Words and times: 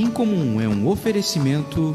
Incomum 0.00 0.58
é 0.58 0.66
um 0.66 0.88
oferecimento 0.88 1.94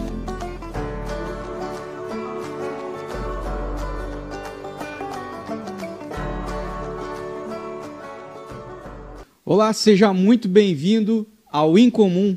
Olá, 9.44 9.72
seja 9.72 10.12
muito 10.12 10.48
bem-vindo 10.48 11.26
ao 11.50 11.78
Incomum. 11.78 12.36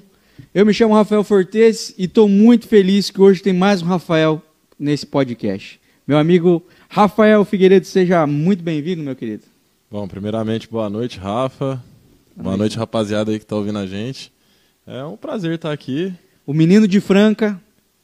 Eu 0.53 0.65
me 0.65 0.73
chamo 0.73 0.93
Rafael 0.93 1.23
Fortes 1.23 1.93
e 1.97 2.03
estou 2.03 2.27
muito 2.27 2.67
feliz 2.67 3.09
que 3.09 3.21
hoje 3.21 3.41
tem 3.41 3.53
mais 3.53 3.81
um 3.81 3.85
Rafael 3.85 4.41
nesse 4.77 5.05
podcast. 5.05 5.79
Meu 6.05 6.17
amigo 6.17 6.63
Rafael 6.89 7.43
Figueiredo, 7.45 7.85
seja 7.85 8.27
muito 8.27 8.63
bem-vindo, 8.63 9.03
meu 9.03 9.15
querido. 9.15 9.43
Bom, 9.89 10.07
primeiramente, 10.07 10.69
boa 10.69 10.89
noite, 10.89 11.17
Rafa. 11.17 11.81
Boa 12.39 12.55
noite, 12.55 12.77
rapaziada 12.77 13.31
aí 13.31 13.39
que 13.39 13.45
está 13.45 13.55
ouvindo 13.55 13.79
a 13.79 13.87
gente. 13.87 14.31
É 14.85 15.03
um 15.03 15.17
prazer 15.17 15.55
estar 15.55 15.71
aqui. 15.71 16.13
O 16.45 16.53
menino 16.53 16.87
de 16.87 17.01
Franca, 17.01 17.59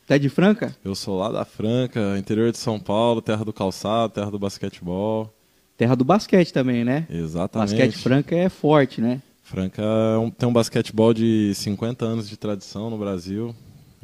tá 0.08 0.18
de 0.18 0.28
Franca? 0.28 0.76
Eu 0.84 0.96
sou 0.96 1.20
lá 1.20 1.32
da 1.32 1.46
Franca, 1.46 2.18
interior 2.18 2.52
de 2.52 2.58
São 2.58 2.80
Paulo, 2.80 3.22
terra 3.22 3.46
do 3.46 3.54
calçado, 3.54 4.12
terra 4.12 4.32
do 4.32 4.40
basquetebol. 4.40 5.32
Terra 5.78 5.96
do 5.96 6.04
basquete 6.04 6.52
também, 6.52 6.84
né? 6.84 7.06
Exatamente. 7.12 7.76
Basquete 7.76 7.98
Franca 8.00 8.36
é 8.36 8.50
forte, 8.50 9.00
né? 9.00 9.22
Franca 9.44 9.84
é 9.84 10.32
tem 10.32 10.50
um 10.50 10.54
basquetebol 10.54 11.14
de 11.14 11.54
50 11.54 12.04
anos 12.04 12.28
de 12.28 12.36
tradição 12.36 12.90
no 12.90 12.98
Brasil. 12.98 13.56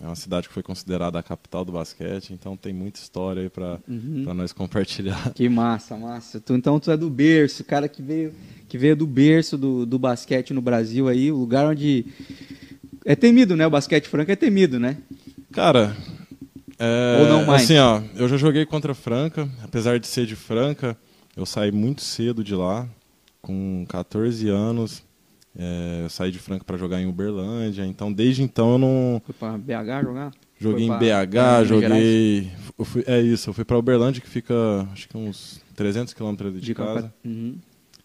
É 0.01 0.05
uma 0.05 0.15
cidade 0.15 0.47
que 0.47 0.53
foi 0.53 0.63
considerada 0.63 1.19
a 1.19 1.23
capital 1.23 1.65
do 1.65 1.71
basquete, 1.73 2.31
então 2.31 2.55
tem 2.55 2.73
muita 2.73 2.99
história 2.99 3.41
aí 3.43 3.49
para 3.49 3.79
Uhum. 3.87 4.33
nós 4.33 4.53
compartilhar. 4.53 5.31
Que 5.33 5.49
massa, 5.49 5.97
massa. 5.97 6.39
Tu, 6.39 6.53
então 6.55 6.79
tu 6.79 6.89
é 6.91 6.95
do 6.97 7.09
berço, 7.09 7.63
cara 7.63 7.87
que 7.89 8.01
veio, 8.01 8.33
que 8.67 8.77
veio 8.77 8.95
do 8.95 9.05
berço 9.05 9.57
do, 9.57 9.85
do 9.85 9.99
basquete 9.99 10.53
no 10.53 10.61
Brasil 10.61 11.07
aí, 11.07 11.31
o 11.31 11.37
lugar 11.37 11.65
onde 11.65 12.05
é 13.05 13.15
temido, 13.15 13.55
né? 13.55 13.67
O 13.67 13.69
basquete 13.71 14.07
franco 14.07 14.31
é 14.31 14.35
temido, 14.35 14.79
né? 14.79 14.97
Cara, 15.51 15.95
é, 16.77 17.17
Ou 17.21 17.27
não 17.27 17.45
mais? 17.45 17.63
assim, 17.63 17.77
ó, 17.77 18.01
eu 18.15 18.29
já 18.29 18.37
joguei 18.37 18.65
contra 18.65 18.93
Franca, 18.93 19.49
apesar 19.63 19.99
de 19.99 20.07
ser 20.07 20.25
de 20.25 20.35
Franca, 20.35 20.95
eu 21.35 21.45
saí 21.45 21.71
muito 21.71 22.01
cedo 22.01 22.41
de 22.43 22.55
lá, 22.55 22.87
com 23.41 23.85
14 23.89 24.47
anos. 24.49 25.03
É, 25.57 26.01
eu 26.03 26.09
saí 26.09 26.31
de 26.31 26.39
Franca 26.39 26.63
para 26.63 26.77
jogar 26.77 27.01
em 27.01 27.07
Uberlândia, 27.07 27.85
então 27.85 28.11
desde 28.13 28.43
então 28.43 28.73
eu 28.73 28.77
não 28.77 29.21
Foi 29.25 29.33
pra 29.35 29.57
BH 29.57 30.03
jogar? 30.03 30.31
joguei 30.59 30.85
em 30.85 30.97
BH, 30.97 31.65
joguei, 31.65 32.51
eu 32.77 32.85
fui- 32.85 33.03
é 33.07 33.21
isso, 33.21 33.49
eu 33.49 33.53
fui 33.53 33.65
para 33.65 33.77
Uberlândia 33.77 34.21
que 34.21 34.29
fica 34.29 34.53
acho 34.93 35.07
que 35.09 35.17
uns 35.17 35.61
300 35.75 36.13
quilômetros 36.13 36.53
de, 36.53 36.59
De 36.61 36.73
casa. 36.75 37.13
Uhum. 37.25 37.55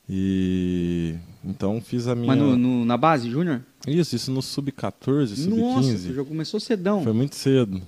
E 0.09 1.15
então 1.45 1.81
fiz 1.81 2.07
a 2.07 2.15
minha 2.15 2.27
Mas 2.27 2.39
no, 2.39 2.57
no- 2.57 2.85
na 2.85 2.97
base, 2.97 3.31
Júnior? 3.31 3.63
Isso, 3.87 4.15
isso 4.15 4.31
no 4.31 4.43
sub-14, 4.43 5.47
Nossa, 5.49 5.83
sub-15. 5.83 6.07
tu 6.09 6.15
já 6.15 6.25
começou 6.25 6.61
cedão. 6.61 7.03
Foi 7.03 7.13
muito 7.13 7.35
cedo. 7.35 7.81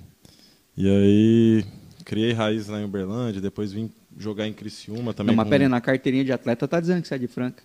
E 0.75 0.87
aí 0.89 1.65
criei 2.03 2.33
raiz 2.33 2.67
lá 2.67 2.81
em 2.81 2.85
Uberlândia, 2.85 3.39
depois 3.41 3.71
vim 3.71 3.89
jogar 4.17 4.47
em 4.47 4.53
Criciúma 4.53 5.13
também. 5.13 5.35
Não, 5.35 5.37
mas 5.37 5.45
com- 5.45 5.49
pera 5.51 5.69
na 5.69 5.79
carteirinha 5.81 6.23
de 6.25 6.31
atleta 6.31 6.67
tá 6.67 6.79
dizendo 6.79 7.01
que 7.01 7.07
você 7.07 7.15
é 7.15 7.17
de 7.19 7.27
Franca. 7.27 7.63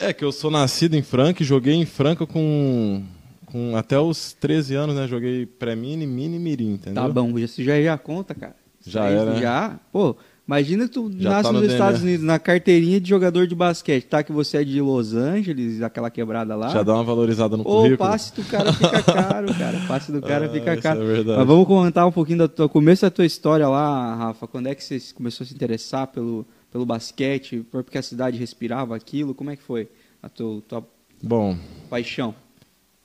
É 0.00 0.12
que 0.12 0.24
eu 0.24 0.32
sou 0.32 0.50
nascido 0.50 0.94
em 0.94 1.02
Franca 1.02 1.42
e 1.42 1.46
joguei 1.46 1.74
em 1.74 1.84
Franca 1.84 2.26
com, 2.26 3.02
com 3.46 3.76
até 3.76 3.98
os 3.98 4.32
13 4.32 4.74
anos, 4.74 4.96
né? 4.96 5.06
Joguei 5.06 5.44
pré-mini, 5.44 6.06
mini 6.06 6.38
mirim, 6.38 6.72
entendeu? 6.72 7.02
Tá 7.02 7.08
bom, 7.08 7.38
isso 7.38 7.62
já 7.62 7.80
já 7.82 7.98
conta, 7.98 8.34
cara. 8.34 8.56
Já 8.86 9.04
aí 9.04 9.14
era, 9.14 9.32
né? 9.34 9.40
Já, 9.42 9.78
pô, 9.92 10.16
imagina 10.48 10.88
tu 10.88 11.12
Já 11.18 11.28
nasce 11.28 11.42
tá 11.42 11.52
no 11.52 11.60
nos 11.60 11.70
Estados. 11.70 12.00
Unidos 12.02 12.24
na 12.24 12.38
carteirinha 12.38 12.98
de 12.98 13.06
jogador 13.10 13.46
de 13.46 13.54
basquete, 13.54 14.04
tá? 14.06 14.22
Que 14.22 14.32
você 14.32 14.56
é 14.56 14.64
de 14.64 14.80
Los 14.80 15.12
Angeles, 15.12 15.82
aquela 15.82 16.08
quebrada 16.10 16.56
lá. 16.56 16.68
Já 16.70 16.82
dá 16.82 16.94
uma 16.94 17.04
valorizada 17.04 17.58
no 17.58 17.62
Ô, 17.62 17.66
o 17.80 17.82
currículo. 17.82 17.98
passe 17.98 18.34
do 18.34 18.42
cara 18.44 18.72
fica 18.72 19.02
caro, 19.04 19.54
cara. 19.54 19.76
O 19.76 19.86
passe 19.86 20.10
do 20.10 20.22
cara 20.22 20.46
Ah, 20.46 20.48
fica 20.48 20.72
isso 20.72 20.82
caro. 20.82 21.02
é 21.02 21.06
verdade. 21.06 21.38
Mas 21.40 21.46
vamos 21.46 21.66
contar 21.66 22.06
um 22.06 22.12
pouquinho 22.12 22.48
do 22.48 22.68
começo 22.70 23.02
da 23.02 23.10
tua 23.10 23.26
história 23.26 23.68
lá, 23.68 24.14
Rafa. 24.14 24.46
Quando 24.48 24.68
é 24.68 24.74
que 24.74 24.82
você 24.82 24.98
começou 25.14 25.44
a 25.44 25.46
se 25.46 25.52
interessar 25.54 26.06
pelo, 26.06 26.46
pelo 26.70 26.86
basquete? 26.86 27.64
Foi 27.70 27.82
porque 27.82 27.98
a 27.98 28.02
cidade 28.02 28.38
respirava 28.38 28.94
aquilo? 28.96 29.34
Como 29.34 29.50
é 29.50 29.56
que 29.56 29.62
foi 29.62 29.88
a 30.22 30.28
tua, 30.28 30.60
tua 30.62 30.86
Bom, 31.22 31.56
paixão? 31.88 32.34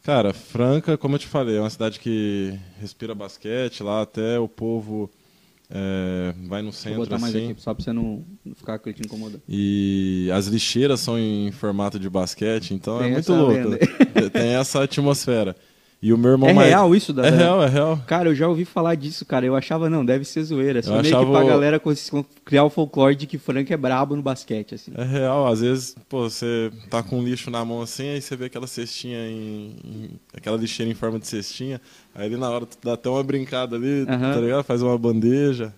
cara, 0.03 0.33
Franca, 0.33 0.97
como 0.97 1.15
eu 1.15 1.19
te 1.19 1.27
falei, 1.27 1.57
é 1.57 1.59
uma 1.59 1.69
cidade 1.69 1.99
que 1.99 2.57
respira 2.79 3.15
basquete, 3.15 3.81
lá 3.81 4.03
até 4.03 4.39
o 4.39 4.47
povo 4.47 5.09
é, 5.69 6.33
vai 6.47 6.61
no 6.61 6.71
Vou 6.71 6.73
centro 6.73 6.99
botar 6.99 7.17
mais 7.17 7.35
assim. 7.35 7.51
aqui, 7.51 7.61
só 7.61 7.73
pra 7.73 7.83
você 7.83 7.91
não, 7.91 8.23
não 8.43 8.53
ficar 8.53 8.77
te 8.79 9.01
incomodando. 9.03 9.41
E 9.49 10.29
as 10.31 10.45
lixeiras 10.47 10.99
são 10.99 11.17
em 11.17 11.51
formato 11.51 11.99
de 11.99 12.09
basquete, 12.09 12.73
então 12.73 12.99
Tem 12.99 13.09
é 13.09 13.13
muito 13.13 13.33
louco. 13.33 13.77
Tem 14.31 14.55
essa 14.55 14.83
atmosfera. 14.83 15.55
E 16.05 16.13
o 16.13 16.17
meu 16.19 16.31
irmão 16.33 16.47
É 16.47 16.53
mais... 16.53 16.67
real 16.69 16.93
isso, 16.95 17.11
da 17.11 17.25
É 17.25 17.31
real, 17.31 17.63
é 17.63 17.67
real. 17.67 17.99
Cara, 18.05 18.29
eu 18.29 18.35
já 18.35 18.47
ouvi 18.47 18.63
falar 18.63 18.93
disso, 18.93 19.25
cara. 19.25 19.43
Eu 19.43 19.55
achava, 19.55 19.89
não, 19.89 20.05
deve 20.05 20.23
ser 20.23 20.43
zoeira. 20.43 20.83
Só 20.83 20.91
Eu 20.91 21.01
meio 21.01 21.03
que 21.05 21.09
achava 21.15 21.31
pra 21.31 21.43
o- 21.43 21.47
galera 21.47 21.81
criar 22.45 22.63
o 22.63 22.69
folclore 22.69 23.15
de 23.15 23.25
que 23.25 23.39
Frank 23.39 23.73
é 23.73 23.77
brabo 23.77 24.15
no 24.15 24.21
basquete, 24.21 24.75
assim. 24.75 24.91
É 24.95 25.03
real. 25.03 25.47
Às 25.47 25.61
vezes, 25.61 25.95
pô, 26.07 26.29
você 26.29 26.71
tá 26.91 27.01
com 27.01 27.17
um 27.19 27.23
lixo 27.23 27.49
na 27.49 27.65
mão 27.65 27.81
assim, 27.81 28.07
aí 28.09 28.21
você 28.21 28.35
vê 28.35 28.45
aquela 28.45 28.67
cestinha 28.67 29.17
em... 29.27 29.75
em- 29.83 30.09
aquela 30.31 30.57
lixeira 30.57 30.91
em 30.91 30.93
forma 30.93 31.17
de 31.17 31.25
cestinha, 31.25 31.81
aí 32.13 32.27
ali 32.27 32.37
na 32.37 32.51
hora 32.51 32.67
tu 32.67 32.77
dá 32.83 32.93
até 32.93 33.09
uma 33.09 33.23
brincada 33.23 33.75
ali, 33.75 34.05
Aham. 34.07 34.33
tá 34.33 34.39
ligado? 34.41 34.63
Faz 34.63 34.83
uma 34.83 34.95
bandeja. 34.99 35.73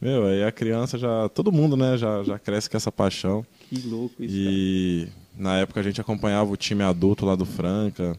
Meu, 0.00 0.26
aí 0.26 0.44
a 0.44 0.52
criança 0.52 0.96
já... 0.96 1.28
Todo 1.28 1.50
mundo, 1.50 1.76
né, 1.76 1.96
já, 1.96 2.22
já 2.22 2.38
cresce 2.38 2.70
com 2.70 2.76
essa 2.76 2.92
paixão. 2.92 3.44
Que 3.68 3.80
louco 3.88 4.14
isso, 4.22 4.34
cara. 4.36 4.50
E 4.54 5.08
na 5.36 5.58
época 5.58 5.80
a 5.80 5.82
gente 5.82 6.00
acompanhava 6.00 6.52
o 6.52 6.56
time 6.56 6.82
adulto 6.84 7.24
lá 7.26 7.34
do 7.34 7.44
Franca, 7.44 8.16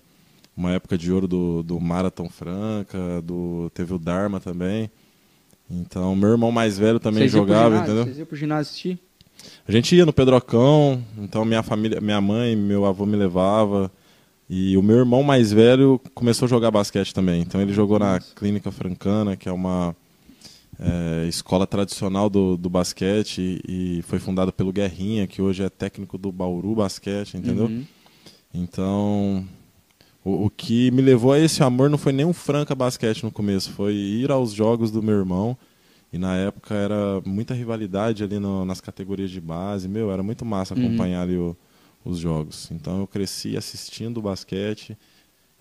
uma 0.56 0.72
época 0.72 0.98
de 0.98 1.12
ouro 1.12 1.28
do, 1.28 1.64
do 1.64 1.80
Marathon 1.80 2.30
Franca, 2.30 3.22
do, 3.24 3.72
teve 3.74 3.94
o 3.94 4.00
Dharma 4.00 4.40
também. 4.40 4.90
Então, 5.70 6.16
meu 6.16 6.30
irmão 6.30 6.52
mais 6.52 6.78
velho 6.78 7.00
também 7.00 7.22
Vocês 7.22 7.32
jogava, 7.32 7.76
ginásio? 7.76 7.84
entendeu? 7.84 8.04
Vocês 8.04 8.18
iam 8.20 8.26
pro 8.26 8.36
ginásio 8.36 8.70
assistir? 8.70 9.00
A 9.68 9.72
gente 9.72 9.96
ia 9.96 10.06
no 10.06 10.14
Pedrocão, 10.14 11.04
então 11.18 11.44
minha 11.44 11.64
família, 11.64 12.00
minha 12.00 12.22
mãe, 12.22 12.56
meu 12.56 12.86
avô 12.86 13.06
me 13.06 13.16
levava. 13.16 13.92
E 14.50 14.78
o 14.78 14.84
meu 14.84 14.98
irmão 14.98 15.24
mais 15.24 15.52
velho 15.52 16.00
começou 16.14 16.46
a 16.46 16.50
jogar 16.50 16.70
basquete 16.70 17.14
também. 17.14 17.42
Então 17.42 17.62
ele 17.62 17.74
jogou 17.74 17.98
na. 17.98 18.20
Clínica 18.36 18.72
Francana, 18.72 19.36
que 19.36 19.50
é 19.50 19.52
uma 19.52 19.96
é, 20.80 21.28
escola 21.28 21.66
tradicional 21.66 22.30
do, 22.30 22.58
do 22.58 22.70
basquete 22.70 23.62
e, 23.68 23.98
e 23.98 24.02
foi 24.04 24.20
fundada 24.20 24.52
pelo 24.52 24.72
Guerrinha, 24.72 25.26
que 25.26 25.42
hoje 25.42 25.64
é 25.64 25.70
técnico 25.70 26.18
do 26.18 26.32
Bauru 26.32 26.76
Basquete, 26.76 27.36
entendeu? 27.36 27.66
Uhum. 27.66 27.86
Então, 28.54 29.48
o, 30.24 30.46
o 30.46 30.50
que 30.50 30.90
me 30.92 31.02
levou 31.02 31.32
a 31.34 31.40
esse 31.40 31.62
amor 31.64 31.90
não 31.90 31.98
foi 31.98 32.14
nem 32.14 32.26
um 32.26 32.34
Franca 32.34 32.74
Basquete 32.76 33.24
no 33.24 33.32
começo, 33.32 33.72
foi 33.72 33.94
ir 33.94 34.32
aos 34.32 34.52
jogos 34.54 34.92
do 34.92 35.02
meu 35.04 35.16
irmão. 35.18 35.58
E 36.12 36.18
na 36.18 36.36
época 36.36 36.76
era 36.76 37.22
muita 37.26 37.54
rivalidade 37.56 38.24
ali 38.24 38.38
no- 38.40 38.64
nas 38.66 38.80
categorias 38.80 39.32
de 39.32 39.42
base. 39.42 39.88
Meu, 39.88 40.12
era 40.12 40.22
muito 40.22 40.46
massa 40.46 40.76
Uhum. 40.76 40.86
acompanhar 40.86 41.24
ali 41.24 41.36
o- 41.38 41.58
os 42.06 42.20
jogos. 42.20 42.70
Então 42.72 43.00
eu 43.00 43.08
cresci 43.08 43.58
assistindo 43.58 44.18
o 44.18 44.22
basquete, 44.22 44.96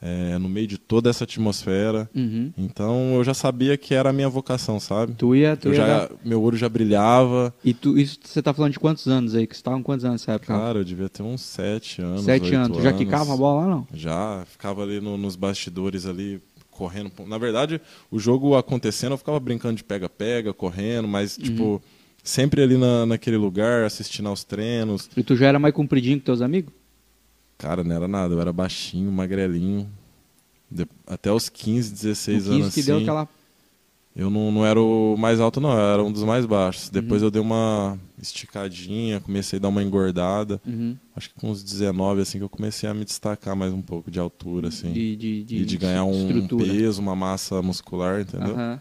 é, 0.04 0.36
no 0.36 0.48
meio 0.48 0.66
de 0.66 0.76
toda 0.78 1.08
essa 1.08 1.22
atmosfera. 1.24 2.10
Uhum. 2.14 2.52
Então 2.58 3.14
eu 3.14 3.22
já 3.24 3.32
sabia 3.32 3.76
que 3.78 3.94
era 3.94 4.10
a 4.10 4.12
minha 4.12 4.28
vocação, 4.28 4.80
sabe? 4.80 5.14
Tu 5.14 5.36
ia, 5.36 5.56
tu 5.56 5.68
ia 5.68 5.74
já, 5.74 5.86
dar- 5.86 6.10
meu 6.24 6.42
olho 6.42 6.56
já 6.56 6.68
brilhava. 6.68 7.54
E 7.64 7.72
tu, 7.72 7.96
isso 7.96 8.18
você 8.22 8.42
tá 8.42 8.52
falando 8.52 8.72
de 8.72 8.80
quantos 8.80 9.06
anos 9.06 9.34
aí? 9.36 9.46
Que 9.46 9.56
você 9.56 9.62
tava 9.62 9.76
com 9.76 9.82
quantos 9.84 10.04
anos 10.04 10.20
nessa 10.20 10.32
época? 10.32 10.52
Cara, 10.52 10.78
eu 10.80 10.84
devia 10.84 11.08
ter 11.08 11.22
uns 11.22 11.40
sete 11.42 12.02
anos. 12.02 12.24
Sete 12.24 12.52
anos. 12.54 12.76
Tu 12.76 12.82
já 12.82 12.92
quicava 12.92 13.32
a 13.32 13.36
bola 13.36 13.62
lá, 13.62 13.70
não? 13.70 13.86
Já, 13.94 14.44
ficava 14.46 14.82
ali 14.82 15.00
no- 15.00 15.16
nos 15.16 15.36
bastidores 15.36 16.04
ali, 16.04 16.42
correndo. 16.70 17.12
Na 17.26 17.38
verdade, 17.38 17.80
o 18.10 18.18
jogo 18.18 18.56
acontecendo, 18.56 19.12
eu 19.12 19.18
ficava 19.18 19.38
brincando 19.38 19.76
de 19.76 19.84
pega-pega, 19.84 20.52
correndo, 20.52 21.06
mas, 21.06 21.36
Uhum. 21.36 21.44
tipo, 21.44 21.82
sempre 22.24 22.62
ali 22.62 22.76
na, 22.76 23.06
naquele 23.06 23.36
lugar, 23.36 23.84
assistindo 23.84 24.28
aos 24.28 24.42
treinos. 24.42 25.08
E 25.16 25.22
tu 25.22 25.36
já 25.36 25.46
era 25.46 25.58
mais 25.60 25.74
compridinho 25.74 26.18
que 26.18 26.24
teus 26.24 26.40
amigos? 26.40 26.72
Cara, 27.62 27.84
não 27.84 27.94
era 27.94 28.08
nada, 28.08 28.34
eu 28.34 28.40
era 28.40 28.52
baixinho, 28.52 29.10
magrelinho. 29.12 29.88
De- 30.70 30.86
até 31.06 31.30
os 31.32 31.48
15, 31.48 31.92
16 31.92 32.46
o 32.46 32.50
15 32.50 32.60
anos 32.62 32.74
que 32.74 32.80
assim. 32.80 32.86
deu 32.90 32.98
aquela... 32.98 33.28
Eu 34.14 34.28
não, 34.28 34.52
não 34.52 34.66
era 34.66 34.78
o 34.78 35.16
mais 35.16 35.40
alto, 35.40 35.58
não, 35.58 35.72
eu 35.72 35.78
era 35.94 36.02
um 36.02 36.12
dos 36.12 36.22
mais 36.24 36.44
baixos. 36.44 36.90
Depois 36.90 37.22
Uhum. 37.22 37.28
eu 37.28 37.30
dei 37.30 37.40
uma 37.40 37.98
esticadinha, 38.20 39.20
comecei 39.20 39.58
a 39.58 39.62
dar 39.62 39.68
uma 39.68 39.82
engordada. 39.82 40.60
Uhum. 40.66 40.96
Acho 41.16 41.30
que 41.30 41.40
com 41.40 41.50
uns 41.50 41.62
19, 41.62 42.20
assim, 42.20 42.36
que 42.36 42.44
eu 42.44 42.48
comecei 42.48 42.86
a 42.88 42.92
me 42.92 43.04
destacar 43.06 43.56
mais 43.56 43.72
um 43.72 43.80
pouco 43.80 44.10
de 44.10 44.18
altura, 44.18 44.68
assim. 44.68 44.92
De, 44.92 45.16
de, 45.16 45.44
de, 45.44 45.56
e 45.58 45.64
de 45.64 45.76
ganhar 45.78 46.04
um 46.04 46.26
estrutura. 46.28 46.64
peso, 46.66 47.00
uma 47.00 47.16
massa 47.16 47.62
muscular, 47.62 48.20
entendeu? 48.20 48.54
Aham. 48.54 48.80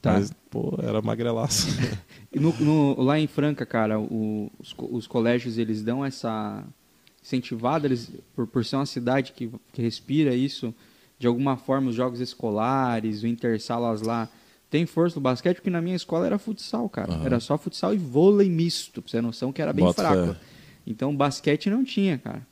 Tá. 0.00 0.12
Mas, 0.12 0.32
pô, 0.48 0.78
era 0.82 1.02
magrelaço. 1.02 1.66
E 2.30 2.38
no- 2.38 2.52
no- 2.60 3.02
lá 3.02 3.18
em 3.18 3.26
Franca, 3.26 3.64
cara, 3.66 3.98
o- 3.98 4.50
os, 4.60 4.74
os 4.78 5.06
colégios 5.06 5.56
eles 5.56 5.82
dão 5.82 6.04
essa 6.04 6.62
incentivada, 7.28 7.86
eles, 7.86 8.10
por, 8.34 8.46
por 8.46 8.64
ser 8.64 8.76
uma 8.76 8.86
cidade 8.86 9.32
que, 9.32 9.50
que 9.72 9.82
respira 9.82 10.34
isso, 10.34 10.74
de 11.18 11.26
alguma 11.26 11.56
forma 11.56 11.90
os 11.90 11.94
jogos 11.94 12.20
escolares, 12.20 13.22
o 13.22 13.26
intersalas 13.26 14.00
lá, 14.02 14.28
tem 14.70 14.86
força 14.86 15.16
no 15.16 15.22
basquete, 15.22 15.56
porque 15.56 15.70
na 15.70 15.80
minha 15.80 15.96
escola 15.96 16.26
era 16.26 16.38
futsal, 16.38 16.88
cara. 16.88 17.12
Aham. 17.12 17.26
Era 17.26 17.40
só 17.40 17.56
futsal 17.58 17.94
e 17.94 17.98
vôlei 17.98 18.48
misto, 18.48 19.02
pra 19.02 19.10
você 19.10 19.18
ter 19.18 19.22
noção 19.22 19.52
que 19.52 19.62
era 19.62 19.72
bem 19.72 19.84
Bota 19.84 20.02
fraco. 20.02 20.34
fé. 20.34 20.40
Então 20.86 21.14
basquete 21.14 21.70
não 21.70 21.84
tinha, 21.84 22.18
cara. 22.18 22.46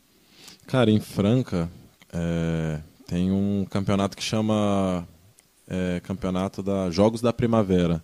Cara, 0.67 0.90
em 0.90 1.00
Franca, 1.00 1.70
é, 2.12 2.81
tem 3.06 3.31
um 3.31 3.67
campeonato 3.70 4.17
que 4.17 4.23
chama 4.23 5.06
é, 5.69 6.00
Campeonato 6.00 6.62
da 6.62 6.90
Jogos 6.90 7.20
da 7.20 7.32
Primavera. 7.32 8.02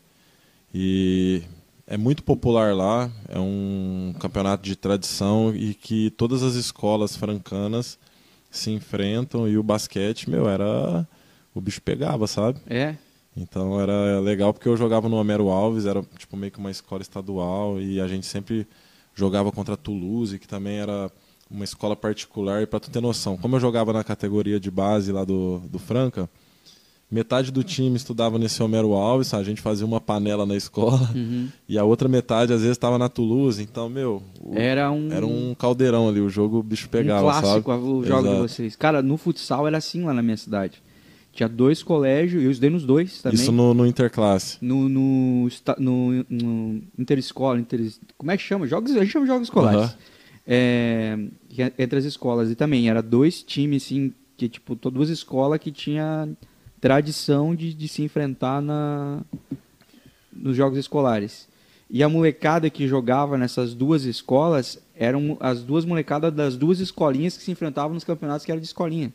E 0.73 1.43
é 1.87 1.97
muito 1.97 2.23
popular 2.23 2.75
lá, 2.75 3.11
é 3.29 3.39
um 3.39 4.15
campeonato 4.21 4.63
de 4.63 4.77
tradição 4.77 5.55
e 5.55 5.75
que 5.75 6.11
todas 6.11 6.43
as 6.43 6.55
escolas 6.55 7.17
francanas 7.17 7.99
se 8.51 8.71
enfrentam 8.71 9.49
e 9.49 9.57
o 9.57 9.63
basquete, 9.63 10.29
meu, 10.29 10.49
era. 10.49 11.07
O 11.55 11.61
bicho 11.61 11.83
pegava, 11.83 12.27
sabe? 12.27 12.61
É, 12.67 12.97
Então 13.37 13.79
era 13.81 14.21
legal 14.21 14.53
porque 14.55 14.69
eu 14.69 14.77
jogava 14.77 15.09
no 15.09 15.17
Homero 15.17 15.49
Alves, 15.51 15.85
era 15.87 16.03
tipo 16.17 16.37
meio 16.37 16.51
que 16.53 16.59
uma 16.59 16.71
escola 16.71 17.03
estadual 17.03 17.81
e 17.81 18.01
a 18.01 18.07
gente 18.09 18.27
sempre 18.27 18.67
jogava 19.15 19.53
contra 19.53 19.75
a 19.75 19.77
Toulouse, 19.77 20.39
que 20.39 20.49
também 20.49 20.79
era 20.79 21.11
uma 21.51 21.65
escola 21.65 21.95
particular. 21.95 22.63
E 22.63 22.67
pra 22.67 22.81
tu 22.81 22.91
ter 22.91 23.01
noção, 23.01 23.37
como 23.37 23.57
eu 23.57 23.61
jogava 23.61 23.93
na 23.93 24.03
categoria 24.05 24.59
de 24.59 24.71
base 24.71 25.13
lá 25.13 25.25
do, 25.25 25.59
do 25.69 25.79
Franca, 25.79 26.29
metade 27.13 27.53
do 27.53 27.63
time 27.63 27.97
estudava 27.97 28.39
nesse 28.39 28.63
Homero 28.63 28.93
Alves, 28.95 29.35
a 29.35 29.43
gente 29.43 29.61
fazia 29.61 29.85
uma 29.87 30.01
panela 30.01 30.47
na 30.47 30.57
escola 30.57 31.11
uhum. 31.15 31.49
e 31.69 31.79
a 31.79 31.85
outra 31.85 32.09
metade 32.09 32.53
às 32.53 32.61
vezes 32.63 32.75
estava 32.77 32.97
na 32.99 33.09
Toulouse. 33.09 33.63
Então, 33.63 33.89
meu, 33.89 34.23
o- 34.41 34.55
era 34.57 34.91
um, 34.91 35.13
era 35.13 35.27
um 35.27 35.55
caldeirão 35.55 36.09
ali, 36.09 36.21
o 36.21 36.31
jogo 36.31 36.59
o 36.59 36.63
bicho 36.63 36.89
pegava, 36.89 37.21
um 37.21 37.31
clássico 37.31 37.71
sabe? 37.71 37.85
o 37.85 38.05
jogo 38.05 38.23
de 38.23 38.29
Exato. 38.29 38.49
vocês. 38.49 38.77
Cara, 38.77 39.03
no 39.03 39.17
futsal 39.17 39.67
era 39.69 39.77
assim 39.77 40.03
lá 40.05 40.15
na 40.15 40.23
minha 40.23 40.37
cidade. 40.37 40.83
Tinha 41.33 41.49
dois 41.49 41.83
colégios, 41.83 42.43
eu 42.43 42.51
estudei 42.51 42.69
nos 42.71 42.85
dois 42.85 43.23
também. 43.23 43.41
Isso 43.41 43.51
no, 43.51 43.73
no 43.73 43.87
Interclasse. 43.87 44.59
no, 44.61 44.87
no, 44.89 45.49
no, 45.79 46.25
no 46.25 46.83
Interescola, 46.99 47.59
inter, 47.59 47.91
como 48.19 48.31
é 48.31 48.37
que 48.37 48.43
chama? 48.43 48.67
Jogos, 48.67 48.91
a 48.95 49.01
gente 49.01 49.13
chama 49.13 49.25
de 49.25 49.33
jogos 49.33 49.49
escolares. 49.49 49.81
Aham. 49.81 49.95
É, 50.47 51.19
entre 51.79 51.99
as 51.99 52.05
escolas. 52.05 52.51
E 52.51 52.55
também, 52.55 52.89
era 52.89 53.03
dois 53.03 53.43
times, 53.43 53.85
assim, 53.85 54.13
que, 54.37 54.49
tipo, 54.49 54.75
todas 54.77 54.95
duas 54.97 55.09
escolas 55.09 55.59
que 55.59 55.71
tinha 55.71 56.29
tradição 56.83 57.55
de, 57.55 57.73
de 57.73 57.87
se 57.87 58.03
enfrentar 58.03 58.61
na, 58.61 59.21
nos 60.33 60.57
jogos 60.57 60.77
escolares. 60.77 61.49
E 61.89 62.03
a 62.03 62.09
molecada 62.09 62.69
que 62.69 62.89
jogava 62.89 63.39
nessas 63.39 63.73
duas 63.73 64.05
escolas 64.05 64.83
eram 64.97 65.37
as 65.39 65.63
duas 65.63 65.85
molecadas 65.85 66.35
das 66.35 66.57
duas 66.57 66.81
escolinhas 66.81 67.37
que 67.37 67.45
se 67.45 67.53
enfrentavam 67.53 67.95
nos 67.95 68.03
campeonatos 68.03 68.45
que 68.45 68.51
eram 68.51 68.61
de 68.61 68.67
escolinha. 68.67 69.13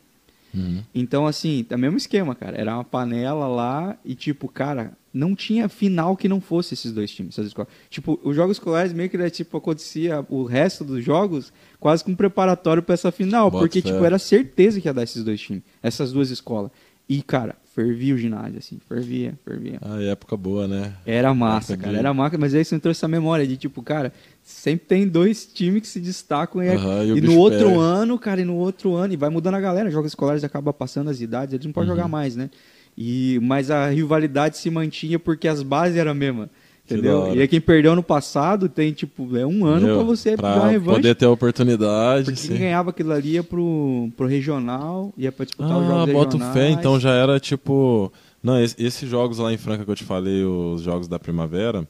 Uhum. 0.54 0.82
Então, 0.94 1.26
assim, 1.26 1.66
é 1.68 1.74
o 1.74 1.78
mesmo 1.78 1.98
esquema, 1.98 2.34
cara. 2.34 2.56
Era 2.56 2.74
uma 2.74 2.84
panela 2.84 3.46
lá 3.46 3.98
e, 4.02 4.14
tipo, 4.14 4.48
cara, 4.48 4.94
não 5.12 5.34
tinha 5.34 5.68
final 5.68 6.16
que 6.16 6.28
não 6.28 6.40
fosse 6.40 6.72
esses 6.72 6.92
dois 6.92 7.10
times, 7.10 7.34
essas 7.34 7.48
escolas. 7.48 7.70
Tipo, 7.90 8.18
os 8.22 8.34
jogos 8.34 8.56
escolares 8.56 8.94
meio 8.94 9.10
que 9.10 9.16
era, 9.16 9.28
tipo, 9.28 9.56
acontecia 9.56 10.24
o 10.30 10.44
resto 10.44 10.84
dos 10.84 11.04
jogos 11.04 11.52
quase 11.78 12.02
com 12.02 12.14
preparatório 12.14 12.82
pra 12.82 12.94
essa 12.94 13.12
final. 13.12 13.50
Bota 13.50 13.62
porque, 13.62 13.82
fé. 13.82 13.90
tipo, 13.90 14.02
era 14.04 14.18
certeza 14.18 14.80
que 14.80 14.88
ia 14.88 14.94
dar 14.94 15.02
esses 15.02 15.22
dois 15.22 15.40
times, 15.40 15.62
essas 15.82 16.12
duas 16.12 16.30
escolas. 16.30 16.70
E, 17.08 17.22
cara, 17.22 17.56
fervia 17.74 18.14
o 18.14 18.18
ginásio, 18.18 18.58
assim, 18.58 18.78
fervia, 18.86 19.34
fervia. 19.44 19.78
Ah, 19.80 20.00
época 20.02 20.36
boa, 20.36 20.68
né? 20.68 20.92
Era 21.06 21.32
massa, 21.32 21.76
cara, 21.76 21.92
de- 21.92 21.98
era 21.98 22.12
massa, 22.12 22.36
mas 22.36 22.54
aí 22.54 22.64
você 22.64 22.74
entrou 22.74 22.90
essa 22.90 23.08
memória 23.08 23.46
de, 23.46 23.56
tipo, 23.56 23.82
cara, 23.82 24.12
sempre 24.42 24.86
tem 24.86 25.08
dois 25.08 25.46
times 25.46 25.82
que 25.82 25.88
se 25.88 26.00
destacam 26.00 26.62
e, 26.62 26.68
é- 26.68 26.74
e 27.06 27.16
e 27.16 27.20
no 27.20 27.36
outro 27.38 27.68
pega. 27.70 27.80
ano, 27.80 28.18
cara, 28.18 28.40
e 28.40 28.44
no 28.44 28.56
outro 28.56 28.94
ano, 28.94 29.14
e 29.14 29.16
vai 29.16 29.30
mudando 29.30 29.54
a 29.54 29.60
galera, 29.60 29.90
jogos 29.90 30.10
escolares 30.10 30.44
acaba 30.44 30.72
passando 30.72 31.08
as 31.08 31.20
idades, 31.20 31.54
eles 31.54 31.64
não 31.64 31.72
podem 31.72 31.88
Uhum. 31.88 31.96
jogar 31.96 32.08
mais, 32.08 32.36
né? 32.36 32.50
E, 32.96 33.38
mas 33.42 33.70
a 33.70 33.88
rivalidade 33.88 34.58
se 34.58 34.68
mantinha 34.70 35.18
porque 35.18 35.46
as 35.48 35.62
bases 35.62 35.96
eram 35.96 36.10
a 36.10 36.14
mesma. 36.14 36.50
Entendeu? 36.90 37.34
E 37.34 37.40
aí 37.40 37.48
quem 37.48 37.60
perdeu 37.60 37.92
ano 37.92 38.02
passado 38.02 38.68
tem, 38.68 38.92
tipo, 38.92 39.36
é 39.36 39.44
um 39.46 39.66
ano 39.66 39.94
pra 39.94 40.02
você 40.04 40.36
pra 40.36 40.54
dar 40.58 40.68
revanche. 40.68 40.96
poder 40.96 41.14
ter 41.14 41.26
a 41.26 41.30
oportunidade. 41.30 42.24
Porque 42.24 42.40
sim. 42.40 42.48
quem 42.48 42.58
ganhava 42.58 42.90
aquilo 42.90 43.12
ali 43.12 43.32
ia 43.32 43.42
pro, 43.44 44.10
pro 44.16 44.26
regional, 44.26 45.12
ia 45.18 45.30
pra 45.30 45.44
disputar 45.44 45.76
os 45.78 45.84
Ah, 45.84 45.88
jogos 45.88 46.12
boto 46.14 46.36
regionais. 46.38 46.54
fé, 46.54 46.70
então 46.70 46.98
já 46.98 47.10
era 47.12 47.38
tipo. 47.38 48.12
Não, 48.42 48.58
es- 48.58 48.74
esses 48.78 49.08
jogos 49.08 49.38
lá 49.38 49.52
em 49.52 49.56
Franca 49.58 49.84
que 49.84 49.90
eu 49.90 49.94
te 49.96 50.04
falei, 50.04 50.44
os 50.44 50.80
jogos 50.82 51.08
da 51.08 51.18
primavera, 51.18 51.86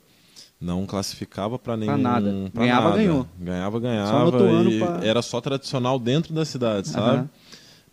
não 0.61 0.85
classificava 0.87 1.59
pra 1.59 1.77
nenhum. 1.77 1.97
nada. 1.97 2.51
pra 2.53 2.63
Ganhava, 2.65 2.89
nada. 2.89 2.97
ganhou. 2.97 3.27
Ganhava, 3.39 3.77
no 3.77 3.81
ganhava. 3.81 4.71
e 4.71 4.79
pra- 4.81 5.01
Era 5.05 5.23
só 5.23 5.41
tradicional 5.41 5.99
dentro 5.99 6.35
da 6.35 6.45
cidade, 6.45 6.89
sabe? 6.89 7.07
Aham. 7.19 7.31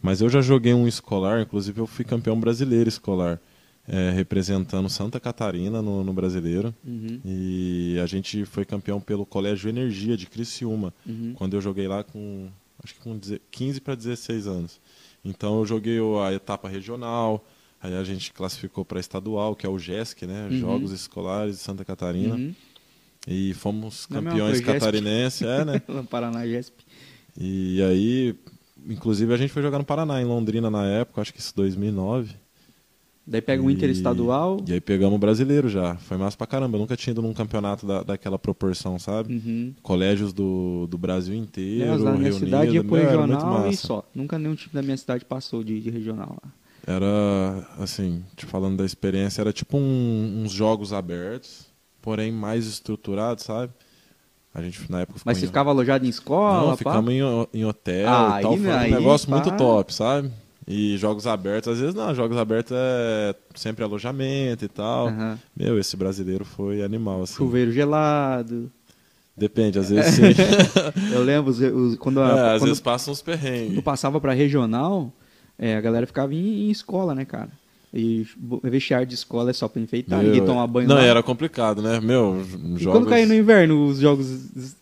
Mas 0.02 0.22
eu 0.22 0.30
já 0.30 0.42
joguei 0.42 0.74
um 0.74 0.88
escolar, 0.88 1.42
inclusive 1.42 1.80
eu 1.80 1.88
fui 1.88 2.04
campeão 2.06 2.40
brasileiro 2.40 2.88
escolar, 2.90 3.40
é, 3.88 4.12
representando 4.12 4.90
Santa 4.90 5.20
Catarina 5.20 5.82
no, 5.82 6.04
no 6.04 6.14
brasileiro. 6.14 6.74
Uhum, 6.86 7.20
E 7.24 8.00
a 8.04 8.06
gente 8.06 8.46
foi 8.46 8.66
campeão 8.66 9.00
pelo 9.00 9.26
Colégio 9.26 9.70
Energia 9.70 10.18
de 10.18 10.26
Criciúma, 10.26 10.94
uhum. 11.06 11.34
quando 11.36 11.56
eu 11.56 11.62
joguei 11.62 11.88
lá 11.88 12.04
com 12.04 12.48
acho 12.84 12.94
que 12.96 13.00
com 13.02 13.18
deze- 13.18 13.42
15 13.52 13.82
para 13.82 13.96
16 13.96 14.48
anos. 14.48 14.80
Então 15.24 15.60
eu 15.60 15.66
joguei 15.66 15.98
a 16.24 16.34
etapa 16.34 16.68
regional, 16.68 17.44
aí 17.82 17.96
a 17.96 18.04
gente 18.04 18.32
classificou 18.34 18.84
para 18.86 19.00
estadual, 19.00 19.56
que 19.56 19.66
é 19.66 19.70
o 19.70 19.80
GESC, 19.80 20.26
né, 20.28 20.48
Uhum. 20.52 20.60
Jogos 20.60 20.92
Escolares 20.92 21.56
de 21.58 21.62
Santa 21.62 21.84
Catarina, 21.86 22.36
Uhum. 22.36 22.54
e 23.28 23.54
fomos 23.56 24.08
é 24.12 24.14
campeões 24.16 24.58
GESP. 24.58 24.66
catarinenses, 24.66 25.42
é, 25.42 25.66
né? 25.66 25.82
Paraná 26.10 26.46
Gesp. 26.46 26.74
E 27.38 27.82
aí, 27.82 28.36
inclusive 28.88 29.34
a 29.34 29.38
gente 29.38 29.52
foi 29.52 29.62
jogar 29.62 29.78
no 29.78 29.84
Paraná, 29.86 30.22
em 30.22 30.26
Londrina 30.26 30.70
na 30.70 30.86
época, 30.86 31.22
acho 31.22 31.34
que 31.34 31.40
isso 31.40 31.54
2009. 31.56 32.36
Daí 33.28 33.42
pega 33.42 33.64
um 33.64 33.70
E- 33.70 33.74
interestadual. 33.74 34.58
E 34.68 34.74
aí 34.74 34.80
pegamos 34.80 35.16
o 35.16 35.20
brasileiro 35.20 35.68
já. 35.68 35.96
Foi 35.96 36.16
massa 36.16 36.38
pra 36.38 36.46
caramba. 36.46 36.78
Eu 36.78 36.82
nunca 36.82 36.96
tinha 36.96 37.12
ido 37.12 37.22
num 37.24 37.34
campeonato 37.34 37.86
da, 37.86 38.04
daquela 38.04 38.38
proporção, 38.38 39.00
sabe? 39.00 39.34
Uhum. 39.34 39.74
Colégios 39.82 40.32
do, 40.32 40.86
do 40.88 40.98
Brasil 40.98 41.34
inteiro, 41.36 41.90
lá 41.92 41.98
na 41.98 42.18
minha 42.18 42.30
reunido. 42.30 42.40
cidade 42.46 42.72
ia 42.76 42.84
pro 42.84 42.96
regional 42.96 43.68
e 43.70 43.76
só. 43.76 44.08
Nunca 44.14 44.38
nenhum 44.38 44.54
time 44.54 44.74
da 44.74 44.82
minha 44.84 44.96
cidade 44.98 45.26
passou 45.26 45.64
de, 45.64 45.82
de 45.82 45.90
regional 45.90 46.38
lá. 46.44 46.52
Era, 46.88 47.68
assim, 47.80 48.24
te 48.36 48.46
falando 48.46 48.78
da 48.78 48.86
experiência, 48.86 49.42
era 49.42 49.52
tipo 49.52 49.76
um- 49.76 50.44
uns 50.44 50.52
jogos 50.52 50.94
abertos, 50.94 51.66
porém 52.00 52.32
mais 52.32 52.68
estruturados, 52.68 53.44
sabe? 53.44 53.74
A 54.54 54.62
gente 54.62 54.90
na 54.92 55.02
época 55.02 55.20
Mas 55.26 55.40
você 55.40 55.46
em- 55.46 55.48
ficava 55.48 55.72
alojado 55.72 56.06
em 56.06 56.10
escola? 56.10 56.62
Não, 56.62 56.70
pá? 56.70 56.78
ficamos 56.78 57.12
em, 57.12 57.22
em 57.60 57.66
hotel 57.66 58.08
Ah, 58.08 58.38
e 58.40 58.42
tal. 58.44 58.52
aí- 58.54 58.60
Foi 58.60 58.68
um 58.70 58.74
aí, 58.78 58.92
negócio 58.92 59.28
pá. 59.28 59.36
muito 59.36 59.58
top, 59.58 59.92
sabe? 59.94 60.30
E 60.68 60.98
jogos 60.98 61.28
abertos, 61.28 61.74
às 61.74 61.80
vezes 61.80 61.94
não, 61.94 62.14
jogos 62.16 62.38
abertos 62.38 62.72
é 62.76 63.36
sempre 63.54 63.84
alojamento 63.84 64.66
e 64.66 64.68
tal. 64.68 65.08
Aham. 65.10 65.38
Meu, 65.56 65.78
esse 65.78 65.96
brasileiro 65.96 66.44
foi 66.44 66.82
animal, 66.84 67.22
assim. 67.22 67.36
Chuveiro 67.36 67.72
gelado. 67.72 68.72
Depende, 69.38 69.78
às 69.78 69.90
vezes 69.90 70.16
sim. 70.16 70.24
Eu 71.14 71.24
lembro 71.24 71.52
os- 71.52 71.60
os- 71.60 71.96
quando, 71.98 72.20
a- 72.22 72.30
É, 72.30 72.54
às 72.56 72.60
quando 72.62 72.70
vezes 72.70 72.80
passam 72.82 73.12
uns 73.12 73.22
perrengues. 73.22 73.76
eu 73.76 73.84
passava 73.84 74.20
pra 74.20 74.34
regional, 74.34 75.14
é, 75.60 75.76
a 75.76 75.82
galera 75.82 76.08
ficava 76.08 76.34
em, 76.34 76.68
em 76.68 76.72
escola, 76.72 77.14
né, 77.14 77.26
cara? 77.26 77.50
E 77.94 78.26
vestiário 78.64 79.06
de 79.08 79.14
escola 79.14 79.52
é 79.52 79.54
só 79.54 79.70
pra 79.70 79.82
enfeitar, 79.82 80.20
Meu, 80.20 80.28
ninguém 80.30 80.46
toma 80.46 80.66
banho 80.68 80.88
Não, 80.88 80.96
lá. 80.98 81.04
era 81.04 81.22
complicado, 81.24 81.82
né? 81.82 82.00
Meu, 82.02 82.42
E 82.42 82.80
jogos... 82.80 83.00
quando 83.00 83.08
caía 83.10 83.26
no 83.26 83.34
inverno, 83.34 83.86
os 83.88 84.00
jogos 84.00 84.28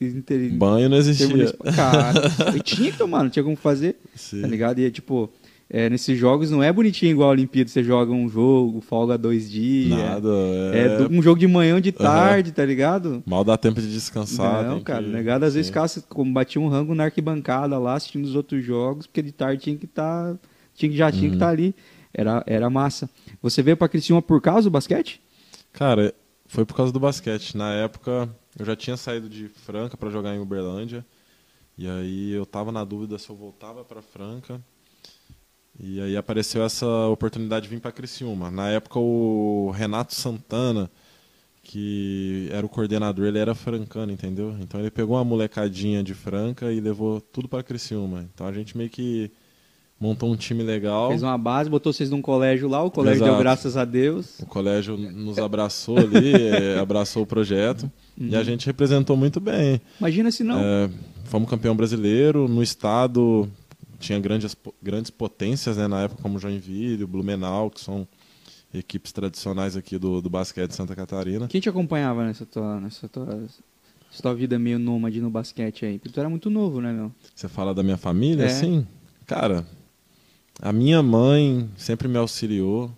inter... 0.02 0.52
Banho 0.54 0.90
não 0.90 0.98
existia. 0.98 1.54
Cara, 1.76 2.14
tinha 2.64 2.92
que 2.92 2.98
tomar, 2.98 3.22
não 3.24 3.30
tinha 3.30 3.44
como 3.44 3.56
fazer, 3.56 3.98
Sim. 4.16 4.42
tá 4.42 4.48
ligado? 4.48 4.80
E, 4.80 4.90
tipo, 4.90 5.30
é, 5.76 5.90
nesses 5.90 6.18
jogos 6.20 6.52
não 6.52 6.62
é 6.62 6.72
bonitinho 6.72 7.12
igual 7.12 7.30
a 7.30 7.32
Olimpíada, 7.32 7.68
você 7.70 7.84
joga 7.84 8.12
um 8.12 8.30
jogo, 8.30 8.80
folga 8.80 9.18
dois 9.18 9.50
dias. 9.50 9.90
Nada. 9.90 10.30
É, 10.72 11.04
É... 11.04 11.08
um 11.10 11.20
jogo 11.22 11.40
de 11.40 11.48
manhã 11.48 11.74
ou 11.76 11.82
de 11.82 11.92
tarde, 11.92 12.52
tá 12.52 12.64
ligado? 12.64 13.24
Mal 13.26 13.44
dá 13.44 13.58
tempo 13.58 13.82
de 13.82 13.92
descansar. 13.92 14.64
não, 14.66 14.80
cara, 14.82 15.04
que- 15.04 15.10
negado 15.10 15.44
às 15.46 15.56
vezes 15.56 15.68
Sim. 15.68 15.74
ficava 15.74 15.90
como 16.08 16.32
batia 16.32 16.62
um 16.62 16.68
rango 16.70 16.94
na 16.94 17.06
arquibancada 17.06 17.78
lá, 17.80 17.96
assistindo 17.96 18.24
os 18.26 18.36
outros 18.36 18.64
jogos, 18.64 19.08
porque 19.08 19.24
de 19.24 19.32
tarde 19.32 19.64
tinha 19.64 19.76
que 19.76 19.86
estar. 19.86 20.38
tinha 20.76 20.90
que 20.92 20.96
já 20.98 21.12
tinha 21.12 21.24
Uhum. 21.24 21.30
que 21.32 21.36
estar 21.38 21.50
ali. 21.50 21.74
Era, 22.14 22.44
era 22.46 22.70
massa. 22.70 23.10
Você 23.42 23.64
veio 23.64 23.76
pra 23.76 23.90
Criciúma 23.90 24.22
por 24.22 24.40
causa 24.40 24.64
do 24.70 24.72
basquete? 24.72 25.20
Cara, 25.72 26.14
foi 26.46 26.64
por 26.64 26.76
causa 26.76 26.94
do 26.94 27.00
basquete. 27.00 27.58
Na 27.58 27.74
época, 27.74 28.30
eu 28.60 28.64
já 28.64 28.76
tinha 28.76 28.96
saído 28.96 29.28
de 29.28 29.48
Franca 29.48 29.98
para 29.98 30.12
jogar 30.12 30.36
em 30.36 30.40
Uberlândia. 30.40 31.04
E 31.76 31.88
aí 31.90 32.32
eu 32.32 32.46
tava 32.46 32.72
na 32.72 32.84
dúvida 32.84 33.18
se 33.18 33.28
eu 33.28 33.36
voltava 33.36 33.84
para 33.84 34.00
Franca. 34.04 34.62
E 35.80 36.00
aí 36.00 36.16
apareceu 36.16 36.64
essa 36.64 36.86
oportunidade 37.08 37.64
de 37.64 37.70
vir 37.70 37.82
para 37.82 37.92
Criciúma. 37.92 38.52
Na 38.52 38.70
época 38.70 39.00
o 39.00 39.72
Renato 39.72 40.14
Santana, 40.14 40.90
que 41.64 42.48
era 42.52 42.66
o 42.66 42.70
coordenador, 42.70 43.26
ele 43.26 43.40
era 43.40 43.56
francano, 43.56 44.12
entendeu? 44.12 44.56
Então 44.60 44.80
ele 44.80 44.92
pegou 44.92 45.16
uma 45.16 45.24
molecadinha 45.24 46.04
de 46.04 46.14
Franca 46.14 46.72
e 46.72 46.80
levou 46.80 47.20
tudo 47.20 47.48
para 47.48 47.64
Criciúma. 47.64 48.28
Então 48.34 48.46
a 48.46 48.52
gente 48.52 48.78
meio 48.78 48.90
que 48.90 49.32
montou 50.00 50.30
um 50.32 50.36
time 50.36 50.62
legal. 50.64 51.10
Fez 51.10 51.24
uma 51.24 51.38
base, 51.38 51.70
botou 51.70 51.94
vocês 51.94 52.10
num 52.10 52.22
colégio 52.22 52.68
lá, 52.68 52.84
o 52.84 52.92
colégio 52.92 53.20
Exato. 53.20 53.32
deu 53.32 53.40
graças 53.40 53.78
a 53.78 53.86
Deus. 53.86 54.40
O 54.42 54.46
colégio 54.46 54.98
nos 54.98 55.40
abraçou 55.40 55.98
ali, 55.98 56.34
eh, 56.34 56.78
abraçou 56.80 57.24
o 57.24 57.26
projeto 57.26 57.90
e 58.18 58.36
a 58.36 58.44
gente 58.44 58.66
representou 58.66 59.16
muito 59.16 59.40
bem. 59.40 59.80
Imagina 60.00 60.30
se 60.30 60.44
não. 60.44 60.60
É, 60.60 60.90
fomos 61.24 61.50
campeão 61.50 61.76
brasileiro 61.76 62.48
no 62.50 62.62
estado, 62.62 63.50
tinha 64.04 64.20
grandes, 64.20 64.56
grandes 64.82 65.10
potências 65.10 65.78
né, 65.78 65.88
na 65.88 66.02
época, 66.04 66.22
como 66.22 66.38
Joinville, 66.40 67.06
Blumenau, 67.06 67.70
que 67.70 67.80
são 67.80 68.08
equipes 68.74 69.12
tradicionais 69.12 69.78
aqui 69.78 69.98
do, 69.98 70.22
do 70.22 70.30
basquete 70.30 70.70
de 70.72 70.76
Santa 70.76 70.96
Catarina. 70.96 71.48
Quem 71.48 71.62
te 71.62 71.70
acompanhava 71.70 72.26
nessa 72.26 72.46
tua, 72.46 72.80
nessa 72.80 73.08
tua, 73.08 73.44
essa 74.12 74.22
tua 74.22 74.34
vida 74.36 74.58
meio 74.60 74.78
nômade 74.80 75.22
no 75.22 75.30
basquete 75.30 75.86
aí? 75.86 76.00
Porque 76.00 76.14
tu 76.14 76.20
era 76.20 76.30
muito 76.30 76.50
novo, 76.50 76.82
né, 76.82 76.92
meu? 76.92 77.12
Você 77.34 77.48
fala 77.48 77.74
da 77.74 77.84
minha 77.84 77.98
família, 77.98 78.44
É. 78.44 78.48
assim? 78.48 78.86
Cara, 79.26 79.66
a 80.62 80.74
minha 80.74 81.02
mãe 81.02 81.70
sempre 81.78 82.08
me 82.08 82.18
auxiliou, 82.18 82.92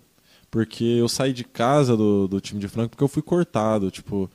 porque 0.50 0.84
eu 0.84 1.08
saí 1.08 1.32
de 1.32 1.44
casa 1.44 1.96
do, 1.96 2.26
do 2.26 2.40
time 2.40 2.58
de 2.60 2.68
Franca 2.68 2.88
porque 2.90 3.04
eu 3.04 3.08
fui 3.08 3.22
cortado, 3.22 3.90
tipo, 3.90 4.30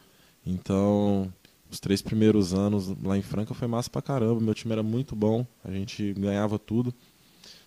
então 0.46 1.32
os 1.72 1.80
três 1.80 2.02
primeiros 2.02 2.54
anos 2.54 2.94
lá 3.04 3.18
em 3.18 3.22
Franca 3.22 3.54
foi 3.54 3.68
massa 3.68 3.90
pra 3.90 4.02
caramba, 4.02 4.42
meu 4.42 4.54
time 4.54 4.74
era 4.74 4.84
muito 4.84 5.16
bom, 5.16 5.46
a 5.64 5.72
gente 5.72 6.14
ganhava 6.14 6.60
tudo. 6.60 6.94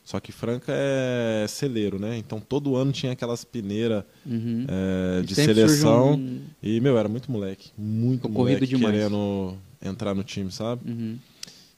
Só 0.05 0.21
que 0.21 0.31
Franca 0.33 0.71
é 0.71 1.47
celeiro, 1.49 1.99
né? 1.99 2.19
Então 2.19 2.39
todo 2.39 2.77
ano 2.77 2.93
tinha 2.93 3.13
aquelas 3.13 3.43
peneiras 3.43 4.05
Uhum. 4.27 4.67
é, 4.69 5.23
de 5.23 5.35
seleção. 5.35 6.13
um- 6.17 6.41
E, 6.63 6.79
meu, 6.79 6.99
era 6.99 7.09
muito 7.09 7.33
moleque. 7.33 7.71
Muito 7.79 8.27
Ocorrido 8.29 8.59
moleque 8.61 8.67
demais. 8.67 8.95
querendo 8.95 9.55
entrar 9.83 10.15
no 10.15 10.23
time, 10.23 10.53
sabe? 10.53 10.83
Uhum. 10.91 11.17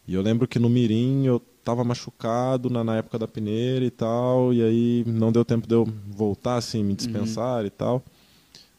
E 0.09 0.14
eu 0.14 0.23
lembro 0.23 0.49
que 0.49 0.59
no 0.59 0.68
Mirim 0.68 1.25
eu 1.25 1.40
tava 1.62 1.85
machucado 1.85 2.68
na, 2.68 2.83
na 2.83 2.97
época 2.97 3.16
da 3.16 3.28
peneira 3.28 3.85
e 3.85 3.90
tal, 3.90 4.52
e 4.52 4.61
aí 4.61 5.04
não 5.06 5.30
deu 5.30 5.45
tempo 5.45 5.66
de 5.68 5.75
eu 5.75 5.87
voltar, 6.09 6.56
assim, 6.56 6.83
me 6.83 6.95
dispensar 6.95 7.64
e 7.64 7.71
tal. 7.71 8.04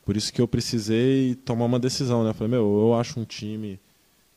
Por 0.08 0.16
isso 0.16 0.32
que 0.32 0.40
eu 0.40 0.48
precisei 0.48 1.36
tomar 1.36 1.66
uma 1.66 1.78
decisão, 1.78 2.24
né? 2.24 2.30
Eu 2.30 2.34
falei, 2.34 2.50
meu, 2.52 2.62
eu 2.80 2.94
acho 2.96 3.20
um 3.20 3.26
time 3.26 3.78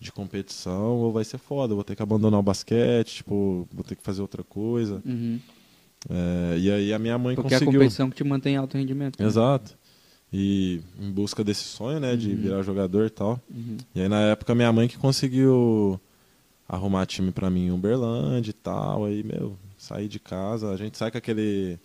de 0.01 0.11
competição 0.11 0.97
ou 0.97 1.13
vai 1.13 1.23
ser 1.25 1.39
foda, 1.39 1.71
eu 1.71 1.77
vou 1.77 1.85
ter 1.85 1.95
que 1.95 2.03
abandonar 2.03 2.41
o 2.41 2.43
basquete, 2.43 3.19
tipo, 3.19 3.69
vou 3.73 3.85
ter 3.85 3.95
que 3.95 4.03
fazer 4.03 4.21
outra 4.21 4.43
coisa. 4.43 5.01
Uhum. 5.07 5.39
É, 6.11 6.59
e 6.59 6.71
aí 6.73 6.93
a 6.93 6.99
minha 6.99 7.17
mãe 7.17 7.37
Porque 7.37 7.55
é 7.55 7.57
a 7.57 7.61
conseguiu. 7.61 7.79
competição 7.83 8.11
que 8.11 8.17
te 8.17 8.25
mantém 8.25 8.57
alto 8.57 8.77
rendimento. 8.77 9.21
né? 9.23 9.25
Exato. 9.29 9.79
E 10.33 10.81
em 10.99 11.09
busca 11.13 11.45
desse 11.45 11.63
sonho, 11.63 12.01
né, 12.01 12.17
de 12.17 12.31
Uhum. 12.31 12.37
virar 12.37 12.63
jogador 12.63 13.07
e 13.07 13.11
tal. 13.11 13.41
Uhum. 13.49 13.77
E 13.95 14.01
aí 14.01 14.09
na 14.09 14.21
época 14.23 14.57
minha 14.57 14.73
mãe 14.73 14.89
que 14.89 14.99
conseguiu 14.99 16.01
arrumar 16.69 17.07
time 17.07 17.31
pra 17.31 17.49
mim 17.49 17.67
em 17.67 17.71
Uberlândia 17.71 18.51
e 18.51 18.55
tal. 18.55 19.05
Aí, 19.05 19.23
meu, 19.23 19.57
saí 19.79 20.09
de 20.09 20.19
casa, 20.19 20.71
a 20.73 20.77
gente 20.77 20.99
sai 20.99 21.13
com 21.13 21.19
aquele 21.19 21.79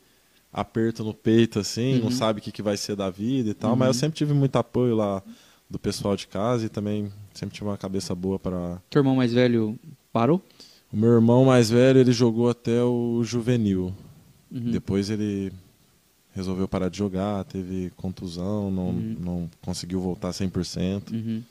aperto 0.57 1.03
no 1.03 1.13
peito 1.13 1.59
assim, 1.59 1.95
não 2.00 2.05
Uhum. 2.05 2.12
sabe 2.12 2.39
o 2.39 2.41
que, 2.41 2.50
que 2.51 2.62
vai 2.62 2.77
ser 2.77 2.95
da 2.95 3.09
vida 3.09 3.50
e 3.50 3.53
tal, 3.53 3.71
Uhum. 3.71 3.75
mas 3.75 3.88
eu 3.89 3.93
sempre 3.93 4.17
tive 4.17 4.33
muito 4.33 4.55
apoio 4.55 4.95
lá 4.95 5.21
do 5.69 5.77
pessoal 5.77 6.15
de 6.15 6.27
casa 6.27 6.65
e 6.65 6.69
também 6.69 7.12
sempre 7.33 7.53
tive 7.55 7.67
uma 7.67 7.77
cabeça 7.77 8.15
boa 8.15 8.39
para 8.39 8.81
Teu 8.89 9.01
irmão 9.01 9.15
mais 9.17 9.33
velho 9.33 9.77
parou? 10.13 10.41
O 10.93 10.95
meu 10.95 11.09
irmão 11.12 11.43
mais 11.45 11.69
velho, 11.69 12.00
ele 12.00 12.13
jogou 12.13 12.50
até 12.50 12.81
o 12.83 13.21
juvenil. 13.24 13.93
Uhum. 14.50 14.71
Depois 14.71 15.09
ele 15.09 15.51
resolveu 16.33 16.67
parar 16.67 16.88
de 16.89 16.97
jogar, 16.97 17.43
teve 17.43 17.91
contusão, 17.97 18.71
não, 18.71 18.88
Uhum. 18.89 19.17
não 19.19 19.50
conseguiu 19.62 20.00
voltar 20.00 20.31
100%. 20.31 21.12
Uhum. 21.12 21.41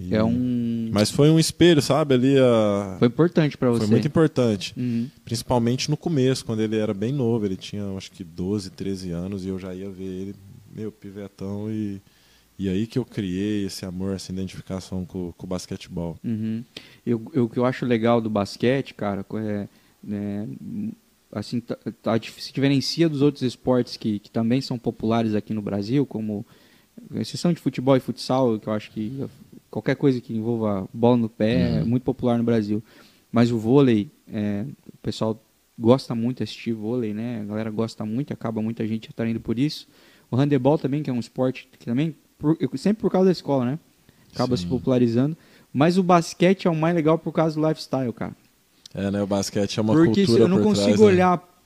E- 0.00 0.14
É 0.14 0.22
um. 0.24 0.90
Mas 0.92 1.10
foi 1.10 1.30
um 1.30 1.38
espelho, 1.38 1.80
sabe? 1.82 2.14
Ali 2.14 2.36
a... 2.38 2.96
Foi 2.98 3.08
importante 3.08 3.56
pra 3.56 3.70
você. 3.70 3.80
foi 3.80 3.90
muito 3.90 4.06
importante. 4.08 4.74
Uhum. 4.76 5.08
Principalmente 5.24 5.88
no 5.90 5.96
começo, 5.96 6.44
quando 6.44 6.60
ele 6.60 6.76
era 6.76 6.92
bem 6.94 7.12
novo. 7.12 7.44
Ele 7.44 7.56
tinha, 7.56 7.84
acho 7.96 8.10
que 8.10 8.24
12, 8.24 8.70
13 8.70 9.10
anos 9.10 9.44
e 9.44 9.48
eu 9.48 9.58
já 9.58 9.74
ia 9.74 9.90
ver 9.90 10.04
ele, 10.04 10.34
meu, 10.74 10.90
pivetão. 10.90 11.70
E, 11.70 12.00
e 12.58 12.68
aí 12.68 12.86
que 12.86 12.98
eu 12.98 13.04
criei 13.04 13.66
esse 13.66 13.84
amor, 13.86 14.14
essa 14.14 14.32
identificação 14.32 15.04
com, 15.04 15.32
com 15.36 15.46
o 15.46 15.48
basquetebol. 15.48 16.16
Uhum. 16.24 16.64
Eu, 17.06 17.22
eu- 17.32 17.44
o 17.44 17.48
que 17.48 17.58
eu 17.58 17.64
acho 17.64 17.86
legal 17.86 18.20
do 18.20 18.28
basquete, 18.30 18.92
cara, 18.94 19.24
é, 19.34 19.68
né, 20.02 20.48
assim, 21.32 21.60
tá, 21.60 21.76
tá, 22.02 22.18
se 22.20 22.52
diferencia 22.52 23.08
dos 23.08 23.22
outros 23.22 23.42
esportes 23.42 23.96
que, 23.96 24.18
que 24.18 24.30
também 24.30 24.60
são 24.60 24.76
populares 24.78 25.34
aqui 25.34 25.54
no 25.54 25.62
Brasil, 25.62 26.04
como 26.04 26.44
exceção 27.14 27.52
de 27.52 27.60
futebol 27.60 27.96
e 27.96 28.00
futsal, 28.00 28.58
que 28.58 28.66
eu 28.66 28.72
acho 28.72 28.90
que 28.90 29.24
qualquer 29.70 29.96
coisa 29.96 30.20
que 30.20 30.34
envolva 30.34 30.88
bola 30.92 31.16
no 31.16 31.28
pé 31.28 31.60
é 31.78 31.80
Uhum. 31.80 31.86
muito 31.86 32.02
popular 32.02 32.36
no 32.38 32.44
Brasil. 32.44 32.82
Mas 33.32 33.50
o 33.52 33.58
vôlei, 33.58 34.10
é, 34.32 34.64
o 34.92 34.98
pessoal 35.02 35.40
gosta 35.78 36.14
muito 36.14 36.38
de 36.38 36.42
assistir 36.44 36.72
vôlei, 36.72 37.14
né? 37.14 37.40
A 37.40 37.44
galera 37.44 37.70
gosta 37.70 38.04
muito, 38.04 38.32
acaba 38.32 38.60
muita 38.60 38.86
gente 38.86 39.08
atraindo 39.08 39.40
por 39.40 39.58
isso. 39.58 39.86
O 40.30 40.36
handebol 40.36 40.76
também, 40.78 41.02
que 41.02 41.10
é 41.10 41.12
um 41.12 41.20
esporte 41.20 41.68
que 41.78 41.84
também, 41.86 42.14
por- 42.38 42.56
sempre 42.76 43.00
por 43.00 43.10
causa 43.10 43.26
da 43.26 43.32
escola, 43.32 43.64
né? 43.64 43.78
Acaba 44.34 44.56
Sim. 44.56 44.64
se 44.64 44.68
popularizando. 44.68 45.36
Mas 45.72 45.96
o 45.98 46.02
basquete 46.02 46.66
é 46.66 46.70
o 46.70 46.74
mais 46.74 46.94
legal 46.94 47.18
por 47.18 47.32
causa 47.32 47.58
do 47.60 47.66
lifestyle, 47.66 48.12
cara. 48.12 48.34
É, 48.92 49.10
né? 49.10 49.22
O 49.22 49.26
basquete 49.26 49.78
é 49.78 49.82
uma 49.82 49.94
Porque 49.94 50.24
cultura 50.24 50.42
eu 50.44 50.48
não 50.48 50.56
por 50.58 50.62
consigo 50.64 50.86
trás, 50.86 50.98
né? 51.00 51.06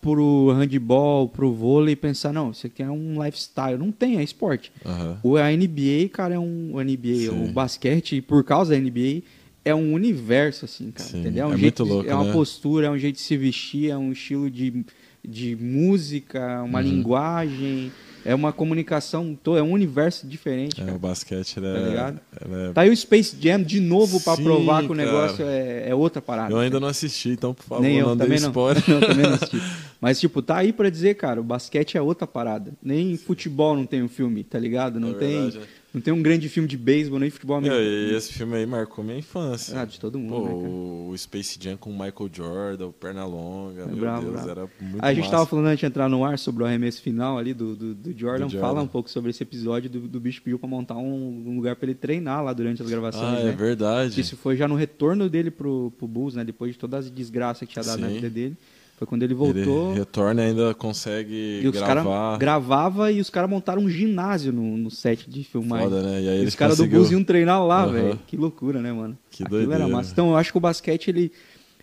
Pro 0.04 0.50
handball, 0.52 1.26
pro 1.30 1.50
vôlei 1.50 1.94
e 1.94 1.96
pensar, 1.96 2.30
não, 2.30 2.50
isso 2.50 2.66
aqui 2.66 2.82
é 2.82 2.90
um 2.90 3.24
lifestyle. 3.24 3.78
Não 3.78 3.90
tem, 3.90 4.18
é 4.18 4.22
esporte. 4.22 4.70
Aham. 4.84 5.18
O 5.22 5.38
a 5.38 5.50
NBA, 5.50 6.10
cara, 6.12 6.34
é 6.34 6.38
um 6.38 6.78
NBA, 6.78 7.30
Sim. 7.30 7.44
o 7.44 7.48
basquete, 7.48 8.20
por 8.20 8.44
causa 8.44 8.72
da 8.74 8.76
NBA, 8.78 9.22
é 9.64 9.74
um 9.74 9.94
universo, 9.94 10.66
assim, 10.66 10.90
cara. 10.90 11.08
Sim, 11.08 11.20
Entendeu? 11.20 11.44
É, 11.44 11.48
um 11.48 11.54
é 11.54 11.56
jeito 11.56 11.86
muito 11.86 11.94
louco, 11.94 12.10
é 12.10 12.14
uma 12.14 12.26
né? 12.26 12.32
postura, 12.32 12.86
é 12.88 12.90
um 12.90 12.98
jeito 12.98 13.14
de 13.16 13.22
se 13.22 13.34
vestir, 13.38 13.88
é 13.90 13.96
um 13.96 14.12
estilo 14.12 14.50
de, 14.50 14.84
de 15.26 15.56
música, 15.56 16.62
uma 16.62 16.80
Uhum. 16.80 16.84
linguagem, 16.86 17.90
é 18.26 18.34
uma 18.34 18.52
comunicação, 18.52 19.38
é 19.56 19.62
um 19.62 19.72
universo 19.72 20.26
diferente, 20.26 20.82
É, 20.82 20.84
cara. 20.84 20.96
o 20.96 20.98
basquete 20.98 21.56
ele 21.58 21.66
Tá 21.66 21.78
é, 21.78 21.88
ligado? 21.88 22.20
é- 22.40 22.72
Tá 22.74 22.80
aí 22.82 22.90
o 22.90 22.96
Space 22.96 23.36
Jam 23.40 23.62
de 23.62 23.80
novo 23.80 24.20
pra 24.20 24.36
Sim, 24.36 24.42
provar 24.44 24.82
que 24.82 24.92
o 24.92 24.94
negócio 24.94 25.46
é, 25.46 25.88
é 25.88 25.94
outra 25.94 26.20
parada. 26.20 26.52
Eu 26.52 26.58
ainda 26.58 26.78
não 26.78 26.88
assisti, 26.88 27.30
então 27.30 27.54
por 27.54 27.62
favor, 27.64 27.82
Nem 27.82 27.98
eu, 27.98 28.06
não 28.08 28.16
dê 28.16 28.26
não. 28.28 28.48
spoiler. 28.48 28.82
eu 28.88 29.00
também 29.00 29.24
não 29.26 29.34
assisti. 29.34 29.56
Mas, 30.04 30.20
tipo, 30.20 30.42
tá 30.42 30.58
aí 30.58 30.70
pra 30.70 30.90
dizer, 30.90 31.14
cara, 31.14 31.40
o 31.40 31.44
basquete 31.44 31.96
é 31.96 32.02
outra 32.02 32.26
parada. 32.26 32.74
Nem 32.82 33.16
futebol 33.16 33.74
não 33.74 33.86
tem 33.86 34.02
um 34.02 34.08
filme, 34.08 34.44
tá 34.44 34.58
ligado? 34.58 35.00
Não, 35.00 35.12
É 35.12 35.14
tem, 35.14 35.30
verdade, 35.44 35.58
né? 35.60 35.64
não 35.94 36.00
tem 36.02 36.12
um 36.12 36.20
grande 36.20 36.46
filme 36.50 36.68
de 36.68 36.76
beisebol, 36.76 37.18
nem 37.18 37.30
futebol 37.30 37.56
americano. 37.56 37.82
e 37.82 38.14
esse 38.14 38.34
filme 38.34 38.54
aí 38.54 38.66
marcou 38.66 39.02
minha 39.02 39.16
infância. 39.16 39.80
Ah, 39.80 39.86
de 39.86 39.98
todo 39.98 40.18
mundo, 40.18 40.34
Pô, 40.34 40.46
né, 40.62 40.68
o 41.12 41.14
Space 41.16 41.56
Jam 41.58 41.78
com 41.78 41.88
o 41.88 41.92
Michael 41.94 42.28
Jordan, 42.30 42.86
o 42.88 42.92
Perna-Longa, 42.92 43.86
meu 43.86 43.96
bravo, 43.96 44.22
Deus, 44.30 44.32
bravo. 44.34 44.50
era 44.50 44.68
muito 44.78 45.02
A 45.02 45.08
gente 45.14 45.20
massa. 45.24 45.30
tava 45.30 45.46
falando 45.46 45.66
antes 45.68 45.80
de 45.80 45.86
entrar 45.86 46.08
no 46.10 46.22
ar 46.22 46.38
sobre 46.38 46.62
o 46.62 46.66
arremesso 46.66 47.00
final 47.00 47.38
ali 47.38 47.54
do, 47.54 47.74
do, 47.74 47.94
do 47.94 48.18
Jordan. 48.18 48.46
Do 48.46 48.52
Jordan. 48.52 48.60
Fala 48.68 48.82
um 48.82 48.86
pouco 48.86 49.08
sobre 49.08 49.30
esse 49.30 49.42
episódio 49.42 49.88
do, 49.88 50.00
do 50.00 50.20
bicho 50.20 50.42
pediu 50.42 50.58
pra 50.58 50.68
montar 50.68 50.96
um, 50.96 51.44
um 51.46 51.56
lugar 51.56 51.76
pra 51.76 51.86
ele 51.86 51.94
treinar 51.94 52.44
lá 52.44 52.52
durante 52.52 52.82
as 52.82 52.90
gravações, 52.90 53.38
Ah, 53.38 53.40
é 53.40 53.44
né? 53.44 53.52
verdade. 53.52 54.20
Isso 54.20 54.36
foi 54.36 54.54
já 54.56 54.68
no 54.68 54.74
retorno 54.74 55.30
dele 55.30 55.50
pro, 55.50 55.90
pro 55.96 56.06
Bulls, 56.06 56.34
né? 56.34 56.44
Depois 56.44 56.72
de 56.72 56.78
todas 56.78 57.06
as 57.06 57.10
desgraças 57.10 57.66
que 57.66 57.72
tinha 57.72 57.82
dado 57.84 58.00
na 58.00 58.08
Sim. 58.08 58.14
vida 58.16 58.28
dele. 58.28 58.56
Foi 58.96 59.06
quando 59.08 59.22
ele 59.24 59.34
voltou. 59.34 59.90
Ele 59.90 59.98
retorna 59.98 60.42
e 60.42 60.46
ainda 60.46 60.72
consegue 60.74 61.60
e 61.62 61.66
os 61.66 61.72
gravar. 61.74 62.04
Cara 62.04 62.36
gravava 62.38 63.10
e 63.10 63.20
os 63.20 63.28
caras 63.28 63.50
montaram 63.50 63.82
um 63.82 63.88
ginásio 63.88 64.52
no, 64.52 64.76
no 64.76 64.90
set 64.90 65.28
de 65.28 65.42
filmagem. 65.42 65.88
Foda, 65.88 66.02
né? 66.02 66.22
E 66.22 66.28
aí 66.28 66.44
E 66.44 66.46
os 66.46 66.54
caras 66.54 66.76
conseguiu... 66.76 67.00
do 67.00 67.02
Bus 67.02 67.10
iam 67.12 67.24
treinar 67.24 67.64
lá, 67.66 67.82
Aham. 67.82 67.92
velho. 67.92 68.20
Que 68.26 68.36
loucura, 68.36 68.80
né, 68.80 68.92
mano? 68.92 69.18
Que 69.30 69.42
Aquilo 69.42 69.58
era 69.58 69.66
doideira. 69.66 69.88
massa. 69.96 70.12
Então, 70.12 70.30
eu 70.30 70.36
acho 70.36 70.52
que 70.52 70.58
o 70.58 70.60
basquete, 70.60 71.08
ele, 71.08 71.32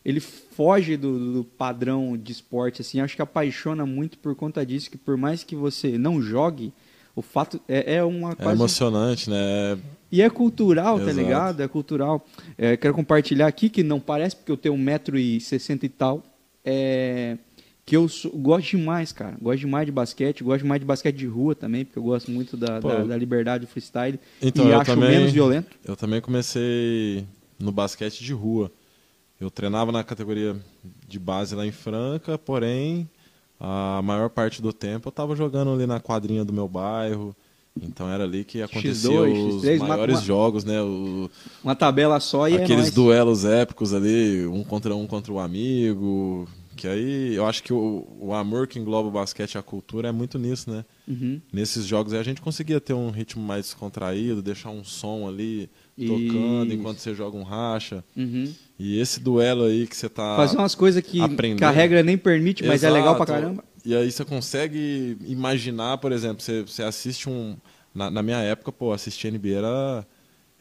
ele 0.06 0.22
foge 0.22 0.96
do, 0.96 1.34
do 1.34 1.44
padrão 1.44 2.18
de 2.18 2.32
esporte, 2.32 2.82
assim. 2.82 3.02
Acho 3.02 3.16
que 3.18 3.22
apaixona 3.22 3.86
muito 3.86 4.18
por 4.18 4.34
conta 4.34 4.66
disso, 4.66 4.90
que 4.90 4.98
por 4.98 5.18
mais 5.18 5.44
que 5.44 5.54
você 5.56 5.98
não 5.98 6.22
jogue, 6.22 6.72
o 7.14 7.22
fato 7.22 7.60
é, 7.68 7.96
é 7.96 8.04
uma 8.06 8.32
É 8.32 8.36
quase... 8.36 8.54
emocionante, 8.58 9.30
né? 9.30 9.78
E 10.10 10.22
é 10.22 10.30
cultural, 10.30 10.98
tá 10.98 11.04
Exato. 11.06 11.18
ligado? 11.18 11.62
É 11.62 11.68
cultural. 11.68 12.26
É, 12.58 12.78
quero 12.78 12.94
compartilhar 12.94 13.48
aqui, 13.48 13.68
que 13.70 13.84
não 13.84 14.00
parece, 14.00 14.36
porque 14.38 14.52
eu 14.52 14.58
tenho 14.58 14.76
1,60m 14.76 15.84
e 15.84 15.90
tal, 15.90 16.24
é, 16.64 17.38
que 17.86 17.96
eu 17.98 18.08
sou- 18.08 18.32
gosto 18.32 18.70
demais, 18.78 19.12
cara. 19.12 19.36
Gosto 19.42 19.60
demais 19.62 19.86
de 19.86 19.92
basquete, 19.92 20.44
gosto 20.44 20.62
demais 20.64 20.80
de 20.80 20.86
basquete 20.86 21.16
de 21.16 21.28
rua 21.28 21.56
também, 21.56 21.84
porque 21.86 22.00
eu 22.00 22.04
gosto 22.04 22.30
muito 22.32 22.56
da, 22.56 22.80
Pô. 22.80 22.88
da, 22.90 23.04
da 23.04 23.18
liberdade 23.18 23.66
do 23.66 23.70
freestyle. 23.70 24.20
Então, 24.42 24.66
e 24.68 24.72
eu 24.72 24.80
acho 24.80 24.94
também- 24.94 25.10
menos 25.10 25.32
violento. 25.32 25.76
Eu 25.84 25.96
também 25.96 26.22
comecei 26.22 27.26
no 27.60 27.72
basquete 27.72 28.24
de 28.24 28.34
rua. 28.34 28.72
Eu 29.40 29.50
treinava 29.50 29.92
na 29.92 30.04
categoria 30.04 30.56
de 31.08 31.20
base 31.20 31.56
lá 31.56 31.66
em 31.66 31.72
Franca, 31.72 32.38
porém, 32.38 33.10
a 33.60 34.00
maior 34.04 34.30
parte 34.30 34.62
do 34.62 34.72
tempo 34.72 35.08
eu 35.08 35.12
estava 35.12 35.36
jogando 35.36 35.74
ali 35.74 35.86
na 35.88 36.00
quadrinha 36.00 36.46
do 36.46 36.54
meu 36.54 36.68
bairro. 36.68 37.36
Então 37.82 38.08
era 38.10 38.24
ali 38.24 38.44
que 38.44 38.62
acontecia 38.62 39.10
X2, 39.10 39.56
os 39.56 39.64
X3, 39.64 39.80
maiores 39.80 40.16
uma- 40.18 40.22
jogos, 40.24 40.64
né? 40.64 40.80
O- 40.82 41.30
Uma 41.64 41.76
tabela 41.76 42.20
só 42.20 42.48
e 42.48 42.54
é 42.54 42.58
aqueles 42.64 42.84
nóis. 42.86 42.94
duelos 42.94 43.44
épicos 43.46 43.94
ali, 43.94 44.46
um 44.46 44.64
contra 44.64 44.96
um 44.96 45.08
contra 45.08 45.32
o 45.34 45.40
amigo. 45.40 46.48
Que 46.76 46.88
aí 46.88 47.36
eu 47.36 47.46
acho 47.46 47.62
que 47.62 47.72
o, 47.74 48.08
o 48.20 48.34
amor 48.34 48.66
que 48.66 48.80
engloba 48.80 49.08
o 49.08 49.12
basquete 49.12 49.54
e 49.54 49.58
a 49.58 49.62
cultura 49.62 50.08
é 50.08 50.12
muito 50.12 50.40
nisso, 50.40 50.72
né? 50.72 50.84
Uhum. 51.08 51.40
Nesses 51.54 51.86
jogos 51.86 52.12
aí 52.14 52.20
a 52.20 52.24
gente 52.24 52.42
conseguia 52.42 52.80
ter 52.80 52.94
um 52.94 53.12
ritmo 53.12 53.44
mais 53.44 53.66
descontraído, 53.66 54.42
deixar 54.42 54.70
um 54.70 54.84
som 54.84 55.28
ali 55.28 55.70
tocando 55.98 56.68
Isso. 56.68 56.74
enquanto 56.76 56.98
você 57.00 57.14
joga 57.14 57.38
um 57.38 57.44
racha. 57.44 58.04
Uhum. 58.16 58.52
E 58.80 59.00
esse 59.00 59.20
duelo 59.20 59.66
aí 59.66 59.86
que 59.86 59.96
você 59.96 60.10
tá. 60.10 60.36
Fazer 60.38 60.58
umas 60.58 60.74
coisas 60.74 61.04
que, 61.04 61.20
que 61.56 61.64
a 61.64 61.70
regra 61.70 62.02
nem 62.02 62.18
permite, 62.18 62.64
mas 62.64 62.84
é 62.84 62.88
Exato. 62.88 62.94
legal 62.94 63.16
pra 63.16 63.26
caramba. 63.28 63.64
E 63.86 63.96
aí 63.96 64.12
você 64.12 64.24
consegue 64.24 65.18
imaginar, 65.26 65.98
por 65.98 66.12
exemplo, 66.12 66.42
você, 66.42 66.62
você 66.62 66.84
assiste 66.84 67.30
um. 67.30 67.56
Na, 67.94 68.10
na 68.10 68.24
minha 68.24 68.38
época, 68.38 68.72
pô, 68.72 68.94
assistir 68.94 69.32
NBA 69.32 69.50
era, 69.58 70.08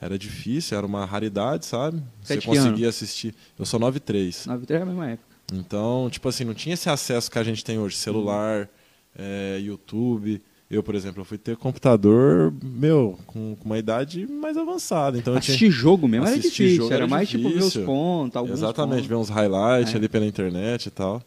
era 0.00 0.18
difícil, 0.18 0.76
era 0.76 0.86
uma 0.86 1.04
raridade, 1.04 1.64
sabe? 1.66 2.02
Sete 2.22 2.40
você 2.40 2.46
conseguia 2.46 2.88
assistir. 2.88 3.34
Eu 3.58 3.64
sou 3.66 3.78
9'3. 3.78 4.46
Na 4.46 4.56
vitória 4.56 4.80
é 4.80 4.82
a 4.82 4.86
mesma 4.86 5.10
época. 5.10 5.28
Então, 5.52 6.08
tipo 6.10 6.28
assim, 6.28 6.44
não 6.44 6.54
tinha 6.54 6.74
esse 6.74 6.88
acesso 6.88 7.30
que 7.30 7.38
a 7.38 7.42
gente 7.44 7.64
tem 7.64 7.78
hoje, 7.78 7.96
celular, 7.96 8.68
é, 9.16 9.58
YouTube. 9.62 10.40
Eu, 10.70 10.82
por 10.84 10.94
exemplo, 10.94 11.20
eu 11.20 11.24
fui 11.24 11.36
ter 11.36 11.56
computador, 11.56 12.54
meu, 12.62 13.18
com, 13.26 13.56
com 13.56 13.64
uma 13.64 13.76
idade 13.78 14.24
mais 14.28 14.56
avançada. 14.56 15.18
Então 15.18 15.34
eu 15.34 15.40
tinha 15.40 15.54
Assistir 15.56 15.70
jogo 15.70 16.06
mesmo 16.06 16.26
era 16.26 16.36
Assistir 16.36 16.62
difícil. 16.64 16.76
jogo 16.82 16.94
era, 16.94 17.02
era 17.04 17.10
mais 17.10 17.28
tipo 17.28 17.42
ver 17.48 17.56
os 17.56 17.64
difícil. 17.64 17.84
pontos, 17.84 18.36
alguns 18.36 18.52
Exatamente, 18.52 19.08
ver 19.08 19.14
pontos. 19.16 19.30
uns 19.30 19.34
highlights 19.34 19.92
É. 19.92 19.96
ali 19.96 20.08
pela 20.08 20.24
internet 20.26 20.86
e 20.86 20.90
tal. 20.90 21.20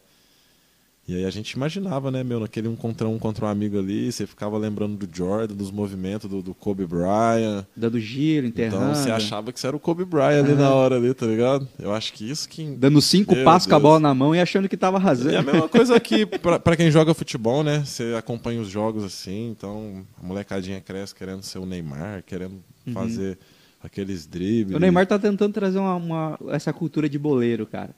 E 1.06 1.14
aí 1.14 1.26
a 1.26 1.30
gente 1.30 1.50
imaginava, 1.50 2.10
né, 2.10 2.24
meu, 2.24 2.40
naquele 2.40 2.66
um 2.66 2.74
contra 2.74 3.06
um 3.06 3.18
contra 3.18 3.44
um 3.44 3.48
amigo 3.48 3.78
ali, 3.78 4.10
você 4.10 4.26
ficava 4.26 4.56
lembrando 4.56 4.96
do 4.96 5.14
Jordan, 5.14 5.54
dos 5.54 5.70
movimentos 5.70 6.30
do, 6.30 6.40
do 6.40 6.54
Kobe 6.54 6.86
Bryant. 6.86 7.66
Dando 7.76 8.00
giro, 8.00 8.46
enterrando. 8.46 8.84
Então 8.90 8.94
você 8.94 9.10
achava 9.10 9.52
que 9.52 9.60
você 9.60 9.66
era 9.66 9.76
o 9.76 9.78
Kobe 9.80 10.06
Bryant 10.06 10.42
ali 10.44 10.54
na 10.54 10.70
hora 10.72 10.96
ali, 10.96 11.12
tá 11.12 11.26
ligado? 11.26 11.68
Eu 11.78 11.92
acho 11.92 12.10
que 12.14 12.28
isso 12.30 12.48
que. 12.48 12.64
Dando 12.76 13.02
cinco 13.02 13.34
Meu 13.34 13.44
passos 13.44 13.66
com 13.68 13.74
a 13.74 13.78
Deus. 13.78 13.82
bola 13.82 14.00
na 14.00 14.14
mão 14.14 14.34
e 14.34 14.40
achando 14.40 14.66
que 14.66 14.78
tava 14.78 14.96
É 14.96 15.00
a 15.00 15.02
arrasando. 15.02 15.42
mesma 15.52 15.68
coisa 15.68 16.00
que 16.00 16.24
pra, 16.24 16.58
pra 16.58 16.74
quem 16.74 16.90
joga 16.90 17.12
futebol, 17.12 17.62
né? 17.62 17.82
Você 17.84 18.14
acompanha 18.16 18.60
os 18.62 18.68
jogos 18.70 19.04
assim, 19.04 19.50
então 19.50 20.06
a 20.22 20.26
molecadinha 20.26 20.80
cresce 20.80 21.14
querendo 21.14 21.42
ser 21.42 21.58
o 21.58 21.66
Neymar, 21.66 22.22
querendo 22.26 22.62
fazer 22.94 23.38
aqueles 23.82 24.26
dribles. 24.26 24.70
Uhum. 24.70 24.78
O 24.78 24.80
Neymar 24.80 25.06
tá 25.06 25.18
tentando 25.18 25.52
trazer 25.52 25.78
uma, 25.78 25.96
uma- 25.96 26.38
essa 26.48 26.72
cultura 26.72 27.10
de 27.10 27.18
boleiro, 27.18 27.66
cara. 27.66 27.90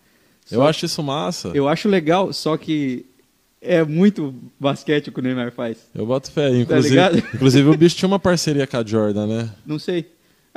Eu 0.50 0.62
acho 0.64 0.84
isso 0.86 1.02
massa. 1.02 1.48
eu 1.54 1.68
acho 1.68 1.88
legal, 1.88 2.32
só 2.32 2.56
que 2.56 3.06
é 3.60 3.84
muito 3.84 4.34
basquete 4.60 5.08
o 5.08 5.12
que 5.12 5.18
o 5.18 5.22
Neymar 5.22 5.52
faz. 5.52 5.78
Eu 5.94 6.06
boto 6.06 6.30
fé. 6.30 6.50
Inclusive, 6.50 6.88
ligado? 6.90 7.18
inclusive 7.34 7.68
o 7.68 7.76
bicho 7.76 7.96
tinha 7.96 8.06
uma 8.08 8.18
parceria 8.18 8.66
com 8.66 8.76
a 8.76 8.84
Jordan, 8.84 9.26
né? 9.26 9.50
Não 9.66 9.78
sei. 9.78 10.06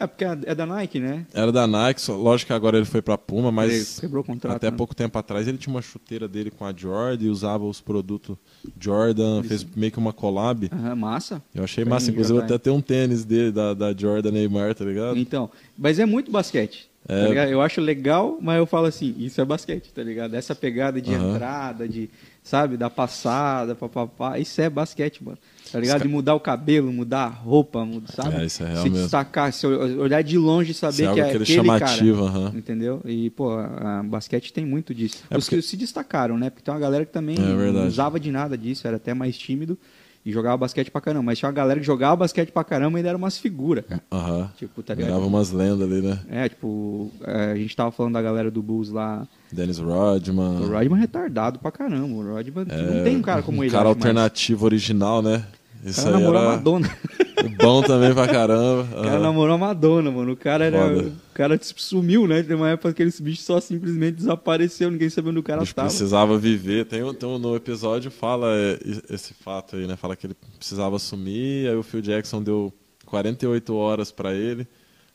É 0.02 0.08
porque 0.08 0.24
é 0.24 0.56
da 0.56 0.66
Nike, 0.66 0.98
né? 0.98 1.26
Era 1.34 1.52
da 1.52 1.68
Nike, 1.68 2.00
só- 2.00 2.16
lógico 2.16 2.48
que 2.48 2.54
agora 2.54 2.78
ele 2.78 2.86
foi 2.86 3.02
pra 3.02 3.18
Puma, 3.18 3.52
mas 3.52 4.00
contrato. 4.26 4.56
até 4.56 4.72
né? 4.72 4.78
pouco 4.78 4.96
tempo 4.96 5.18
atrás 5.18 5.46
ele 5.46 5.58
tinha 5.58 5.76
uma 5.76 5.82
chuteira 5.82 6.26
dele 6.26 6.50
com 6.50 6.64
a 6.66 6.74
Jordan 6.74 7.26
e 7.26 7.28
usava 7.30 7.66
os 7.66 7.82
produtos 7.82 8.38
Jordan, 8.80 9.44
fez 9.44 9.66
meio 9.76 9.92
que 9.92 9.98
uma 9.98 10.14
collab. 10.14 10.70
Aham, 10.72 10.96
massa. 10.96 11.44
Eu 11.54 11.66
achei 11.66 11.84
Foi 11.84 11.92
massa, 11.92 12.12
inclusive 12.12 12.40
até 12.40 12.58
tem 12.58 12.72
um 12.72 12.80
tênis 12.80 13.26
dele, 13.26 13.52
da, 13.52 13.74
da 13.74 13.94
Jordan 13.94 14.32
Neymar, 14.32 14.74
tá 14.74 14.86
ligado? 14.86 15.18
Então, 15.18 15.52
mas 15.78 16.00
é 16.00 16.06
muito 16.06 16.32
basquete. 16.32 16.89
Tá 17.08 17.14
É. 17.16 17.28
ligado? 17.28 17.50
eu 17.50 17.62
acho 17.62 17.82
legal, 17.82 18.38
mas 18.42 18.58
eu 18.58 18.66
falo 18.66 18.86
assim, 18.88 19.16
isso 19.18 19.40
é 19.42 19.46
basquete, 19.46 19.92
tá 19.94 20.04
ligado? 20.04 20.34
Essa 20.36 20.54
pegada 20.56 21.02
de 21.02 21.14
Aham. 21.14 21.34
entrada, 21.36 21.88
de, 21.88 22.10
sabe, 22.44 22.78
da 22.78 22.90
passada, 22.90 23.74
papapá, 23.76 24.38
isso 24.40 24.60
é 24.62 24.70
basquete, 24.70 25.24
mano. 25.24 25.38
Tá 25.72 25.80
ligado? 25.80 26.00
Ca- 26.00 26.04
De 26.06 26.10
mudar 26.12 26.34
o 26.34 26.40
cabelo, 26.40 26.92
mudar 26.92 27.26
a 27.26 27.28
roupa, 27.28 27.86
mudar, 27.86 28.12
sabe? 28.12 28.36
É, 28.38 28.46
isso 28.46 28.64
é 28.64 28.68
real 28.72 28.84
Se 28.84 28.90
mesmo. 28.90 29.04
destacar, 29.04 29.54
se 29.54 29.68
olhar 29.68 30.24
de 30.24 30.36
longe 30.38 30.72
e 30.72 30.74
saber 30.74 31.04
é 31.08 31.14
que 31.14 31.20
é 31.20 31.24
aquele 31.26 31.44
aquele 31.44 31.46
chamativo, 31.58 32.26
cara. 32.26 32.38
aham. 32.40 32.54
Entendeu? 32.58 33.02
E, 33.06 33.30
pô, 33.30 33.52
a, 33.52 34.00
a 34.00 34.04
basquete 34.04 34.52
tem 34.52 34.66
muito 34.66 34.96
disso. 34.96 35.24
É 35.30 35.38
Os 35.38 35.46
porque- 35.46 35.58
que 35.58 35.62
se 35.62 35.78
destacaram, 35.78 36.40
né? 36.40 36.50
Porque 36.50 36.64
tem 36.64 36.74
uma 36.74 36.80
galera 36.80 37.06
que 37.06 37.12
também 37.12 37.36
É 37.38 37.72
não 37.72 37.86
usava 37.88 38.20
de 38.20 38.32
nada 38.32 38.58
disso, 38.58 38.88
era 38.88 38.98
até 38.98 39.14
mais 39.14 39.38
tímido 39.38 39.78
e 40.26 40.32
jogava 40.32 40.58
basquete 40.58 40.92
pra 40.92 41.02
caramba. 41.02 41.24
Mas 41.24 41.40
tinha 41.40 41.48
uma 41.48 41.54
galera 41.56 41.80
que 41.80 41.86
jogava 41.86 42.16
basquete 42.18 42.52
pra 42.52 42.64
caramba 42.64 42.98
e 42.98 43.00
ainda 43.00 43.10
era 43.10 43.18
umas 43.18 43.38
figuras, 43.38 43.86
cara. 43.88 44.02
Aham. 44.12 44.52
Tipo, 44.58 44.84
tá 44.84 44.94
ligado? 44.94 45.08
Virava 45.12 45.26
umas 45.28 45.52
lendas 45.52 45.82
ali, 45.82 46.02
né? 46.02 46.20
É, 46.30 46.50
tipo, 46.50 47.12
é, 47.24 47.52
a 47.52 47.56
gente 47.56 47.76
tava 47.76 47.92
falando 47.92 48.14
da 48.14 48.22
galera 48.22 48.52
do 48.52 48.62
Bulls 48.62 48.90
lá. 48.92 49.28
Dennis 49.52 49.80
Rodman. 49.80 50.60
O 50.62 50.68
Rodman 50.72 50.98
é 50.98 51.02
retardado 51.02 51.60
pra 51.60 51.72
caramba. 51.72 52.14
O 52.14 52.34
Rodman 52.36 52.66
É, 52.70 52.82
não 52.98 53.04
tem 53.04 53.18
um 53.18 53.22
cara 53.22 53.42
como 53.42 53.60
um 53.60 53.64
ele. 53.64 53.72
cara 53.72 53.86
mais. 53.86 53.96
alternativo 53.98 54.66
original, 54.66 55.22
né? 55.22 55.44
Isso 55.86 56.04
cara 56.04 56.18
aí 56.18 56.22
namorou 56.22 56.42
era 56.42 56.52
Madonna. 56.56 56.90
bom 57.58 57.82
também 57.82 58.14
pra 58.14 58.28
caramba. 58.28 58.84
O 58.92 58.96
cara 59.04 59.10
aham. 59.16 59.20
namorou 59.20 59.56
a 59.56 59.58
Madonna, 59.58 60.12
mano. 60.12 60.32
O 60.34 60.38
cara 60.38 60.66
era. 60.66 60.80
Foda. 60.80 61.08
O 61.08 61.34
cara 61.34 61.58
tipo, 61.58 61.82
sumiu, 61.82 62.28
né? 62.28 62.44
Tem 62.44 62.56
uma 62.56 62.70
época 62.70 62.94
que 62.94 63.04
esse 63.04 63.22
bicho 63.24 63.42
só 63.42 63.60
simplesmente 63.62 64.16
desapareceu, 64.18 64.92
ninguém 64.92 65.10
sabia 65.10 65.32
onde 65.32 65.40
o 65.40 65.44
cara 65.44 65.60
O 65.60 65.64
bicho 65.64 65.76
tava. 65.76 65.88
precisava 65.88 66.38
viver. 66.38 66.86
Tem, 66.86 67.02
um- 67.04 67.14
tem 67.14 67.28
um- 67.30 67.38
no 67.40 67.56
episódio 67.56 68.12
fala 68.12 68.48
é, 68.56 68.80
esse 69.10 69.34
fato 69.34 69.76
aí, 69.76 69.88
né? 69.88 69.96
Fala 69.96 70.16
que 70.16 70.28
ele 70.28 70.36
precisava 70.58 71.00
sumir, 71.00 71.70
aí 71.70 71.76
o 71.76 71.84
Phil 71.84 72.02
Jackson 72.02 72.42
deu 72.44 72.74
48 73.06 73.74
horas 73.76 74.12
pra 74.12 74.34
ele. 74.34 74.68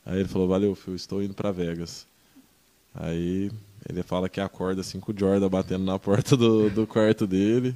Aí 0.07 0.21
ele 0.21 0.29
falou: 0.29 0.49
Valeu, 0.49 0.75
Phil, 0.75 0.95
estou 0.95 1.23
indo 1.23 1.35
pra 1.35 1.51
Vegas. 1.53 2.07
Aí 2.95 3.51
ele 3.89 4.03
fala 4.03 4.29
que 4.29 4.41
acorda 4.41 4.81
assim 4.81 5.01
com 5.01 5.13
o 5.13 5.15
Jordan 5.19 5.49
batendo 5.49 5.85
na 5.85 5.99
porta 5.99 6.37
do, 6.37 6.71
do 6.71 6.87
quarto 6.87 7.27
dele, 7.27 7.75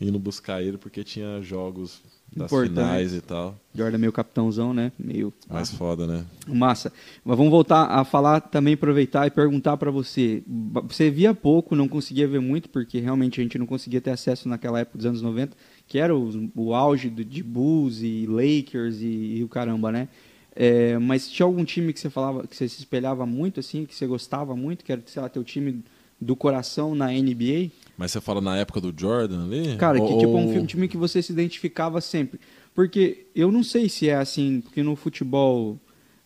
indo 0.00 0.18
buscar 0.18 0.62
ele 0.62 0.78
porque 0.78 1.02
tinha 1.04 1.42
jogos 1.42 2.00
das 2.34 2.50
Importante. 2.50 2.70
finais 2.70 3.14
e 3.14 3.20
tal. 3.20 3.58
Jordan 3.74 3.96
é 3.96 3.98
meio 3.98 4.12
capitãozão, 4.12 4.72
né? 4.72 4.90
Meio. 4.98 5.32
Mais 5.48 5.70
foda, 5.70 6.06
né? 6.06 6.24
Massa. 6.46 6.92
Mas 7.24 7.36
vamos 7.36 7.50
voltar 7.50 7.84
a 7.84 8.04
falar 8.04 8.40
também, 8.40 8.74
aproveitar 8.74 9.26
e 9.26 9.30
perguntar 9.30 9.76
pra 9.76 9.90
você. 9.90 10.42
Você 10.84 11.10
via 11.10 11.34
pouco, 11.34 11.76
não 11.76 11.88
conseguia 11.88 12.26
ver 12.26 12.40
muito, 12.40 12.68
porque 12.68 12.98
realmente 13.00 13.40
a 13.40 13.42
gente 13.42 13.58
não 13.58 13.66
conseguia 13.66 14.00
ter 14.00 14.10
acesso 14.10 14.48
naquela 14.48 14.80
época 14.80 14.98
dos 14.98 15.06
anos 15.06 15.22
90, 15.22 15.56
que 15.86 15.98
era 15.98 16.16
o, 16.16 16.50
o 16.54 16.74
auge 16.74 17.10
do, 17.10 17.24
de 17.24 17.42
Bulls 17.42 18.00
e 18.02 18.26
Lakers 18.26 19.00
e, 19.00 19.36
e 19.36 19.44
o 19.44 19.48
caramba, 19.48 19.92
né? 19.92 20.08
É, 20.54 20.98
mas 20.98 21.28
tinha 21.28 21.46
algum 21.46 21.64
time 21.64 21.92
que 21.92 22.00
você 22.00 22.10
falava, 22.10 22.46
que 22.46 22.54
você 22.56 22.68
se 22.68 22.78
espelhava 22.78 23.24
muito, 23.24 23.60
assim, 23.60 23.86
que 23.86 23.94
você 23.94 24.06
gostava 24.06 24.54
muito, 24.54 24.84
que 24.84 24.92
era, 24.92 25.02
sei 25.06 25.22
lá, 25.22 25.28
teu 25.28 25.42
time 25.44 25.82
do 26.20 26.36
coração 26.36 26.94
na 26.94 27.08
NBA? 27.08 27.70
Mas 27.96 28.10
você 28.12 28.20
fala 28.20 28.40
na 28.40 28.56
época 28.56 28.80
do 28.80 28.92
Jordan 28.98 29.44
ali? 29.44 29.76
Cara, 29.76 29.98
que 29.98 30.04
Ou- 30.12 30.18
tipo 30.18 30.32
um 30.32 30.46
ou- 30.48 30.52
fi- 30.60 30.66
time 30.66 30.88
que 30.88 30.96
você 30.96 31.22
se 31.22 31.32
identificava 31.32 32.00
sempre. 32.00 32.40
Porque 32.74 33.26
eu 33.34 33.52
não 33.52 33.62
sei 33.62 33.88
se 33.88 34.08
é 34.08 34.14
assim, 34.16 34.60
porque 34.62 34.82
no 34.82 34.96
futebol, 34.96 35.78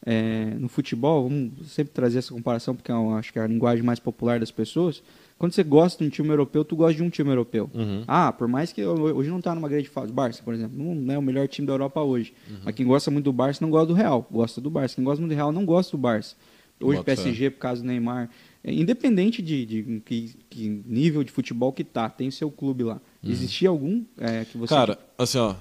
é, 0.04 0.46
no 0.58 0.68
futebol, 0.68 1.24
vamos 1.28 1.72
sempre 1.72 1.92
trazer 1.92 2.18
essa 2.18 2.32
comparação, 2.32 2.74
porque 2.74 2.92
eu 2.92 3.12
acho 3.14 3.32
que 3.32 3.38
é 3.38 3.42
a 3.42 3.46
linguagem 3.46 3.82
mais 3.84 3.98
popular 3.98 4.38
das 4.38 4.50
pessoas. 4.52 5.02
Quando 5.38 5.52
você 5.52 5.62
gosta 5.64 6.02
de 6.02 6.08
um 6.08 6.10
time 6.10 6.28
europeu, 6.30 6.64
tu 6.64 6.76
gosta 6.76 6.94
de 6.94 7.02
um 7.02 7.10
time 7.10 7.28
europeu. 7.30 7.68
Uhum. 7.74 8.04
Ah, 8.06 8.32
por 8.32 8.48
mais 8.48 8.72
que 8.72 8.82
ho- 8.84 9.16
hoje 9.16 9.28
não 9.28 9.40
tá 9.40 9.54
numa 9.54 9.68
grande 9.68 9.88
fase. 9.88 10.10
Barça, 10.12 10.42
por 10.42 10.54
exemplo, 10.54 10.76
não 10.78 11.12
é 11.14 11.18
o 11.18 11.22
melhor 11.22 11.46
time 11.48 11.66
da 11.66 11.74
Europa 11.74 12.00
hoje. 12.00 12.32
Uhum. 12.48 12.56
Mas 12.64 12.74
quem 12.74 12.86
gosta 12.86 13.10
muito 13.10 13.24
do 13.24 13.32
Barça 13.32 13.62
não 13.62 13.70
gosta 13.70 13.88
do 13.88 13.92
Real, 13.94 14.26
gosta 14.30 14.60
do 14.60 14.70
Barça. 14.70 14.94
Quem 14.94 15.04
gosta 15.04 15.20
muito 15.20 15.32
do 15.32 15.36
Real 15.36 15.52
não 15.52 15.64
gosta 15.66 15.94
do 15.96 16.00
Barça. 16.00 16.36
Hoje 16.80 16.98
Bota. 16.98 17.04
PSG, 17.04 17.50
por 17.50 17.58
causa 17.58 17.82
do 17.82 17.86
Neymar. 17.88 18.30
É, 18.66 18.72
Independente 18.72 19.40
de, 19.40 19.64
de 19.64 20.00
que, 20.04 20.34
que 20.50 20.82
nível 20.84 21.22
de 21.22 21.30
futebol 21.30 21.72
que 21.72 21.84
tá, 21.84 22.10
tem 22.10 22.32
seu 22.32 22.50
clube 22.50 22.82
lá. 22.82 23.00
Existia 23.22 23.68
algum 23.68 24.04
é, 24.18 24.44
que 24.44 24.58
você. 24.58 24.74
Uhum. 24.74 24.80
Cara, 24.80 24.98
assim, 25.16 25.38
ó. 25.38 25.54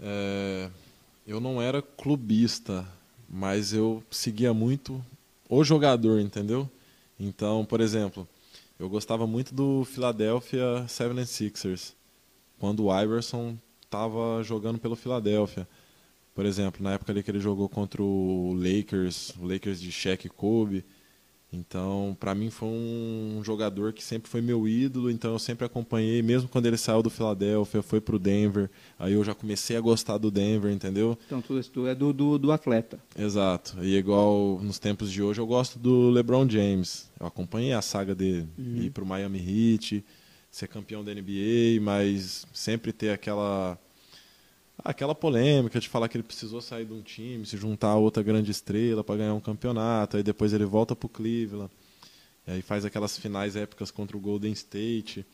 é, 0.00 0.70
eu 1.26 1.40
não 1.40 1.60
era 1.60 1.82
clubista, 1.82 2.86
mas 3.28 3.72
eu 3.72 4.02
seguia 4.10 4.54
muito 4.54 5.04
o 5.48 5.64
jogador, 5.64 6.20
entendeu? 6.20 6.70
Então, 7.18 7.64
por 7.64 7.80
exemplo, 7.80 8.26
Eu 8.78 8.88
gostava 8.88 9.26
muito 9.26 9.54
do 9.54 9.84
Philadelphia 9.84 10.86
76ers, 10.88 11.92
quando 12.58 12.86
o 12.86 13.02
Iverson 13.02 13.58
estava 13.84 14.42
jogando 14.42 14.78
pelo 14.78 14.96
Philadelphia. 14.96 15.68
Por 16.34 16.46
exemplo, 16.46 16.82
na 16.82 16.94
época 16.94 17.12
ali 17.12 17.22
que 17.22 17.30
ele 17.30 17.40
jogou 17.40 17.68
contra 17.68 18.02
o 18.02 18.54
Lakers, 18.54 19.34
o 19.38 19.46
Lakers 19.46 19.78
de 19.78 19.92
Shaq 19.92 20.26
e 20.26 20.30
Kobe. 20.30 20.82
Então, 21.52 22.16
para 22.20 22.34
mim 22.34 22.48
foi 22.48 22.68
um 22.68 23.42
jogador 23.44 23.92
que 23.92 24.04
sempre 24.04 24.30
foi 24.30 24.40
meu 24.40 24.68
ídolo, 24.68 25.10
então 25.10 25.32
eu 25.32 25.38
sempre 25.38 25.66
acompanhei, 25.66 26.22
mesmo 26.22 26.48
quando 26.48 26.66
ele 26.66 26.76
saiu 26.76 27.02
do 27.02 27.10
Philadelphia, 27.10 27.82
foi 27.82 28.00
pro 28.00 28.20
Denver, 28.20 28.70
aí 28.98 29.14
eu 29.14 29.24
já 29.24 29.34
comecei 29.34 29.76
a 29.76 29.80
gostar 29.80 30.18
do 30.18 30.30
Denver, 30.30 30.72
entendeu? 30.72 31.18
Então 31.26 31.42
tu, 31.42 31.86
é 31.86 31.94
do, 31.94 32.12
do, 32.12 32.38
do, 32.38 32.52
atleta. 32.52 33.00
Exato. 33.18 33.82
E 33.82 33.96
igual 33.96 34.60
nos 34.62 34.78
tempos 34.78 35.10
de 35.10 35.22
hoje 35.22 35.40
eu 35.40 35.46
gosto 35.46 35.78
do 35.78 36.10
LeBron 36.10 36.48
James. 36.48 37.10
Eu 37.18 37.26
acompanhei 37.26 37.72
a 37.72 37.82
saga 37.82 38.14
dele, 38.14 38.48
uhum. 38.56 38.82
ir 38.82 38.90
pro 38.90 39.04
Miami 39.04 39.38
Heat, 39.38 40.04
ser 40.50 40.68
campeão 40.68 41.04
da 41.04 41.12
NBA, 41.12 41.80
mas 41.80 42.46
sempre 42.52 42.92
ter 42.92 43.10
aquela 43.10 43.76
aquela 44.84 45.14
polêmica 45.14 45.80
de 45.80 45.88
falar 45.88 46.08
que 46.08 46.16
ele 46.16 46.24
precisou 46.24 46.60
sair 46.60 46.84
de 46.84 46.92
um 46.92 47.02
time, 47.02 47.44
se 47.46 47.56
juntar 47.56 47.88
a 47.88 47.96
outra 47.96 48.22
grande 48.22 48.50
estrela 48.50 49.02
para 49.04 49.16
ganhar 49.16 49.34
um 49.34 49.40
campeonato, 49.40 50.16
aí 50.16 50.22
depois 50.22 50.52
ele 50.52 50.64
volta 50.64 50.94
para 50.96 51.06
o 51.06 51.08
Cleveland, 51.08 51.70
e 52.46 52.52
aí 52.52 52.62
faz 52.62 52.84
aquelas 52.84 53.16
finais 53.18 53.56
épicas 53.56 53.90
contra 53.90 54.16
o 54.16 54.20
Golden 54.20 54.52
State, 54.52 55.24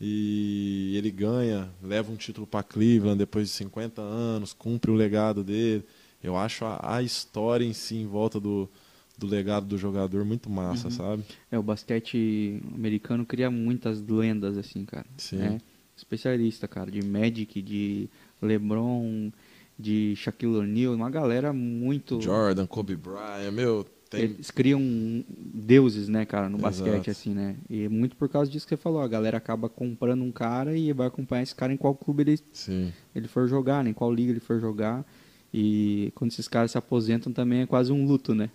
e 0.00 0.94
ele 0.96 1.10
ganha, 1.10 1.70
leva 1.80 2.10
um 2.10 2.16
título 2.16 2.46
para 2.46 2.62
Cleveland 2.64 3.18
depois 3.18 3.48
de 3.48 3.54
50 3.54 4.02
anos, 4.02 4.52
cumpre 4.52 4.90
o 4.90 4.94
legado 4.94 5.44
dele. 5.44 5.84
Eu 6.20 6.36
acho 6.36 6.64
a, 6.64 6.96
a 6.96 7.02
história 7.02 7.64
em 7.64 7.72
si 7.72 7.96
em 7.96 8.06
volta 8.06 8.40
do, 8.40 8.68
do 9.16 9.28
legado 9.28 9.66
do 9.66 9.78
jogador 9.78 10.24
muito 10.24 10.50
massa, 10.50 10.88
uhum. 10.88 10.90
sabe? 10.90 11.24
É, 11.50 11.58
o 11.58 11.62
basquete 11.62 12.60
americano 12.74 13.24
cria 13.24 13.48
muitas 13.48 14.02
lendas, 14.02 14.58
assim, 14.58 14.84
cara. 14.84 15.06
Sim. 15.16 15.36
Né? 15.36 15.60
Especialista, 16.02 16.66
cara, 16.66 16.90
de 16.90 17.02
Magic, 17.04 17.62
de 17.62 18.08
LeBron, 18.40 19.30
de 19.78 20.14
Shaquille 20.16 20.56
O'Neal, 20.56 20.94
uma 20.94 21.08
galera 21.08 21.52
muito. 21.52 22.20
Jordan, 22.20 22.66
Kobe 22.66 22.96
Bryant, 22.96 23.52
meu. 23.52 23.86
Tem... 24.10 24.24
Eles 24.24 24.50
criam 24.50 24.80
deuses, 25.28 26.06
né, 26.06 26.26
cara, 26.26 26.48
no 26.48 26.58
Exato. 26.58 26.84
basquete, 26.84 27.10
assim, 27.10 27.32
né? 27.32 27.56
E 27.70 27.88
muito 27.88 28.14
por 28.14 28.28
causa 28.28 28.50
disso 28.50 28.66
que 28.66 28.74
você 28.74 28.76
falou. 28.76 29.00
A 29.00 29.08
galera 29.08 29.38
acaba 29.38 29.70
comprando 29.70 30.22
um 30.22 30.30
cara 30.30 30.76
e 30.76 30.92
vai 30.92 31.06
acompanhar 31.06 31.42
esse 31.42 31.54
cara 31.54 31.72
em 31.72 31.78
qual 31.78 31.94
clube 31.94 32.22
ele, 32.22 32.38
Sim. 32.52 32.92
ele 33.14 33.26
for 33.26 33.48
jogar, 33.48 33.82
né? 33.82 33.90
em 33.90 33.94
qual 33.94 34.12
liga 34.12 34.30
ele 34.30 34.40
for 34.40 34.60
jogar. 34.60 35.06
E 35.54 36.12
quando 36.14 36.30
esses 36.30 36.46
caras 36.46 36.72
se 36.72 36.78
aposentam 36.78 37.32
também 37.32 37.62
é 37.62 37.66
quase 37.66 37.90
um 37.90 38.04
luto, 38.06 38.34
né? 38.34 38.50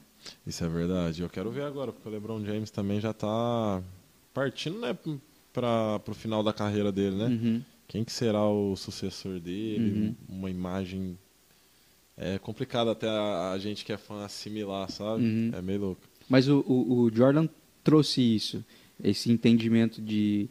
Isso 0.45 0.63
é 0.63 0.67
verdade. 0.67 1.23
Eu 1.23 1.29
quero 1.29 1.49
ver 1.49 1.63
agora, 1.63 1.91
porque 1.91 2.07
o 2.07 2.11
LeBron 2.11 2.43
James 2.45 2.69
também 2.69 2.99
já 2.99 3.13
tá 3.13 3.81
partindo, 4.33 4.79
né, 4.79 4.95
para 5.61 6.11
o 6.11 6.13
final 6.13 6.43
da 6.43 6.53
carreira 6.53 6.91
dele, 6.91 7.15
né? 7.15 7.25
Uhum 7.25 7.61
quem 7.87 8.03
que 8.03 8.11
será 8.11 8.45
o 8.45 8.75
sucessor 8.75 9.39
dele, 9.39 10.15
uhum. 10.29 10.37
uma 10.37 10.49
imagem 10.49 11.17
é 12.17 12.37
complicado 12.37 12.89
até 12.89 13.07
a, 13.07 13.51
a, 13.51 13.57
gente 13.57 13.85
que 13.85 13.93
é 13.93 13.97
fã 13.97 14.25
assimilar, 14.25 14.91
sabe? 14.91 15.23
Uhum. 15.23 15.51
É 15.53 15.61
meio 15.61 15.79
louco. 15.79 16.01
Mas 16.27 16.49
o, 16.49 16.59
o, 16.67 17.01
o, 17.01 17.15
Jordan 17.15 17.47
trouxe 17.83 18.21
isso, 18.21 18.65
esse 19.01 19.31
entendimento 19.31 20.01
de 20.01 20.49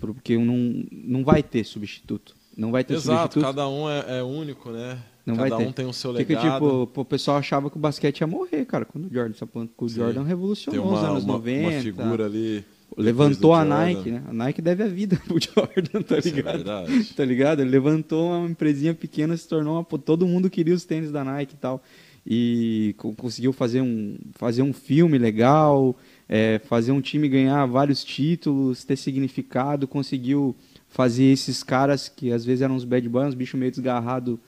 porque 0.00 0.36
não 0.38 0.84
não 0.90 1.22
vai 1.22 1.42
ter 1.42 1.62
substituto, 1.62 2.34
não 2.56 2.72
vai 2.72 2.82
ter 2.82 2.94
Exato, 2.94 3.34
substituto. 3.34 3.44
cada 3.44 3.68
um 3.68 3.88
é, 3.88 4.18
é 4.18 4.22
único, 4.22 4.70
né? 4.70 4.98
Não 5.26 5.36
cada 5.36 5.58
um 5.58 5.72
tem 5.72 5.86
o 5.86 5.92
seu 5.92 6.14
Fica, 6.14 6.34
legado. 6.34 6.86
tipo, 6.86 7.00
o 7.00 7.04
pessoal 7.04 7.36
achava 7.36 7.70
que 7.70 7.76
o 7.76 7.80
basquete 7.80 8.20
ia 8.20 8.26
morrer, 8.26 8.64
cara, 8.66 8.84
quando 8.84 9.06
o 9.06 9.12
Jordan, 9.12 9.34
o 9.78 9.88
Jordan 9.88 10.22
revolucionou 10.22 10.86
uma, 10.86 10.98
os 10.98 11.04
anos 11.04 11.24
uma, 11.24 11.34
90. 11.34 11.68
Uma 11.68 11.80
figura 11.80 12.26
ali 12.26 12.64
levantou 12.96 13.54
a 13.54 13.64
Nike, 13.64 14.10
né? 14.10 14.22
A 14.28 14.32
Nike 14.32 14.62
deve 14.62 14.82
a 14.82 14.88
vida 14.88 15.20
pro 15.26 15.38
Jordan, 15.40 16.02
tá 16.02 16.16
é 16.16 16.20
ligado? 16.20 16.48
É 16.48 16.56
verdade. 16.56 17.14
tá 17.14 17.24
ligado? 17.24 17.60
Ele 17.60 17.70
levantou 17.70 18.30
uma 18.30 18.48
empresinha 18.48 18.94
pequena, 18.94 19.36
se 19.36 19.48
tornou 19.48 19.74
uma... 19.74 19.98
todo 19.98 20.26
mundo 20.26 20.48
queria 20.50 20.74
os 20.74 20.84
tênis 20.84 21.10
da 21.10 21.24
Nike 21.24 21.54
e 21.54 21.58
tal. 21.58 21.82
E 22.26 22.94
conseguiu 23.16 23.52
fazer 23.52 23.82
um, 23.82 24.16
fazer 24.32 24.62
um 24.62 24.72
filme 24.72 25.18
legal, 25.18 25.94
é, 26.28 26.58
fazer 26.64 26.90
um 26.90 27.00
time 27.00 27.28
ganhar 27.28 27.66
vários 27.66 28.02
títulos, 28.02 28.82
ter 28.82 28.96
significado, 28.96 29.86
conseguiu 29.86 30.56
fazer 30.88 31.24
esses 31.24 31.62
caras 31.62 32.08
que 32.08 32.32
às 32.32 32.44
vezes 32.44 32.62
eram 32.62 32.76
uns 32.76 32.84
bad 32.84 33.06
boys, 33.08 33.28
uns 33.28 33.34
bichos 33.34 33.60
meio 33.60 33.70
desgarrados, 33.70 34.38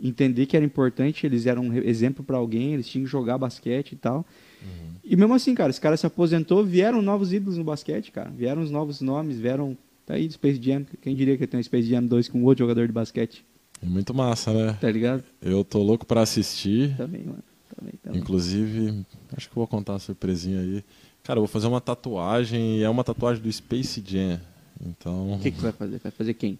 entender 0.00 0.46
que 0.46 0.56
era 0.56 0.64
importante, 0.64 1.26
eles 1.26 1.46
eram 1.46 1.62
um 1.62 1.74
exemplo 1.74 2.22
para 2.22 2.36
alguém, 2.36 2.74
eles 2.74 2.86
tinham 2.86 3.04
que 3.04 3.10
jogar 3.10 3.38
basquete 3.38 3.92
e 3.92 3.96
tal. 3.96 4.24
Uhum. 4.66 4.94
E 5.04 5.16
mesmo 5.16 5.34
assim, 5.34 5.54
cara, 5.54 5.70
esse 5.70 5.80
cara 5.80 5.96
se 5.96 6.06
aposentou, 6.06 6.64
vieram 6.64 7.00
novos 7.00 7.32
ídolos 7.32 7.56
no 7.56 7.64
basquete, 7.64 8.10
cara. 8.10 8.30
Vieram 8.30 8.62
os 8.62 8.70
novos 8.70 9.00
nomes, 9.00 9.38
vieram. 9.38 9.76
Tá 10.04 10.14
aí 10.14 10.30
Space 10.30 10.60
Jam. 10.62 10.84
Quem 11.00 11.14
diria 11.14 11.36
que 11.36 11.46
tem 11.46 11.58
um 11.58 11.62
Space 11.62 11.88
Jam 11.88 12.04
2 12.04 12.28
com 12.28 12.42
outro 12.44 12.64
jogador 12.64 12.86
de 12.86 12.92
basquete? 12.92 13.44
É 13.82 13.86
muito 13.86 14.14
massa, 14.14 14.52
né? 14.52 14.76
Tá 14.80 14.90
ligado? 14.90 15.22
Eu 15.40 15.64
tô 15.64 15.82
louco 15.82 16.06
pra 16.06 16.22
assistir. 16.22 16.96
Também, 16.96 17.22
mano. 17.22 17.42
Também, 17.74 17.94
também. 18.02 18.20
Inclusive, 18.20 19.04
acho 19.36 19.48
que 19.48 19.54
vou 19.54 19.66
contar 19.66 19.92
uma 19.92 19.98
surpresinha 19.98 20.60
aí. 20.60 20.84
Cara, 21.22 21.38
eu 21.38 21.42
vou 21.42 21.48
fazer 21.48 21.66
uma 21.66 21.80
tatuagem 21.80 22.78
e 22.78 22.82
é 22.82 22.88
uma 22.88 23.04
tatuagem 23.04 23.42
do 23.42 23.52
Space 23.52 24.02
Jam. 24.04 24.40
Então. 24.80 25.34
O 25.34 25.40
que, 25.40 25.50
que 25.50 25.56
você 25.56 25.64
vai 25.64 25.72
fazer? 25.72 25.98
Vai 25.98 26.12
fazer 26.12 26.34
quem? 26.34 26.58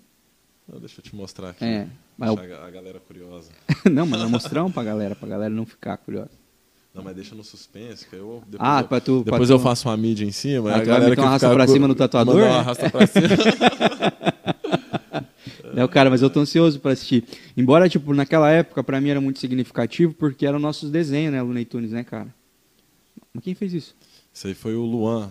Não, 0.69 0.81
deixa 0.81 0.99
eu 0.99 1.03
te 1.05 1.15
mostrar 1.15 1.51
aqui. 1.51 1.65
É. 1.65 1.87
Mas 2.19 2.31
a 2.31 2.71
galera 2.71 2.99
curiosa. 2.99 3.51
não, 3.91 4.07
mas 4.07 4.21
é 4.21 4.27
mostrão 4.27 4.71
pra 4.71 4.83
galera, 4.83 5.15
pra 5.15 5.29
galera 5.29 5.55
não 5.55 5.65
ficar 5.65 5.97
curiosa. 5.99 6.31
Não, 6.97 7.05
mas 7.05 7.15
deixa 7.15 7.35
no 7.35 7.45
suspense, 7.45 8.07
que 8.09 8.17
eu 8.17 8.43
depois, 8.47 8.71
ah, 8.71 8.81
eu, 8.81 8.89
pra 8.89 9.01
tu, 9.03 9.23
depois 9.23 9.49
pra 9.49 9.55
eu 9.55 9.59
tu... 9.59 9.63
faço 9.63 9.87
uma 9.87 9.97
mídia 9.99 10.25
em 10.25 10.33
cima. 10.33 10.73
Ah, 10.73 10.77
a 10.77 10.85
galera 10.85 11.15
que 11.15 11.21
uma 11.21 11.29
arrasta 11.29 11.53
pra 11.53 11.69
cima 11.69 11.87
no 11.87 11.95
tatuador? 11.95 12.37
Uma 12.37 12.59
arrasta 12.59 12.89
pra 12.89 13.07
cima. 13.07 13.29
Não, 15.75 15.87
cara, 15.89 16.09
mas 16.09 16.23
eu 16.23 16.31
tô 16.31 16.41
ansioso 16.41 16.81
para 16.81 16.93
assistir. 16.93 17.23
Embora, 17.55 17.87
tipo, 17.87 18.15
naquela 18.15 18.51
época, 18.51 18.83
para 18.83 18.99
mim 18.99 19.11
era 19.11 19.21
muito 19.21 19.39
significativo, 19.39 20.15
porque 20.15 20.47
eram 20.47 20.59
nossos 20.59 20.91
desenhos, 20.91 21.35
né, 21.35 21.43
Looney 21.43 21.67
Tunes, 21.67 21.91
né, 21.91 22.03
cara? 22.03 22.35
Mas 23.35 23.45
quem 23.45 23.55
fez 23.55 23.75
isso? 23.75 23.95
Isso 24.33 24.47
aí 24.47 24.55
foi 24.55 24.75
o 24.75 24.87
Luan. 24.87 25.31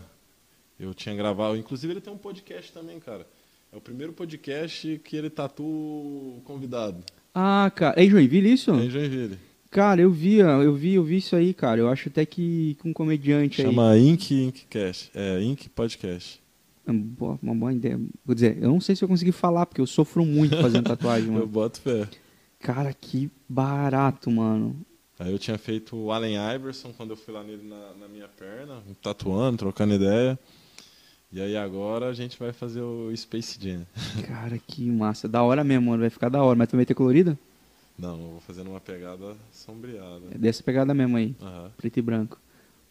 Eu 0.80 0.94
tinha 0.94 1.16
gravado. 1.16 1.58
Inclusive, 1.58 1.94
ele 1.94 2.02
tem 2.02 2.14
um 2.14 2.18
podcast 2.18 2.72
também, 2.72 3.00
cara. 3.00 3.26
É 3.74 3.78
o 3.78 3.82
primeiro 3.82 4.14
podcast 4.14 5.02
que 5.04 5.16
ele 5.16 5.32
tatua 5.32 5.66
o 5.66 6.44
convidado. 6.46 7.04
Ah, 7.34 7.72
cara. 7.74 8.00
É 8.00 8.04
em 8.04 8.10
Joinville 8.12 8.54
isso? 8.54 8.70
É 8.72 8.86
em 8.86 8.90
Joinville. 8.92 9.40
Cara, 9.70 10.02
eu 10.02 10.10
vi, 10.12 10.36
eu 10.38 10.74
vi, 10.74 10.94
eu 10.94 11.04
vi 11.04 11.18
isso 11.18 11.36
aí, 11.36 11.54
cara. 11.54 11.80
Eu 11.82 11.90
acho 11.90 12.08
até 12.10 12.26
que 12.26 12.78
com 12.82 12.90
um 12.90 12.94
comediante 12.94 13.62
Chama 13.62 13.92
aí. 13.92 14.00
Chama 14.00 14.14
Ink 14.14 14.34
Inkcast. 14.34 15.12
É, 15.14 15.42
Ink 15.42 15.70
Podcast. 15.70 16.42
Uma 16.88 16.94
boa, 17.00 17.40
uma 17.42 17.56
boa 17.56 17.74
ideia. 17.74 18.00
Vou 18.26 18.34
dizer, 18.36 18.58
eu 18.62 18.70
não 18.70 18.80
sei 18.80 18.96
se 18.96 19.04
eu 19.04 19.08
consegui 19.08 19.32
falar, 19.32 19.66
porque 19.66 19.82
eu 19.82 19.88
sofro 19.88 20.24
muito 20.26 20.56
fazendo 20.58 20.86
tatuagem, 20.88 21.30
mano. 21.30 21.44
eu 21.44 21.48
boto 21.48 21.82
fé. 21.82 22.08
Cara, 22.60 22.94
que 22.94 23.30
barato, 23.50 24.32
mano. 24.32 24.76
Aí 25.20 25.32
eu 25.32 25.40
tinha 25.40 25.58
feito 25.58 25.96
o 25.96 26.12
Allen 26.12 26.36
Iverson 26.56 26.94
quando 26.96 27.12
eu 27.12 27.18
fui 27.18 27.34
lá 27.34 27.44
nele 27.44 27.64
na, 27.64 27.94
na 28.00 28.08
minha 28.08 28.28
perna, 28.28 28.82
tatuando, 29.02 29.58
trocando 29.58 29.94
ideia. 29.94 30.38
E 31.32 31.42
aí 31.42 31.58
agora 31.58 32.08
a 32.08 32.14
gente 32.14 32.38
vai 32.40 32.54
fazer 32.54 32.82
o 32.82 33.16
Space 33.16 33.58
Jam. 33.62 33.86
Cara, 34.26 34.58
que 34.58 34.90
massa. 34.90 35.28
Da 35.28 35.44
hora 35.44 35.64
mesmo, 35.64 35.90
mano. 35.90 36.02
Vai 36.02 36.10
ficar 36.10 36.30
da 36.30 36.42
hora. 36.42 36.58
Mas 36.58 36.70
também 36.70 36.86
ter 36.86 36.94
colorida? 36.94 37.38
Não, 37.98 38.20
eu 38.20 38.30
vou 38.32 38.42
fazer 38.42 38.64
numa 38.64 38.80
pegada 38.80 39.36
sombreada. 39.52 40.26
É 40.32 40.38
dessa 40.38 40.62
pegada 40.62 40.94
mesmo 40.94 41.16
aí. 41.18 41.36
Uhum. 41.42 41.70
Preto 41.78 41.98
e 41.98 42.02
branco. 42.02 42.40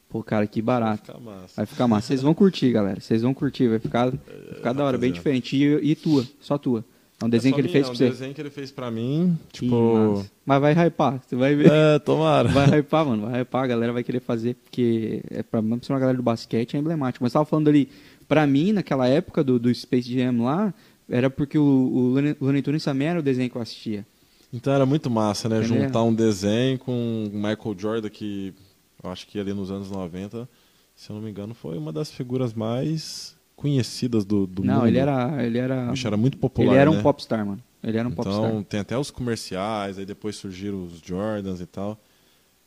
Pô, 0.08 0.22
cara, 0.22 0.46
que 0.46 0.62
barato. 0.62 1.12
Vai 1.12 1.16
ficar 1.16 1.30
massa. 1.30 1.54
Vai 1.56 1.66
ficar 1.66 1.88
massa. 1.88 2.06
Vocês 2.06 2.22
vão 2.22 2.34
curtir, 2.34 2.70
galera. 2.70 3.00
Vocês 3.00 3.22
vão 3.22 3.34
curtir. 3.34 3.68
Vai 3.68 3.78
ficar, 3.78 4.10
vai 4.10 4.54
ficar 4.54 4.70
é, 4.70 4.74
da 4.74 4.84
hora, 4.84 4.96
bem 4.96 5.12
diferente. 5.12 5.56
E, 5.56 5.90
e, 5.90 5.94
tua, 5.94 6.24
só 6.40 6.56
tua. 6.56 6.84
É 7.20 7.24
um 7.24 7.28
desenho 7.28 7.52
é 7.52 7.54
que 7.54 7.60
ele 7.60 7.68
fez 7.68 7.84
é 7.84 7.88
pra 7.88 7.96
você. 7.96 8.04
É 8.04 8.06
um 8.06 8.10
desenho 8.10 8.34
que 8.34 8.40
ele 8.40 8.50
fez 8.50 8.70
pra 8.70 8.90
mim. 8.90 9.38
Tipo. 9.52 10.24
Mas 10.46 10.60
vai 10.60 10.72
hypar, 10.72 11.20
você 11.20 11.34
vai 11.36 11.54
ver. 11.54 11.70
É, 11.70 11.98
tomara. 11.98 12.48
Vai 12.48 12.78
hypar, 12.78 13.04
mano. 13.04 13.28
Vai 13.28 13.40
hypar, 13.40 13.64
a 13.64 13.66
galera 13.66 13.92
vai 13.92 14.04
querer 14.04 14.20
fazer, 14.20 14.54
porque 14.54 15.22
é 15.30 15.42
pra, 15.42 15.60
pra 15.60 15.78
uma 15.88 15.98
galera 15.98 16.16
do 16.16 16.22
basquete 16.22 16.76
é 16.76 16.78
emblemático. 16.78 17.24
Mas 17.24 17.32
tava 17.32 17.44
falando 17.44 17.68
ali, 17.68 17.88
pra 18.28 18.46
mim, 18.46 18.72
naquela 18.72 19.08
época 19.08 19.42
do, 19.42 19.58
do 19.58 19.74
Space 19.74 20.12
Jam 20.12 20.44
lá, 20.44 20.72
era 21.08 21.28
porque 21.28 21.58
o, 21.58 21.62
o 21.62 22.44
Looney 22.44 22.62
Tunes 22.62 22.84
também 22.84 23.08
era 23.08 23.18
o 23.18 23.22
desenho 23.22 23.50
que 23.50 23.56
eu 23.56 23.62
assistia. 23.62 24.06
Então 24.54 24.72
era 24.72 24.86
muito 24.86 25.10
massa, 25.10 25.48
né? 25.48 25.58
Entendeu? 25.58 25.82
Juntar 25.82 26.04
um 26.04 26.14
desenho 26.14 26.78
com 26.78 27.24
o 27.26 27.36
Michael 27.36 27.74
Jordan, 27.76 28.08
que 28.08 28.54
eu 29.02 29.10
acho 29.10 29.26
que 29.26 29.40
ali 29.40 29.52
nos 29.52 29.68
anos 29.68 29.90
90, 29.90 30.48
se 30.94 31.10
eu 31.10 31.16
não 31.16 31.22
me 31.22 31.28
engano, 31.28 31.54
foi 31.54 31.76
uma 31.76 31.92
das 31.92 32.08
figuras 32.08 32.54
mais 32.54 33.34
conhecidas 33.56 34.24
do, 34.24 34.46
do 34.46 34.62
não, 34.62 34.74
mundo. 34.74 34.82
Não, 34.82 34.88
ele 34.88 34.98
era, 34.98 35.44
ele 35.44 35.58
era. 35.58 35.90
Bicho 35.90 36.06
era 36.06 36.16
muito 36.16 36.38
popular. 36.38 36.70
Ele 36.70 36.80
era 36.80 36.90
um 36.90 36.94
né? 36.96 37.02
popstar, 37.02 37.44
mano. 37.44 37.60
Ele 37.82 37.98
era 37.98 38.08
um 38.08 38.12
então, 38.12 38.24
popstar. 38.24 38.64
tem 38.64 38.80
até 38.80 38.96
os 38.96 39.10
comerciais, 39.10 39.98
aí 39.98 40.06
depois 40.06 40.36
surgiram 40.36 40.84
os 40.84 41.00
Jordans 41.04 41.60
e 41.60 41.66
tal. 41.66 42.00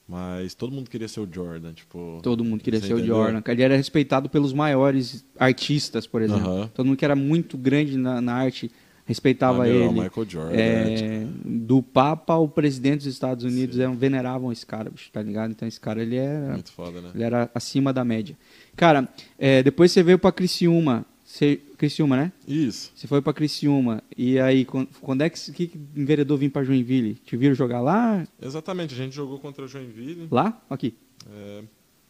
Mas 0.06 0.54
todo 0.54 0.71
mundo 0.71 0.89
queria 0.89 1.08
ser 1.08 1.21
o 1.21 1.28
Jordan, 1.30 1.73
tipo. 1.73 2.19
Todo 2.21 2.43
mundo 2.43 2.62
queria 2.62 2.82
ser 2.82 2.93
entendeu? 2.93 3.15
o 3.15 3.23
Jordan. 3.23 3.41
Ele 3.47 3.63
era 3.63 3.78
respeitado 3.78 4.30
pelos 4.30 4.52
maiores 4.52 5.26
artistas, 5.39 6.06
por 6.06 6.21
exemplo. 6.21 6.50
Uhum. 6.50 6.67
Todo 6.67 6.86
mundo 6.86 6.97
que 6.97 7.06
era 7.06 7.15
muito 7.15 7.58
grande 7.58 7.97
na, 7.97 8.19
na 8.19 8.34
arte 8.34 8.69
respeitava 9.07 9.63
ah, 9.63 9.69
ele. 9.69 9.89
Michael 9.89 10.29
Jordan. 10.29 10.55
É, 10.55 11.25
do 11.43 11.81
Papa 11.81 12.33
ao 12.33 12.47
presidente 12.47 13.05
dos 13.05 13.13
Estados 13.13 13.45
Unidos 13.45 13.79
eram, 13.79 13.95
veneravam 13.95 14.51
esse 14.51 14.65
cara, 14.65 14.89
bicho, 14.89 15.09
tá 15.11 15.21
ligado? 15.21 15.51
Então 15.51 15.67
esse 15.67 15.79
cara 15.79 16.01
ele 16.01 16.17
era, 16.17 16.53
Muito 16.53 16.71
foda, 16.73 17.01
né? 17.01 17.11
ele 17.15 17.23
era 17.23 17.49
acima 17.55 17.93
da 17.93 18.03
média. 18.03 18.37
Cara, 18.75 19.07
é, 19.39 19.63
depois 19.63 19.91
você 19.91 20.03
veio 20.03 20.19
pra 20.19 20.31
Criciúma. 20.31 21.05
Você, 21.25 21.59
Criciúma, 21.77 22.15
né? 22.17 22.31
Isso. 22.47 22.91
Você 22.95 23.07
foi 23.07 23.21
pra 23.21 23.33
Criciúma. 23.33 24.03
E 24.15 24.39
aí, 24.39 24.65
quando, 24.65 24.89
quando 25.01 25.21
é 25.21 25.29
que, 25.29 25.51
que 25.51 25.71
enveredou 25.95 26.37
vir 26.37 26.49
pra 26.49 26.63
Joinville? 26.63 27.15
Te 27.15 27.35
viram 27.35 27.55
jogar 27.55 27.81
lá? 27.81 28.25
Exatamente, 28.41 28.93
a 28.93 28.97
gente 28.97 29.15
jogou 29.15 29.39
contra 29.39 29.67
Joinville, 29.67 30.27
Lá? 30.29 30.61
Aqui. 30.69 30.93
é, 31.33 31.63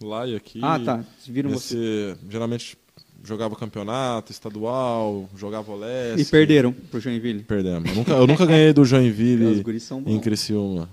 lá 0.03 0.27
e 0.27 0.35
aqui. 0.35 0.59
Ah, 0.63 0.79
tá. 0.79 1.03
Viram 1.27 1.49
você. 1.49 1.75
Esse, 2.15 2.17
geralmente 2.29 2.77
jogava 3.23 3.55
campeonato 3.55 4.31
estadual, 4.31 5.29
jogava 5.35 5.71
o 5.71 5.75
Leste. 5.75 6.21
E 6.21 6.25
perderam 6.25 6.71
pro 6.71 6.99
Joinville. 6.99 7.43
Perdemos. 7.43 7.89
Eu 7.89 7.95
nunca, 7.95 8.11
eu 8.13 8.27
nunca 8.27 8.45
ganhei 8.45 8.73
do 8.73 8.85
Joinville 8.85 9.63
em. 10.05 10.19
Criciúma. 10.19 10.89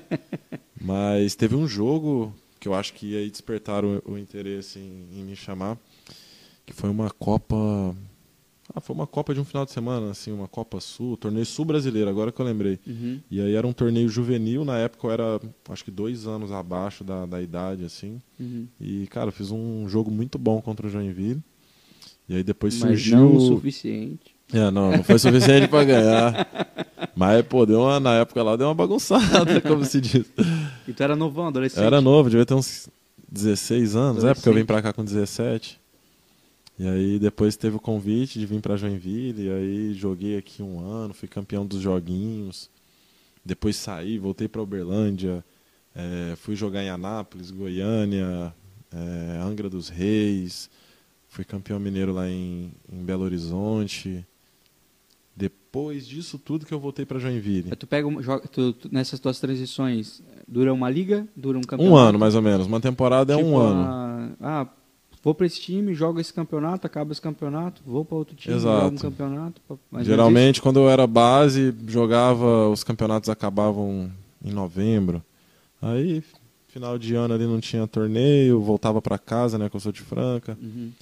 Mas 0.80 1.34
teve 1.34 1.56
um 1.56 1.66
jogo 1.66 2.34
que 2.60 2.68
eu 2.68 2.74
acho 2.74 2.94
que 2.94 3.16
aí 3.16 3.30
despertaram 3.30 4.00
o, 4.06 4.12
o 4.12 4.18
interesse 4.18 4.78
em, 4.78 5.20
em 5.20 5.24
me 5.24 5.36
chamar, 5.36 5.78
que 6.64 6.72
foi 6.72 6.90
uma 6.90 7.10
Copa. 7.10 7.56
Ah, 8.74 8.80
foi 8.80 8.94
uma 8.94 9.06
Copa 9.06 9.34
de 9.34 9.40
um 9.40 9.44
final 9.44 9.64
de 9.64 9.70
semana, 9.70 10.10
assim, 10.10 10.32
uma 10.32 10.48
Copa 10.48 10.80
Sul, 10.80 11.16
torneio 11.16 11.44
Sul 11.44 11.64
brasileiro, 11.64 12.08
agora 12.08 12.32
que 12.32 12.40
eu 12.40 12.46
lembrei. 12.46 12.78
Uhum. 12.86 13.20
E 13.30 13.40
aí 13.40 13.54
era 13.54 13.66
um 13.66 13.72
torneio 13.72 14.08
juvenil, 14.08 14.64
na 14.64 14.78
época 14.78 15.06
eu 15.06 15.10
era 15.10 15.40
acho 15.68 15.84
que 15.84 15.90
dois 15.90 16.26
anos 16.26 16.50
abaixo 16.50 17.04
da, 17.04 17.26
da 17.26 17.40
idade, 17.42 17.84
assim. 17.84 18.20
Uhum. 18.40 18.66
E, 18.80 19.06
cara, 19.08 19.30
fiz 19.30 19.50
um 19.50 19.86
jogo 19.86 20.10
muito 20.10 20.38
bom 20.38 20.60
contra 20.62 20.86
o 20.86 20.90
Joinville. 20.90 21.42
E 22.28 22.36
aí 22.36 22.42
depois 22.42 22.74
Mas 22.74 22.88
surgiu. 22.88 23.18
não 23.18 23.36
o 23.36 23.40
suficiente. 23.40 24.34
É, 24.52 24.70
não, 24.70 24.92
não 24.92 25.04
foi 25.04 25.18
suficiente 25.18 25.68
pra 25.68 25.84
ganhar. 25.84 26.46
Mas, 27.16 27.44
pô, 27.46 27.64
deu 27.66 27.80
uma, 27.80 27.98
na 27.98 28.14
época 28.14 28.42
lá 28.42 28.56
deu 28.56 28.66
uma 28.68 28.74
bagunçada, 28.74 29.60
como 29.62 29.84
se 29.84 30.00
diz. 30.00 30.24
E 30.86 30.92
tu 30.92 31.02
era 31.02 31.16
novão, 31.16 31.48
adolescente. 31.48 31.80
Eu 31.80 31.86
era 31.86 32.00
novo, 32.00 32.30
devia 32.30 32.46
ter 32.46 32.54
uns 32.54 32.88
16 33.28 33.96
anos, 33.96 34.24
é, 34.24 34.32
porque 34.34 34.48
eu 34.48 34.54
vim 34.54 34.64
pra 34.64 34.80
cá 34.82 34.92
com 34.92 35.04
17. 35.04 35.80
E 36.78 36.88
aí 36.88 37.18
depois 37.18 37.56
teve 37.56 37.76
o 37.76 37.80
convite 37.80 38.38
de 38.38 38.46
vir 38.46 38.60
pra 38.60 38.76
Joinville, 38.76 39.46
e 39.46 39.50
aí 39.50 39.94
joguei 39.94 40.36
aqui 40.36 40.62
um 40.62 40.80
ano, 40.80 41.14
fui 41.14 41.28
campeão 41.28 41.64
dos 41.64 41.80
joguinhos. 41.80 42.68
Depois 43.44 43.76
saí, 43.76 44.18
voltei 44.18 44.48
pra 44.48 44.62
Uberlândia, 44.62 45.44
é, 45.94 46.34
fui 46.36 46.56
jogar 46.56 46.82
em 46.82 46.88
Anápolis, 46.88 47.50
Goiânia, 47.50 48.52
é, 48.92 49.40
Angra 49.42 49.68
dos 49.68 49.88
Reis, 49.88 50.68
fui 51.34 51.44
campeão 51.44 51.80
mineiro 51.80 52.12
lá 52.12 52.30
em, 52.30 52.70
em 52.90 53.04
Belo 53.04 53.24
Horizonte. 53.24 54.24
Depois 55.36 56.06
disso 56.06 56.38
tudo 56.38 56.64
que 56.64 56.72
eu 56.72 56.78
voltei 56.78 57.04
pra 57.04 57.18
Joinville. 57.18 57.74
Tu 57.74 57.86
pega, 57.88 58.08
joga, 58.22 58.46
tu, 58.46 58.72
tu- 58.72 58.88
nessas 58.92 59.18
tuas 59.18 59.40
transições, 59.40 60.22
dura 60.46 60.72
uma 60.72 60.88
liga, 60.88 61.26
dura 61.34 61.58
um 61.58 61.62
campeonato? 61.62 61.92
Um 61.92 61.96
ano, 61.98 62.18
mais 62.20 62.36
ou 62.36 62.42
menos. 62.42 62.68
Uma 62.68 62.80
temporada 62.80 63.32
é 63.32 63.36
Tipo, 63.36 63.48
um 63.48 63.56
ano. 63.58 63.80
a- 63.82 64.30
ah, 64.40 64.68
vou 65.24 65.34
pra 65.34 65.44
esse 65.44 65.60
time, 65.60 65.92
jogo 65.92 66.20
esse 66.20 66.32
campeonato, 66.32 66.86
acaba 66.86 67.10
esse 67.10 67.20
campeonato, 67.20 67.82
vou 67.84 68.04
pra 68.04 68.16
outro 68.16 68.36
time, 68.36 68.54
Exato. 68.54 68.82
jogo 68.84 68.94
um 68.94 68.98
campeonato. 68.98 69.60
Geralmente, 70.02 70.62
quando 70.62 70.78
eu 70.78 70.88
era 70.88 71.04
base, 71.04 71.74
jogava, 71.88 72.68
os 72.68 72.84
campeonatos 72.84 73.28
acabavam 73.28 74.08
em 74.44 74.52
novembro. 74.52 75.20
Aí, 75.82 76.22
final 76.68 76.96
de 76.96 77.12
ano 77.16 77.34
ali 77.34 77.44
não 77.44 77.58
tinha 77.60 77.88
torneio, 77.88 78.60
voltava 78.60 79.02
pra 79.02 79.18
casa, 79.18 79.58
né, 79.58 79.68
que 79.68 79.74
eu 79.74 79.80
sou 79.80 79.90
de 79.90 80.00
Franca. 80.02 80.56
Uhum. 80.62 80.92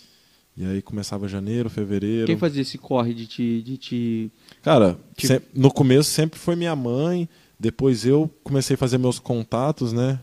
E 0.57 0.65
aí 0.67 0.83
começava 0.83 1.27
janeiro, 1.29 1.71
fevereiro. 1.71 2.27
Quem 2.27 2.37
fazia 2.37 2.61
esse 2.63 2.77
corre 2.77 3.15
de 3.15 3.27
te... 3.27 3.63
De 3.63 3.77
te... 3.79 4.31
Cara, 4.63 4.99
sem- 5.19 5.41
no 5.55 5.73
começo 5.73 6.11
sempre 6.11 6.39
foi 6.39 6.55
minha 6.55 6.77
mãe, 6.77 7.27
depois 7.59 8.05
eu 8.05 8.31
comecei 8.45 8.75
a 8.75 8.79
fazer 8.79 8.99
meus 8.99 9.19
contatos, 9.19 9.93
né? 9.93 10.21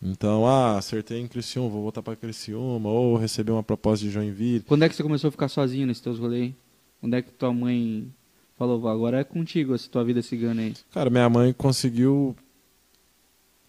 Então, 0.00 0.46
ah, 0.46 0.76
acertei 0.78 1.18
em 1.20 1.26
Criciúma, 1.26 1.68
vou 1.70 1.82
voltar 1.82 2.02
pra 2.02 2.14
Criciúma, 2.14 2.88
ou 2.88 3.16
recebi 3.16 3.50
uma 3.50 3.62
proposta 3.62 4.04
de 4.04 4.12
Joinville. 4.12 4.60
Quando 4.60 4.84
é 4.84 4.88
que 4.88 4.94
você 4.94 5.02
começou 5.02 5.28
a 5.28 5.30
ficar 5.32 5.48
sozinho 5.48 5.86
nesses 5.86 6.02
teus 6.02 6.18
rolês? 6.18 6.52
Quando 7.00 7.14
é 7.14 7.22
que 7.22 7.32
tua 7.32 7.52
mãe 7.52 8.06
falou, 8.56 8.78
"Vó, 8.78 8.90
agora 8.90 9.18
é 9.20 9.24
contigo 9.24 9.74
essa 9.74 9.88
tua 9.88 10.04
vida 10.04 10.20
cigana 10.22 10.60
aí? 10.62 10.74
Cara, 10.92 11.08
minha 11.10 11.28
mãe 11.28 11.52
conseguiu 11.52 12.36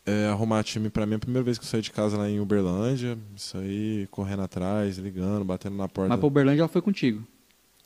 é, 0.06 0.28
arrumar 0.28 0.64
time 0.64 0.90
pra 0.90 1.06
mim 1.06 1.16
a 1.16 1.20
primeira 1.20 1.44
vez 1.44 1.58
que 1.58 1.64
eu 1.66 1.70
saí 1.70 1.82
de 1.82 1.92
casa 1.92 2.18
lá 2.18 2.30
em 2.30 2.40
Uberlândia. 2.40 3.18
Isso 3.36 3.58
aí, 3.58 4.08
correndo 4.12 4.42
atrás, 4.44 4.98
ligando, 4.98 5.44
batendo 5.44 5.76
na 5.76 5.88
porta. 5.88 6.10
Mas 6.10 6.20
pra 6.20 6.28
Uberlândia 6.28 6.62
ela 6.62 6.68
foi 6.70 6.82
contigo. 6.82 7.24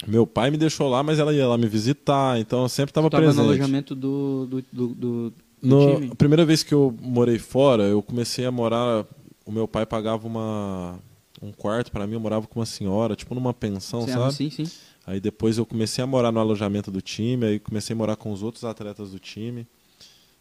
Meu 0.08 0.25
pai 0.25 0.49
me 0.49 0.58
deixou 0.58 0.89
lá, 0.89 1.03
mas 1.03 1.19
ela 1.19 1.34
ia 1.34 1.45
lá 1.47 1.58
me 1.58 1.67
visitar, 1.67 2.39
então 2.39 2.62
eu 2.63 2.69
sempre 2.69 2.91
estava 2.91 3.10
tava 3.10 3.23
presente. 3.23 3.41
no 3.43 3.49
alojamento 3.49 3.93
do, 3.95 4.45
do, 4.45 4.65
do, 4.71 4.88
do- 4.95 5.34
No- 5.62 5.95
time? 5.95 6.10
a 6.12 6.15
primeira 6.15 6.45
vez 6.45 6.63
que 6.63 6.73
eu 6.73 6.95
morei 7.01 7.38
fora, 7.38 7.84
eu 7.84 8.01
comecei 8.01 8.45
a 8.45 8.51
morar. 8.51 9.05
O 9.45 9.51
meu 9.51 9.67
pai 9.67 9.86
pagava 9.86 10.25
uma, 10.27 10.99
um 11.41 11.51
quarto 11.51 11.91
pra 11.91 12.05
mim, 12.08 12.13
eu 12.13 12.19
morava 12.19 12.47
com 12.47 12.60
uma 12.60 12.65
senhora, 12.65 13.15
tipo 13.15 13.34
numa 13.36 13.53
pensão, 13.53 14.05
Sim, 14.05 14.13
sabe? 14.13 14.34
Sim, 14.34 14.49
sim. 14.49 14.63
Aí 15.05 15.19
depois 15.19 15.58
eu 15.58 15.65
comecei 15.65 16.03
a 16.03 16.08
morar 16.08 16.32
no 16.32 16.39
alojamento 16.39 16.91
do 16.91 17.01
time, 17.01 17.45
aí 17.45 17.60
comecei 17.60 17.93
a 17.93 17.97
morar 17.97 18.15
com 18.15 18.32
os 18.32 18.41
outros 18.43 18.63
atletas 18.63 19.12
do 19.12 19.19
time. 19.19 19.67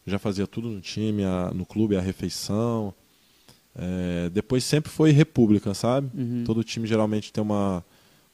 Já 0.09 0.19
fazia 0.19 0.45
tudo 0.47 0.69
no 0.69 0.81
time, 0.81 1.23
a- 1.23 1.51
no 1.53 1.65
clube, 1.65 1.95
a 1.95 2.01
refeição. 2.01 2.93
É, 3.75 4.29
depois 4.29 4.63
sempre 4.63 4.89
foi 4.91 5.11
república, 5.11 5.73
sabe? 5.73 6.09
Uhum. 6.17 6.43
Todo 6.45 6.63
time 6.63 6.85
geralmente 6.87 7.31
tem 7.31 7.41
uma, 7.41 7.83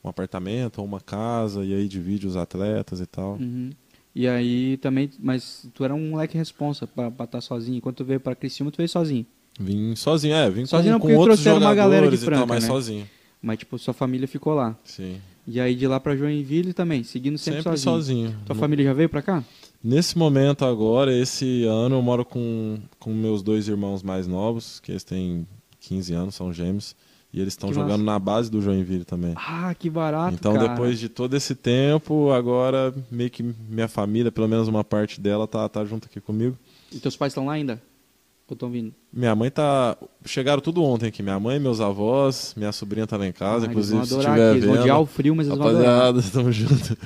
um 0.03 0.09
apartamento 0.09 0.79
ou 0.79 0.85
uma 0.85 0.99
casa, 1.01 1.63
e 1.63 1.73
aí 1.73 1.88
divide 1.88 2.25
os 2.25 2.35
atletas 2.35 2.99
e 2.99 3.05
tal. 3.05 3.33
Uhum. 3.39 3.69
E 4.15 4.27
aí 4.27 4.77
também, 4.77 5.09
mas 5.19 5.67
tu 5.73 5.83
era 5.83 5.93
um 5.93 6.11
moleque 6.11 6.38
responsa 6.38 6.88
pra 6.88 7.11
estar 7.25 7.41
sozinho. 7.41 7.81
Quando 7.81 7.95
tu 7.97 8.05
veio 8.05 8.19
pra 8.19 8.33
Criciúma, 8.33 8.71
tu 8.71 8.77
veio 8.77 8.88
sozinho. 8.89 9.25
Vim 9.59 9.95
sozinho, 9.95 10.33
é, 10.35 10.49
vim 10.49 10.65
Sozinho 10.65 10.93
não, 10.93 10.99
com, 10.99 11.07
porque 11.07 11.15
com 11.15 11.19
outros 11.21 11.41
trouxeram 11.41 11.65
uma 11.65 11.75
galera 11.75 12.09
de 12.09 12.15
jogadores 12.17 12.21
e 12.21 12.25
tal, 12.25 12.33
Franca, 12.39 12.53
mas 12.53 12.63
né? 12.63 12.69
sozinho. 12.69 13.09
Mas, 13.41 13.59
tipo, 13.59 13.77
sua 13.77 13.93
família 13.93 14.27
ficou 14.27 14.53
lá. 14.53 14.75
Sim. 14.83 15.17
E 15.47 15.59
aí 15.59 15.75
de 15.75 15.85
lá 15.88 15.99
pra 15.99 16.15
Joinville 16.15 16.73
também, 16.73 17.03
seguindo 17.03 17.38
sempre, 17.38 17.61
Sempre, 17.61 17.77
sozinho. 17.77 18.27
sozinho. 18.29 18.39
Tua 18.45 18.55
família 18.55 18.85
já 18.85 18.93
veio 18.93 19.07
pra 19.09 19.21
cá? 19.21 19.43
Nesse 19.85 20.17
momento 20.17 20.65
agora, 20.65 21.15
esse 21.15 21.63
ano, 21.65 21.97
eu 21.97 22.01
moro 22.01 22.25
com, 22.25 22.79
com 22.97 23.13
meus 23.13 23.43
dois 23.43 23.67
irmãos 23.67 24.01
mais 24.01 24.25
novos, 24.25 24.79
que 24.79 24.91
eles 24.91 25.03
têm 25.03 25.45
15 25.79 26.11
anos, 26.11 26.33
são 26.33 26.51
gêmeos, 26.51 26.95
e 27.31 27.39
eles 27.39 27.53
estão 27.53 27.71
jogando 27.71 27.99
massa. 27.99 28.03
na 28.03 28.17
base 28.17 28.49
do 28.49 28.63
Joinville 28.63 29.05
também. 29.05 29.33
Ah, 29.35 29.75
que 29.77 29.87
barato, 29.87 30.33
então, 30.33 30.53
cara. 30.53 30.69
depois 30.69 30.99
de 30.99 31.07
todo 31.07 31.35
esse 31.35 31.53
tempo, 31.53 32.31
agora 32.31 32.91
meio 33.11 33.29
que 33.29 33.43
minha 33.43 33.87
família, 33.87 34.31
pelo 34.31 34.47
menos 34.47 34.67
uma 34.67 34.83
parte 34.83 35.21
dela, 35.21 35.47
tá, 35.47 35.69
tá 35.69 35.85
junto 35.85 36.07
aqui 36.07 36.19
comigo. 36.19 36.57
E 36.91 36.97
teus 36.97 37.15
pais 37.15 37.29
estão 37.31 37.45
lá 37.45 37.53
ainda? 37.53 37.79
Ou 38.49 38.55
estão 38.55 38.71
vindo? 38.71 38.91
Minha 39.13 39.35
mãe 39.35 39.51
tá. 39.51 39.95
Chegaram 40.25 40.61
tudo 40.61 40.83
ontem 40.83 41.07
aqui. 41.07 41.21
Minha 41.21 41.39
mãe, 41.39 41.59
meus 41.59 41.79
avós, 41.79 42.53
minha 42.57 42.71
sobrinha 42.71 43.05
tá 43.05 43.17
lá 43.17 43.27
em 43.27 43.31
casa, 43.31 43.67
Ah, 43.67 43.69
inclusive 43.69 44.03
se 44.05 44.11
vão 44.13 44.19
estiver 44.19 44.49
aqui. 44.49 44.57
Eles 44.57 44.65
vão 44.65 44.73
vendo. 44.73 44.81
odiar 44.81 44.99
o 44.99 45.05
frio, 45.05 45.35
mas 45.35 45.47
eles 45.47 45.59
vão 45.59 45.67
adorar. 45.67 46.05
Rapaziada, 46.07 46.21
tamo 46.33 46.51
junto. 46.51 46.97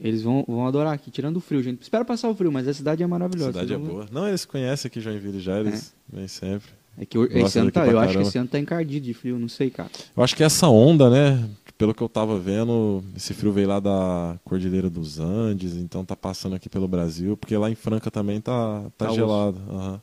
Eles 0.00 0.22
vão, 0.22 0.44
vão 0.46 0.66
adorar 0.66 0.92
aqui, 0.92 1.10
tirando 1.10 1.36
o 1.36 1.40
frio, 1.40 1.62
gente. 1.62 1.80
Espera 1.82 2.04
passar 2.04 2.28
o 2.28 2.34
frio, 2.34 2.50
mas 2.50 2.66
a 2.66 2.74
cidade 2.74 3.02
é 3.02 3.04
A 3.04 3.08
maravilhosa. 3.08 3.52
cidade 3.52 3.72
é 3.72 3.76
vão 3.76 3.86
boa. 3.86 4.06
Não, 4.10 4.26
eles 4.28 4.44
conhecem 4.44 4.88
aqui 4.88 5.00
Joinville 5.00 5.40
já, 5.40 5.60
eles 5.60 5.94
vêm 6.12 6.26
sempre. 6.28 6.68
É 6.96 7.04
que 7.04 7.18
esse 7.18 7.58
ano 7.58 7.70
tá, 7.72 7.86
eu 7.86 7.98
acho 7.98 8.08
que 8.08 8.12
caramba. 8.14 8.28
esse 8.28 8.38
ano 8.38 8.48
tá 8.48 8.58
encardido 8.58 9.04
de 9.06 9.14
frio, 9.14 9.38
não 9.38 9.48
sei, 9.48 9.68
cara. 9.70 9.90
Eu 10.16 10.22
acho 10.22 10.36
que 10.36 10.44
essa 10.44 10.68
onda, 10.68 11.10
né? 11.10 11.48
Pelo 11.76 11.92
que 11.92 12.00
eu 12.02 12.08
tava 12.08 12.38
vendo, 12.38 13.02
esse 13.16 13.34
frio 13.34 13.50
veio 13.52 13.66
lá 13.66 13.80
da 13.80 14.38
Cordilheira 14.44 14.88
dos 14.88 15.18
Andes, 15.18 15.74
então 15.74 16.04
tá 16.04 16.14
passando 16.14 16.54
aqui 16.54 16.68
pelo 16.68 16.86
Brasil, 16.86 17.36
porque 17.36 17.56
lá 17.56 17.68
em 17.68 17.74
Franca 17.74 18.12
também 18.12 18.40
tá, 18.40 18.84
tá, 18.96 19.06
Tá 19.06 19.12
gelado. 19.12 19.60
aham. 19.68 20.00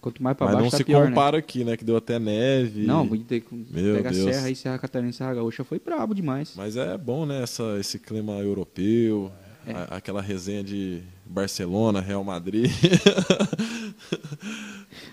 Quanto 0.00 0.20
mais 0.22 0.36
pra 0.36 0.46
Mas 0.46 0.54
baixo, 0.56 0.64
não 0.64 0.70
tá 0.70 0.76
se 0.78 0.84
pior, 0.84 1.06
compara 1.08 1.38
aqui, 1.38 1.62
né? 1.64 1.76
Que 1.76 1.84
deu 1.84 1.96
até 1.96 2.18
neve. 2.18 2.80
né? 2.80 2.86
Não, 2.88 3.06
ter 3.18 3.42
pegar 3.42 4.10
Deus. 4.10 4.34
Serra 4.34 4.46
aí, 4.48 4.56
Serra 4.56 4.78
Catarina 4.78 5.10
e 5.10 5.12
Serra 5.12 5.34
Gaúcha 5.34 5.62
foi 5.64 5.78
brabo 5.78 6.12
demais. 6.14 6.52
Mas 6.56 6.76
é 6.76 6.98
bom, 6.98 7.24
né? 7.24 7.42
Essa, 7.42 7.76
esse 7.78 7.98
clima 7.98 8.32
europeu, 8.34 9.30
É. 9.66 9.72
a- 9.72 9.96
aquela 9.96 10.20
resenha 10.20 10.64
de 10.64 11.02
Barcelona, 11.24 12.00
Real 12.00 12.24
Madrid. 12.24 12.68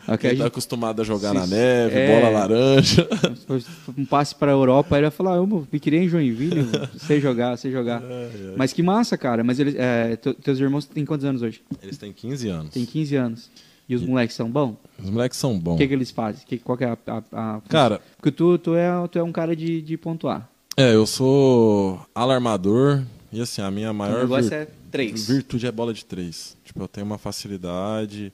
A 0.08 0.18
Quem 0.18 0.32
tá 0.32 0.36
gente 0.36 0.46
acostumado 0.48 1.02
a 1.02 1.06
jogar 1.06 1.30
Se- 1.30 1.36
na 1.36 1.48
neve, 1.48 1.96
é. 1.98 2.20
bola 2.20 2.30
laranja. 2.40 3.08
um 3.98 4.06
passe 4.06 4.36
pra 4.36 4.52
Europa, 4.52 4.96
aí 4.96 5.00
ele 5.00 5.10
vai 5.10 5.16
falar, 5.16 5.36
eu 5.38 5.48
me 5.72 5.80
criei 5.80 6.04
em 6.04 6.10
Joinville, 6.10 6.66
sei 6.98 7.22
jogar, 7.22 7.58
sei 7.58 7.72
jogar. 7.72 8.02
É, 8.04 8.06
é. 8.52 8.54
Mas 8.58 8.74
que 8.74 8.84
massa, 8.84 9.18
cara. 9.18 9.44
Mas 9.44 9.60
eles, 9.60 9.76
é, 9.78 10.16
te- 10.18 10.34
teus 10.36 10.60
irmãos 10.60 10.86
têm 10.86 11.06
quantos 11.06 11.26
anos 11.26 11.42
hoje? 11.42 11.62
Eles 11.82 11.98
têm 11.98 12.12
15 12.12 12.50
anos. 12.50 12.74
Tem 12.74 12.86
15 12.86 13.16
anos. 13.16 13.50
E 13.88 13.96
os 13.96 14.02
moleques 14.02 14.36
são 14.36 14.50
bons? 14.50 14.76
Os 14.98 15.10
moleques 15.10 15.38
são 15.38 15.56
O 15.56 15.60
bons. 15.60 15.78
que, 15.78 15.88
que 15.88 15.94
eles 15.94 16.10
fazem? 16.12 16.42
Que, 16.46 16.58
qual 16.58 16.78
que 16.78 16.84
é 16.86 16.88
a, 16.90 16.98
a, 17.08 17.56
a- 17.58 17.62
Cara, 17.68 18.02
Porque 18.18 18.32
tu, 18.32 18.58
tu, 18.58 18.76
é, 18.76 18.90
tu 19.10 19.20
é 19.20 19.24
um 19.24 19.32
cara 19.32 19.56
de, 19.56 19.82
de 19.82 19.98
pontuar. 19.98 20.50
é, 20.78 20.96
eu 20.96 21.06
sou 21.06 22.00
alarmador 22.16 23.04
e 23.32 23.42
assim, 23.42 23.62
a 23.62 23.70
minha 23.70 23.92
o 23.92 23.94
maior 23.94 24.20
negócio 24.22 24.50
vir- 24.50 24.56
é 24.56 24.68
três. 24.92 25.28
virtude 25.28 25.68
é 25.68 25.72
bola 25.72 25.94
de 25.94 26.06
três. 26.06 26.56
Tipo, 26.64 26.82
eu 26.84 26.88
tenho 26.88 27.06
uma 27.06 27.18
facilidade. 27.18 28.32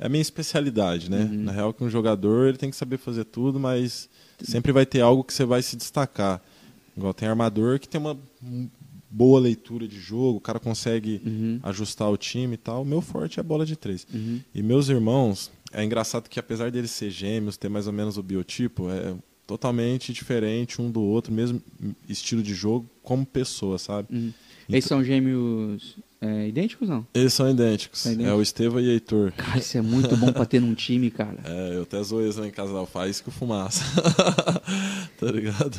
É 0.00 0.06
a 0.06 0.08
minha 0.08 0.22
especialidade, 0.22 1.10
né? 1.10 1.28
Uhum. 1.30 1.42
Na 1.44 1.52
real, 1.52 1.72
que 1.72 1.82
um 1.84 1.90
jogador 1.90 2.48
ele 2.48 2.58
tem 2.58 2.70
que 2.70 2.76
saber 2.76 2.98
fazer 2.98 3.24
tudo, 3.24 3.58
mas 3.60 4.08
sempre 4.42 4.72
vai 4.72 4.86
ter 4.86 5.00
algo 5.00 5.22
que 5.24 5.32
você 5.32 5.44
vai 5.44 5.60
se 5.62 5.76
destacar. 5.76 6.40
Igual 6.96 7.14
tem 7.14 7.28
armador 7.28 7.78
que 7.78 7.88
tem 7.88 8.00
uma 8.00 8.16
boa 9.10 9.40
leitura 9.40 9.86
de 9.88 9.98
jogo, 9.98 10.38
o 10.38 10.40
cara 10.40 10.58
consegue 10.58 11.20
Uhum, 11.24 11.60
ajustar 11.62 12.10
o 12.10 12.16
time 12.16 12.54
e 12.54 12.58
tal. 12.58 12.82
O 12.82 12.84
meu 12.84 13.00
forte 13.00 13.40
é 13.40 13.42
bola 13.42 13.64
de 13.64 13.76
três. 13.76 14.06
uhum. 14.12 14.40
E 14.54 14.62
meus 14.62 14.88
irmãos, 14.88 15.50
é 15.72 15.82
engraçado 15.84 16.28
que 16.28 16.38
apesar 16.38 16.70
deles 16.70 16.90
ser 16.90 17.10
gêmeos, 17.10 17.56
ter 17.56 17.68
mais 17.68 17.86
ou 17.86 17.92
menos 17.92 18.16
o 18.18 18.22
biotipo, 18.22 18.88
é, 18.90 19.14
totalmente 19.46 20.12
diferente 20.12 20.80
um 20.82 20.90
do 20.90 21.00
outro, 21.00 21.32
mesmo 21.32 21.62
estilo 22.08 22.42
de 22.42 22.52
jogo, 22.54 22.86
como 23.02 23.24
pessoa, 23.24 23.78
sabe? 23.78 24.08
Uhum. 24.14 24.18
Então- 24.28 24.74
Eles 24.76 24.84
são 24.84 25.02
gêmeos 25.02 25.96
é, 26.20 26.48
idênticos, 26.48 26.86
não? 26.88 27.06
Eles 27.14 27.32
são 27.32 27.48
idênticos. 27.50 28.00
São 28.00 28.12
É 28.26 28.34
o 28.34 28.42
Esteva 28.42 28.82
e 28.82 28.88
o 28.88 28.90
Heitor. 28.90 29.32
Cara, 29.32 29.58
isso 29.58 29.78
é 29.78 29.80
muito 29.80 30.14
bom 30.18 30.30
pra 30.32 30.44
ter 30.44 30.60
num 30.60 30.74
time, 30.74 31.10
cara. 31.10 31.38
É, 31.46 31.76
eu 31.76 31.82
até 31.84 32.02
zoei 32.02 32.24
eles 32.26 32.36
lá 32.36 32.46
em 32.46 32.50
casa, 32.50 32.84
faz 32.84 33.20
que 33.22 33.28
o 33.30 33.32
fumaça. 33.32 33.82
tá 35.18 35.30
ligado? 35.32 35.78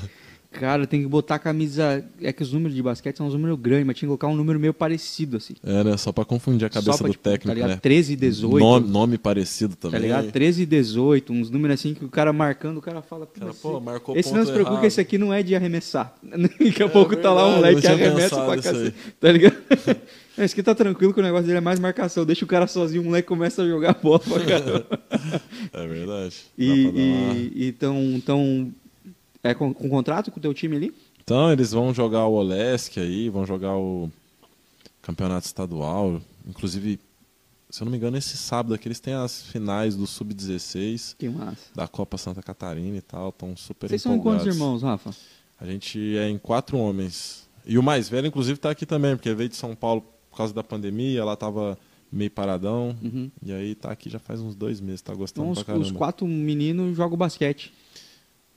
Cara, 0.52 0.88
tem 0.88 1.02
que 1.04 1.08
botar 1.08 1.36
a 1.36 1.40
camisa. 1.40 2.04
É 2.20 2.34
que 2.34 2.42
os 2.42 2.52
números 2.52 2.76
de 2.76 2.82
basquete 2.82 3.18
são 3.18 3.28
uns 3.28 3.34
números 3.34 3.60
grandes, 3.60 3.86
mas 3.86 3.96
tinha 3.96 4.08
que 4.08 4.10
colocar 4.10 4.28
um 4.28 4.36
número 4.36 4.60
meio 4.60 4.74
parecido, 4.74 5.38
assim. 5.38 5.54
É, 5.64 5.84
né? 5.84 5.96
Só 5.96 6.12
pra 6.12 6.26
confundir 6.26 6.66
a 6.66 6.70
cabeça 6.70 6.98
pra, 6.98 7.08
do 7.08 7.12
tipo, 7.12 7.24
técnico, 7.24 7.48
tá 7.50 7.54
ligado? 7.54 7.70
né? 7.70 7.76
13 7.80 8.14
e 8.14 8.16
18. 8.16 8.60
Nome, 8.66 8.88
nome 8.90 9.18
parecido 9.20 9.76
Tá 9.76 9.90
também. 9.90 10.02
ligado? 10.02 10.32
13 10.32 10.64
e 10.64 10.66
18, 10.66 11.32
uns 11.32 11.52
números 11.52 11.80
assim 11.80 11.94
que 11.94 12.04
o 12.04 12.10
cara 12.10 12.34
marcando, 12.34 12.78
o 12.78 12.82
cara 12.82 13.02
fala. 13.04 13.28
Cara, 13.28 13.48
"Mas 13.48 13.58
pô, 13.58 13.80
marcou 13.80 14.18
esse 14.18 14.34
não 14.34 14.44
se 14.44 14.52
preocupe, 14.52 14.74
errado. 14.78 14.86
esse 14.86 15.00
aqui 15.00 15.20
não 15.20 15.32
é 15.32 15.44
de 15.44 15.56
arremessar. 15.56 16.16
Daqui 16.24 16.82
a 16.82 16.90
pouco 16.90 17.16
tá 17.16 17.32
lá 17.32 17.46
um 17.48 17.62
verdade, 17.62 17.76
moleque 17.76 17.82
que 17.82 17.94
tinha 17.94 18.08
arremessa 18.08 18.46
pra 18.46 18.56
cacete. 18.58 18.96
Tá 19.20 19.32
ligado? 19.32 19.56
Esse 20.40 20.54
aqui 20.54 20.64
tá 20.64 20.74
tranquilo 20.74 21.14
que 21.14 21.20
o 21.20 21.24
negócio 21.24 21.46
dele 21.48 21.58
é 21.58 21.62
mais 21.62 21.82
marcação. 21.82 22.26
Deixa 22.26 22.46
o 22.46 22.48
cara 22.48 22.66
sozinho, 22.66 23.02
o 23.02 23.06
moleque 23.08 23.28
começa 23.28 23.62
a 23.62 23.68
jogar 23.68 23.94
bola 24.02 24.20
pra 24.20 24.40
caramba. 24.46 24.86
É 25.74 25.86
verdade. 25.86 26.36
E, 26.58 27.52
e, 27.54 27.76
é 29.44 29.54
com, 29.54 29.74
com 29.74 29.90
contrato 29.90 30.32
com 30.32 30.40
o 30.40 30.42
teu 30.42 30.54
time 30.54 30.76
ali? 30.76 30.94
Então, 31.24 31.52
eles 31.52 31.72
vão 31.72 31.94
jogar 31.94 32.26
o 32.26 32.34
Olesk 32.34 32.98
aí, 32.98 33.30
vão 33.30 33.46
jogar 33.46 33.76
o 33.78 34.10
campeonato 35.02 35.46
estadual. 35.46 36.22
Inclusive, 36.48 37.00
se 37.70 37.82
eu 37.82 37.86
não 37.86 37.92
me 37.92 37.98
engano, 37.98 38.18
esse 38.18 38.36
sábado 38.36 38.74
aqui 38.74 38.88
eles 38.88 39.00
têm 39.00 39.14
as 39.14 39.44
finais 39.44 39.96
do 39.96 40.08
Sub-16 40.08 41.16
Que 41.18 41.30
massa. 41.30 41.68
da 41.76 41.88
Copa 41.88 42.18
Santa 42.18 42.42
Catarina 42.42 42.98
e 42.98 43.02
tal. 43.02 43.30
Estão 43.30 43.56
super 43.56 43.88
Vocês 43.90 44.02
são 44.02 44.20
quantos 44.20 44.46
irmãos, 44.48 44.82
Rafa? 44.82 45.12
A 45.60 45.66
gente 45.66 46.18
é 46.18 46.28
em 46.30 46.38
quatro 46.38 46.78
homens. 46.78 47.48
E 47.66 47.78
o 47.78 47.84
mais 47.84 48.10
velho, 48.10 48.28
inclusive, 48.28 48.58
tá 48.58 48.72
aqui 48.72 48.86
também, 48.86 49.16
porque 49.16 49.34
veio 49.34 49.50
de 49.50 49.56
São 49.56 49.76
Paulo 49.76 50.02
por 50.32 50.38
causa 50.38 50.54
da 50.54 50.64
pandemia, 50.64 51.24
lá 51.24 51.36
tava 51.36 51.78
meio 52.12 52.32
paradão. 52.32 52.96
Uhum. 53.04 53.30
E 53.44 53.52
aí 53.52 53.76
tá 53.76 53.92
aqui 53.92 54.10
já 54.10 54.18
faz 54.20 54.40
uns 54.42 54.56
dois 54.56 54.80
meses, 54.82 55.02
tá 55.02 55.14
gostando 55.14 55.46
Então, 55.46 55.52
os, 55.52 55.60
pra 55.60 55.66
caramba. 55.74 55.86
os 55.86 55.92
quatro 55.92 56.26
meninos 56.26 56.96
jogam 56.98 57.18
basquete. 57.18 57.72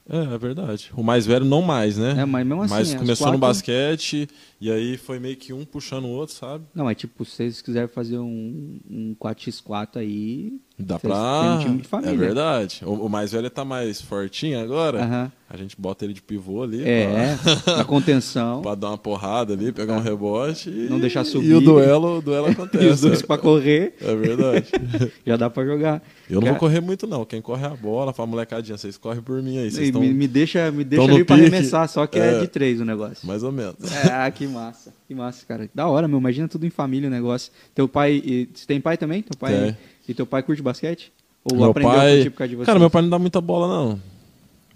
É, 0.08 0.34
é 0.34 0.38
verdade. 0.38 0.90
O 0.96 1.02
mais 1.02 1.24
velho 1.26 1.44
não 1.44 1.62
mais, 1.62 1.96
né? 1.96 2.16
É, 2.18 2.24
mas 2.24 2.46
mesmo 2.46 2.62
assim, 2.62 2.74
Mas 2.74 2.92
é, 2.94 2.98
começou 2.98 3.26
no 3.28 3.32
quatro- 3.34 3.38
basquete 3.40 4.28
e 4.60 4.70
aí 4.70 4.96
foi 4.96 5.18
meio 5.18 5.36
que 5.36 5.52
um 5.52 5.64
puxando 5.64 6.04
o 6.06 6.08
outro, 6.10 6.34
sabe? 6.34 6.64
Não, 6.74 6.90
é 6.90 6.94
tipo, 6.94 7.24
se 7.24 7.32
vocês 7.36 7.62
quiserem 7.62 7.88
fazer 7.88 8.18
um, 8.18 8.80
um 8.90 9.14
4x4 9.14 9.96
aí. 9.98 10.58
Dá 10.84 10.98
vocês 10.98 11.12
pra. 11.12 11.40
têm 11.40 11.50
um 11.50 11.58
time 11.58 11.82
de 11.82 11.88
família. 11.88 12.12
É 12.12 12.16
verdade. 12.16 12.80
O, 12.84 12.92
o 13.06 13.08
mais 13.08 13.32
velho 13.32 13.48
tá 13.50 13.64
mais 13.64 14.00
fortinho 14.00 14.60
agora. 14.60 15.02
Aham. 15.02 15.32
A 15.50 15.56
gente 15.58 15.76
bota 15.78 16.02
ele 16.06 16.14
de 16.14 16.22
pivô 16.22 16.62
ali. 16.62 16.82
É, 16.82 17.36
na 17.76 17.84
contenção. 17.84 18.62
Pra, 18.62 18.70
pra 18.70 18.74
dar 18.80 18.88
uma 18.88 18.96
porrada 18.96 19.52
ali, 19.52 19.70
pegar 19.70 19.92
um 19.98 20.00
rebote. 20.00 20.70
E, 20.70 20.88
Não 20.88 20.98
deixar 20.98 21.24
subir. 21.24 21.50
E 21.50 21.54
o 21.54 21.60
duelo, 21.60 22.18
o 22.18 22.22
duelo 22.22 22.46
acontece. 22.46 22.82
E 22.82 22.88
os 22.88 23.02
dois 23.02 23.20
pra 23.20 23.36
correr, 23.36 23.94
É 24.00 24.14
verdade. 24.16 24.66
já 25.26 25.36
dá 25.36 25.50
pra 25.50 25.62
jogar. 25.66 26.02
Eu 26.30 26.40
não 26.40 26.48
vou 26.48 26.56
correr 26.56 26.80
muito, 26.80 27.06
não. 27.06 27.26
Quem 27.26 27.42
corre 27.42 27.64
é 27.64 27.66
a 27.66 27.76
bola, 27.76 28.14
fala, 28.14 28.28
molecadinha, 28.28 28.78
vocês 28.78 28.96
correm 28.96 29.20
por 29.20 29.42
mim 29.42 29.58
aí. 29.58 29.70
Vocês 29.70 29.88
estão 29.88 30.00
me, 30.00 30.10
me 30.14 30.26
deixa, 30.26 30.70
me 30.72 30.84
deixa 30.84 31.04
ali 31.04 31.22
pra 31.22 31.36
pique. 31.36 31.48
arremessar, 31.48 31.86
só 31.86 32.06
que 32.06 32.18
é, 32.18 32.36
É. 32.36 32.40
de 32.40 32.46
três 32.48 32.80
o 32.80 32.84
negócio. 32.86 33.26
mais 33.26 33.42
ou 33.42 33.52
menos. 33.52 33.74
É, 34.06 34.10
ah, 34.10 34.30
que 34.30 34.46
massa. 34.46 34.94
Que 35.06 35.14
massa, 35.14 35.44
cara. 35.46 35.68
Da 35.74 35.86
hora, 35.86 36.08
meu. 36.08 36.18
Imagina 36.18 36.48
tudo 36.48 36.64
em 36.64 36.70
família 36.70 37.08
o 37.10 37.12
negócio. 37.12 37.52
Teu 37.74 37.86
pai. 37.86 38.48
Você 38.54 38.66
tem 38.66 38.80
pai 38.80 38.96
também? 38.96 39.20
Teu 39.20 39.36
pai, 39.38 39.52
Tem. 39.52 39.76
E 40.08 40.14
teu 40.14 40.26
pai 40.26 40.42
curte 40.42 40.62
basquete? 40.62 41.12
Ou 41.44 41.56
meu 41.56 41.70
aprendeu 41.70 41.90
a 41.90 41.94
pai. 41.94 42.14
curtir 42.16 42.30
por 42.30 42.36
causa 42.38 42.48
de 42.50 42.56
você? 42.56 42.66
Cara, 42.66 42.78
meu 42.78 42.90
pai 42.90 43.02
não 43.02 43.10
dá 43.10 43.18
muita 43.18 43.40
bola, 43.40 43.68
não. 43.68 44.00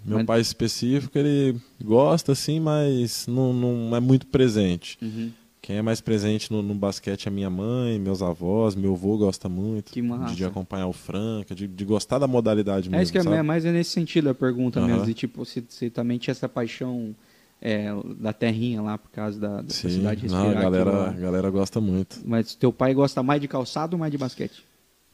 Meu 0.05 0.17
Mas- 0.19 0.25
pai 0.25 0.41
específico, 0.41 1.17
ele 1.17 1.55
gosta, 1.83 2.31
assim, 2.31 2.59
mas 2.59 3.27
não, 3.27 3.51
não 3.53 3.95
é 3.95 3.99
muito 3.99 4.25
presente. 4.27 4.97
Uhum. 5.01 5.31
Quem 5.61 5.75
é 5.77 5.81
mais 5.81 5.99
presente 5.99 6.49
no, 6.49 6.61
no 6.61 6.73
basquete 6.73 7.27
é 7.27 7.31
minha 7.31 7.49
mãe, 7.49 7.99
meus 7.99 8.21
avós, 8.21 8.73
meu 8.73 8.93
avô 8.93 9.17
gosta 9.17 9.49
muito. 9.49 9.91
Que 9.91 10.01
massa. 10.01 10.33
De, 10.33 10.45
acompanhar 10.45 10.87
o 10.87 10.93
Franca, 10.93 11.53
de, 11.53 11.67
de 11.67 11.83
gostar 11.83 12.19
da 12.19 12.27
modalidade 12.27 12.89
mesmo. 12.89 13.01
É 13.01 13.03
isso 13.03 13.11
que 13.11 13.17
é 13.17 13.23
sabe? 13.23 13.41
mais 13.43 13.65
é 13.65 13.71
nesse 13.73 13.89
sentido 13.89 14.29
a 14.29 14.33
pergunta 14.33 14.79
Aham. 14.79 14.87
mesmo. 14.87 15.05
De 15.05 15.13
tipo, 15.13 15.43
se, 15.45 15.61
se 15.67 15.89
também 15.89 16.17
tinha 16.17 16.31
essa 16.31 16.47
paixão 16.47 17.13
é, 17.61 17.89
da 18.17 18.31
terrinha 18.31 18.81
lá 18.81 18.97
por 18.97 19.09
causa 19.11 19.37
da, 19.37 19.61
da 19.61 19.69
Sim, 19.73 19.89
cidade 19.89 20.25
não, 20.29 20.37
respirar. 20.43 20.57
a 20.57 20.61
galera, 20.69 20.89
aquilo 21.07 21.17
a 21.17 21.21
galera 21.21 21.49
gosta 21.49 21.81
muito. 21.81 22.17
Mas 22.23 22.55
teu 22.55 22.71
pai 22.71 22.93
gosta 22.93 23.21
mais 23.21 23.41
de 23.41 23.47
calçado 23.49 23.95
ou 23.95 23.99
mais 23.99 24.11
de 24.11 24.17
basquete? 24.17 24.63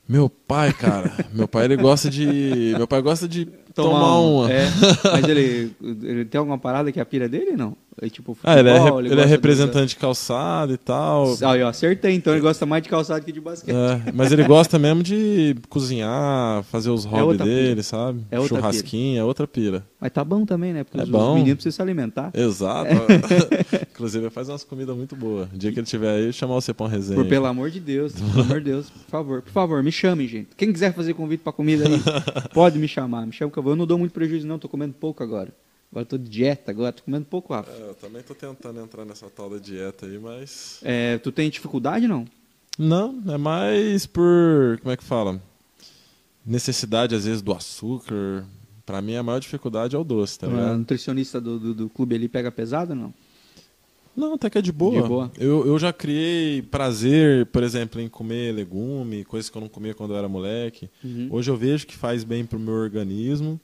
Meu 0.08 0.30
pai, 0.30 0.74
cara, 0.74 1.12
meu 1.34 1.48
pai 1.48 1.66
ele 1.66 1.78
gosta 1.78 2.10
de. 2.10 2.74
Meu 2.78 2.86
pai 2.88 3.02
gosta 3.02 3.28
de 3.28 3.46
tomar, 3.74 4.20
um- 4.20 4.40
uma. 4.42 4.52
É, 4.52 4.66
mas 5.14 5.28
ele, 5.28 5.72
ele 5.82 6.26
tem 6.26 6.38
alguma 6.40 6.58
parada 6.58 6.92
que 6.92 7.00
é 7.00 7.02
a 7.02 7.06
pira 7.06 7.30
dele 7.30 7.54
não? 7.56 7.76
É, 8.02 8.10
tipo, 8.10 8.38
Ah, 8.44 8.60
ele 8.60 8.70
é, 8.70 8.78
futebol, 8.78 9.00
re- 9.02 9.08
ele 9.10 9.22
é 9.22 9.26
representante 9.26 9.90
de 9.90 9.96
calçado 9.98 10.74
e 10.74 10.78
tal. 10.78 11.36
Ah, 11.44 11.58
eu 11.58 11.68
acertei, 11.68 12.14
então 12.16 12.34
ele 12.34 12.42
gosta 12.42 12.66
mais 12.66 12.82
de 12.84 12.90
calçado 12.90 13.24
que 13.24 13.32
de 13.32 13.40
basquete. 13.40 13.76
É, 13.76 14.12
mas 14.14 14.32
ele 14.32 14.44
gosta 14.44 14.80
mesmo 14.80 15.04
de 15.04 15.56
cozinhar, 15.70 16.64
fazer 16.64 16.90
os 16.90 17.06
hobbies 17.06 17.28
outra 17.28 17.46
dele, 17.46 17.70
pira. 17.70 17.84
sabe? 17.84 18.22
É 18.32 18.40
outra 18.40 18.58
Churrasquinho, 18.58 19.20
é 19.20 19.24
outra 19.24 19.48
pira. 19.48 19.86
Mas 20.02 20.12
tá 20.12 20.24
bom 20.24 20.46
também, 20.46 20.74
né? 20.74 20.84
Porque 20.84 21.00
É 21.00 21.04
os, 21.04 21.10
os 21.10 21.34
meninos 21.36 21.54
precisam 21.56 21.72
se 21.78 21.82
alimentar. 21.82 22.32
Exato. 22.34 22.90
Inclusive, 23.94 24.26
ele 24.26 24.32
faz 24.32 24.50
umas 24.50 24.64
comidas 24.64 24.96
muito 24.96 25.16
boas. 25.16 25.48
O 25.54 25.58
dia 25.58 25.72
que 25.72 25.80
ele 25.80 25.88
tiver 25.88 26.10
aí, 26.16 26.34
chamar 26.34 26.56
você 26.56 26.74
pra 26.74 26.86
uma 26.86 26.90
resenha. 26.92 27.16
Por, 27.20 27.28
pelo 27.28 27.46
amor 27.46 27.70
de 27.70 27.80
Deus, 27.80 28.14
pelo 28.14 28.42
amor 28.42 28.60
de 28.60 28.72
Deus, 28.72 28.90
por 28.90 29.10
favor, 29.10 29.42
por 29.42 29.52
favor, 29.52 29.84
me 29.84 29.92
chamem, 29.92 30.28
gente. 30.28 30.50
Quem 30.58 30.72
quiser 30.74 30.94
fazer 30.94 31.14
convite 31.14 31.42
pra 31.42 31.54
comida 31.54 31.86
aí, 31.88 32.02
pode 32.54 32.78
me 32.80 32.88
chamar. 32.88 33.26
Me 33.26 33.32
chama 33.32 33.52
que 33.52 33.58
eu 33.58 33.64
vou. 33.64 33.74
Eu 33.74 33.78
não 33.78 33.86
dou 33.86 33.98
muito 33.98 34.12
prejuízo, 34.12 34.48
não, 34.48 34.58
tô 34.60 34.68
comendo 34.68 34.94
pouco 34.94 35.24
agora. 35.24 35.50
Agora 35.94 36.08
tô 36.08 36.18
de 36.18 36.28
dieta, 36.28 36.72
agora 36.72 36.92
tô 36.92 37.04
comendo 37.04 37.26
pouco, 37.26 37.54
Rafa. 37.54 37.70
É, 37.72 37.90
eu 37.90 37.94
também 37.94 38.24
tô 38.24 38.34
tentando 38.34 38.80
entrar 38.80 39.06
nessa 39.06 39.30
tal 39.30 39.48
da 39.48 39.60
dieta 39.60 40.08
aí, 40.08 40.18
mas. 40.18 40.80
É, 40.82 41.20
tu 41.20 41.32
tem 41.32 41.52
dificuldade, 41.52 42.08
não? 42.08 42.26
Não, 42.80 43.22
é 43.28 43.38
mais 43.38 44.08
por. 44.08 44.80
Como 44.82 44.92
é 44.92 44.98
que 44.98 45.04
fala? 45.04 45.40
Necessidade, 46.44 47.14
às 47.14 47.26
vezes, 47.26 47.44
do 47.44 47.54
açúcar. 47.54 48.44
Pra 48.88 49.04
mim, 49.04 49.16
a 49.16 49.22
maior 49.22 49.38
dificuldade 49.38 49.96
é 49.96 50.00
o 50.00 50.04
doce, 50.04 50.40
tá 50.40 50.48
A 50.48 50.50
ligado? 50.50 50.78
nutricionista 50.80 51.40
do, 51.40 51.60
do, 51.60 51.74
do 51.76 51.90
clube 51.90 52.16
ali 52.16 52.28
pega 52.28 52.52
pesado, 52.52 52.96
não? 52.96 53.14
Não, 54.16 54.34
até 54.34 54.50
que 54.50 54.58
é 54.58 54.62
de 54.64 54.72
boa. 54.72 55.00
De 55.04 55.08
boa. 55.08 55.32
Eu, 55.38 55.66
eu 55.68 55.78
já 55.78 55.94
criei 55.94 56.64
prazer, 56.64 57.46
por 57.46 57.62
exemplo, 57.62 58.02
em 58.02 58.10
comer 58.10 58.52
legume, 58.52 59.24
coisas 59.26 59.48
que 59.48 59.56
eu 59.56 59.62
não 59.62 59.70
comia 59.70 59.94
quando 59.94 60.12
eu 60.14 60.18
era 60.18 60.28
moleque. 60.28 60.90
Uhum. 61.04 61.28
Hoje 61.30 61.52
eu 61.52 61.56
vejo 61.56 61.86
que 61.86 61.96
faz 61.96 62.24
bem 62.24 62.46
pro 62.46 62.60
meu 62.60 62.74
organismo 62.74 63.62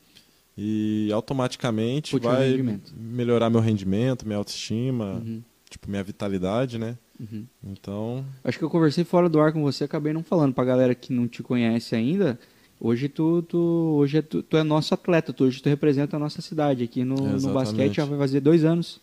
e 0.61 1.09
automaticamente 1.13 2.11
Puxa 2.11 2.27
vai 2.29 2.61
melhorar 2.97 3.49
meu 3.49 3.61
rendimento, 3.61 4.25
minha 4.25 4.37
autoestima, 4.37 5.21
Uhum. 5.25 5.41
tipo, 5.69 5.89
minha 5.89 6.03
vitalidade, 6.03 6.77
né? 6.77 6.97
Uhum. 7.19 7.45
Então, 7.63 8.25
Acho 8.43 8.57
que 8.57 8.63
eu 8.65 8.69
conversei 8.69 9.03
fora 9.05 9.29
do 9.29 9.39
ar 9.39 9.53
com 9.53 9.61
você, 9.61 9.85
acabei 9.85 10.11
não 10.11 10.23
falando 10.23 10.53
pra 10.53 10.65
galera 10.65 10.93
que 10.93 11.13
não 11.13 11.27
te 11.27 11.41
conhece 11.41 11.95
ainda. 11.95 12.37
Hoje 12.79 13.07
tu, 13.09 13.41
tu, 13.41 13.57
hoje 13.97 14.17
é, 14.17 14.21
tu, 14.21 14.41
tu 14.43 14.57
é 14.57 14.63
nosso 14.63 14.93
atleta, 14.93 15.31
tu, 15.33 15.43
hoje 15.45 15.61
tu 15.61 15.67
representa 15.69 16.15
a 16.15 16.19
nossa 16.19 16.41
cidade 16.41 16.83
aqui 16.83 17.03
no, 17.03 17.15
no 17.15 17.53
basquete, 17.53 17.95
já 17.95 18.05
vai 18.05 18.17
fazer 18.17 18.39
dois 18.41 18.63
anos. 18.65 18.99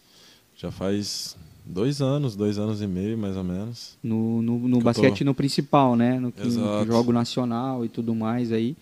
já 0.57 0.71
faz 0.71 1.37
dois 1.64 2.01
anos, 2.01 2.35
dois 2.37 2.59
anos 2.59 2.81
e 2.81 2.87
meio, 2.87 3.19
mais 3.19 3.37
ou 3.37 3.45
menos. 3.45 3.99
No, 4.03 4.40
no, 4.40 4.59
no 4.69 4.81
basquete 4.81 5.19
tô- 5.19 5.25
no 5.27 5.35
principal, 5.35 5.95
né? 5.97 6.19
No, 6.21 6.33
que- 6.33 6.47
no 6.47 6.87
jogo 6.87 7.12
nacional 7.12 7.85
e 7.85 7.88
tudo 7.90 8.14
mais 8.14 8.51
aí. 8.53 8.75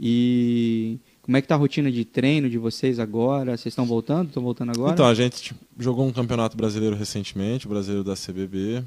E 0.00 0.98
como 1.28 1.36
é 1.36 1.42
que 1.42 1.46
tá 1.46 1.56
a 1.56 1.58
rotina 1.58 1.92
de 1.92 2.06
treino 2.06 2.48
de 2.48 2.56
vocês 2.56 2.98
agora? 2.98 3.50
Vocês 3.54 3.66
estão 3.66 3.84
voltando? 3.84 4.28
Estão 4.28 4.42
voltando 4.42 4.70
agora? 4.70 4.94
Então, 4.94 5.04
a 5.04 5.12
gente 5.12 5.54
jogou 5.78 6.06
um 6.06 6.10
campeonato 6.10 6.56
brasileiro 6.56 6.96
recentemente, 6.96 7.66
o 7.66 7.68
brasileiro 7.68 8.02
da 8.02 8.14
CBB, 8.14 8.82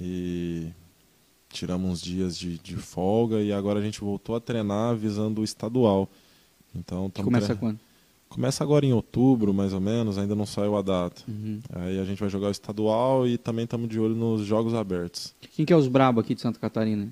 e 0.00 0.66
tiramos 1.48 1.88
uns 1.88 2.02
dias 2.02 2.36
de, 2.36 2.58
de 2.58 2.74
folga 2.74 3.40
e 3.40 3.52
agora 3.52 3.78
a 3.78 3.82
gente 3.82 4.00
voltou 4.00 4.34
a 4.34 4.40
treinar 4.40 4.96
visando 4.96 5.40
o 5.40 5.44
estadual. 5.44 6.08
Então, 6.74 7.08
começa 7.10 7.46
tre- 7.46 7.56
quando? 7.56 7.78
Começa 8.28 8.64
agora 8.64 8.84
em 8.84 8.92
outubro, 8.92 9.54
mais 9.54 9.72
ou 9.72 9.80
menos, 9.80 10.18
ainda 10.18 10.34
não 10.34 10.46
saiu 10.46 10.76
a 10.76 10.82
data. 10.82 11.22
Uhum. 11.28 11.60
Aí 11.74 12.00
a 12.00 12.04
gente 12.04 12.18
vai 12.18 12.28
jogar 12.28 12.48
o 12.48 12.50
estadual 12.50 13.24
e 13.28 13.38
também 13.38 13.64
estamos 13.66 13.88
de 13.88 14.00
olho 14.00 14.16
nos 14.16 14.44
jogos 14.44 14.74
abertos. 14.74 15.32
Quem 15.54 15.64
que 15.64 15.72
é 15.72 15.76
os 15.76 15.86
brabo 15.86 16.18
aqui 16.18 16.34
de 16.34 16.40
Santa 16.40 16.58
Catarina? 16.58 17.08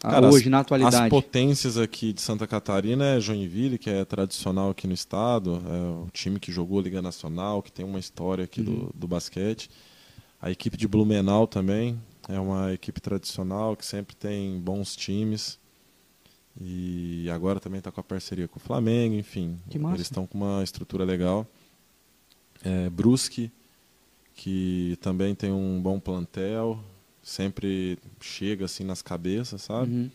Cara, 0.00 0.28
hoje, 0.28 0.48
na 0.48 0.58
As 0.58 0.62
atualidade. 0.62 1.10
potências 1.10 1.76
aqui 1.76 2.12
de 2.12 2.20
Santa 2.20 2.46
Catarina 2.46 3.16
é 3.16 3.20
Joinville, 3.20 3.78
que 3.78 3.90
é 3.90 4.04
tradicional 4.04 4.70
aqui 4.70 4.86
no 4.86 4.94
estado, 4.94 5.60
é 5.66 6.06
o 6.06 6.08
time 6.12 6.38
que 6.38 6.52
jogou 6.52 6.80
Liga 6.80 7.02
Nacional, 7.02 7.62
que 7.62 7.72
tem 7.72 7.84
uma 7.84 7.98
história 7.98 8.44
aqui 8.44 8.62
do, 8.62 8.92
do 8.94 9.08
basquete. 9.08 9.68
A 10.40 10.50
equipe 10.50 10.76
de 10.76 10.86
Blumenau 10.86 11.48
também 11.48 12.00
é 12.28 12.38
uma 12.38 12.72
equipe 12.72 13.00
tradicional 13.00 13.76
que 13.76 13.84
sempre 13.84 14.14
tem 14.14 14.60
bons 14.60 14.94
times. 14.94 15.58
E 16.60 17.28
agora 17.30 17.60
também 17.60 17.78
está 17.78 17.90
com 17.90 18.00
a 18.00 18.04
parceria 18.04 18.46
com 18.48 18.58
o 18.58 18.62
Flamengo, 18.62 19.14
enfim. 19.14 19.58
Eles 19.72 20.02
estão 20.02 20.26
com 20.26 20.38
uma 20.38 20.62
estrutura 20.62 21.04
legal. 21.04 21.46
É, 22.64 22.90
Brusque, 22.90 23.50
que 24.34 24.96
também 25.00 25.34
tem 25.34 25.52
um 25.52 25.80
bom 25.80 25.98
plantel, 25.98 26.80
sempre 27.28 27.98
chega 28.20 28.64
assim 28.64 28.84
nas 28.84 29.02
cabeças, 29.02 29.60
sabe? 29.60 29.92
Uhum. 29.92 30.10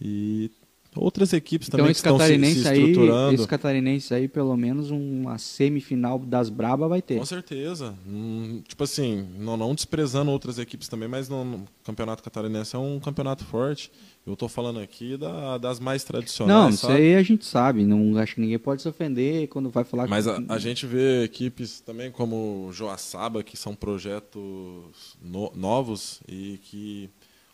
E 0.00 0.50
outras 0.96 1.32
equipes 1.32 1.68
Então 1.68 1.78
também 1.78 1.92
esse 1.92 2.02
que 2.02 2.08
estão 2.08 2.18
se, 2.18 2.24
se 2.26 2.32
catarinense 2.32 2.68
aí, 2.68 2.78
estruturando. 2.80 3.34
esse 3.34 3.46
catarinense 3.48 4.14
aí, 4.14 4.28
pelo 4.28 4.56
menos 4.56 4.90
uma 4.90 5.38
semifinal 5.38 6.18
das 6.18 6.48
braba 6.48 6.88
vai 6.88 7.00
ter. 7.02 7.18
Com 7.18 7.24
certeza. 7.26 7.94
Hum, 8.06 8.62
tipo 8.66 8.82
assim, 8.84 9.26
não, 9.38 9.56
não 9.56 9.74
desprezando 9.74 10.30
outras 10.30 10.58
equipes 10.58 10.88
também, 10.88 11.08
mas 11.08 11.28
no, 11.28 11.44
no 11.44 11.64
campeonato 11.84 12.22
catarinense 12.22 12.74
é 12.74 12.78
um 12.78 12.98
campeonato 13.00 13.44
forte. 13.44 13.90
Eu 14.26 14.34
tô 14.34 14.48
falando 14.48 14.80
aqui 14.80 15.16
da- 15.16 15.56
das 15.56 15.78
mais 15.78 16.02
tradicionais. 16.02 16.60
Não, 16.64 16.68
isso 16.70 16.86
sabe? 16.88 16.94
aí 16.98 17.14
a 17.14 17.22
gente 17.22 17.44
sabe. 17.44 17.84
Não 17.84 18.18
acho 18.18 18.34
que 18.34 18.40
ninguém 18.40 18.58
pode 18.58 18.82
se 18.82 18.88
ofender 18.88 19.46
quando 19.48 19.70
vai 19.70 19.84
falar. 19.84 20.08
Mas 20.08 20.24
que- 20.24 20.30
a, 20.30 20.54
a 20.54 20.58
gente 20.58 20.84
vê 20.84 21.22
equipes 21.22 21.80
também 21.80 22.10
como 22.10 22.68
Joaçaba, 22.72 23.44
que 23.44 23.56
são 23.56 23.72
projetos 23.74 25.16
no- 25.22 25.52
novos 25.54 26.20
e 26.28 26.58
que 26.64 27.08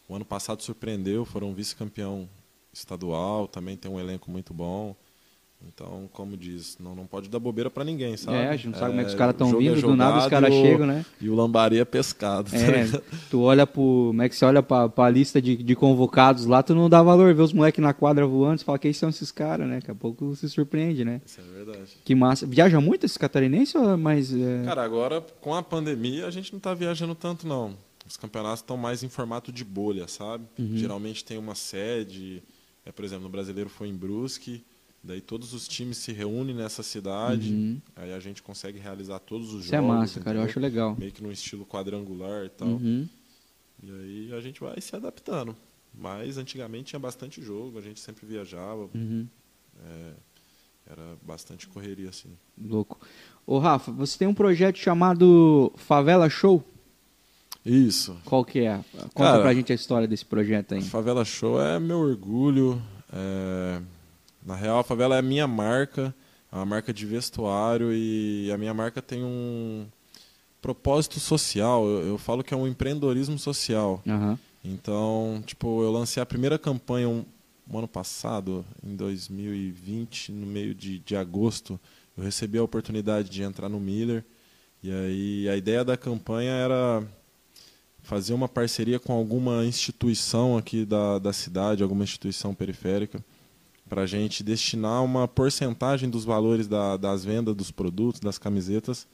o 0.09 0.15
ano 0.15 0.25
passado 0.25 0.63
surpreendeu, 0.63 1.25
foram 1.27 1.53
vice-campeão 1.55 2.29
estadual, 2.73 3.47
também 3.47 3.77
tem 3.77 3.91
um 3.91 4.01
elenco 4.01 4.31
muito 4.31 4.53
bom. 4.55 4.95
Então, 5.69 6.11
como 6.13 6.37
diz, 6.37 6.77
não, 6.81 6.93
não 6.93 7.07
pode 7.07 7.29
dar 7.29 7.39
bobeira 7.39 7.71
pra 7.71 7.85
ninguém, 7.85 8.17
sabe? 8.17 8.37
É, 8.37 8.49
a 8.49 8.57
gente 8.57 8.67
não 8.71 8.75
sabe 8.75 8.89
como 8.91 9.01
é 9.01 9.05
que 9.05 9.11
os 9.11 9.15
É, 9.15 9.17
caras 9.17 9.33
estão 9.35 9.49
é 9.49 9.57
vindo, 9.57 9.81
do 9.81 9.95
nada 9.95 10.19
os 10.19 10.27
caras 10.27 10.53
chegam, 10.53 10.85
né? 10.89 11.07
E 11.21 11.29
o 11.29 11.37
lambari 11.37 11.79
é 11.79 11.85
pescado. 11.85 12.51
tá 12.51 12.57
É, 12.57 12.83
ligado? 12.83 13.01
tu 13.31 13.43
olha 13.43 13.65
pro. 13.65 14.07
Como 14.09 14.23
é 14.23 14.29
que 14.29 14.35
você 14.35 14.45
olha 14.45 14.61
pra, 14.61 14.89
pra 14.89 15.09
lista 15.09 15.41
de, 15.41 15.57
de 15.57 15.77
convocados 15.77 16.47
lá, 16.47 16.65
tu 16.65 16.75
não 16.75 16.91
dá 16.91 17.01
valor, 17.01 17.33
vê 17.33 17.41
os 17.43 17.53
moleques 17.53 17.81
na 17.81 17.95
quadra 17.95 18.27
voando, 18.27 18.59
você 18.59 18.65
fala, 18.65 18.77
quem 18.77 18.93
são 18.93 19.09
esses 19.09 19.31
caras, 19.31 19.69
né? 19.69 19.77
Daqui 19.77 19.93
a 19.93 19.95
pouco 19.95 20.35
se 20.35 20.49
surpreende, 20.49 21.05
né? 21.05 21.21
Isso 21.25 21.39
é 21.41 21.65
verdade. 21.65 21.93
Que 22.05 22.13
massa. 22.17 22.45
Viaja 22.45 22.81
muito 22.81 23.07
esse 23.07 23.17
catarinense 23.17 23.79
ou 23.79 23.89
é 23.93 23.97
mais. 23.97 24.35
é, 24.35 24.63
Cara, 24.65 24.83
agora 24.83 25.25
com 25.41 25.55
a 25.55 25.63
pandemia 25.63 26.27
a 26.27 26.31
gente 26.33 26.53
não 26.53 26.59
tá 26.59 26.75
viajando 26.75 27.15
tanto 27.15 27.47
não. 27.47 27.77
Os 28.05 28.17
campeonatos 28.17 28.59
estão 28.63 28.77
mais 28.77 29.05
em 29.05 29.09
formato 29.09 29.53
de 29.53 29.65
bolha, 29.65 30.09
sabe? 30.09 30.45
Uhum. 30.59 30.77
Geralmente 30.77 31.25
tem 31.25 31.39
uma 31.39 31.55
sede, 31.55 32.43
é, 32.85 32.93
por 32.93 33.05
exemplo, 33.05 33.25
no 33.25 33.31
Brasileiro 33.31 33.69
foi 33.71 33.89
em 33.89 33.95
Brusque, 33.97 34.65
daí 35.03 35.21
todos 35.21 35.53
os 35.53 35.67
times 35.69 35.97
se 35.99 36.13
reúnem 36.13 36.55
nessa 36.55 36.83
cidade, 36.83 37.53
Uhum. 37.53 37.81
aí 37.97 38.13
a 38.13 38.21
gente 38.21 38.43
consegue 38.43 38.79
realizar 38.79 39.19
todos 39.21 39.53
os 39.53 39.65
Isso 39.65 39.75
é 39.75 39.79
jogos. 39.79 39.95
massa, 39.97 40.21
cara. 40.21 40.39
Eu 40.39 40.43
acho 40.43 40.59
legal. 40.61 40.97
Meio 40.99 41.13
que 41.13 41.23
no 41.23 41.31
estilo 41.33 41.65
quadrangular 41.67 42.45
e 42.47 42.51
tal. 42.51 42.69
Uhum. 42.69 43.09
E 43.83 43.91
aí 43.91 44.33
a 44.35 44.41
gente 44.41 44.61
vai 44.61 44.81
se 44.81 44.95
adaptando. 44.95 45.57
Mas 45.95 46.39
antigamente 46.39 46.87
tinha 46.91 47.01
bastante 47.01 47.43
jogo, 47.43 47.79
a 47.79 47.83
gente 47.83 48.01
sempre 48.01 48.25
viajava, 48.27 48.89
Uhum. 48.95 49.27
era 50.87 51.17
bastante 51.23 51.67
correria 51.69 52.09
assim. 52.09 52.31
Louco. 52.59 52.99
Ô, 53.47 53.59
Rafa, 53.59 53.91
você 53.93 54.19
tem 54.19 54.29
um 54.29 54.35
projeto 54.35 54.77
chamado 54.79 55.73
Favela 55.77 56.29
Show? 56.31 56.65
Isso. 57.65 58.17
Qual 58.25 58.45
que 58.45 58.61
é? 58.61 58.81
Conta 58.93 59.11
Cara, 59.15 59.43
pra 59.43 59.55
gente 59.55 59.71
a 59.73 59.75
história 59.75 60.09
desse 60.09 60.25
projeto 60.25 60.75
aí. 60.75 60.83
Favela 60.83 61.25
Show 61.25 61.61
é 61.63 61.79
meu 61.79 61.99
orgulho. 61.99 62.83
é, 63.13 63.81
Na 64.45 64.57
real, 64.57 64.79
a 64.81 64.85
favela 64.85 65.15
é 65.15 65.19
a 65.19 65.23
minha 65.23 65.47
marca, 65.47 66.15
é 66.51 66.57
uma 66.57 66.67
marca 66.67 66.93
de 66.93 67.07
vestuário 67.07 67.93
e 67.93 68.51
a 68.53 68.59
minha 68.59 68.75
marca 68.75 69.01
tem 69.01 69.23
um 69.23 69.87
propósito 70.61 71.21
social. 71.21 71.87
Eu, 71.87 72.07
eu 72.09 72.19
falo 72.19 72.43
que 72.43 72.53
é 72.53 72.57
um 72.57 72.67
empreendedorismo 72.67 73.39
social. 73.39 74.03
Aham. 74.07 74.39
Então, 74.65 75.43
tipo, 75.45 75.83
eu 75.83 75.91
lancei 75.91 76.23
a 76.23 76.27
primeira 76.27 76.57
campanha 76.59 77.09
um, 77.09 77.25
um 77.69 77.79
ano 77.79 77.89
passado, 77.89 78.65
em 78.83 78.95
2020, 78.95 80.31
no 80.33 80.47
meio 80.47 80.75
de, 80.75 80.99
de 81.01 81.17
agosto. 81.17 81.79
Eu 82.17 82.23
recebi 82.25 82.59
a 82.59 82.63
oportunidade 82.63 83.29
de 83.29 83.43
entrar 83.43 83.69
no 83.69 83.81
Miller. 83.81 84.25
E 84.83 84.91
aí 84.93 85.49
a 85.49 85.57
ideia 85.57 85.85
da 85.85 85.97
campanha 85.97 86.53
era 86.53 87.03
fazer 88.03 88.35
uma 88.35 88.49
parceria 88.49 88.99
com 88.99 89.13
alguma 89.13 89.65
instituição 89.65 90.57
aqui 90.59 90.85
da, 90.85 91.19
da 91.19 91.33
cidade, 91.33 91.83
alguma 91.83 92.05
instituição 92.05 92.55
periférica, 92.55 93.25
para 93.89 94.03
a 94.03 94.07
gente 94.07 94.43
destinar 94.43 95.05
uma 95.05 95.29
porcentagem 95.29 96.09
dos 96.09 96.25
valores 96.25 96.67
da, 96.67 96.97
das 96.97 97.25
vendas 97.25 97.55
dos 97.55 97.71
produtos, 97.71 98.21
das 98.21 98.39
camisetas, 98.39 99.07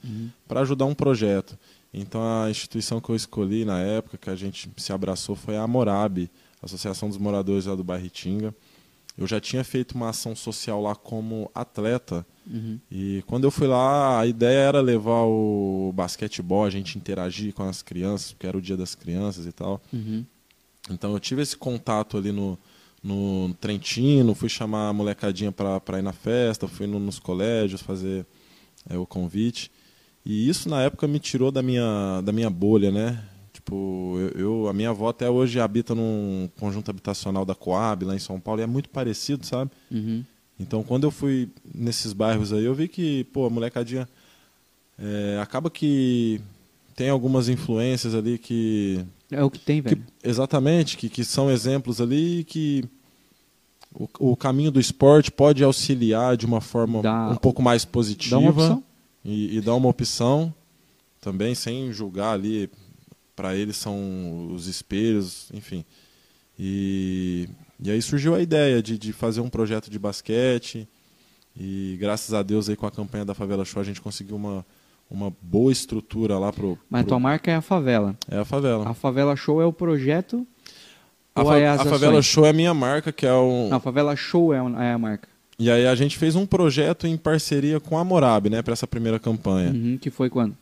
para 0.47 0.61
ajudar 0.61 0.85
um 0.85 0.95
projeto. 0.95 1.57
Então 1.93 2.21
a 2.21 2.49
instituição 2.49 3.01
que 3.01 3.09
eu 3.09 3.15
escolhi 3.15 3.65
na 3.65 3.79
época, 3.79 4.17
que 4.17 4.29
a 4.29 4.35
gente 4.35 4.69
se 4.77 4.93
abraçou, 4.93 5.35
foi 5.35 5.57
a 5.57 5.67
Morab, 5.67 6.29
Associação 6.61 7.09
dos 7.09 7.17
Moradores 7.17 7.65
lá 7.65 7.75
do 7.75 7.83
bairro 7.83 8.05
Itinga. 8.05 8.55
Eu 9.19 9.27
já 9.27 9.39
tinha 9.39 9.63
feito 9.63 9.93
uma 9.95 10.09
ação 10.09 10.35
social 10.35 10.81
lá 10.81 10.95
como 10.95 11.51
atleta, 11.53 12.25
Uhum. 12.51 12.79
e 12.89 13.23
quando 13.27 13.43
eu 13.43 13.51
fui 13.51 13.67
lá, 13.67 14.19
a 14.19 14.25
ideia 14.25 14.57
era 14.59 14.81
levar 14.81 15.21
o 15.25 15.91
basquetebol, 15.93 16.63
a 16.65 16.69
gente 16.71 16.97
interagir 16.97 17.53
com 17.53 17.61
as 17.63 17.83
crianças, 17.83 18.31
porque 18.31 18.47
era 18.47 18.57
o 18.57 18.61
dia 18.61 18.75
das 18.75 18.95
crianças 18.95 19.45
e 19.45 19.51
tal. 19.51 19.79
Uhum. 19.93 20.25
Então 20.89 21.11
eu 21.13 21.19
tive 21.19 21.41
esse 21.43 21.55
contato 21.55 22.17
ali 22.17 22.31
no, 22.31 22.57
no 23.03 23.53
Trentino, 23.61 24.33
fui 24.33 24.49
chamar 24.49 24.89
a 24.89 24.93
molecadinha 24.93 25.51
para 25.51 25.99
ir 25.99 26.01
na 26.01 26.13
festa, 26.13 26.67
fui 26.67 26.87
no- 26.87 26.99
nos 26.99 27.19
colégios 27.19 27.81
fazer 27.81 28.25
é, 28.89 28.97
o 28.97 29.05
convite. 29.05 29.69
E 30.25 30.49
isso 30.49 30.67
na 30.69 30.81
época 30.81 31.07
me 31.07 31.19
tirou 31.19 31.51
da 31.51 31.61
minha, 31.61 32.21
da 32.23 32.31
minha 32.31 32.49
bolha, 32.49 32.89
né? 32.91 33.23
Tipo, 33.69 34.15
eu, 34.17 34.29
eu- 34.63 34.67
a 34.67 34.73
minha 34.73 34.89
avó 34.89 35.09
até 35.09 35.29
hoje 35.29 35.59
habita 35.59 35.93
num 35.93 36.49
conjunto 36.59 36.89
habitacional 36.89 37.45
da 37.45 37.53
Coab, 37.53 38.03
lá 38.05 38.15
em 38.15 38.19
São 38.19 38.39
Paulo, 38.39 38.61
e 38.61 38.63
é 38.63 38.67
muito 38.67 38.89
parecido, 38.89 39.45
sabe? 39.45 39.69
Uhum. 39.91 40.23
Então, 40.59 40.83
quando 40.83 41.03
eu 41.05 41.11
fui 41.11 41.49
nesses 41.73 42.11
bairros 42.11 42.51
aí, 42.51 42.65
eu 42.65 42.73
vi 42.73 42.87
que, 42.87 43.23
pô, 43.25 43.45
a 43.45 43.49
molecadinha 43.49 44.09
é, 44.97 45.39
acaba 45.41 45.69
que 45.69 46.41
tem 46.95 47.09
algumas 47.09 47.47
influências 47.47 48.13
ali 48.13 48.37
que, 48.37 49.05
É 49.31 49.41
o 49.43 49.49
que 49.49 49.59
tem, 49.59 49.81
que- 49.81 49.89
velho. 49.95 50.03
exatamente, 50.23 50.97
que, 50.97 51.07
que 51.07 51.23
são 51.23 51.49
exemplos 51.49 52.01
ali 52.01 52.43
que 52.43 52.83
o, 53.93 54.09
o 54.31 54.35
caminho 54.35 54.71
do 54.71 54.79
esporte 54.79 55.31
pode 55.31 55.63
auxiliar 55.63 56.35
de 56.35 56.45
uma 56.45 56.59
forma 56.59 57.01
Dá- 57.01 57.29
um 57.29 57.35
pouco 57.37 57.61
mais 57.61 57.85
positiva 57.85 58.69
Dá. 58.69 58.79
E, 59.23 59.57
e 59.57 59.61
dar 59.61 59.75
uma 59.75 59.87
opção 59.89 60.53
também 61.21 61.53
sem 61.55 61.91
julgar 61.93 62.33
ali 62.33 62.69
para 63.39 63.55
eles 63.55 63.77
são 63.77 64.49
os 64.53 64.67
espelhos, 64.67 65.49
enfim. 65.53 65.85
E, 66.59 67.47
e 67.81 67.89
aí 67.89 68.01
surgiu 68.01 68.35
a 68.35 68.41
ideia 68.41 68.83
de, 68.83 68.97
de 68.97 69.13
fazer 69.13 69.39
um 69.39 69.47
projeto 69.49 69.89
de 69.89 69.97
basquete 69.97 70.85
e 71.57 71.95
graças 71.97 72.33
a 72.33 72.43
Deus 72.43 72.67
aí 72.67 72.75
com 72.75 72.85
a 72.85 72.91
campanha 72.91 73.23
da 73.23 73.33
Favela 73.33 73.63
Show 73.63 73.81
a 73.81 73.85
gente 73.85 74.01
conseguiu 74.01 74.35
uma, 74.35 74.65
uma 75.09 75.31
boa 75.41 75.71
estrutura 75.71 76.37
lá 76.37 76.51
pro, 76.51 76.77
Mas 76.89 77.03
pro- 77.03 77.09
tua 77.11 77.19
marca 77.19 77.49
é 77.49 77.55
a 77.55 77.61
favela. 77.61 78.13
é 78.29 78.39
a 78.39 78.43
favela. 78.43 78.89
A 78.89 78.93
Favela 78.93 79.35
Show 79.37 79.61
é 79.61 79.65
o 79.65 79.71
projeto. 79.71 80.45
A, 81.33 81.45
fa- 81.45 81.57
é 81.57 81.67
a 81.69 81.77
Favela? 81.85 82.21
Show 82.21 82.45
é 82.45 82.49
a 82.49 82.53
minha 82.53 82.73
marca, 82.73 83.13
que 83.13 83.25
é 83.25 83.29
Não, 83.29 83.69
a 83.71 83.79
Favela 83.79 84.13
Show 84.17 84.53
é 84.53 84.59
a 84.59 84.83
é 84.83 84.91
a 84.91 84.97
marca. 84.97 85.29
E 85.57 85.71
aí 85.71 85.87
a 85.87 85.95
gente 85.95 86.17
fez 86.17 86.35
um 86.35 86.45
projeto 86.45 87.07
em 87.07 87.15
parceria 87.15 87.79
com 87.79 87.97
a 87.97 88.03
Morab, 88.03 88.49
né, 88.49 88.61
para 88.61 88.73
essa 88.73 88.85
primeira 88.87 89.17
campanha, 89.17 89.71
Uhum, 89.71 89.97
que 89.97 90.09
foi 90.09 90.29
quando? 90.29 90.57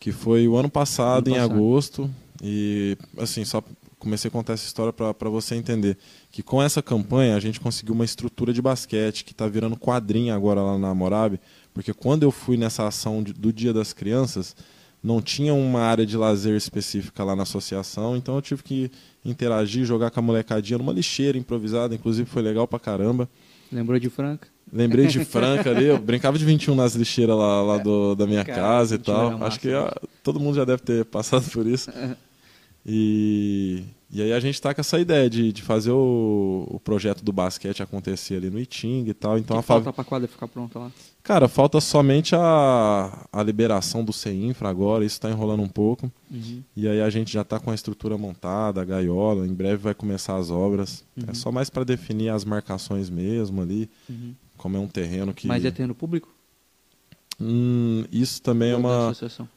que 0.00 0.10
foi 0.10 0.48
o 0.48 0.56
ano 0.56 0.68
passado, 0.70 1.28
Ano 1.28 1.36
em 1.36 1.38
passado. 1.40 1.54
agosto. 1.54 2.10
E 2.42 2.96
assim, 3.18 3.44
só 3.44 3.62
comecei 3.98 4.28
a 4.28 4.32
contar 4.32 4.54
essa 4.54 4.66
história 4.66 4.92
para 4.92 5.28
você 5.30 5.54
entender 5.54 5.96
que 6.32 6.42
com 6.42 6.60
essa 6.60 6.82
campanha 6.82 7.36
a 7.36 7.40
gente 7.40 7.60
conseguiu 7.60 7.94
uma 7.94 8.04
estrutura 8.04 8.52
de 8.52 8.60
basquete 8.60 9.24
que 9.24 9.30
está 9.30 9.46
virando 9.46 9.76
quadrinha 9.76 10.34
agora 10.34 10.60
lá 10.60 10.76
na 10.76 10.92
Morab, 10.92 11.38
porque 11.72 11.94
quando 11.94 12.24
eu 12.24 12.32
fui 12.32 12.56
nessa 12.56 12.86
ação 12.86 13.22
de- 13.22 13.32
do 13.32 13.52
Dia 13.52 13.72
das 13.72 13.92
Crianças, 13.92 14.56
não 15.00 15.22
tinha 15.22 15.54
uma 15.54 15.82
área 15.82 16.04
de 16.04 16.16
lazer 16.16 16.56
específica 16.56 17.22
lá 17.22 17.36
na 17.36 17.44
associação, 17.44 18.16
então 18.16 18.34
eu 18.34 18.42
tive 18.42 18.62
que 18.64 18.90
interagir, 19.24 19.84
jogar 19.84 20.10
com 20.10 20.18
a 20.18 20.22
molecadinha 20.22 20.78
numa 20.78 20.92
lixeira 20.92 21.38
improvisada, 21.38 21.94
inclusive 21.94 22.28
foi 22.28 22.42
legal 22.42 22.66
pra 22.66 22.78
caramba. 22.80 23.28
Lembrou 23.70 23.98
de 24.00 24.10
Franca? 24.10 24.48
Lembrei 24.72 25.06
de 25.06 25.22
Franca 25.24 25.70
ali, 25.70 25.84
eu 25.86 25.98
brincava 25.98 26.36
de 26.36 26.44
21 26.44 26.74
nas 26.74 26.94
lixeiras 26.96 27.36
lá, 27.36 27.62
lá 27.62 27.78
do, 27.78 28.14
da 28.16 28.26
minha 28.26 28.44
Cara, 28.44 28.60
casa 28.60 28.94
e 28.96 28.98
21 28.98 29.12
era 29.14 29.22
tal. 29.22 29.30
massa, 29.32 29.44
Acho 29.46 29.60
que 29.60 29.72
ah, 29.72 29.94
todo 30.24 30.40
mundo 30.40 30.56
já 30.56 30.64
deve 30.64 30.82
ter 30.82 31.04
passado 31.04 31.48
por 31.52 31.66
isso. 31.68 31.88
E, 32.84 33.84
e 34.10 34.20
aí 34.20 34.32
a 34.32 34.40
gente 34.40 34.60
tá 34.60 34.74
com 34.74 34.80
essa 34.80 34.98
ideia 34.98 35.30
de, 35.30 35.52
de 35.52 35.62
fazer 35.62 35.92
o, 35.92 36.66
o 36.68 36.80
projeto 36.80 37.24
do 37.24 37.32
basquete 37.32 37.82
acontecer 37.82 38.36
ali 38.36 38.50
no 38.50 38.58
Itinga 38.58 39.10
e 39.10 39.14
tal. 39.14 39.38
Então 39.38 39.56
que 39.56 39.60
a 39.60 39.62
fa- 39.62 39.74
falta 39.74 39.92
pra 39.92 40.04
quadra 40.04 40.26
ficar 40.28 40.48
pronta 40.48 40.78
lá? 40.80 40.92
Cara, 41.22 41.46
falta 41.46 41.80
somente 41.80 42.34
a, 42.34 43.26
a 43.32 43.42
liberação 43.44 44.04
do 44.04 44.12
CEINFRA 44.12 44.68
agora, 44.68 45.04
isso 45.04 45.20
tá 45.20 45.30
enrolando 45.30 45.62
um 45.62 45.68
pouco. 45.68 46.10
Uhum. 46.28 46.60
E 46.76 46.88
aí 46.88 47.00
a 47.00 47.08
gente 47.08 47.32
já 47.32 47.44
tá 47.44 47.60
com 47.60 47.70
a 47.70 47.74
estrutura 47.74 48.18
montada, 48.18 48.82
a 48.82 48.84
gaiola, 48.84 49.46
em 49.46 49.54
breve 49.54 49.76
vai 49.76 49.94
começar 49.94 50.34
as 50.36 50.50
obras. 50.50 51.04
Uhum. 51.16 51.24
É 51.28 51.34
só 51.34 51.52
mais 51.52 51.70
para 51.70 51.84
definir 51.84 52.30
as 52.30 52.44
marcações 52.44 53.08
mesmo 53.08 53.62
ali, 53.62 53.88
Uhum. 54.10 54.34
como 54.56 54.76
é 54.76 54.80
um 54.80 54.88
terreno 54.88 55.32
que... 55.32 55.46
Mas 55.46 55.64
é 55.64 55.70
terreno 55.70 55.94
público? 55.94 56.28
Hum, 57.40 58.04
isso 58.10 58.42
também 58.42 58.70
é 58.70 58.72
da 58.72 58.78
uma. 58.78 59.04
associação? 59.10 59.48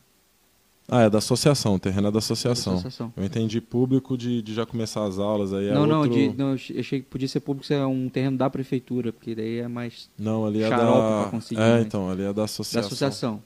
Ah, 0.88 1.02
é 1.02 1.10
da 1.10 1.18
associação, 1.18 1.76
o 1.76 1.80
terreno 1.80 2.08
é 2.08 2.12
da 2.12 2.20
associação. 2.20 2.74
Da 2.74 2.80
associação. 2.80 3.14
Eu 3.18 3.24
entendi 3.24 3.60
público 3.60 4.16
de, 4.18 4.42
de 4.42 4.54
já 4.54 4.66
começar 4.66 5.04
as 5.06 5.18
aulas 5.18 5.52
aí. 5.54 5.70
É 5.70 5.74
não, 5.74 5.88
não, 5.88 6.02
outro... 6.02 6.14
de- 6.14 6.38
não, 6.38 6.50
eu 6.50 6.54
achei 6.80 7.00
que 7.02 7.08
podia 7.08 7.28
ser 7.28 7.40
público, 7.40 7.66
se 7.66 7.74
é 7.74 7.86
um 7.86 8.08
terreno 8.08 8.38
da 8.38 8.50
prefeitura, 8.50 9.12
porque 9.12 9.34
daí 9.34 9.60
é 9.60 9.68
mais 9.68 10.10
Não, 10.18 10.46
ali 10.46 10.62
é 10.62 10.70
da. 10.70 11.28
conseguir, 11.32 11.60
é, 11.60 11.76
né? 11.78 11.82
então, 11.82 12.10
ali 12.10 12.22
é 12.22 12.28
da 12.28 12.34
da 12.34 12.44
associação. 12.44 12.88
associação. 12.88 13.42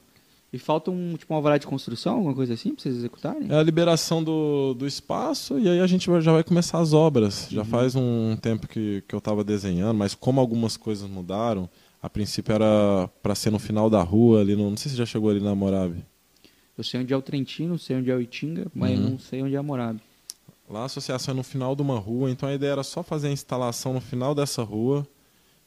E 0.52 0.58
falta 0.58 0.90
um, 0.90 1.16
tipo, 1.16 1.32
um 1.32 1.38
alvará 1.38 1.58
de 1.60 1.68
construção, 1.68 2.16
alguma 2.16 2.34
coisa 2.34 2.56
assim, 2.56 2.74
pra 2.74 2.82
vocês 2.82 2.96
executarem? 2.96 3.48
É 3.50 3.56
a 3.56 3.62
liberação 3.64 4.24
do, 4.24 4.74
do 4.74 4.88
espaço 4.88 5.60
e 5.60 5.70
aí 5.70 5.80
a 5.80 5.86
gente 5.86 6.10
já 6.22 6.32
vai 6.32 6.44
começar 6.44 6.80
as 6.80 6.92
obras. 6.92 7.48
Já 7.52 7.64
faz 7.64 7.96
um 7.96 8.36
tempo 8.36 8.68
que, 8.68 9.04
que 9.08 9.14
eu 9.14 9.20
estava 9.20 9.44
desenhando, 9.44 9.96
mas 9.96 10.16
como 10.16 10.42
algumas 10.42 10.76
coisas 10.76 11.08
mudaram, 11.08 11.70
a 12.02 12.10
princípio 12.10 12.52
era 12.52 13.08
para 13.22 13.36
ser 13.36 13.52
no 13.52 13.60
final 13.60 13.92
da 13.92 14.02
rua 14.02 14.42
ali, 14.42 14.56
no, 14.56 14.72
não 14.72 14.76
sei 14.78 14.90
se 14.92 14.98
já 14.98 15.06
chegou 15.06 15.30
ali 15.30 15.40
na 15.40 15.54
Morabe. 15.54 16.04
Eu 16.80 16.84
sei 16.86 17.02
onde 17.02 17.14
é 17.14 17.18
o 17.18 17.22
Trentino, 17.22 17.78
sei 17.78 17.98
onde 17.98 18.10
é 18.10 18.16
o 18.16 18.22
Itinga, 18.22 18.68
mas 18.74 18.98
Uhum. 18.98 19.10
não 19.12 19.20
sei 19.20 19.44
onde 19.44 19.54
é 19.54 19.58
a 19.58 19.64
Morabe. 19.64 20.00
Lá 20.70 20.84
a 20.84 20.86
associação 20.86 21.34
é 21.34 21.36
no 21.36 21.44
final 21.44 21.76
de 21.76 21.82
uma 21.82 22.00
rua, 22.00 22.32
então 22.32 22.48
a 22.48 22.54
ideia 22.54 22.72
era 22.72 22.84
só 22.84 23.04
fazer 23.04 23.28
a 23.28 23.32
instalação 23.32 23.94
no 23.94 24.00
final 24.00 24.34
dessa 24.34 24.64
rua. 24.64 25.06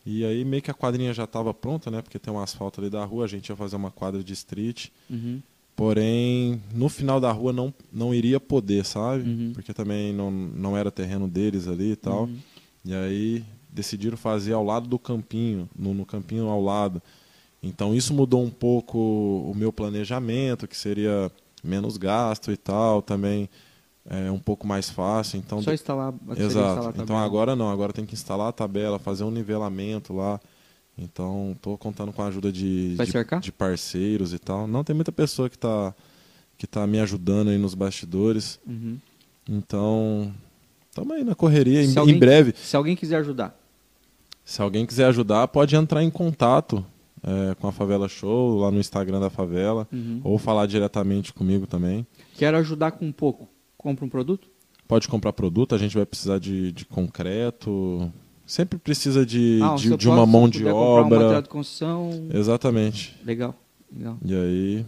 E 0.06 0.24
aí 0.24 0.42
meio 0.44 0.62
que 0.62 0.70
a 0.70 0.74
quadrinha 0.74 1.12
já 1.12 1.24
estava 1.24 1.52
pronta, 1.52 1.90
né? 1.90 2.00
Porque 2.00 2.18
tem 2.18 2.32
um 2.32 2.40
asfalto 2.40 2.80
ali 2.80 2.88
da 2.88 3.04
rua, 3.04 3.24
a 3.24 3.28
gente 3.28 3.48
ia 3.50 3.56
fazer 3.56 3.76
uma 3.76 3.90
quadra 3.90 4.24
de 4.24 4.32
street. 4.32 4.88
Uhum. 5.10 5.40
Porém, 5.76 6.62
no 6.74 6.88
final 6.88 7.20
da 7.20 7.30
rua 7.30 7.52
não, 7.52 7.74
não 7.92 8.14
iria 8.14 8.40
poder, 8.40 8.84
sabe? 8.84 9.28
Uhum. 9.28 9.50
Porque 9.52 9.74
também 9.74 10.12
não, 10.14 10.30
não 10.30 10.76
era 10.76 10.90
terreno 10.90 11.28
deles 11.28 11.68
ali 11.68 11.92
e 11.92 11.96
tal. 11.96 12.24
Uhum. 12.24 12.38
E 12.84 12.94
aí 12.94 13.44
decidiram 13.70 14.16
fazer 14.16 14.52
ao 14.54 14.64
lado 14.64 14.88
do 14.88 14.98
campinho, 14.98 15.68
no, 15.76 15.92
no 15.92 16.06
campinho 16.06 16.46
ao 16.48 16.62
lado. 16.62 17.02
Então 17.62 17.94
isso 17.94 18.12
mudou 18.12 18.42
um 18.42 18.50
pouco 18.50 18.98
o 18.98 19.52
meu 19.54 19.72
planejamento, 19.72 20.66
que 20.66 20.76
seria 20.76 21.30
menos 21.62 21.96
gasto 21.96 22.50
e 22.50 22.56
tal, 22.56 23.00
também 23.00 23.48
é 24.04 24.30
um 24.30 24.38
pouco 24.38 24.66
mais 24.66 24.90
fácil. 24.90 25.38
Então 25.38 25.62
Só 25.62 25.72
instalar, 25.72 26.12
Exato. 26.36 26.78
instalar 26.78 26.94
então 26.98 27.16
agora 27.16 27.54
não, 27.54 27.70
agora 27.70 27.92
tem 27.92 28.04
que 28.04 28.14
instalar 28.14 28.48
a 28.48 28.52
tabela, 28.52 28.98
fazer 28.98 29.22
um 29.24 29.30
nivelamento 29.30 30.12
lá. 30.12 30.40
Então 30.98 31.52
estou 31.56 31.78
contando 31.78 32.12
com 32.12 32.20
a 32.22 32.26
ajuda 32.26 32.50
de, 32.52 32.96
de, 32.96 33.40
de 33.40 33.52
parceiros 33.52 34.34
e 34.34 34.38
tal. 34.38 34.66
Não, 34.66 34.82
tem 34.84 34.94
muita 34.94 35.12
pessoa 35.12 35.48
que 35.48 35.56
está 35.56 35.94
que 36.58 36.66
tá 36.66 36.86
me 36.86 37.00
ajudando 37.00 37.48
aí 37.48 37.58
nos 37.58 37.74
bastidores. 37.74 38.60
Uhum. 38.66 38.96
Então, 39.48 40.32
estamos 40.88 41.12
aí 41.16 41.24
na 41.24 41.34
correria. 41.34 41.82
Em, 41.82 41.88
Se 41.88 41.96
em 41.96 41.98
alguém- 41.98 42.18
breve, 42.18 42.54
Se 42.56 42.76
alguém 42.76 42.94
quiser 42.94 43.16
ajudar, 43.16 43.58
se 44.44 44.60
alguém 44.62 44.84
quiser 44.86 45.06
ajudar, 45.06 45.48
pode 45.48 45.74
entrar 45.74 46.02
em 46.04 46.10
contato 46.10 46.84
é, 47.22 47.54
com 47.54 47.68
a 47.68 47.72
Favela 47.72 48.08
Show, 48.08 48.58
lá 48.58 48.70
no 48.70 48.78
Instagram 48.80 49.20
da 49.20 49.30
Favela, 49.30 49.86
Uhum. 49.92 50.20
ou 50.24 50.38
falar 50.38 50.66
diretamente 50.66 51.32
comigo 51.32 51.66
também. 51.66 52.06
quero 52.36 52.56
ajudar 52.58 52.92
com 52.92 53.06
um 53.06 53.12
pouco, 53.12 53.48
compra 53.76 54.04
um 54.04 54.08
produto? 54.08 54.48
Pode 54.88 55.08
comprar 55.08 55.32
produto, 55.32 55.74
a 55.74 55.78
gente 55.78 55.94
vai 55.96 56.04
precisar 56.04 56.38
de, 56.38 56.70
de 56.72 56.84
concreto. 56.84 58.12
Sempre 58.44 58.78
precisa 58.78 59.24
de, 59.24 59.60
Ah, 59.62 59.74
de, 59.76 59.96
de 59.96 60.08
uma 60.08 60.26
mão 60.26 60.48
de 60.48 60.58
comprar 60.64 60.74
um 60.74 61.02
material 61.04 61.28
obra. 61.30 61.42
de 61.42 61.48
construção, 61.48 62.10
Exatamente. 62.34 63.16
legal, 63.24 63.54
legal. 63.90 64.18
E 64.24 64.34
aí, 64.34 64.86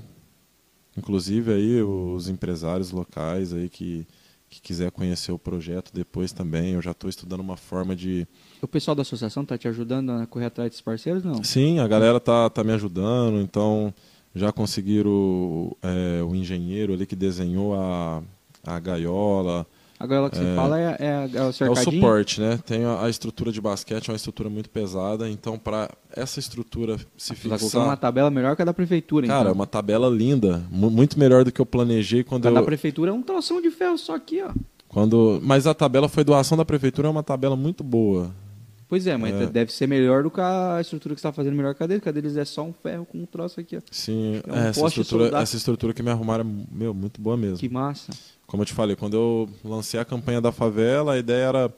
inclusive 0.96 1.52
aí 1.52 1.82
os 1.82 2.28
empresários 2.28 2.90
locais 2.90 3.52
aí 3.52 3.68
que, 3.68 4.06
que 4.54 4.60
quiser 4.60 4.90
conhecer 4.90 5.32
o 5.32 5.38
projeto 5.38 5.90
depois 5.92 6.32
também, 6.32 6.74
eu 6.74 6.82
já 6.82 6.92
estou 6.92 7.10
estudando 7.10 7.40
uma 7.40 7.56
forma 7.56 7.96
de. 7.96 8.26
O 8.62 8.68
pessoal 8.68 8.94
da 8.94 9.02
associação 9.02 9.44
tá 9.44 9.58
te 9.58 9.66
ajudando 9.66 10.10
a 10.10 10.26
correr 10.26 10.46
atrás 10.46 10.70
desses 10.70 10.80
parceiros? 10.80 11.24
Não. 11.24 11.42
Sim, 11.42 11.80
a 11.80 11.88
galera 11.88 12.20
tá, 12.20 12.48
tá 12.48 12.62
me 12.62 12.72
ajudando, 12.72 13.40
então 13.40 13.92
já 14.34 14.52
conseguiram 14.52 15.76
é, 15.82 16.22
o 16.22 16.34
engenheiro 16.34 16.92
ali 16.92 17.06
que 17.06 17.16
desenhou 17.16 17.74
a, 17.74 18.22
a 18.64 18.78
gaiola. 18.78 19.66
Agora 20.04 20.26
o 20.26 20.30
que 20.30 20.36
você 20.36 20.44
É. 20.44 20.54
fala 20.54 20.78
é, 20.80 20.96
é, 21.00 21.30
é 21.34 21.40
o 21.40 21.44
É 21.44 21.48
o 21.48 21.52
cercadinho? 21.52 21.92
suporte, 22.02 22.40
né? 22.40 22.58
Tem 22.64 22.84
a, 22.84 23.02
a 23.04 23.10
estrutura 23.10 23.50
de 23.50 23.60
basquete, 23.60 24.08
é 24.08 24.12
uma 24.12 24.16
estrutura 24.16 24.48
muito 24.48 24.70
pesada, 24.70 25.28
então 25.28 25.58
para 25.58 25.90
essa 26.14 26.38
estrutura 26.38 26.98
se 27.16 27.34
Você 27.34 27.48
tá 27.48 27.54
uma 27.54 27.58
fixar, 27.58 27.96
tabela 27.96 28.30
melhor 28.30 28.54
que 28.54 28.62
a 28.62 28.64
da 28.64 28.74
prefeitura, 28.74 29.26
cara, 29.26 29.38
é 29.40 29.42
então. 29.42 29.54
uma 29.54 29.66
tabela 29.66 30.08
linda, 30.08 30.62
mu- 30.70 30.90
muito 30.90 31.18
melhor 31.18 31.44
do 31.44 31.50
que 31.50 31.60
eu 31.60 31.66
planejei 31.66 32.22
quando 32.22 32.46
A 32.46 32.50
eu 32.50 32.54
da 32.54 32.62
prefeitura 32.62 33.10
é 33.10 33.14
um 33.14 33.22
troção 33.22 33.60
de 33.60 33.70
ferro 33.70 33.98
só 33.98 34.14
aqui, 34.14 34.42
ó. 34.42 34.50
quando, 34.88 35.40
mas 35.42 35.66
a 35.66 35.74
tabela 35.74 36.08
foi 36.08 36.22
doação 36.22 36.56
da 36.56 36.64
prefeitura, 36.64 37.08
é 37.08 37.10
uma 37.10 37.22
tabela 37.22 37.56
muito 37.56 37.82
boa. 37.82 38.30
Pois 38.86 39.06
é, 39.06 39.16
mas 39.16 39.34
É. 39.34 39.46
deve 39.46 39.72
ser 39.72 39.88
melhor 39.88 40.22
do 40.22 40.30
que 40.30 40.40
a 40.40 40.78
estrutura 40.80 41.14
que 41.14 41.20
você 41.20 41.26
tá 41.26 41.32
fazendo 41.32 41.56
melhor 41.56 41.74
que 41.74 41.82
a 41.82 41.86
deles, 41.86 42.02
que 42.02 42.08
a 42.08 42.12
deles 42.12 42.36
é 42.36 42.44
só 42.44 42.62
um 42.62 42.72
ferro 42.72 43.04
com 43.06 43.18
um 43.18 43.26
troço 43.26 43.58
aqui, 43.58 43.76
ó. 43.78 43.80
Sim, 43.90 44.40
É 44.46 44.52
um 44.52 44.56
essa 44.56 44.80
poste 44.80 45.00
estrutura, 45.00 45.24
soldado. 45.24 45.42
essa 45.42 45.56
estrutura 45.56 45.92
que 45.94 46.02
me 46.02 46.10
arrumaram 46.10 46.44
é 46.44 46.74
meu, 46.78 46.94
muito 46.94 47.20
boa 47.20 47.36
mesmo. 47.36 47.56
Que 47.56 47.68
massa. 47.68 48.12
Como 48.54 48.62
eu 48.62 48.66
te 48.66 48.72
falei, 48.72 48.94
quando 48.94 49.14
eu 49.14 49.50
lancei 49.64 49.98
a 49.98 50.04
campanha 50.04 50.40
da 50.40 50.52
favela, 50.52 51.14
a 51.14 51.18
ideia 51.18 51.46
era 51.46 51.74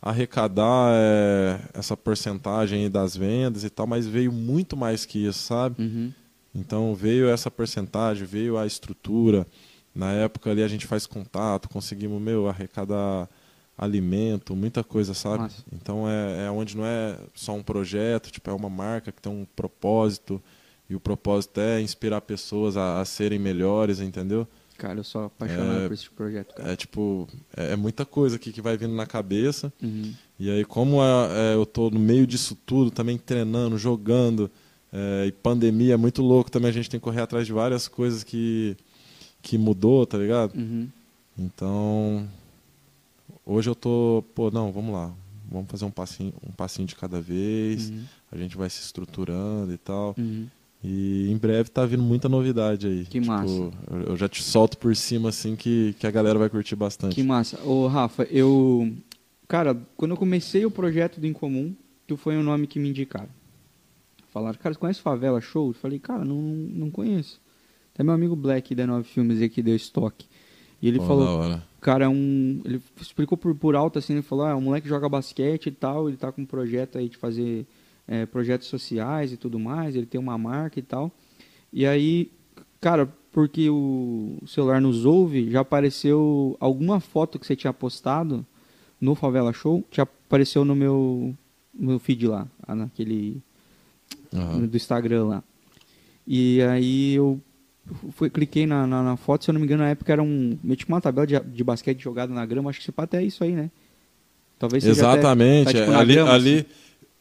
arrecadar 0.00 0.90
é, 0.94 1.60
essa 1.74 1.94
porcentagem 1.94 2.90
das 2.90 3.14
vendas 3.14 3.64
e 3.64 3.68
tal, 3.68 3.86
mas 3.86 4.06
veio 4.06 4.32
muito 4.32 4.78
mais 4.78 5.04
que 5.04 5.26
isso, 5.26 5.40
sabe? 5.40 5.82
Uhum. 5.82 6.10
Então 6.54 6.94
veio 6.94 7.28
essa 7.28 7.50
porcentagem, 7.50 8.26
veio 8.26 8.56
a 8.56 8.64
estrutura. 8.64 9.46
Na 9.94 10.10
época 10.10 10.50
ali 10.50 10.62
a 10.62 10.68
gente 10.68 10.86
faz 10.86 11.04
contato, 11.06 11.68
conseguimos, 11.68 12.18
meu, 12.18 12.48
arrecadar 12.48 13.28
alimento, 13.76 14.56
muita 14.56 14.82
coisa, 14.82 15.12
sabe? 15.12 15.42
Massa. 15.42 15.64
Então 15.70 16.08
é, 16.08 16.46
é 16.46 16.50
onde 16.50 16.78
não 16.78 16.86
é 16.86 17.18
só 17.34 17.52
um 17.52 17.62
projeto, 17.62 18.30
tipo, 18.30 18.48
é 18.48 18.54
uma 18.54 18.70
marca 18.70 19.12
que 19.12 19.20
tem 19.20 19.30
um 19.30 19.46
propósito, 19.54 20.42
e 20.88 20.96
o 20.96 21.00
propósito 21.00 21.60
é 21.60 21.78
inspirar 21.82 22.22
pessoas 22.22 22.74
a, 22.74 23.02
a 23.02 23.04
serem 23.04 23.38
melhores, 23.38 24.00
entendeu? 24.00 24.48
Cara, 24.78 24.98
eu 24.98 25.04
sou 25.04 25.24
apaixonado 25.24 25.80
É. 25.82 25.86
por 25.88 25.94
esse 25.94 26.10
projeto, 26.10 26.54
cara. 26.54 26.72
É 26.72 26.76
tipo, 26.76 27.26
é, 27.56 27.72
é 27.72 27.76
muita 27.76 28.04
coisa 28.04 28.36
aqui 28.36 28.52
que 28.52 28.60
vai 28.60 28.76
vindo 28.76 28.94
na 28.94 29.06
cabeça. 29.06 29.72
Uhum. 29.82 30.12
E 30.38 30.50
aí, 30.50 30.64
como 30.64 31.02
é, 31.02 31.54
eu 31.54 31.64
tô 31.64 31.88
no 31.90 31.98
meio 31.98 32.26
disso 32.26 32.56
tudo, 32.66 32.90
também 32.90 33.16
treinando, 33.16 33.78
jogando, 33.78 34.50
é, 34.92 35.24
e 35.26 35.32
pandemia 35.32 35.94
é 35.94 35.96
muito 35.96 36.22
louco 36.22 36.50
também, 36.50 36.68
a 36.68 36.72
gente 36.72 36.90
tem 36.90 37.00
que 37.00 37.04
correr 37.04 37.22
atrás 37.22 37.46
de 37.46 37.52
várias 37.52 37.88
coisas 37.88 38.22
que, 38.22 38.76
que 39.42 39.56
mudou, 39.56 40.04
tá 40.06 40.18
ligado? 40.18 40.54
Uhum. 40.54 40.88
Então, 41.38 42.28
hoje 43.44 43.68
eu 43.70 43.74
tô, 43.74 44.24
pô, 44.34 44.50
não, 44.50 44.70
vamos 44.72 44.92
lá, 44.94 45.12
vamos 45.50 45.70
fazer 45.70 45.84
um 45.84 45.90
passinho, 45.90 46.32
um 46.46 46.52
passinho 46.52 46.86
de 46.86 46.94
cada 46.96 47.20
vez, 47.20 47.90
Uhum. 47.90 48.04
a 48.32 48.36
gente 48.36 48.56
vai 48.56 48.68
se 48.70 48.80
estruturando 48.82 49.72
e 49.72 49.78
tal. 49.78 50.14
E 50.88 51.32
em 51.32 51.36
breve 51.36 51.68
tá 51.68 51.84
vindo 51.84 52.02
muita 52.04 52.28
novidade 52.28 52.86
aí. 52.86 53.04
Que 53.06 53.18
Tipo, 53.18 53.26
massa. 53.26 53.70
Eu, 54.06 54.16
já 54.16 54.28
te 54.28 54.40
solto 54.40 54.78
por 54.78 54.94
cima, 54.94 55.30
assim, 55.30 55.56
que, 55.56 55.96
que 55.98 56.06
a 56.06 56.10
galera 56.12 56.38
vai 56.38 56.48
curtir 56.48 56.76
bastante. 56.76 57.16
Que 57.16 57.24
massa. 57.24 57.60
Ô, 57.64 57.88
Rafa, 57.88 58.22
eu. 58.30 58.94
Cara, 59.48 59.76
quando 59.96 60.12
eu 60.12 60.16
comecei 60.16 60.64
o 60.64 60.70
projeto 60.70 61.18
do 61.18 61.26
Incomum, 61.26 61.74
tu 62.06 62.16
foi 62.16 62.36
um 62.36 62.42
nome 62.42 62.68
que 62.68 62.78
me 62.78 62.88
indicaram. 62.90 63.28
Falaram, 64.32 64.56
cara, 64.62 64.74
você 64.74 64.78
conhece 64.78 65.00
Favela 65.00 65.40
Show? 65.40 65.70
Eu 65.70 65.74
falei, 65.74 65.98
cara, 65.98 66.24
não, 66.24 66.40
não 66.40 66.88
conheço. 66.88 67.40
Até 67.92 68.04
meu 68.04 68.14
amigo 68.14 68.36
Black 68.36 68.72
da 68.72 68.86
Nove 68.86 69.08
Filmes 69.08 69.40
aí 69.42 69.48
que 69.48 69.62
deu 69.62 69.74
estoque. 69.74 70.26
E 70.80 70.86
ele 70.86 70.98
Pô, 70.98 71.06
falou, 71.06 71.58
cara, 71.80 72.04
é 72.04 72.08
um. 72.08 72.60
Ele 72.64 72.80
explicou 73.00 73.36
por, 73.36 73.54
por 73.56 73.74
alto 73.74 73.98
assim, 73.98 74.12
ele 74.12 74.22
falou, 74.22 74.44
ah, 74.44 74.54
um 74.54 74.60
moleque 74.60 74.88
joga 74.88 75.08
basquete 75.08 75.66
e 75.66 75.72
tal, 75.72 76.08
ele 76.08 76.16
tá 76.16 76.30
com 76.30 76.42
um 76.42 76.46
projeto 76.46 76.98
aí 76.98 77.08
de 77.08 77.16
fazer 77.16 77.66
é, 78.08 78.26
projetos 78.26 78.68
sociais 78.68 79.32
e 79.32 79.36
tudo 79.36 79.58
mais, 79.58 79.96
ele 79.96 80.06
tem 80.06 80.20
uma 80.20 80.38
marca 80.38 80.78
e 80.78 80.82
tal. 80.82 81.10
E 81.72 81.84
aí, 81.86 82.30
cara, 82.80 83.08
porque 83.32 83.68
o 83.68 84.38
celular 84.46 84.80
nos 84.80 85.04
ouve, 85.04 85.50
já 85.50 85.60
apareceu 85.60 86.56
alguma 86.60 87.00
foto 87.00 87.38
que 87.38 87.46
você 87.46 87.54
tinha 87.56 87.72
postado 87.72 88.46
no 89.00 89.14
Favela 89.14 89.52
Show, 89.52 89.84
já 89.90 90.04
apareceu 90.04 90.64
no 90.64 90.74
meu, 90.74 91.34
meu 91.74 91.98
feed 91.98 92.26
lá, 92.26 92.46
naquele 92.66 93.42
Aham. 94.32 94.66
do 94.66 94.76
Instagram 94.76 95.24
lá. 95.24 95.44
E 96.26 96.62
aí 96.62 97.14
eu 97.14 97.40
fui, 98.12 98.30
cliquei 98.30 98.66
na, 98.66 98.86
na, 98.86 99.02
na 99.02 99.16
foto, 99.16 99.44
se 99.44 99.50
eu 99.50 99.52
não 99.52 99.60
me 99.60 99.66
engano, 99.66 99.82
na 99.82 99.90
época 99.90 100.12
era 100.12 100.22
um. 100.22 100.58
meio 100.62 100.76
tipo 100.76 100.92
uma 100.92 101.00
tabela 101.00 101.26
de, 101.26 101.38
de 101.38 101.62
basquete 101.62 102.00
jogada 102.00 102.32
na 102.32 102.44
grama, 102.46 102.70
acho 102.70 102.80
que 102.80 102.90
esse 102.90 102.94
até 102.96 103.18
é 103.18 103.24
isso 103.24 103.44
aí, 103.44 103.52
né? 103.52 103.70
Talvez 104.58 104.82
seja 104.82 105.02
até- 105.08 105.18
Exatamente. 105.20 105.64
tá, 105.66 105.78
tipo, 105.78 105.92
é, 105.92 105.94
ali, 105.94 106.14
grama, 106.14 106.32
ali 106.32 106.54
assim. 106.60 106.66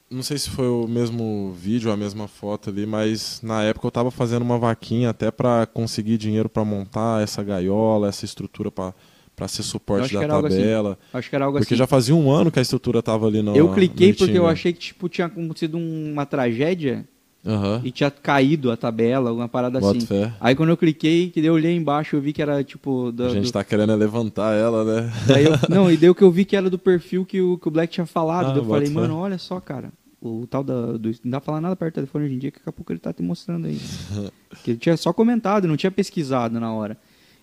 Não 0.10 0.22
sei 0.22 0.38
se 0.38 0.50
foi 0.50 0.68
o 0.68 0.88
mesmo 0.88 1.52
vídeo, 1.54 1.92
a 1.92 1.98
mesma 1.98 2.28
foto 2.28 2.70
ali, 2.70 2.86
mas 2.86 3.42
na 3.42 3.64
época 3.64 3.88
eu 3.88 3.92
tava 3.92 4.12
fazendo 4.12 4.44
uma 4.44 4.58
vaquinha 4.58 5.10
até 5.10 5.32
para 5.32 5.66
conseguir 5.66 6.18
dinheiro 6.18 6.48
para 6.48 6.64
montar 6.64 7.24
essa 7.24 7.44
gaiola, 7.44 8.08
essa 8.08 8.26
estrutura 8.26 8.72
para 8.72 8.94
para 9.36 9.50
ser 9.50 9.64
suporte 9.64 10.14
da 10.14 10.22
assim. 10.22 10.28
tabela. 10.30 10.98
Acho 11.14 11.30
que 11.30 11.36
era 11.36 11.44
algo 11.44 11.58
Porque 11.58 11.74
assim. 11.74 11.78
já 11.78 11.86
fazia 11.86 12.16
um 12.16 12.32
ano 12.32 12.50
que 12.50 12.58
a 12.58 12.62
estrutura 12.62 13.04
tava 13.04 13.28
ali 13.28 13.42
no 13.42 13.54
eu 13.54 13.74
cliquei 13.74 14.14
porque 14.14 14.38
eu 14.38 14.48
achei 14.48 14.72
que 14.72 14.80
tipo, 14.80 15.10
tinha 15.10 15.28
acontecido 15.28 15.78
uma 15.78 16.26
tragédia 16.26 17.06
Aham. 17.46 17.82
e 17.84 17.92
tinha 17.92 18.10
caído 18.10 18.72
a 18.72 18.78
tabela, 18.78 19.30
alguma 19.30 19.48
parada 19.48 19.80
Bota 19.80 19.98
assim. 19.98 20.08
fé. 20.08 20.34
Aí 20.40 20.56
quando 20.56 20.70
eu 20.70 20.78
cliquei, 20.78 21.30
que 21.30 21.40
eu 21.40 21.54
olhei 21.54 21.76
embaixo, 21.76 22.16
eu 22.16 22.22
vi 22.22 22.34
que 22.34 22.42
era 22.42 22.64
tipo. 22.64 23.12
Da, 23.12 23.28
A 23.28 23.30
gente 23.30 23.46
do- 23.46 23.52
tá 23.52 23.64
querendo 23.64 23.92
é 23.92 23.96
levantar 23.96 24.54
ela, 24.56 24.84
né? 24.84 25.14
Daí 25.28 25.46
eu- 25.46 25.52
não, 25.70 25.92
e 25.92 25.96
daí 25.98 26.10
o 26.10 26.16
que 26.16 26.24
eu 26.24 26.32
vi 26.32 26.44
que 26.46 26.56
era 26.56 26.70
do 26.70 26.80
perfil 26.80 27.24
que 27.26 27.40
o, 27.42 27.58
que 27.58 27.68
o 27.68 27.72
Black 27.72 27.94
tinha 27.94 28.06
falado. 28.06 28.48
Ah, 28.48 28.50
daí 28.54 28.58
eu 28.58 28.66
falei, 28.66 28.88
fé. 28.88 28.94
mano, 28.94 29.16
olha 29.18 29.38
só, 29.38 29.60
cara. 29.60 29.92
O 30.22 30.48
tal 30.50 30.64
da, 30.64 30.94
do. 30.98 31.10
Não 31.24 31.32
dá 31.32 31.40
pra 31.40 31.46
falar 31.46 31.62
nada 31.62 31.76
perto 31.76 31.94
do 31.94 31.96
telefone 31.96 32.26
hoje 32.26 32.34
em 32.34 32.40
dia, 32.40 32.50
que 32.52 32.58
daqui 32.58 32.70
a 32.70 32.74
pouco 32.74 32.92
ele 32.92 33.00
tá 33.00 33.14
te 33.14 33.22
mostrando 33.22 33.68
aí. 33.68 33.80
que 34.64 34.72
ele 34.72 34.78
tinha 34.80 34.98
só 34.98 35.14
comentado, 35.14 35.68
não 35.68 35.78
tinha 35.78 35.92
pesquisado 35.92 36.60
na 36.60 36.74
hora. 36.74 36.98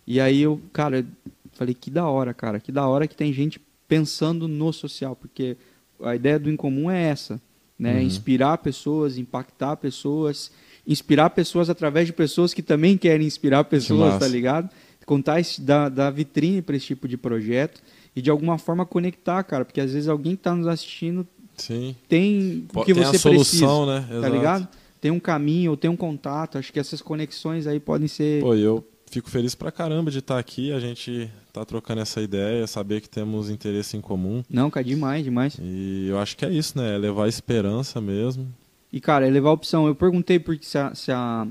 E 0.05 0.20
aí 0.20 0.42
eu, 0.42 0.61
cara, 0.72 1.07
falei, 1.53 1.74
que 1.74 1.90
da 1.92 2.07
hora, 2.09 2.34
cara. 2.34 2.59
Que 2.59 2.72
da 2.72 2.84
hora 2.88 3.07
que 3.07 3.14
tem 3.14 3.32
gente 3.32 3.61
pensando 3.86 4.48
no 4.48 4.72
social, 4.72 5.14
porque 5.14 5.57
a 6.03 6.16
ideia 6.16 6.40
do 6.40 6.50
incomum 6.50 6.90
é 6.90 7.00
essa, 7.03 7.40
né? 7.83 7.95
Uhum. 7.95 8.03
Inspirar 8.03 8.59
pessoas, 8.59 9.18
impactar 9.18 9.76
pessoas, 9.76 10.53
inspirar 10.87 11.30
pessoas 11.30 11.68
através 11.68 12.07
de 12.07 12.12
pessoas 12.12 12.55
que 12.55 12.62
também 12.62 12.97
querem 12.97 13.26
inspirar 13.26 13.64
pessoas, 13.64 14.18
tá 14.18 14.28
ligado? 14.28 14.70
Contar 15.05 15.41
esse, 15.41 15.61
da, 15.61 15.89
da 15.89 16.09
vitrine 16.11 16.62
para 16.62 16.76
esse 16.76 16.87
tipo 16.87 17.09
de 17.09 17.16
projeto 17.16 17.83
e 18.14 18.22
de 18.22 18.30
alguma 18.30 18.57
forma 18.57 18.87
conectar, 18.87 19.43
cara, 19.43 19.64
porque 19.64 19.80
às 19.80 19.93
vezes 19.93 20.09
alguém 20.09 20.37
que 20.37 20.43
tá 20.43 20.55
nos 20.55 20.68
assistindo 20.68 21.26
Sim. 21.57 21.97
tem 22.09 22.68
o 22.72 22.85
que 22.85 22.95
tem 22.95 23.03
você 23.03 23.16
a 23.16 23.18
solução, 23.18 23.85
precisa, 23.85 24.01
né? 24.01 24.07
tá 24.09 24.16
Exato. 24.18 24.37
ligado? 24.37 24.68
Tem 25.01 25.11
um 25.11 25.18
caminho, 25.18 25.72
ou 25.72 25.76
tem 25.76 25.91
um 25.91 25.97
contato, 25.97 26.57
acho 26.57 26.72
que 26.72 26.78
essas 26.78 27.03
conexões 27.03 27.66
aí 27.66 27.80
podem 27.80 28.07
ser 28.07 28.41
Pô, 28.41 28.55
eu 28.55 28.87
fico 29.12 29.30
feliz 29.30 29.54
pra 29.54 29.70
caramba 29.70 30.10
de 30.10 30.18
estar 30.20 30.38
aqui, 30.38 30.72
a 30.72 30.80
gente 30.80 31.30
tá 31.52 31.64
trocando 31.64 32.00
essa 32.00 32.20
ideia, 32.20 32.66
saber 32.66 33.00
que 33.02 33.08
temos 33.08 33.50
interesse 33.50 33.96
em 33.96 34.00
comum. 34.00 34.42
Não, 34.48 34.70
cara, 34.70 34.84
demais, 34.84 35.22
demais. 35.22 35.56
E 35.62 36.06
eu 36.08 36.18
acho 36.18 36.36
que 36.36 36.44
é 36.44 36.50
isso, 36.50 36.76
né? 36.78 36.94
É 36.94 36.98
levar 36.98 37.28
esperança 37.28 38.00
mesmo. 38.00 38.48
E, 38.92 39.00
cara, 39.00 39.26
é 39.26 39.30
levar 39.30 39.50
a 39.50 39.52
opção. 39.52 39.86
Eu 39.86 39.94
perguntei 39.94 40.38
porque 40.38 40.64
se, 40.64 40.78
a- 40.78 40.94
se, 40.94 41.12
a- 41.12 41.46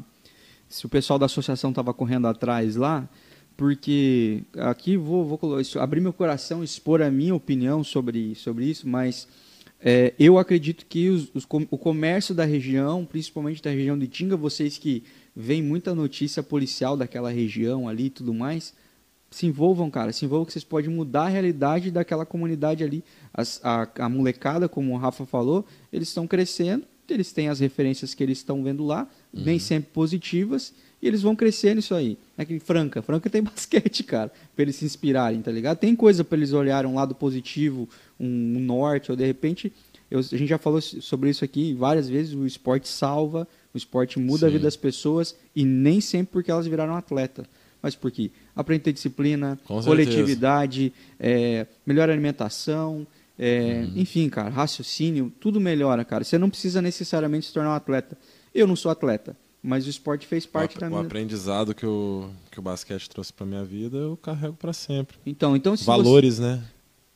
se 0.67 0.85
o 0.85 0.89
pessoal 0.89 1.19
da 1.19 1.27
associação 1.27 1.71
tava 1.71 1.93
correndo 1.93 2.25
atrás 2.27 2.75
lá, 2.75 3.07
porque 3.55 4.43
aqui 4.57 4.97
vou, 4.97 5.23
vou 5.23 5.39
abrir 5.79 6.01
meu 6.01 6.11
coração, 6.13 6.63
expor 6.63 7.01
a 7.01 7.11
minha 7.11 7.35
opinião 7.35 7.83
sobre, 7.83 8.33
sobre 8.33 8.65
isso, 8.65 8.87
mas 8.89 9.27
é, 9.79 10.13
eu 10.19 10.37
acredito 10.39 10.85
que 10.87 11.09
os- 11.09 11.29
os 11.33 11.45
o 11.69 11.77
comércio 11.77 12.33
da 12.33 12.43
região, 12.45 13.05
principalmente 13.05 13.61
da 13.61 13.69
região 13.69 13.97
de 13.97 14.07
Tinga, 14.07 14.35
vocês 14.35 14.77
que 14.79 15.03
veem 15.35 15.61
muita 15.63 15.93
notícia 15.95 16.41
policial 16.43 16.95
daquela 16.97 17.29
região 17.31 17.87
ali 17.87 18.05
e 18.05 18.09
tudo 18.09 18.33
mais, 18.33 18.73
se 19.29 19.45
envolvam, 19.45 19.89
cara, 19.89 20.11
se 20.11 20.25
envolvam 20.25 20.45
que 20.45 20.51
vocês 20.51 20.63
podem 20.65 20.89
mudar 20.89 21.23
a 21.23 21.29
realidade 21.29 21.89
daquela 21.89 22.25
comunidade 22.25 22.83
ali. 22.83 23.01
As- 23.33 23.61
a, 23.63 23.87
a 23.99 24.09
molecada, 24.09 24.67
como 24.67 24.93
o 24.93 24.97
Rafa 24.97 25.25
falou, 25.25 25.65
eles 25.91 26.09
estão 26.09 26.27
crescendo, 26.27 26.83
eles 27.09 27.31
têm 27.33 27.49
as 27.49 27.59
referências 27.59 28.13
que 28.13 28.23
eles 28.23 28.37
estão 28.37 28.63
vendo 28.63 28.85
lá, 28.85 29.07
nem 29.33 29.57
sempre 29.59 29.89
positivas, 29.93 30.73
e 31.01 31.07
eles 31.07 31.21
vão 31.21 31.35
crescer 31.35 31.75
nisso 31.75 31.93
aí. 31.95 32.17
É 32.37 32.45
que 32.45 32.57
Franca, 32.59 33.01
Franca 33.01 33.29
tem 33.29 33.41
basquete, 33.43 34.03
cara, 34.03 34.31
pra 34.55 34.63
eles 34.63 34.75
se 34.77 34.85
inspirarem, 34.85 35.41
tá 35.41 35.51
ligado? 35.51 35.77
Tem 35.77 35.95
coisa 35.95 36.23
pra 36.23 36.37
eles 36.37 36.53
olharem 36.53 36.89
um 36.89 36.95
lado 36.95 37.13
positivo, 37.15 37.87
um, 38.19 38.25
um 38.27 38.59
norte, 38.59 39.11
ou 39.11 39.17
de 39.17 39.25
repente, 39.25 39.71
eu- 40.09 40.19
a 40.19 40.23
gente 40.23 40.47
já 40.47 40.57
falou 40.57 40.79
sobre 40.81 41.29
isso 41.29 41.43
aqui 41.43 41.73
várias 41.73 42.07
vezes, 42.09 42.33
o 42.33 42.45
esporte 42.45 42.87
salva, 42.87 43.47
o 43.73 43.77
esporte 43.77 44.19
muda 44.19 44.45
a 44.45 44.49
Sim. 44.49 44.53
vida 44.53 44.63
das 44.65 44.75
pessoas, 44.75 45.35
e 45.55 45.63
nem 45.65 45.99
sempre 46.01 46.33
porque 46.33 46.51
elas 46.51 46.67
viraram 46.67 46.95
atleta. 46.95 47.45
Mas 47.81 47.95
por 47.95 48.11
quê? 48.11 48.29
Aprende 48.55 48.81
a 48.81 48.83
ter 48.85 48.93
disciplina, 48.93 49.57
Com 49.65 49.81
coletividade, 49.81 50.93
é, 51.19 51.65
melhor 51.85 52.09
alimentação, 52.09 53.07
é, 53.39 53.85
Uhum. 53.87 53.93
enfim, 54.01 54.29
cara, 54.29 54.49
raciocínio, 54.49 55.31
tudo 55.39 55.59
melhora, 55.59 56.05
cara. 56.05 56.23
Você 56.23 56.37
não 56.37 56.49
precisa 56.49 56.81
necessariamente 56.81 57.47
se 57.47 57.53
tornar 57.53 57.71
um 57.71 57.73
atleta. 57.73 58.15
Eu 58.53 58.67
não 58.67 58.75
sou 58.75 58.91
atleta, 58.91 59.35
mas 59.63 59.87
o 59.87 59.89
esporte 59.89 60.27
fez 60.27 60.45
parte 60.45 60.77
o, 60.77 60.79
da 60.79 60.85
ap- 60.87 60.91
o 60.91 60.95
minha. 60.97 61.07
aprendizado 61.07 61.73
que 61.73 61.85
o, 61.85 62.29
que 62.51 62.59
o 62.59 62.61
basquete 62.61 63.09
trouxe 63.09 63.33
pra 63.33 63.45
minha 63.47 63.63
vida, 63.63 63.97
eu 63.97 64.15
carrego 64.17 64.53
pra 64.55 64.73
sempre. 64.73 65.17
Então, 65.25 65.55
então 65.55 65.75
se 65.75 65.83
Valores, 65.85 66.37
né? 66.37 66.61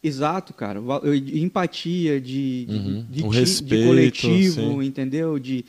Exato, 0.04 0.54
cara. 0.54 0.80
De 1.20 1.40
Empatia, 1.42 2.22
de, 2.22 2.66
de- 2.66 2.76
Uhum. 2.76 3.06
de, 3.10 3.24
O 3.24 3.30
ti- 3.30 3.34
de 3.34 3.40
respeito, 3.40 3.88
coletivo, 3.88 4.54
sim. 4.82 4.84
entendeu? 4.84 5.40
De, 5.40 5.66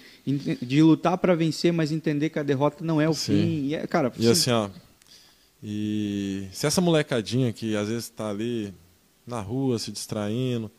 de 0.63 0.83
lutar 0.83 1.17
para 1.17 1.35
vencer, 1.35 1.73
mas 1.73 1.91
entender 1.91 2.29
que 2.31 2.39
a 2.39 2.43
derrota 2.43 2.85
não 2.85 3.01
é 3.01 3.09
o 3.09 3.15
Sim. 3.15 3.33
fim. 3.33 3.67
E 3.69 3.75
é, 3.75 3.87
cara, 3.87 4.13
E 4.19 4.23
sim, 4.23 4.29
assim, 4.31 4.51
ó. 4.51 4.69
E 5.63 6.49
se 6.53 6.67
essa 6.67 6.81
molecadinha 6.81 7.53
que 7.53 7.75
às 7.77 7.89
vezes 7.89 8.09
tá 8.09 8.29
ali 8.31 8.73
na 9.27 9.41
rua 9.41 9.79
se 9.79 9.91
distraindo, 9.91 10.71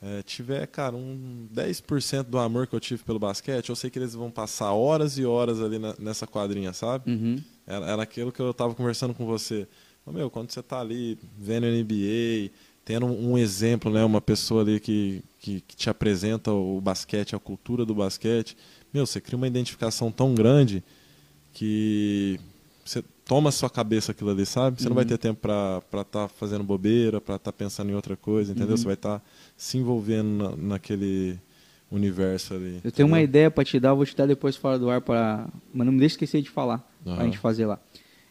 é, 0.00 0.22
tiver, 0.22 0.66
cara, 0.66 0.94
um 0.94 1.48
10% 1.52 2.24
do 2.28 2.38
amor 2.38 2.66
que 2.66 2.74
eu 2.74 2.80
tive 2.80 3.02
pelo 3.02 3.18
basquete, 3.18 3.70
eu 3.70 3.74
sei 3.76 3.90
que 3.90 3.98
eles 3.98 4.14
vão 4.14 4.30
passar 4.30 4.72
horas 4.72 5.18
e 5.18 5.24
horas 5.24 5.60
ali 5.60 5.78
na- 5.78 5.94
nessa 5.98 6.26
quadrinha, 6.26 6.72
sabe? 6.72 7.10
Uhum. 7.10 7.42
Era, 7.66 7.86
era 7.86 8.02
aquilo 8.02 8.30
que 8.30 8.40
eu 8.40 8.52
tava 8.54 8.74
conversando 8.74 9.14
com 9.14 9.26
você. 9.26 9.66
Meu, 10.06 10.30
quando 10.30 10.50
você 10.50 10.62
tá 10.62 10.80
ali 10.80 11.18
vendo 11.36 11.66
NBA, 11.66 12.50
tendo 12.88 13.04
um, 13.04 13.36
exemplo, 13.36 13.92
né, 13.92 14.02
uma 14.02 14.18
pessoa 14.18 14.62
ali 14.62 14.80
que, 14.80 15.22
que, 15.38 15.60
que 15.60 15.76
te 15.76 15.90
apresenta 15.90 16.50
o 16.50 16.80
basquete, 16.80 17.36
a 17.36 17.38
cultura 17.38 17.84
do 17.84 17.94
basquete, 17.94 18.56
meu, 18.94 19.04
você 19.04 19.20
cria 19.20 19.36
uma 19.36 19.46
identificação 19.46 20.10
tão 20.10 20.34
grande 20.34 20.82
que 21.52 22.40
você 22.82 23.04
toma 23.26 23.50
a 23.50 23.52
sua 23.52 23.68
cabeça 23.68 24.12
aquilo 24.12 24.30
ali, 24.30 24.46
sabe? 24.46 24.80
Você 24.80 24.88
não 24.88 24.94
vai 24.94 25.04
Uhum. 25.04 25.08
ter 25.10 25.18
tempo 25.18 25.38
pra 25.38 25.82
estar 25.84 26.04
tá 26.04 26.28
fazendo 26.28 26.64
bobeira, 26.64 27.20
pra 27.20 27.36
estar 27.36 27.52
pensando 27.52 27.90
em 27.90 27.94
outra 27.94 28.16
coisa, 28.16 28.52
entendeu? 28.52 28.70
Uhum. 28.70 28.76
Você 28.78 28.84
vai 28.86 28.94
estar 28.94 29.22
se 29.54 29.76
envolvendo 29.76 30.26
na- 30.56 30.56
naquele 30.56 31.38
universo 31.92 32.54
ali. 32.54 32.80
Eu 32.82 32.90
tenho 32.90 33.06
uma 33.06 33.18
entendeu? 33.18 33.28
ideia 33.28 33.50
para 33.50 33.64
te 33.64 33.78
dar, 33.78 33.90
eu 33.90 33.96
vou 33.96 34.06
te 34.06 34.16
dar 34.16 34.24
depois 34.24 34.56
fora 34.56 34.78
do 34.78 34.88
ar 34.88 35.02
para, 35.02 35.46
mas 35.74 35.84
não 35.86 35.92
me 35.92 35.98
deixe 35.98 36.14
esquecer 36.14 36.40
de 36.40 36.48
falar, 36.48 36.78
pra 37.04 37.12
Aham. 37.12 37.24
gente 37.24 37.36
fazer 37.38 37.66
lá. 37.66 37.78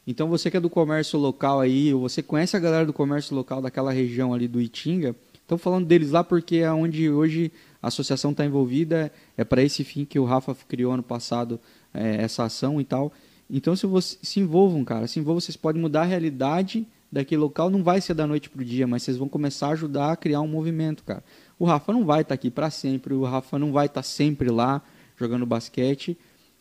Então 0.08 0.30
você 0.30 0.49
que 0.49 0.55
é 0.55 0.60
do 0.60 0.70
comércio 0.70 1.20
local 1.20 1.60
aí, 1.60 1.93
ou 1.93 1.99
você 1.99 2.24
conhece 2.24 2.55
a 2.55 2.60
galera 2.60 2.86
do 2.86 2.93
comércio 2.93 3.36
local 3.36 3.62
daquela 3.62 3.91
região 3.91 4.34
ali 4.34 4.47
do 4.47 4.62
Itinga, 4.62 5.14
estão 5.34 5.58
falando 5.58 5.86
deles 5.86 6.12
lá 6.12 6.24
porque 6.24 6.58
é 6.58 6.72
onde 6.72 7.10
hoje 7.10 7.51
a 7.82 7.89
associação 7.89 8.32
está 8.32 8.45
envolvida, 8.45 9.12
é 9.36 9.43
para 9.43 9.62
esse 9.62 9.84
fim 9.84 10.05
que 10.05 10.18
o 10.18 10.24
Rafa 10.24 10.55
criou 10.68 10.93
ano 10.93 11.03
passado 11.03 11.60
é, 11.93 12.24
essa 12.24 12.45
ação 12.45 12.80
e 12.80 12.86
tal. 12.86 13.12
Então 13.49 13.76
se 13.76 13.86
você 13.86 14.18
se 14.22 14.39
envolvam, 14.39 14.86
cara, 14.86 15.08
se 15.08 15.20
envolvam, 15.20 15.41
vocês 15.41 15.58
podem 15.58 15.82
mudar 15.82 16.03
a 16.03 16.05
realidade 16.05 16.88
daquele 17.12 17.41
local, 17.41 17.70
não 17.70 17.84
vai 17.84 17.99
ser 17.99 18.14
da 18.14 18.26
noite 18.26 18.49
pro 18.49 18.64
dia, 18.64 18.88
mas 18.88 19.03
vocês 19.03 19.18
vão 19.18 19.28
começar 19.28 19.68
a 19.68 19.72
ajudar 19.72 20.12
a 20.14 20.16
criar 20.16 20.39
um 20.39 20.47
movimento, 20.47 21.03
cara. 21.03 21.24
O 21.60 21.66
Rafa 21.66 21.91
não 21.91 22.05
vai 22.05 22.22
estar 22.22 22.34
aqui 22.34 22.49
para 22.49 22.70
sempre, 22.70 23.14
o 23.14 23.24
Rafa 23.24 23.60
não 23.60 23.74
vai 23.74 23.88
estar 23.88 24.03
sempre 24.03 24.49
lá 24.49 24.82
jogando 25.18 25.45
basquete, 25.45 26.18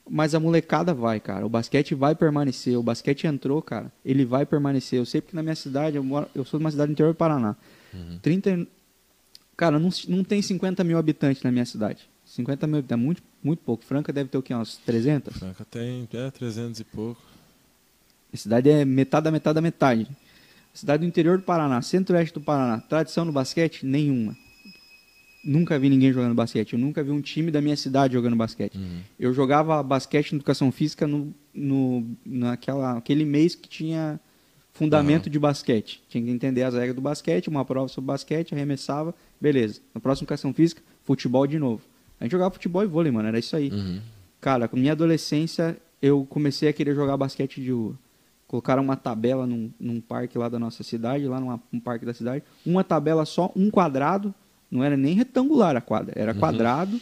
mas 0.09 0.35
a 0.35 0.41
molecada 0.41 0.95
vai, 0.95 1.19
cara. 1.21 1.45
O 1.45 1.49
basquete 1.49 1.95
vai 1.95 2.15
permanecer. 2.15 2.79
O 2.79 2.83
basquete 2.83 3.27
entrou, 3.27 3.61
cara. 3.61 3.91
Ele 4.05 4.25
vai 4.25 4.47
permanecer. 4.47 4.99
Eu 4.99 5.07
sei 5.07 5.21
porque 5.21 5.35
na 5.37 5.43
minha 5.43 5.55
cidade, 5.57 5.97
eu, 5.97 6.05
moro, 6.05 6.29
eu 6.35 6.45
sou 6.45 6.59
de 6.59 6.65
uma 6.65 6.71
cidade 6.71 6.89
do 6.89 6.93
interior 6.93 7.13
do 7.13 7.17
Paraná. 7.17 7.57
30, 8.23 8.51
e- 8.51 8.69
cara, 9.57 9.79
não, 9.79 9.91
não 10.09 10.23
tem 10.23 10.41
50 10.43 10.85
mil 10.85 10.99
habitantes 10.99 11.43
na 11.43 11.51
minha 11.51 11.65
cidade. 11.67 12.09
50 12.25 12.67
mil 12.67 12.79
habitantes, 12.79 13.05
muito, 13.05 13.23
muito 13.43 13.61
pouco. 13.61 13.85
Franca 13.85 14.13
deve 14.13 14.29
ter 14.29 14.39
o 14.39 14.43
quê? 14.43 14.55
Uns 14.55 14.77
300? 14.79 15.37
Franca 15.37 15.65
tem 15.65 16.09
é, 16.13 16.31
300 16.31 16.79
e 16.81 16.85
pouco. 16.85 17.21
A 18.33 18.37
cidade 18.37 18.69
é 18.71 18.85
metade 18.85 19.25
da 19.25 19.31
metade 19.31 19.55
da 19.55 19.61
metade. 19.63 20.09
Cidade 20.75 21.01
do 21.01 21.07
interior 21.09 21.39
do 21.39 21.45
Paraná, 21.45 21.81
centro-oeste 21.81 22.35
do 22.35 22.41
Paraná. 22.41 22.81
Tradição 22.81 23.25
no 23.25 23.33
basquete? 23.33 23.87
Nenhuma. 23.87 24.37
Nunca 25.47 25.79
vi 25.79 25.89
ninguém 25.89 26.13
jogando 26.13 26.35
basquete. 26.35 26.73
Eu 26.73 26.79
nunca 26.79 27.05
vi 27.05 27.11
um 27.11 27.21
time 27.21 27.51
da 27.51 27.61
minha 27.61 27.77
cidade 27.77 28.15
jogando 28.15 28.35
basquete. 28.35 28.77
Eu 29.19 29.33
jogava 29.33 29.81
basquete 29.83 30.33
em 30.33 30.37
educação 30.37 30.73
física 30.73 31.07
no, 31.07 31.33
no, 31.55 32.05
naquela, 32.25 32.99
aquele 32.99 33.25
mês 33.25 33.55
que 33.55 33.69
tinha 33.69 34.19
fundamento 34.73 35.31
de 35.31 35.39
basquete. 35.39 36.03
Tinha 36.09 36.23
que 36.25 36.31
entender 36.31 36.63
as 36.65 36.75
regras 36.75 36.95
do 36.95 37.01
basquete, 37.01 37.49
uma 37.49 37.65
prova 37.65 37.89
sobre 37.89 38.09
basquete, 38.09 38.55
arremessava, 38.55 39.15
beleza. 39.41 39.81
Na 39.95 40.01
próxima 40.01 40.25
educação 40.25 40.53
física, 40.53 40.83
futebol 41.05 41.47
de 41.47 41.59
novo. 41.59 41.83
A 42.21 42.25
gente 42.25 42.33
jogava 42.33 42.51
futebol 42.51 42.83
e 42.83 42.87
vôlei, 42.87 43.13
mano, 43.13 43.29
era 43.29 43.39
isso 43.39 43.55
aí. 43.57 43.71
Uhum. 43.71 44.01
Cara, 44.41 44.69
com 44.69 44.77
minha 44.77 44.93
adolescência, 44.93 45.77
eu 46.03 46.27
comecei 46.29 46.69
a 46.69 46.73
querer 46.73 46.95
jogar 46.95 47.17
basquete 47.17 47.63
de 47.63 47.71
rua. 47.71 47.97
Colocaram 48.47 48.83
uma 48.83 48.97
tabela 48.97 49.47
num, 49.47 49.71
num 49.79 50.01
parque 50.01 50.39
lá 50.39 50.49
da 50.49 50.59
nossa 50.59 50.83
cidade, 50.83 51.27
lá 51.27 51.41
num 51.41 51.81
parque 51.81 52.05
da 52.05 52.15
cidade. 52.15 52.45
Uma 52.65 52.85
tabela 52.85 53.25
só, 53.25 53.53
um 53.57 53.71
quadrado. 53.71 54.35
Não 54.71 54.83
era 54.83 54.97
nem 54.97 55.15
retangular 55.15 55.77
a 55.77 55.81
quadra, 55.81 56.13
era 56.17 56.35
quadrado. 56.35 57.01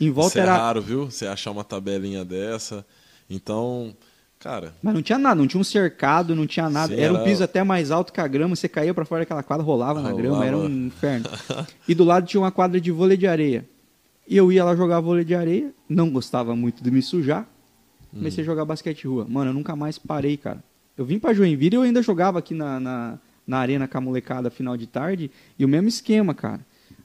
Em 0.00 0.10
volta 0.10 0.30
Isso 0.30 0.38
é 0.38 0.42
era. 0.42 0.56
raro, 0.56 0.80
viu? 0.82 1.10
Você 1.10 1.26
achar 1.26 1.50
uma 1.50 1.64
tabelinha 1.64 2.24
dessa. 2.24 2.84
Então, 3.28 3.94
cara, 4.38 4.74
Mas 4.82 4.94
não 4.94 5.02
tinha 5.02 5.18
nada, 5.18 5.34
não 5.36 5.46
tinha 5.46 5.60
um 5.60 5.64
cercado, 5.64 6.34
não 6.34 6.46
tinha 6.46 6.68
nada. 6.68 6.94
Sim, 6.94 7.00
era 7.00 7.12
um 7.12 7.16
era- 7.16 7.24
piso 7.24 7.44
até 7.44 7.62
mais 7.62 7.90
alto 7.90 8.12
que 8.12 8.20
a 8.20 8.26
grama, 8.26 8.56
você 8.56 8.68
caía 8.68 8.92
pra 8.94 9.04
fora 9.04 9.22
daquela 9.22 9.42
quadra, 9.42 9.64
rolava, 9.64 10.00
na 10.00 10.10
Rolava. 10.10 10.22
grama, 10.22 10.46
era 10.46 10.56
um 10.56 10.86
inferno. 10.86 11.26
e 11.86 11.94
do 11.94 12.04
lado 12.04 12.26
tinha 12.26 12.40
uma 12.40 12.50
quadra 12.50 12.80
de 12.80 12.90
vôlei 12.90 13.16
de 13.16 13.26
areia. 13.26 13.64
E 14.28 14.36
eu 14.36 14.50
ia 14.52 14.64
lá 14.64 14.74
jogar 14.76 15.00
vôlei 15.00 15.24
de 15.24 15.34
areia, 15.34 15.72
não 15.88 16.10
gostava 16.10 16.54
muito 16.54 16.82
de 16.82 16.90
me 16.90 17.02
sujar. 17.02 17.46
Comecei 18.12 18.42
a 18.42 18.46
jogar 18.46 18.64
basquete 18.64 19.02
de 19.02 19.06
rua. 19.06 19.24
Mano, 19.28 19.50
eu 19.50 19.54
nunca 19.54 19.76
mais 19.76 19.96
parei, 19.98 20.36
cara. 20.36 20.62
Eu 20.98 21.04
vim 21.04 21.18
pra 21.18 21.32
Joinville 21.32 21.76
e 21.76 21.78
eu 21.78 21.82
ainda 21.82 22.02
jogava 22.02 22.38
aqui 22.40 22.52
na, 22.54 22.80
na, 22.80 23.18
na 23.46 23.58
arena 23.58 23.86
com 23.86 23.98
a 23.98 24.00
molecada 24.00 24.50
final 24.50 24.76
de 24.76 24.86
tarde. 24.88 25.30
E 25.58 25.64
o 25.64 25.68
mesmo 25.68 25.88
esquema, 25.88 26.34
cara. 26.34 26.60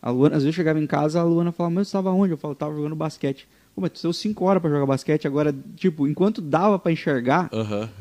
A 0.06 0.12
Luana, 0.12 0.36
às 0.36 0.44
vezes 0.44 0.54
eu 0.54 0.56
chegava 0.56 0.80
em 0.80 0.86
casa, 0.86 1.20
a 1.20 1.24
Luana 1.24 1.52
falava, 1.52 1.74
mas 1.74 1.88
você 1.88 1.94
tava 1.94 2.12
onde? 2.12 2.32
Eu 2.32 2.38
falava, 2.38 2.56
tava 2.56 2.76
jogando 2.76 2.96
basquete. 2.96 3.48
Pô, 3.74 3.82
mas 3.82 3.90
tu 3.90 4.04
deu 4.04 4.14
5 4.14 4.46
horas 4.46 4.62
pra 4.62 4.70
jogar 4.70 4.86
basquete, 4.86 5.26
agora, 5.26 5.54
tipo, 5.76 6.08
enquanto 6.08 6.42
dava 6.42 6.78
pra 6.78 6.92
enxergar, 6.92 7.50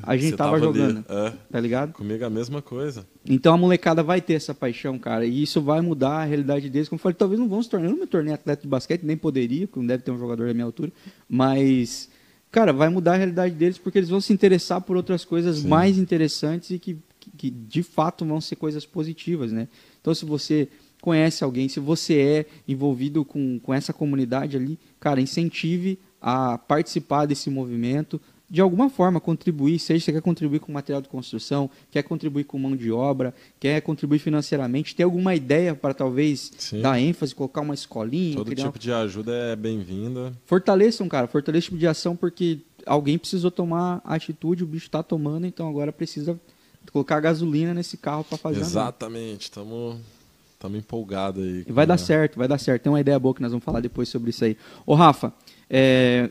A 0.03 0.15
gente 0.15 0.33
você 0.33 0.37
tava 0.37 0.57
ali, 0.57 0.65
jogando. 0.67 1.03
é, 1.09 1.33
tá 1.51 1.59
ligado? 1.59 1.95
comigo 1.95 2.23
a 2.23 2.29
mesma 2.29 2.61
coisa. 2.61 3.07
Então 3.27 3.55
a 3.55 3.57
molecada 3.57 4.03
vai 4.03 4.21
ter 4.21 4.35
essa 4.35 4.55
paixão, 4.55 4.99
cara, 4.99 5.25
e 5.25 5.43
isso 5.43 5.63
vai 5.63 5.81
mudar 5.81 6.19
a 6.19 6.25
realidade 6.25 6.69
deles. 6.69 6.91
Como 6.91 6.99
eu 6.99 7.03
falei, 7.03 7.15
talvez 7.15 7.41
não 7.41 7.49
vão 7.49 7.63
se 7.63 7.71
tornar, 7.71 7.87
eu 7.87 7.93
não 7.93 7.99
me 8.01 8.07
tornei 8.07 8.35
atleta 8.35 8.61
de 8.61 8.69
basquete, 8.69 9.03
nem 9.03 9.17
poderia, 9.17 9.67
porque 9.67 9.81
não 9.81 9.87
deve 9.87 10.03
ter 10.03 10.11
um 10.11 10.19
jogador 10.19 10.47
da 10.47 10.53
minha 10.53 10.67
altura, 10.67 10.93
mas, 11.29 12.09
cara, 12.53 12.73
vai 12.73 12.89
mudar 12.91 13.15
a 13.15 13.17
realidade 13.17 13.55
deles 13.55 13.79
porque 13.79 13.99
eles 13.99 14.11
vão 14.11 14.21
se 14.21 14.31
interessar 14.33 14.81
por 14.83 14.95
outras 14.97 15.25
coisas 15.25 15.61
Sim. 15.61 15.69
mais 15.69 15.97
interessantes 15.99 16.71
e 16.71 16.79
que, 16.79 16.99
que, 17.19 17.31
que, 17.37 17.51
de 17.51 17.83
fato 17.83 18.25
vão 18.27 18.41
ser 18.41 18.57
coisas 18.57 18.85
positivas, 18.87 19.51
né? 19.51 19.69
Então 20.01 20.15
se 20.15 20.25
você 20.25 20.69
conhece 21.05 21.45
alguém, 21.45 21.69
se 21.69 21.79
você 21.79 22.19
é 22.19 22.47
envolvido 22.67 23.27
com, 23.27 23.59
com 23.59 23.75
essa 23.75 23.93
comunidade 23.93 24.57
ali, 24.57 24.79
cara, 24.99 25.21
incentive 25.21 25.99
a 26.19 26.57
participar 26.57 27.27
desse 27.27 27.51
movimento, 27.51 28.19
de 28.49 28.63
alguma 28.63 28.89
forma 28.89 29.21
contribuir, 29.21 29.79
seja 29.79 30.03
você 30.03 30.13
quer 30.13 30.23
contribuir 30.23 30.61
com 30.61 30.73
material 30.73 31.03
de 31.03 31.11
construção, 31.11 31.69
quer 31.91 32.03
contribuir 32.05 32.45
com 32.45 32.59
mão 32.59 32.75
de 32.75 32.91
obra, 32.91 33.35
quer 33.61 33.83
contribuir 33.83 34.19
financeiramente, 34.19 34.97
tem 34.97 35.05
alguma 35.05 35.35
ideia 35.35 35.75
para 35.75 35.93
talvez 35.93 36.51
Sim. 36.57 36.81
dar 36.81 36.99
ênfase, 36.99 37.35
colocar 37.35 37.61
uma 37.61 37.75
escolinha, 37.75 38.37
Todo 38.37 38.55
tipo 38.55 38.79
de 38.79 38.91
ajuda 38.91 39.31
é 39.31 39.55
bem-vinda. 39.55 40.33
fortaleçam, 40.47 41.07
cara, 41.07 41.27
fortaleçam 41.27 41.59
esse 41.59 41.67
tipo 41.67 41.79
de 41.79 41.87
ação 41.87 42.17
porque 42.17 42.61
alguém 42.87 43.19
precisou 43.19 43.51
tomar 43.51 44.01
atitude, 44.07 44.65
o 44.65 44.67
bicho 44.67 44.87
está 44.87 45.03
tomando, 45.03 45.47
então 45.47 45.69
agora 45.69 45.93
precisa 45.93 46.41
colocar 46.91 47.21
gasolina 47.21 47.75
nesse 47.75 47.99
carro 47.99 48.25
para 48.25 48.39
fazer. 48.39 48.61
Exatamente, 48.61 49.43
estamos 49.43 49.99
empolgados 50.73 51.43
aí. 51.43 51.65
E 51.67 51.73
vai 51.73 51.87
dar 51.87 51.99
certo, 51.99 52.39
vai 52.39 52.49
dar 52.49 52.59
certo. 52.59 52.83
Tem 52.83 52.93
uma 52.93 53.01
ideia 53.01 53.19
boa 53.19 53.35
que 53.35 53.43
nós 53.43 53.51
vamos 53.51 53.65
falar 53.65 53.81
depois 53.81 54.09
sobre 54.09 54.31
isso 54.31 54.45
aí. 54.45 54.57
Ô, 54.87 54.95
Rafa, 54.95 55.33
é, 55.69 56.31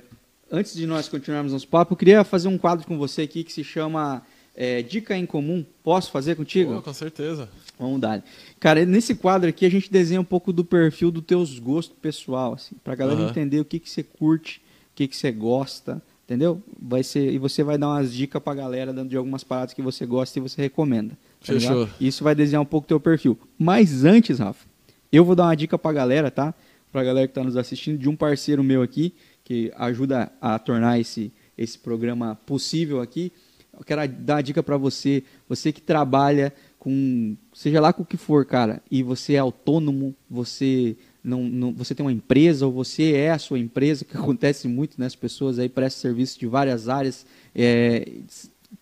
antes 0.51 0.73
de 0.73 0.85
nós 0.85 1.07
continuarmos 1.07 1.51
nosso 1.51 1.67
papo, 1.67 1.93
eu 1.93 1.97
queria 1.97 2.23
fazer 2.23 2.47
um 2.47 2.57
quadro 2.57 2.87
com 2.87 2.97
você 2.97 3.23
aqui 3.23 3.43
que 3.43 3.51
se 3.51 3.63
chama 3.63 4.23
é, 4.55 4.81
Dica 4.81 5.17
em 5.17 5.25
Comum. 5.25 5.65
Posso 5.83 6.11
fazer 6.11 6.35
contigo? 6.35 6.81
Com 6.81 6.93
certeza. 6.93 7.49
Vamos 7.77 7.99
dar. 7.99 8.23
Cara, 8.59 8.85
nesse 8.85 9.15
quadro 9.15 9.49
aqui 9.49 9.65
a 9.65 9.71
gente 9.71 9.91
desenha 9.91 10.21
um 10.21 10.25
pouco 10.25 10.53
do 10.53 10.63
perfil 10.63 11.11
dos 11.11 11.23
teus 11.23 11.59
gostos 11.59 11.97
pessoal, 12.01 12.53
assim, 12.53 12.75
pra 12.83 12.95
galera 12.95 13.21
Aham. 13.21 13.29
entender 13.29 13.59
o 13.59 13.65
que, 13.65 13.79
que 13.79 13.89
você 13.89 14.03
curte, 14.03 14.61
o 14.91 14.95
que, 14.95 15.07
que 15.07 15.15
você 15.15 15.31
gosta, 15.31 16.01
entendeu? 16.25 16.61
Vai 16.79 17.03
ser, 17.03 17.33
e 17.33 17.37
você 17.37 17.63
vai 17.63 17.77
dar 17.77 17.89
umas 17.89 18.13
dicas 18.13 18.41
pra 18.41 18.53
galera 18.53 18.93
dando 18.93 19.09
de 19.09 19.17
algumas 19.17 19.43
paradas 19.43 19.73
que 19.73 19.81
você 19.81 20.05
gosta 20.05 20.37
e 20.37 20.41
você 20.41 20.61
recomenda. 20.61 21.17
Tá 21.45 21.53
Fechou. 21.53 21.79
ligado? 21.83 21.93
Isso 21.99 22.23
vai 22.23 22.33
desenhar 22.35 22.61
um 22.61 22.65
pouco 22.65 22.85
o 22.85 22.87
teu 22.87 22.99
perfil. 22.99 23.37
Mas 23.57 24.03
antes, 24.05 24.39
Rafa, 24.39 24.65
eu 25.11 25.23
vou 25.25 25.35
dar 25.35 25.43
uma 25.43 25.55
dica 25.55 25.77
pra 25.77 25.91
galera, 25.93 26.31
tá? 26.31 26.53
Pra 26.91 27.03
galera 27.03 27.27
que 27.27 27.33
tá 27.33 27.43
nos 27.43 27.57
assistindo, 27.57 27.97
de 27.97 28.07
um 28.09 28.15
parceiro 28.15 28.63
meu 28.63 28.81
aqui, 28.81 29.13
que 29.43 29.71
ajuda 29.75 30.31
a 30.41 30.57
tornar 30.59 30.99
esse, 30.99 31.31
esse 31.57 31.77
programa 31.77 32.37
possível 32.45 33.01
aqui. 33.01 33.31
Eu 33.77 33.83
quero 33.83 34.07
dar 34.07 34.37
a 34.37 34.41
dica 34.41 34.61
pra 34.61 34.77
você, 34.77 35.23
você 35.49 35.71
que 35.71 35.81
trabalha 35.81 36.53
com, 36.77 37.35
seja 37.53 37.81
lá 37.81 37.91
com 37.91 38.03
o 38.03 38.05
que 38.05 38.17
for, 38.17 38.45
cara, 38.45 38.81
e 38.91 39.01
você 39.01 39.33
é 39.33 39.39
autônomo, 39.39 40.13
você 40.29 40.95
não, 41.23 41.43
não- 41.43 41.73
você 41.73 41.95
tem 41.95 42.05
uma 42.05 42.11
empresa 42.11 42.65
ou 42.67 42.71
você 42.71 43.13
é 43.13 43.31
a 43.31 43.39
sua 43.39 43.57
empresa, 43.57 44.05
que 44.05 44.15
acontece 44.15 44.67
muito, 44.67 44.99
né? 44.99 45.05
As 45.07 45.15
pessoas 45.15 45.57
aí 45.57 45.67
prestam 45.69 46.01
serviço 46.01 46.39
de 46.39 46.45
várias 46.45 46.87
áreas, 46.89 47.25
é, 47.55 48.07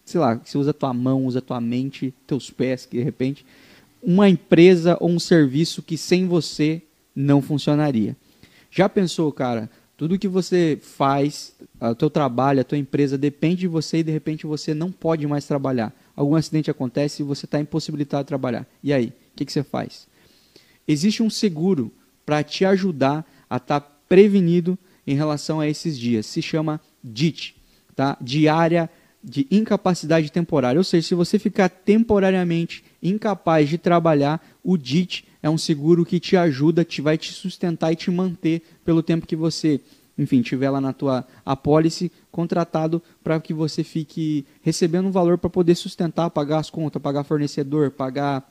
sei 0.06 0.20
lá, 0.20 0.39
você 0.44 0.58
usa 0.58 0.74
tua 0.74 0.94
mão, 0.94 1.26
usa 1.26 1.42
tua 1.42 1.62
mente, 1.62 2.14
teus 2.26 2.50
pés, 2.50 2.86
que 2.86 2.98
de 2.98 3.04
repente, 3.04 3.46
uma 4.02 4.30
empresa 4.30 4.98
ou 5.00 5.10
um 5.10 5.20
serviço 5.20 5.82
que 5.82 5.98
sem 5.98 6.28
você 6.28 6.82
não 7.16 7.42
funcionaria. 7.42 8.16
Já 8.70 8.88
pensou, 8.88 9.32
cara? 9.32 9.70
Tudo 9.98 10.18
que 10.18 10.28
você 10.28 10.80
faz, 10.82 11.54
o 11.80 11.94
teu 11.94 12.10
trabalho, 12.10 12.62
a 12.62 12.64
tua 12.64 12.78
empresa 12.78 13.18
depende 13.18 13.58
de 13.58 13.68
você 13.68 14.00
e 14.00 14.04
de 14.04 14.12
repente 14.12 14.48
você 14.48 14.74
não 14.74 14.92
pode 14.92 15.28
mais 15.28 15.46
trabalhar. 15.46 15.94
Algum 16.16 16.36
acidente 16.36 16.72
acontece 16.72 17.22
e 17.22 17.26
você 17.26 17.46
está 17.46 17.60
impossibilitado 17.60 18.24
de 18.24 18.28
trabalhar. 18.28 18.66
E 18.82 18.92
aí, 18.92 19.08
o 19.08 19.36
que, 19.36 19.46
que 19.46 19.52
você 19.52 19.62
faz? 19.62 20.08
Existe 20.88 21.22
um 21.22 21.30
seguro 21.30 21.92
para 22.26 22.44
te 22.44 22.66
ajudar 22.66 23.26
a 23.50 23.58
estar 23.58 23.82
prevenido 24.10 24.78
em 25.06 25.16
relação 25.16 25.60
a 25.60 25.68
esses 25.68 25.98
dias. 26.00 26.26
Se 26.26 26.42
chama 26.42 26.82
DIT, 27.04 27.56
tá? 27.96 28.18
Diária 28.20 28.89
de 29.24 29.47
incapacidade 29.51 30.32
temporária. 30.32 30.80
Ou 30.80 30.84
seja, 30.84 31.07
se 31.07 31.15
você 31.15 31.38
ficar 31.38 31.69
temporariamente 31.69 32.84
incapaz 33.01 33.69
de 33.69 33.78
trabalhar, 33.78 34.41
o 34.63 34.78
DIT 34.78 35.26
é 35.43 35.49
um 35.49 35.57
seguro 35.57 36.05
que 36.05 36.19
te 36.19 36.38
ajuda, 36.38 36.84
te 36.84 37.01
vai 37.01 37.17
te 37.17 37.32
sustentar 37.34 37.91
e 37.91 37.95
te 37.95 38.09
manter 38.11 38.61
pelo 38.84 39.03
tempo 39.03 39.28
que 39.28 39.36
você, 39.36 39.80
enfim, 40.17 40.41
tiver 40.41 40.69
lá 40.69 40.82
na 40.82 40.93
tua 40.93 41.26
apólice 41.45 42.11
contratado 42.32 43.01
para 43.24 43.39
que 43.39 43.53
você 43.53 43.84
fique 43.84 44.45
recebendo 44.61 45.07
um 45.07 45.11
valor 45.11 45.38
para 45.38 45.49
poder 45.49 45.76
sustentar, 45.76 46.30
pagar 46.30 46.59
as 46.59 46.69
contas, 46.69 47.01
pagar 47.01 47.24
fornecedor, 47.24 47.91
pagar 47.91 48.47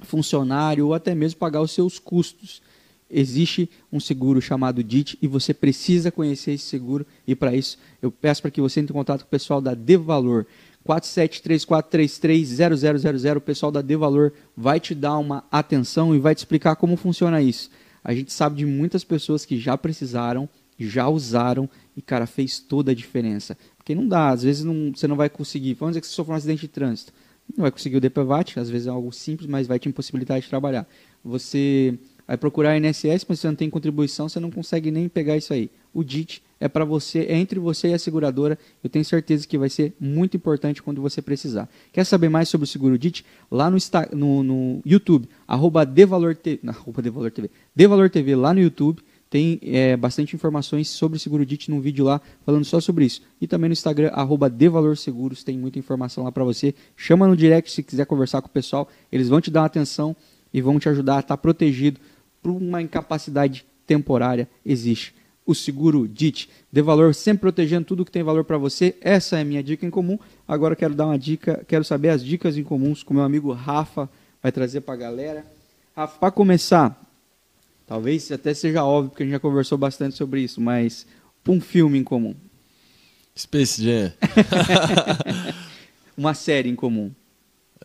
funcionário 0.00 0.86
ou 0.86 0.94
até 0.94 1.14
mesmo 1.14 1.38
pagar 1.38 1.60
os 1.60 1.72
seus 1.72 1.98
custos. 1.98 2.62
Existe 3.10 3.70
um 3.90 3.98
seguro 3.98 4.40
chamado 4.40 4.84
DIT 4.84 5.18
e 5.22 5.26
você 5.26 5.54
precisa 5.54 6.10
conhecer 6.10 6.52
esse 6.52 6.64
seguro 6.64 7.06
e 7.26 7.34
para 7.34 7.54
isso 7.54 7.78
eu 8.02 8.10
peço 8.12 8.42
para 8.42 8.50
que 8.50 8.60
você 8.60 8.80
entre 8.80 8.92
em 8.92 8.96
contato 8.96 9.20
com 9.22 9.26
o 9.26 9.30
pessoal 9.30 9.60
da 9.60 9.74
Devalor. 9.74 10.44
4734330000, 10.86 13.36
o 13.36 13.40
pessoal 13.40 13.72
da 13.72 13.82
Devalor 13.82 14.32
vai 14.56 14.80
te 14.80 14.94
dar 14.94 15.18
uma 15.18 15.44
atenção 15.50 16.14
e 16.14 16.18
vai 16.18 16.34
te 16.34 16.38
explicar 16.38 16.76
como 16.76 16.96
funciona 16.96 17.42
isso. 17.42 17.70
A 18.02 18.14
gente 18.14 18.32
sabe 18.32 18.56
de 18.56 18.66
muitas 18.66 19.04
pessoas 19.04 19.44
que 19.44 19.58
já 19.58 19.76
precisaram, 19.76 20.48
já 20.78 21.08
usaram 21.08 21.68
e, 21.96 22.02
cara, 22.02 22.26
fez 22.26 22.58
toda 22.58 22.92
a 22.92 22.94
diferença. 22.94 23.56
Porque 23.76 23.94
não 23.94 24.06
dá, 24.06 24.30
às 24.30 24.42
vezes 24.42 24.64
não- 24.64 24.92
você 24.94 25.06
não 25.08 25.16
vai 25.16 25.28
conseguir. 25.28 25.74
Vamos 25.74 25.92
dizer 25.92 26.00
que 26.00 26.06
você 26.06 26.14
sofreu 26.14 26.34
um 26.34 26.36
acidente 26.36 26.62
de 26.62 26.68
trânsito. 26.68 27.12
Não 27.54 27.62
vai 27.62 27.70
conseguir 27.70 27.96
o 27.96 28.00
DPVAT, 28.00 28.58
às 28.58 28.70
vezes 28.70 28.86
é 28.86 28.90
algo 28.90 29.12
simples, 29.12 29.48
mas 29.48 29.66
vai 29.66 29.78
te 29.78 29.88
impossibilitar 29.88 30.40
de 30.40 30.48
trabalhar. 30.48 30.86
Você 31.24 31.98
vai 32.28 32.36
procurar 32.36 32.72
a 32.72 32.78
INSS, 32.78 33.24
mas 33.26 33.40
você 33.40 33.46
não 33.48 33.54
tem 33.54 33.70
contribuição, 33.70 34.28
você 34.28 34.38
não 34.38 34.50
consegue 34.50 34.90
nem 34.90 35.08
pegar 35.08 35.34
isso 35.38 35.54
aí. 35.54 35.70
O 35.94 36.04
DIT 36.04 36.42
é 36.60 36.68
para 36.68 36.84
você, 36.84 37.20
é 37.20 37.34
entre 37.38 37.58
você 37.58 37.88
e 37.88 37.94
a 37.94 37.98
seguradora. 37.98 38.58
Eu 38.84 38.90
tenho 38.90 39.04
certeza 39.04 39.48
que 39.48 39.56
vai 39.56 39.70
ser 39.70 39.94
muito 39.98 40.36
importante 40.36 40.82
quando 40.82 41.00
você 41.00 41.22
precisar. 41.22 41.70
Quer 41.90 42.04
saber 42.04 42.28
mais 42.28 42.50
sobre 42.50 42.64
o 42.64 42.68
seguro 42.68 42.98
DIT? 42.98 43.24
Lá 43.50 43.70
no, 43.70 43.78
no- 44.12 44.42
no 44.42 44.82
YouTube, 44.84 45.26
arroba 45.46 45.86
Devalor 45.86 46.36
TV, 46.36 46.60
Devalor 47.74 48.10
TV, 48.10 48.36
lá 48.36 48.52
no 48.52 48.60
YouTube. 48.60 49.02
Tem 49.30 49.60
é, 49.62 49.94
bastante 49.94 50.34
informações 50.34 50.88
sobre 50.88 51.16
o 51.18 51.20
seguro 51.20 51.44
DIT 51.44 51.70
num 51.70 51.80
vídeo 51.80 52.02
lá 52.04 52.18
falando 52.46 52.64
só 52.64 52.80
sobre 52.80 53.04
isso. 53.04 53.20
E 53.40 53.46
também 53.46 53.68
no 53.68 53.74
Instagram, 53.74 54.08
arroba 54.08 54.50
Seguros, 54.96 55.44
tem 55.44 55.58
muita 55.58 55.78
informação 55.78 56.24
lá 56.24 56.32
para 56.32 56.44
você. 56.44 56.74
Chama 56.96 57.26
no 57.28 57.36
direct 57.36 57.70
se 57.70 57.82
quiser 57.82 58.06
conversar 58.06 58.40
com 58.40 58.48
o 58.48 58.50
pessoal. 58.50 58.88
Eles 59.12 59.28
vão 59.28 59.38
te 59.40 59.50
dar 59.50 59.60
uma 59.60 59.66
atenção 59.66 60.16
e 60.52 60.62
vão 60.62 60.78
te 60.78 60.88
ajudar 60.88 61.16
a 61.16 61.20
estar 61.20 61.36
protegido 61.36 62.00
por 62.42 62.50
uma 62.50 62.82
incapacidade 62.82 63.64
temporária. 63.86 64.48
Existe 64.64 65.14
o 65.46 65.54
seguro 65.54 66.06
DIT. 66.06 66.50
De 66.70 66.82
valor, 66.82 67.14
sempre 67.14 67.40
protegendo 67.40 67.86
tudo 67.86 68.04
que 68.04 68.10
tem 68.10 68.22
valor 68.22 68.44
para 68.44 68.58
você. 68.58 68.94
Essa 69.00 69.38
é 69.38 69.40
a 69.40 69.44
minha 69.44 69.62
dica 69.62 69.86
em 69.86 69.90
comum. 69.90 70.18
Agora 70.46 70.76
quero 70.76 70.94
dar 70.94 71.06
uma 71.06 71.18
dica, 71.18 71.64
quero 71.66 71.84
saber 71.84 72.10
as 72.10 72.22
dicas 72.22 72.58
em 72.58 72.62
comuns 72.62 73.02
que 73.02 73.10
o 73.10 73.14
meu 73.14 73.22
amigo 73.22 73.50
Rafa 73.52 74.10
vai 74.42 74.52
trazer 74.52 74.82
para 74.82 74.94
a 74.94 74.98
galera. 74.98 75.46
Rafa, 75.96 76.18
para 76.18 76.30
começar, 76.30 77.00
talvez 77.86 78.30
até 78.30 78.52
seja 78.52 78.84
óbvio, 78.84 79.10
porque 79.10 79.22
a 79.22 79.26
gente 79.26 79.32
já 79.32 79.40
conversou 79.40 79.78
bastante 79.78 80.16
sobre 80.16 80.42
isso, 80.42 80.60
mas 80.60 81.06
um 81.48 81.62
filme 81.62 81.98
em 81.98 82.04
comum, 82.04 82.34
Space 83.34 83.82
Jam. 83.82 84.12
uma 86.14 86.34
série 86.34 86.68
em 86.68 86.74
comum. 86.74 87.10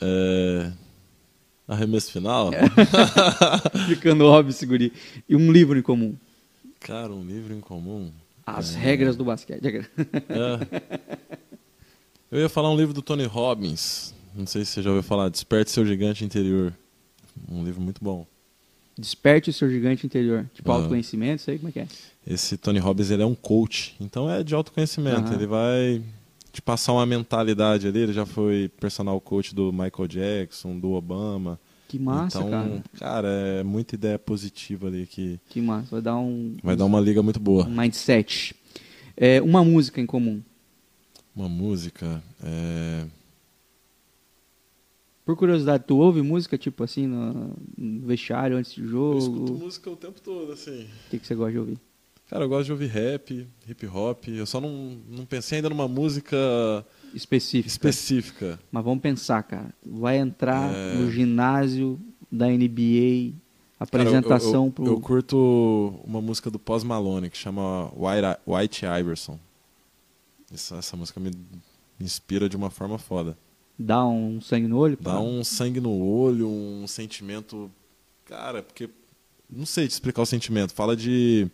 É... 0.01 0.70
Arremesso 1.74 2.11
final? 2.11 2.51
Ficando 3.88 4.26
óbvio, 4.26 4.53
seguri. 4.53 4.93
E 5.28 5.36
um 5.36 5.51
livro 5.51 5.78
em 5.78 5.82
comum. 5.82 6.15
Cara, 6.80 7.11
um 7.13 7.26
livro 7.26 7.53
em 7.53 7.59
comum. 7.59 8.11
As 8.45 8.76
regras 8.76 9.15
do 9.15 9.24
basquete. 9.24 9.61
É. 9.65 11.38
Eu 12.32 12.39
ia 12.39 12.49
falar 12.49 12.71
um 12.71 12.78
livro 12.78 12.93
do 12.93 13.01
Tony 13.01 13.26
Robbins. 13.26 14.13
Não 14.36 14.45
sei 14.45 14.65
se 14.65 14.71
você 14.71 14.82
já 14.82 14.89
ouviu 14.89 15.03
falar. 15.03 15.30
Desperte 15.30 15.71
seu 15.71 15.86
gigante 15.86 16.26
interior. 16.26 16.74
Um 17.49 17.63
livro 17.63 17.82
muito 17.82 18.03
bom. 18.03 18.26
Desperte 18.97 19.49
o 19.49 19.53
seu 19.53 19.69
gigante 19.69 20.05
interior. 20.05 20.45
Tipo, 20.53 20.71
Aham. 20.71 20.80
autoconhecimento, 20.82 21.41
isso 21.41 21.51
aí, 21.51 21.57
como 21.57 21.69
é 21.69 21.71
que 21.71 21.80
é? 21.80 21.88
Esse 22.28 22.57
Tony 22.57 22.80
Robbins 22.80 23.09
ele 23.09 23.24
é 23.24 23.26
um 23.26 23.36
coach, 23.36 23.95
então 23.99 24.30
é 24.30 24.43
de 24.43 24.53
autoconhecimento. 24.53 25.28
Aham. 25.28 25.34
Ele 25.34 25.47
vai 25.47 26.01
te 26.54 26.62
passar 26.62 26.93
uma 26.93 27.06
mentalidade 27.06 27.88
ali. 27.88 27.99
Ele 27.99 28.14
já 28.14 28.26
foi 28.26 28.70
personal 28.80 29.20
coach 29.20 29.54
do 29.54 29.74
Michael 29.74 30.08
Jackson, 30.08 30.80
do 30.80 30.91
Obama. 30.91 31.60
Que 31.88 31.99
massa, 31.99 32.39
então, 32.39 32.49
cara. 32.49 32.84
cara, 32.97 33.28
é 33.28 33.64
muita 33.64 33.95
ideia 33.95 34.18
positiva 34.18 34.88
ali 34.88 35.06
que 35.06 35.39
Que 35.49 35.62
massa. 35.62 35.89
Vai 35.91 36.01
dar 36.01 36.18
um, 36.18 36.56
vai 36.64 36.76
dar 36.76 36.86
uma 36.86 36.99
liga 36.99 37.22
muito 37.22 37.39
boa. 37.39 37.66
um 37.66 37.76
mindset. 37.76 38.56
É, 39.18 39.41
uma 39.41 39.64
música 39.64 39.99
em 39.99 40.06
comum. 40.06 40.41
Uma 41.36 41.49
música. 41.49 42.24
É... 42.43 43.06
Por 45.26 45.36
curiosidade, 45.36 45.86
tu 45.88 45.97
ouve 45.97 46.22
música, 46.22 46.58
tipo 46.58 46.84
assim, 46.84 47.08
no, 47.08 47.54
no 47.78 48.06
vestiário, 48.08 48.58
antes 48.58 48.74
de 48.74 48.82
Eu 48.82 49.18
escuto 49.18 49.47
jogo? 49.47 49.60
música 49.60 49.89
o 49.89 49.95
tempo 49.95 50.20
todo, 50.22 50.51
assim. 50.51 50.84
O 50.84 51.10
que, 51.10 51.20
que 51.20 51.26
você 51.26 51.34
gosta 51.34 51.51
de 51.51 51.60
ouvir? 51.60 51.80
Cara, 52.30 52.45
eu 52.45 52.49
gosto 52.49 52.65
de 52.65 52.71
ouvir 52.71 52.88
rap, 52.88 53.47
hip 53.67 53.88
hop. 53.88 54.28
Eu 54.30 54.45
só 54.45 54.59
não, 54.59 54.97
não 55.09 55.26
pensei 55.26 55.57
ainda 55.57 55.69
numa 55.69 55.88
música 55.88 56.36
Específica. 57.13 57.67
específica. 57.67 58.59
Mas 58.71 58.84
vamos 58.84 59.01
pensar, 59.01 59.43
cara. 59.43 59.74
Vai 59.86 60.17
entrar 60.17 60.74
É. 60.74 60.95
no 60.95 61.11
ginásio 61.11 61.99
da 62.32 62.47
NBA, 62.47 63.34
Cara, 63.34 63.36
eu- 63.80 63.84
apresentação 63.84 64.65
eu, 64.67 64.71
pro... 64.71 64.86
eu 64.88 64.99
curto 64.99 65.99
uma 66.05 66.21
música 66.21 66.49
do 66.49 66.57
Post 66.57 66.88
Malone 66.88 67.30
que 67.30 67.38
chama 67.38 67.91
White, 67.95 68.39
White 68.47 68.86
Iverson. 68.86 69.38
Essa, 70.51 70.78
essa 70.78 70.95
música 70.97 71.19
me, 71.19 71.32
inspira 71.99 72.49
de 72.49 72.55
uma 72.55 72.69
forma 72.71 72.97
foda. 72.97 73.38
Dá 73.78 74.05
um 74.07 74.39
sangue 74.41 74.67
no 74.67 74.78
olho? 74.78 74.97
Dá 74.99 75.19
um 75.19 75.43
sangue 75.43 75.80
no 75.80 75.91
olho, 75.99 76.47
um 76.47 76.88
sentimento. 76.88 77.69
Cara, 78.26 78.63
porque. 78.63 78.89
Não 79.49 79.65
sei 79.65 79.88
te 79.88 79.91
explicar 79.91 80.21
o 80.21 80.26
sentimento. 80.26 80.74
Fala 80.74 80.95
de. 80.95 81.47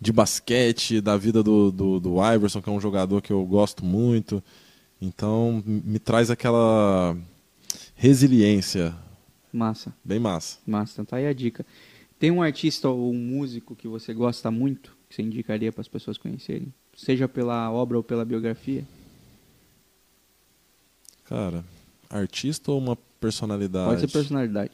De 0.00 0.12
basquete, 0.12 1.00
da 1.00 1.16
vida 1.16 1.42
do, 1.42 1.70
do, 1.70 2.00
do 2.00 2.34
Iverson, 2.34 2.60
que 2.60 2.68
é 2.68 2.72
um 2.72 2.80
jogador 2.80 3.22
que 3.22 3.32
eu 3.32 3.44
gosto 3.44 3.84
muito. 3.84 4.42
Então, 5.00 5.62
me 5.66 5.98
traz 5.98 6.30
aquela 6.30 7.16
resiliência 7.94 8.94
Massa, 9.52 9.94
bem 10.04 10.18
massa. 10.20 10.58
massa. 10.66 10.92
Então 10.92 11.04
tá 11.06 11.16
aí 11.16 11.26
a 11.26 11.32
dica. 11.32 11.64
Tem 12.18 12.30
um 12.30 12.42
artista 12.42 12.88
ou 12.90 13.10
um 13.10 13.18
músico 13.18 13.74
que 13.74 13.88
você 13.88 14.12
gosta 14.12 14.50
muito, 14.50 14.94
que 15.08 15.14
você 15.16 15.22
indicaria 15.22 15.72
para 15.72 15.80
as 15.80 15.88
pessoas 15.88 16.18
conhecerem? 16.18 16.72
Seja 16.94 17.26
pela 17.26 17.70
obra 17.70 17.96
ou 17.96 18.02
pela 18.02 18.24
biografia? 18.24 18.84
Cara, 21.24 21.64
artista 22.10 22.70
ou 22.70 22.78
uma 22.78 22.96
personalidade? 23.18 23.88
Pode 23.88 24.00
ser 24.00 24.08
personalidade. 24.08 24.72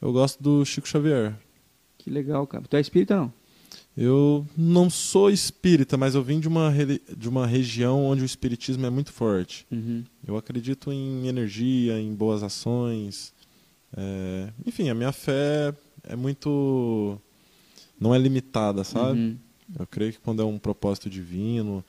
Eu 0.00 0.12
gosto 0.12 0.42
do 0.42 0.64
Chico 0.64 0.88
Xavier. 0.88 1.34
Que 1.96 2.10
legal, 2.10 2.46
cara. 2.46 2.64
Tu 2.68 2.76
é 2.76 2.80
espírita 2.80 3.16
não? 3.16 3.32
Eu 3.96 4.44
não 4.56 4.90
sou 4.90 5.30
espírita, 5.30 5.96
mas 5.96 6.14
eu 6.16 6.22
vim 6.22 6.40
de 6.40 6.48
uma, 6.48 6.72
de 7.16 7.28
uma 7.28 7.46
região 7.46 8.04
onde 8.04 8.22
o 8.22 8.24
espiritismo 8.24 8.84
é 8.84 8.90
muito 8.90 9.12
forte. 9.12 9.64
Uhum. 9.70 10.02
Eu 10.26 10.36
acredito 10.36 10.92
em 10.92 11.26
energia, 11.28 12.00
em 12.00 12.12
boas 12.12 12.42
ações. 12.42 13.32
É, 13.96 14.48
Enfim, 14.66 14.88
a 14.88 14.94
minha 14.94 15.12
fé 15.12 15.72
é 16.02 16.16
muito. 16.16 17.16
não 18.00 18.12
é 18.12 18.18
limitada, 18.18 18.82
sabe? 18.82 19.18
Uhum. 19.18 19.36
Eu 19.78 19.86
creio 19.86 20.12
que 20.12 20.18
quando 20.18 20.42
é 20.42 20.44
um 20.44 20.58
propósito 20.58 21.08
divino, 21.08 21.84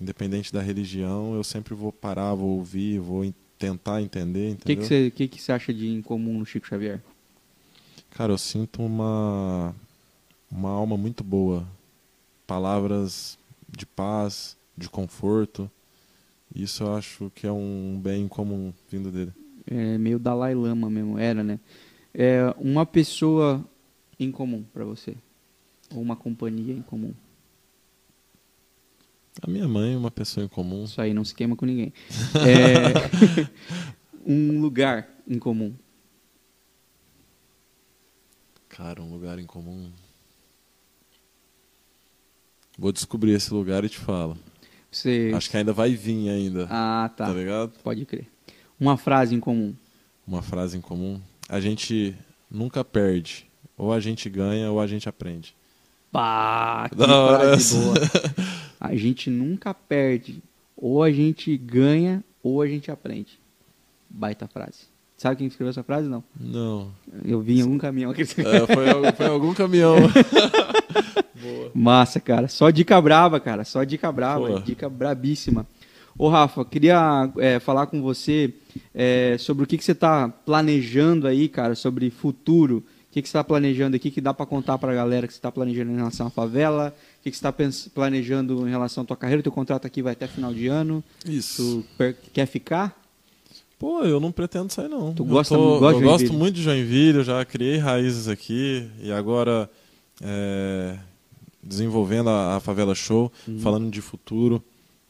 independente 0.00 0.50
da 0.52 0.62
religião, 0.62 1.34
eu 1.34 1.44
sempre 1.44 1.74
vou 1.74 1.92
parar, 1.92 2.32
vou 2.34 2.56
ouvir, 2.56 2.98
vou 2.98 3.22
en- 3.22 3.34
tentar 3.58 4.00
entender, 4.00 4.54
O 4.54 4.56
que, 4.64 4.76
que, 4.76 4.82
você, 4.84 5.10
que, 5.14 5.28
que 5.28 5.42
você 5.42 5.52
acha 5.52 5.74
de 5.74 5.86
incomum 5.88 6.38
no 6.38 6.46
Chico 6.46 6.66
Xavier? 6.66 7.02
Cara, 8.10 8.32
eu 8.32 8.38
sinto 8.38 8.82
uma, 8.82 9.74
uma 10.50 10.70
alma 10.70 10.96
muito 10.96 11.22
boa. 11.22 11.66
Palavras 12.46 13.38
de 13.68 13.86
paz, 13.86 14.56
de 14.76 14.88
conforto. 14.88 15.70
Isso 16.54 16.82
eu 16.82 16.94
acho 16.94 17.30
que 17.34 17.46
é 17.46 17.52
um 17.52 18.00
bem 18.02 18.26
comum 18.26 18.72
vindo 18.88 19.10
dele. 19.10 19.32
É 19.66 19.96
meio 19.98 20.18
Dalai 20.18 20.54
Lama 20.54 20.90
mesmo, 20.90 21.18
era, 21.18 21.44
né? 21.44 21.60
É 22.12 22.52
uma 22.58 22.84
pessoa 22.84 23.64
em 24.18 24.32
comum 24.32 24.64
para 24.72 24.84
você? 24.84 25.14
Ou 25.94 26.02
uma 26.02 26.16
companhia 26.16 26.74
em 26.74 26.82
comum? 26.82 27.14
A 29.42 29.48
minha 29.48 29.68
mãe 29.68 29.94
é 29.94 29.96
uma 29.96 30.10
pessoa 30.10 30.44
em 30.44 30.48
comum. 30.48 30.84
Isso 30.84 31.00
aí, 31.00 31.14
não 31.14 31.24
se 31.24 31.34
queima 31.34 31.54
com 31.54 31.64
ninguém. 31.64 31.92
É, 32.46 33.46
um 34.26 34.60
lugar 34.60 35.08
em 35.26 35.38
comum. 35.38 35.72
Cara, 38.68 39.02
um 39.02 39.10
lugar 39.10 39.38
em 39.38 39.46
comum. 39.46 39.90
Vou 42.80 42.92
descobrir 42.92 43.32
esse 43.32 43.52
lugar 43.52 43.84
e 43.84 43.90
te 43.90 43.98
falo. 43.98 44.38
Você... 44.90 45.30
Acho 45.34 45.50
que 45.50 45.56
ainda 45.58 45.70
vai 45.70 45.94
vir 45.94 46.30
ainda. 46.30 46.66
Ah, 46.70 47.10
tá. 47.14 47.26
Tá 47.26 47.32
ligado? 47.34 47.72
Pode 47.84 48.06
crer. 48.06 48.26
Uma 48.80 48.96
frase 48.96 49.34
em 49.34 49.38
comum. 49.38 49.74
Uma 50.26 50.40
frase 50.40 50.78
em 50.78 50.80
comum. 50.80 51.20
A 51.46 51.60
gente 51.60 52.16
nunca 52.50 52.82
perde. 52.82 53.44
Ou 53.76 53.92
a 53.92 54.00
gente 54.00 54.30
ganha 54.30 54.70
ou 54.70 54.80
a 54.80 54.86
gente 54.86 55.10
aprende. 55.10 55.54
Pá, 56.10 56.88
que 56.88 56.96
Da 56.96 57.06
frase 57.06 57.76
boa. 57.76 57.94
A 58.80 58.96
gente 58.96 59.28
nunca 59.28 59.74
perde. 59.74 60.42
Ou 60.74 61.02
a 61.02 61.12
gente 61.12 61.54
ganha, 61.58 62.24
ou 62.42 62.62
a 62.62 62.66
gente 62.66 62.90
aprende. 62.90 63.38
Baita 64.08 64.48
frase. 64.48 64.88
Sabe 65.18 65.36
quem 65.36 65.46
escreveu 65.48 65.68
essa 65.68 65.82
frase? 65.82 66.08
Não. 66.08 66.24
Não. 66.34 66.90
Eu 67.26 67.42
vi 67.42 67.58
em 67.58 67.60
algum 67.60 67.76
caminhão. 67.76 68.12
É, 68.12 68.24
foi, 68.24 69.12
foi 69.18 69.26
algum 69.26 69.52
caminhão. 69.52 69.96
Massa, 71.74 72.20
cara. 72.20 72.48
Só 72.48 72.70
dica 72.70 73.00
brava, 73.00 73.40
cara. 73.40 73.64
Só 73.64 73.82
dica 73.84 74.10
brava. 74.12 74.46
Pô. 74.46 74.58
Dica 74.60 74.88
brabíssima. 74.88 75.66
Ô, 76.18 76.28
Rafa, 76.28 76.64
queria 76.64 77.30
é, 77.38 77.58
falar 77.60 77.86
com 77.86 78.02
você 78.02 78.52
é, 78.94 79.36
sobre 79.38 79.64
o 79.64 79.66
que, 79.66 79.78
que 79.78 79.84
você 79.84 79.92
está 79.92 80.28
planejando 80.28 81.26
aí, 81.26 81.48
cara, 81.48 81.74
sobre 81.74 82.10
futuro. 82.10 82.78
O 83.08 83.12
que, 83.12 83.22
que 83.22 83.28
você 83.28 83.30
está 83.38 83.42
planejando 83.42 83.96
aqui 83.96 84.10
que 84.10 84.20
dá 84.20 84.32
para 84.34 84.46
contar 84.46 84.76
para 84.78 84.92
a 84.92 84.94
galera 84.94 85.26
que 85.26 85.32
você 85.32 85.38
está 85.38 85.50
planejando 85.50 85.90
em 85.92 85.96
relação 85.96 86.26
à 86.26 86.30
favela? 86.30 86.94
O 87.18 87.22
que, 87.22 87.30
que 87.30 87.36
você 87.36 87.46
está 87.48 87.90
planejando 87.94 88.66
em 88.68 88.70
relação 88.70 89.02
à 89.02 89.06
tua 89.06 89.16
carreira? 89.16 89.42
Teu 89.42 89.50
contrato 89.50 89.86
aqui 89.86 90.02
vai 90.02 90.12
até 90.12 90.26
final 90.28 90.52
de 90.52 90.66
ano. 90.68 91.02
Isso. 91.26 91.84
Tu 91.98 92.14
quer 92.32 92.46
ficar? 92.46 92.96
Pô, 93.78 94.02
eu 94.04 94.20
não 94.20 94.30
pretendo 94.30 94.70
sair, 94.70 94.88
não. 94.88 95.14
Tu 95.14 95.22
Eu 95.22 95.26
gosta- 95.26 95.54
tô- 95.56 95.78
gosta 95.80 95.98
de 95.98 96.04
Eu 96.04 96.10
gosto 96.10 96.32
muito 96.34 96.54
de 96.56 96.62
Joinville, 96.62 97.18
eu 97.18 97.24
já 97.24 97.42
criei 97.46 97.78
raízes 97.78 98.28
aqui 98.28 98.86
e 99.02 99.10
agora 99.10 99.68
é, 100.20 100.98
desenvolvendo 101.62 102.30
a, 102.30 102.56
a 102.56 102.60
Favela 102.60 102.94
Show, 102.94 103.30
Uhum. 103.46 103.58
falando 103.60 103.90
de 103.90 104.00
futuro. 104.00 104.62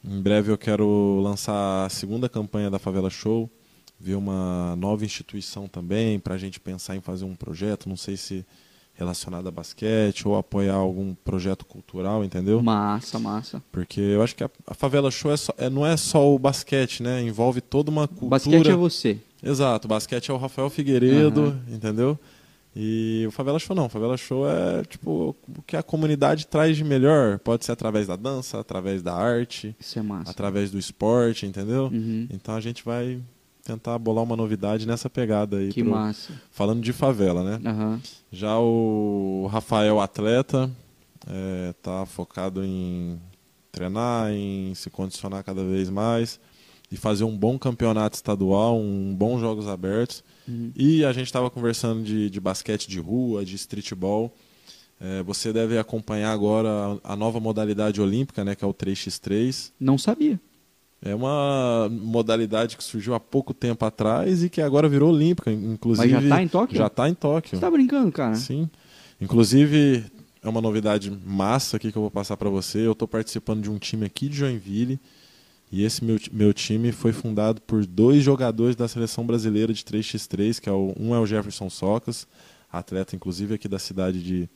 Em 0.04 0.20
breve 0.20 0.50
eu 0.50 0.58
quero 0.58 1.20
lançar 1.22 1.84
a 1.84 1.88
segunda 1.88 2.28
campanha 2.28 2.70
da 2.70 2.78
Favela 2.78 3.10
Show, 3.10 3.50
ver 3.98 4.14
uma 4.14 4.74
nova 4.76 5.04
instituição 5.04 5.68
também, 5.68 6.18
para 6.18 6.34
a 6.34 6.38
gente 6.38 6.58
pensar 6.58 6.96
em 6.96 7.00
fazer 7.00 7.24
um 7.26 7.34
projeto, 7.34 7.88
não 7.88 7.96
sei 7.96 8.16
se 8.16 8.44
relacionado 8.94 9.46
a 9.46 9.50
basquete 9.50 10.26
ou 10.28 10.36
apoiar 10.36 10.74
algum 10.74 11.14
projeto 11.14 11.64
cultural, 11.64 12.22
entendeu? 12.24 12.62
Massa, 12.62 13.18
massa. 13.18 13.62
Porque 13.72 14.00
eu 14.00 14.22
acho 14.22 14.34
que 14.36 14.44
a, 14.44 14.50
a 14.66 14.74
Favela 14.74 15.10
Show 15.10 15.30
é 15.32 15.36
só- 15.36 15.54
é- 15.56 15.70
não 15.70 15.86
é 15.86 15.96
só 15.96 16.34
o 16.34 16.38
basquete, 16.38 17.02
né? 17.02 17.22
Envolve 17.22 17.60
toda 17.62 17.90
uma 17.90 18.06
cultura. 18.08 18.30
Basquete 18.30 18.68
é 18.70 18.74
você. 18.76 19.18
Exato, 19.42 19.88
basquete 19.88 20.30
é 20.30 20.34
o 20.34 20.36
Rafael 20.36 20.68
Figueiredo, 20.68 21.58
entendeu? 21.68 22.18
E 22.74 23.24
o 23.26 23.30
Favela 23.32 23.58
Show 23.58 23.74
não, 23.74 23.86
o 23.86 23.88
Favela 23.88 24.16
Show 24.16 24.48
é 24.48 24.84
tipo 24.84 25.34
o 25.56 25.62
que 25.62 25.76
a 25.76 25.82
comunidade 25.82 26.46
traz 26.46 26.76
de 26.76 26.84
melhor. 26.84 27.38
Pode 27.40 27.64
ser 27.64 27.72
através 27.72 28.06
da 28.06 28.14
dança, 28.16 28.60
através 28.60 29.02
da 29.02 29.12
arte, 29.14 29.74
Isso 29.80 29.98
é 29.98 30.02
massa. 30.02 30.30
através 30.30 30.70
do 30.70 30.78
esporte, 30.78 31.46
entendeu? 31.46 31.90
Uhum. 31.92 32.28
Então 32.30 32.54
a 32.54 32.60
gente 32.60 32.84
vai 32.84 33.20
tentar 33.64 33.98
bolar 33.98 34.22
uma 34.22 34.36
novidade 34.36 34.86
nessa 34.86 35.10
pegada 35.10 35.56
aí. 35.58 35.70
Que 35.72 35.82
pro- 35.82 35.90
massa. 35.92 36.32
Falando 36.52 36.80
de 36.80 36.92
favela, 36.92 37.42
né? 37.42 37.60
Aham. 37.68 38.00
Já 38.30 38.56
o 38.58 39.48
Rafael 39.50 40.00
atleta 40.00 40.70
é, 41.28 41.74
tá 41.82 42.06
focado 42.06 42.64
em 42.64 43.20
treinar, 43.72 44.30
em 44.32 44.72
se 44.76 44.88
condicionar 44.90 45.42
cada 45.44 45.64
vez 45.64 45.90
mais 45.90 46.38
e 46.90 46.96
fazer 46.96 47.24
um 47.24 47.36
bom 47.36 47.58
campeonato 47.58 48.16
estadual, 48.16 48.78
um 48.78 49.14
bom 49.14 49.38
jogos 49.40 49.66
abertos. 49.68 50.22
Uhum. 50.50 50.72
E 50.74 51.04
a 51.04 51.12
gente 51.12 51.26
estava 51.26 51.48
conversando 51.50 52.02
de, 52.02 52.28
de 52.28 52.40
basquete 52.40 52.88
de 52.88 52.98
rua, 52.98 53.44
de 53.44 53.54
streetball. 53.54 54.34
É, 55.00 55.22
você 55.22 55.52
deve 55.52 55.78
acompanhar 55.78 56.32
agora 56.32 56.68
a, 57.02 57.12
a 57.12 57.16
nova 57.16 57.40
modalidade 57.40 58.00
olímpica, 58.00 58.44
né, 58.44 58.54
que 58.54 58.64
é 58.64 58.66
o 58.66 58.74
3x3. 58.74 59.72
Não 59.80 59.96
sabia. 59.96 60.38
É 61.02 61.14
uma 61.14 61.88
modalidade 61.90 62.76
que 62.76 62.84
surgiu 62.84 63.14
há 63.14 63.20
pouco 63.20 63.54
tempo 63.54 63.82
atrás 63.86 64.44
e 64.44 64.50
que 64.50 64.60
agora 64.60 64.86
virou 64.86 65.10
olímpica, 65.10 65.50
inclusive. 65.50 66.12
Mas 66.12 66.22
já 66.24 66.28
tá 66.28 66.42
em 66.42 66.48
Tóquio? 66.48 66.76
Já 66.76 66.86
está 66.88 67.08
em 67.08 67.14
Tóquio. 67.14 67.56
Você 67.56 67.60
tá 67.60 67.70
brincando, 67.70 68.12
cara? 68.12 68.34
Sim. 68.34 68.68
Inclusive, 69.18 70.04
é 70.42 70.48
uma 70.48 70.60
novidade 70.60 71.10
massa 71.24 71.78
aqui 71.78 71.90
que 71.90 71.96
eu 71.96 72.02
vou 72.02 72.10
passar 72.10 72.36
para 72.36 72.50
você. 72.50 72.86
Eu 72.86 72.92
estou 72.92 73.08
participando 73.08 73.62
de 73.62 73.70
um 73.70 73.78
time 73.78 74.04
aqui 74.04 74.28
de 74.28 74.36
Joinville. 74.36 75.00
E 75.70 75.84
esse 75.84 76.04
meu, 76.04 76.18
meu 76.32 76.52
time 76.52 76.90
foi 76.92 77.12
fundado 77.12 77.60
por 77.62 77.86
dois 77.86 78.22
jogadores 78.24 78.74
da 78.74 78.88
seleção 78.88 79.24
brasileira 79.24 79.72
de 79.72 79.84
3x3, 79.84 80.60
que 80.60 80.68
é 80.68 80.72
o, 80.72 80.92
um 80.98 81.14
é 81.14 81.20
o 81.20 81.26
Jefferson 81.26 81.70
Socas, 81.70 82.26
atleta 82.72 83.14
inclusive 83.14 83.54
aqui 83.54 83.68
da 83.68 83.78
cidade 83.78 84.22
de 84.22 84.48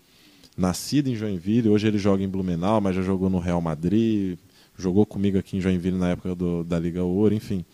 nascido 0.57 1.09
em 1.09 1.17
Joinville, 1.17 1.69
hoje 1.69 1.87
ele 1.87 1.99
joga 1.99 2.23
em 2.23 2.29
Blumenau, 2.29 2.81
mas 2.81 2.95
já 2.97 3.03
jogou 3.03 3.29
no 3.31 3.39
Real 3.39 3.61
Madrid, 3.61 4.39
jogou 4.77 5.05
comigo 5.07 5.39
aqui 5.39 5.57
em 5.57 5.61
Joinville 5.61 5.99
na 5.99 6.11
época 6.11 6.35
do- 6.35 6.65
da 6.65 6.79
Liga 6.79 7.03
Ouro, 7.03 7.35
enfim. 7.35 7.65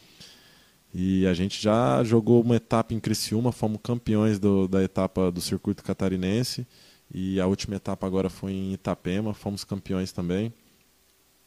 E 0.93 1.26
a 1.26 1.34
gente 1.34 1.62
já 1.62 2.03
jogou 2.03 2.43
uma 2.43 2.57
etapa 2.57 2.93
em 2.95 3.01
Criciúma, 3.01 3.53
fomos 3.53 3.78
campeões 3.82 4.38
do- 4.38 4.66
da 4.66 4.82
etapa 4.82 5.30
do 5.30 5.41
circuito 5.41 5.84
catarinense. 5.84 6.66
E 7.12 7.41
a 7.41 7.47
última 7.47 7.76
etapa 7.76 8.07
agora 8.07 8.28
foi 8.28 8.53
em 8.53 8.72
Itapema, 8.72 9.32
fomos 9.34 9.62
campeões 9.64 10.11
também. 10.12 10.53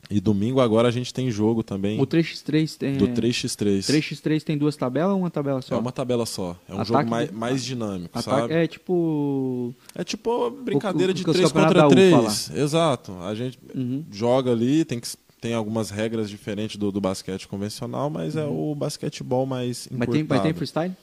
E 0.10 0.20
domingo 0.20 0.60
agora 0.60 0.88
a 0.88 0.91
gente 0.91 1.14
tem 1.14 1.32
jogo 1.32 1.64
também 1.64 1.99
O 1.99 2.06
3x3 2.06 2.78
tem. 2.78 2.97
do 2.97 3.08
3x3. 3.08 3.80
3x3 3.80 4.43
tem 4.43 4.58
duas 4.58 4.76
tabelas 4.76 5.14
ou 5.14 5.20
uma 5.20 5.30
tabela 5.32 5.62
só? 5.62 5.76
É 5.76 5.78
uma 5.80 5.91
tabela 5.91 6.26
só. 6.26 6.56
É 6.68 6.74
um 6.74 6.82
Ataque 6.82 6.88
jogo 6.99 7.10
mais, 7.10 7.32
mais 7.32 7.64
dinâmico, 7.64 8.18
Ataque- 8.20 8.41
sabe? 8.41 8.54
É 8.54 8.68
tipo. 8.68 9.74
É 9.95 10.04
tipo 10.04 10.49
brincadeira 10.51 11.12
O- 11.12 11.16
o- 11.16 11.16
de 11.16 11.24
que 11.24 11.30
os 11.30 11.36
3 11.38 11.51
campeonatos 11.51 11.82
contra 11.84 12.10
da 12.12 12.18
U 12.20 12.22
3. 12.26 12.51
Exato. 12.56 13.14
A 13.22 13.34
gente 13.34 13.58
Uhum. 13.74 14.04
joga 14.12 14.51
ali, 14.51 14.84
tem, 14.86 14.99
que, 14.99 15.08
tem 15.41 15.54
algumas 15.54 15.89
regras 15.89 16.30
diferentes 16.30 16.76
do, 16.76 16.91
do 16.91 16.99
basquete 17.01 17.47
convencional, 17.47 18.10
mas 18.10 18.36
é 18.36 18.45
o 18.45 18.76
basquetebol 18.76 19.45
mais 19.45 19.88
Mas 19.89 20.10
tem, 20.10 20.24
mas 20.28 20.41
tem 20.41 20.54
freestyle? 20.54 20.93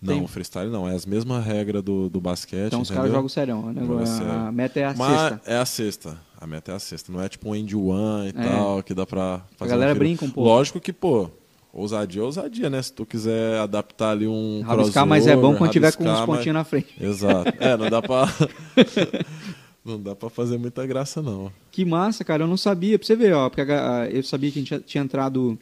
Não, 0.00 0.14
tem? 0.18 0.26
freestyle 0.26 0.68
não. 0.70 0.88
É 0.88 0.94
as 0.96 1.06
mesmas 1.06 1.44
regras 1.44 1.82
do, 1.82 2.08
do 2.08 2.20
basquete, 2.20 2.66
Então 2.68 2.80
os 2.80 2.88
entendeu? 2.88 3.02
caras 3.02 3.12
jogam 3.14 3.28
serão. 3.28 3.72
Né? 3.72 3.82
A, 4.26 4.48
a 4.48 4.52
meta 4.52 4.80
é 4.80 4.84
a 4.86 4.94
Mas 4.94 5.20
sexta. 5.20 5.40
é 5.52 5.56
a 5.58 5.66
sexta. 5.66 6.18
A 6.42 6.46
meta 6.46 6.72
é 6.72 6.74
a 6.74 6.78
sexta. 6.80 7.12
Não 7.12 7.20
é 7.22 7.28
tipo 7.28 7.48
um 7.48 7.54
end 7.54 7.74
one 7.76 8.28
e 8.30 8.32
tal, 8.32 8.82
que 8.82 8.92
dá 8.94 9.06
pra 9.06 9.42
fazer 9.56 9.70
galera 9.70 9.94
um 9.94 9.98
brinca 9.98 10.24
um 10.24 10.30
pouco. 10.30 10.48
Lógico 10.50 10.80
que, 10.80 10.92
pô, 10.92 11.30
ousadia 11.72 12.20
é 12.20 12.24
ousadia, 12.24 12.68
né? 12.68 12.82
Se 12.82 12.92
tu 12.92 13.06
quiser 13.06 13.60
adaptar 13.60 14.10
ali 14.10 14.26
um 14.26 14.60
Rabiscar, 14.62 15.06
mas 15.06 15.26
é 15.28 15.36
bom 15.36 15.54
quando 15.54 15.70
tiver 15.70 15.94
com 15.94 16.02
uns 16.02 16.08
mas- 16.08 16.26
pontinhos 16.26 16.54
na 16.54 16.64
frente. 16.64 16.94
Exato. 17.00 17.52
É, 17.62 17.76
não 17.76 17.88
dá 17.88 18.02
pra... 18.02 18.26
Não 19.84 20.00
dá 20.00 20.14
pra 20.14 20.30
fazer 20.30 20.58
muita 20.58 20.86
graça, 20.86 21.20
não. 21.20 21.50
Que 21.72 21.84
massa, 21.84 22.22
cara. 22.24 22.44
Eu 22.44 22.46
não 22.46 22.56
sabia. 22.56 22.96
Pra 22.96 23.04
você 23.04 23.16
ver, 23.16 23.32
ó. 23.34 23.48
Porque 23.50 23.62
a- 23.62 24.02
a- 24.02 24.08
eu 24.10 24.22
sabia 24.22 24.48
que 24.52 24.60
a 24.60 24.62
gente 24.62 24.80
tinha- 24.84 25.02
entrado 25.02 25.58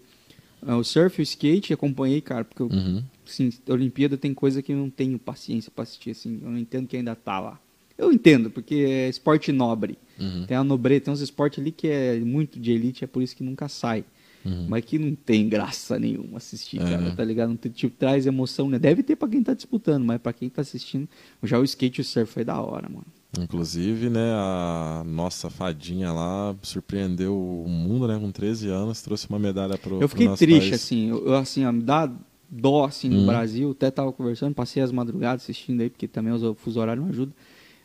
ah, 0.67 0.77
o 0.77 0.85
surf, 0.85 1.21
o 1.21 1.23
skate, 1.23 1.73
acompanhei, 1.73 2.21
cara. 2.21 2.45
Porque, 2.45 2.63
eu, 2.63 2.67
Uhum. 2.67 3.03
assim, 3.27 3.49
a 3.67 3.73
Olimpíada 3.73 4.19
tem 4.19 4.35
coisa 4.35 4.61
que 4.61 4.73
eu 4.73 4.77
não 4.77 4.91
tenho 4.91 5.19
paciência 5.19 5.73
pra 5.75 5.85
assistir, 5.85 6.11
assim. 6.11 6.39
Eu 6.43 6.51
não 6.51 6.59
entendo 6.59 6.87
que 6.87 6.99
ainda 6.99 7.15
tá 7.15 7.41
lá. 7.41 7.59
Eu 8.01 8.13
entendo, 8.13 8.51
porque 8.51 8.75
é 8.75 9.09
esporte 9.09 9.53
nobre. 9.53 9.99
Uhum. 10.19 10.45
Tem 10.47 10.57
a 10.57 10.65
nobreza, 10.65 11.03
tem 11.03 11.13
uns 11.15 11.21
esportes 11.21 11.59
ali 11.59 11.71
que 11.73 11.87
é 11.89 12.19
muito 12.21 12.59
de 12.59 12.73
elite, 12.73 13.05
é 13.05 13.07
por 13.07 13.23
isso 13.23 13.37
que 13.37 13.43
nunca 13.43 13.69
sai. 13.69 14.05
Uhum. 14.45 14.67
Mas 14.71 14.85
que 14.87 14.99
não 14.99 15.15
tem 15.15 15.49
graça 15.51 15.99
nenhuma 15.99 16.39
assistir, 16.39 16.81
É. 16.81 16.85
cara, 16.85 17.11
tá 17.15 17.23
ligado? 17.25 17.51
Não 17.51 17.57
tem, 17.57 17.71
tipo, 17.71 17.95
traz 17.99 18.25
emoção, 18.27 18.71
né? 18.71 18.79
Deve 18.79 19.03
ter 19.03 19.15
pra 19.17 19.29
quem 19.29 19.43
tá 19.43 19.53
disputando, 19.53 20.03
mas 20.05 20.19
pra 20.19 20.33
quem 20.33 20.49
tá 20.49 20.63
assistindo, 20.63 21.07
já 21.43 21.59
o 21.59 21.65
skate 21.65 22.01
e 22.01 22.03
o 22.03 22.05
surf 22.05 22.33
foi 22.33 22.43
da 22.45 22.59
hora, 22.61 22.89
mano. 22.89 23.05
Inclusive, 23.39 24.11
né, 24.11 24.33
a 24.35 25.03
nossa 25.07 25.49
fadinha 25.51 26.11
lá 26.13 26.55
surpreendeu 26.63 27.37
o 27.37 27.69
mundo, 27.69 28.09
né, 28.09 28.19
com 28.19 28.31
13 28.33 28.69
anos, 28.69 29.01
trouxe 29.03 29.29
uma 29.29 29.39
medalha 29.39 29.79
pro 29.79 30.01
Eu 30.01 30.09
fiquei 30.09 30.27
pro 30.27 30.37
triste, 30.37 30.71
país. 30.71 30.75
assim, 30.83 31.11
eu, 31.11 31.35
assim, 31.35 31.65
ó, 31.65 31.71
me 31.71 31.83
dá 31.83 32.11
dó, 32.51 32.85
assim, 32.87 33.09
no 33.09 33.19
Uhum. 33.21 33.27
Brasil, 33.27 33.71
até 33.71 33.91
tava 33.91 34.11
conversando, 34.13 34.55
passei 34.55 34.83
as 34.83 34.91
madrugadas 34.91 35.43
assistindo 35.43 35.81
aí, 35.81 35.89
porque 35.91 36.09
também 36.09 36.33
os- 36.33 36.43
o 36.43 36.55
fuso 36.55 36.81
horário 36.81 37.03
não 37.03 37.09
ajuda, 37.11 37.33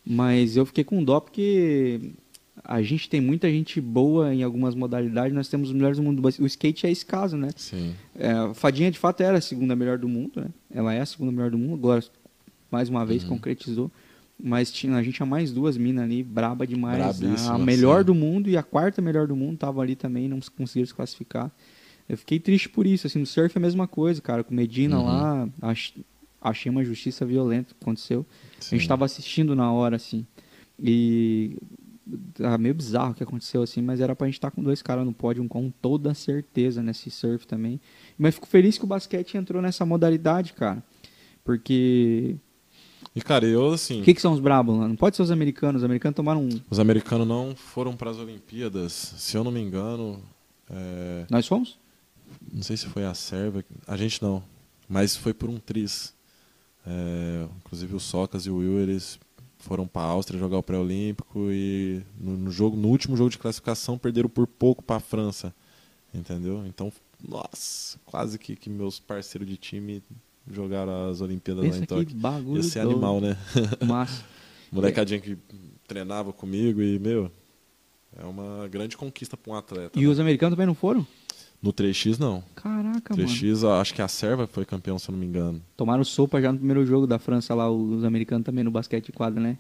mas 0.06 0.56
eu 0.58 0.66
fiquei 0.66 0.84
com 0.84 1.04
dó 1.04 1.20
porque 1.20 2.00
a 2.64 2.82
gente 2.82 3.10
tem 3.10 3.20
muita 3.22 3.50
gente 3.50 3.80
boa 3.82 4.34
em 4.34 4.42
algumas 4.44 4.74
modalidades, 4.76 5.34
nós 5.36 5.48
temos 5.48 5.70
os 5.70 5.76
melhores 5.76 5.98
do 5.98 6.04
mundo, 6.04 6.22
o 6.40 6.46
skate 6.46 6.88
é 6.88 6.92
esse 6.92 7.06
caso, 7.06 7.38
né? 7.38 7.50
Sim. 7.56 7.94
É, 8.18 8.32
a 8.32 8.54
Fadinha, 8.54 8.90
de 8.90 8.98
fato, 8.98 9.22
era 9.22 9.38
a 9.38 9.42
segunda 9.42 9.76
melhor 9.76 9.98
do 9.98 10.08
mundo, 10.08 10.42
né? 10.42 10.48
Ela 10.74 10.94
é 10.94 11.02
a 11.02 11.06
segunda 11.06 11.32
melhor 11.32 11.52
do 11.52 11.58
mundo, 11.58 11.76
agora, 11.76 12.04
mais 12.72 12.90
uma 12.90 13.06
vez, 13.06 13.24
Uhum. 13.24 13.30
concretizou. 13.30 13.92
Mas 14.42 14.70
tinha, 14.72 14.96
a 14.96 15.02
gente 15.04 15.16
tinha 15.16 15.26
mais 15.26 15.52
duas 15.52 15.78
minas 15.78 16.04
ali, 16.04 16.22
braba 16.22 16.68
demais. 16.68 16.98
Brabíssima, 17.20 17.54
a 17.54 17.58
melhor 17.58 18.00
sim. 18.02 18.06
do 18.08 18.16
mundo 18.16 18.50
e 18.50 18.58
a 18.58 18.64
quarta 18.64 19.02
melhor 19.02 19.28
do 19.28 19.36
mundo 19.36 19.58
tava 19.58 19.82
ali 19.82 19.96
também, 19.96 20.28
não 20.28 20.40
conseguiram 20.58 20.88
se 20.88 20.94
classificar. 20.94 21.50
Eu 22.08 22.18
fiquei 22.18 22.38
triste 22.40 22.68
por 22.70 22.86
isso, 22.86 23.08
assim, 23.08 23.20
no 23.20 23.26
surf 23.26 23.56
é 23.56 23.60
a 23.60 23.62
mesma 23.62 23.88
coisa, 23.88 24.22
cara. 24.22 24.44
Com 24.44 24.54
Medina 24.54 25.00
Uhum. 25.00 25.06
lá, 25.06 25.50
achei 26.50 26.70
uma 26.70 26.84
justiça 26.84 27.26
violenta 27.26 27.74
que 27.74 27.82
aconteceu. 27.82 28.26
A 28.58 28.62
sim. 28.62 28.78
gente 28.78 28.88
tava 28.88 29.06
assistindo 29.06 29.56
na 29.56 29.72
hora, 29.72 29.96
assim. 29.96 30.26
E 30.80 31.58
ah, 32.42 32.58
meio 32.58 32.76
bizarro 32.76 33.12
o 33.12 33.16
que 33.16 33.24
aconteceu, 33.24 33.64
assim, 33.64 33.82
mas 33.82 34.00
era 34.00 34.16
pra 34.16 34.28
gente 34.28 34.36
estar 34.36 34.52
com 34.52 34.62
dois 34.62 34.82
caras 34.82 35.06
no 35.06 35.14
pódio 35.14 35.46
com 35.48 35.70
toda 35.70 36.14
certeza 36.14 36.84
nesse 36.84 37.10
surf 37.10 37.48
também. 37.48 37.80
Mas 38.18 38.36
fico 38.36 38.48
feliz 38.48 38.78
que 38.78 38.84
o 38.84 38.88
basquete 38.88 39.38
entrou 39.38 39.62
nessa 39.62 39.86
modalidade, 39.86 40.54
cara. 40.54 40.84
Porque. 41.44 42.36
E, 43.16 43.22
cara, 43.22 43.46
eu, 43.46 43.72
assim, 43.72 44.02
O 44.02 44.04
que, 44.04 44.14
que 44.14 44.22
são 44.22 44.34
os 44.34 44.40
brabos 44.40 44.78
lá? 44.78 44.88
Não 44.88 44.96
pode 44.96 45.16
ser 45.16 45.22
os 45.22 45.32
americanos. 45.32 45.82
Os 45.82 45.86
americanos 45.86 46.16
tomaram 46.16 46.42
um. 46.44 46.50
os 46.70 46.80
americanos 46.80 47.28
não 47.28 47.56
foram 47.56 47.96
para 47.96 48.12
as 48.12 48.18
Olimpíadas, 48.18 48.92
se 48.92 49.38
eu 49.38 49.44
não 49.44 49.52
me 49.52 49.62
engano, 49.62 50.22
é, 50.70 51.26
Nós 51.30 51.48
fomos? 51.48 51.78
não 52.52 52.64
sei 52.64 52.76
se 52.78 52.88
foi 52.88 53.06
a 53.06 53.14
Sérvia, 53.14 53.64
a 53.88 53.96
gente 53.96 54.22
não, 54.22 54.44
mas 54.90 55.16
foi 55.16 55.34
por 55.34 55.50
um 55.50 55.58
tris. 55.58 56.14
É, 56.88 57.48
inclusive 57.58 57.96
o 57.96 58.00
Socas 58.00 58.46
e 58.46 58.50
o 58.50 58.58
Will, 58.58 58.80
eles 58.80 59.20
foram 59.60 59.88
para 59.88 60.04
a 60.04 60.12
Áustria 60.12 60.40
jogar 60.40 60.58
o 60.58 60.64
pré-olímpico 60.64 61.50
e 61.52 62.02
no, 62.20 62.38
no 62.38 62.52
jogo, 62.52 62.78
no 62.78 62.90
último 62.90 63.18
jogo 63.18 63.32
de 63.32 63.38
classificação 63.38 63.98
perderam 63.98 64.30
por 64.30 64.46
pouco 64.46 64.84
para 64.84 64.98
a 64.98 65.00
França, 65.00 65.54
entendeu? 66.14 66.64
Então, 66.68 66.92
nossa, 67.28 67.98
quase 68.06 68.38
que, 68.38 68.56
que 68.56 68.70
meus 68.70 69.00
parceiros 69.00 69.48
de 69.48 69.58
time 69.58 70.04
jogaram 70.50 71.10
as 71.10 71.22
Olimpíadas 71.22 71.64
lá 71.64 71.70
Pensa 71.70 71.84
em 71.84 71.88
que 71.88 71.88
Tóquio. 71.88 72.16
bagulho. 72.16 72.58
Ia 72.58 72.64
ser 72.64 72.84
doido. 72.84 72.92
animal, 72.92 73.20
né? 73.20 73.38
Massa. 73.86 74.24
Molecadinha 74.72 75.20
que 75.20 75.38
treinava 75.88 76.34
comigo 76.34 76.82
e, 76.82 77.00
meu, 77.00 77.32
é 78.16 78.24
uma 78.26 78.68
grande 78.68 78.98
conquista 78.98 79.36
para 79.38 79.54
um 79.54 79.56
atleta. 79.56 79.98
E 79.98 80.04
né? 80.04 80.08
os 80.08 80.20
americanos 80.20 80.56
também 80.56 80.68
não 80.68 80.76
foram? 80.76 81.06
No 81.66 81.74
3x, 81.74 82.20
não. 82.20 82.44
Caraca, 82.56 83.16
mano. 83.16 83.28
3x, 83.28 83.64
ó, 83.64 83.82
acho 83.82 83.92
que 83.94 84.02
a 84.02 84.08
Sérvia 84.08 84.46
foi 84.46 84.64
campeão, 84.66 85.00
se 85.00 85.10
eu 85.10 85.14
não 85.14 85.20
me 85.20 85.26
engano. 85.26 85.60
Tomaram 85.76 86.04
sopa 86.04 86.40
já 86.40 86.52
no 86.52 86.60
primeiro 86.60 86.86
jogo 86.86 87.08
da 87.08 87.18
França 87.18 87.56
lá, 87.56 87.70
os 87.72 88.04
americanos 88.04 88.46
também 88.46 88.64
no 88.64 88.70
basquete 88.70 89.08
de 89.08 89.12
quadra, 89.12 89.42
né? 89.42 89.58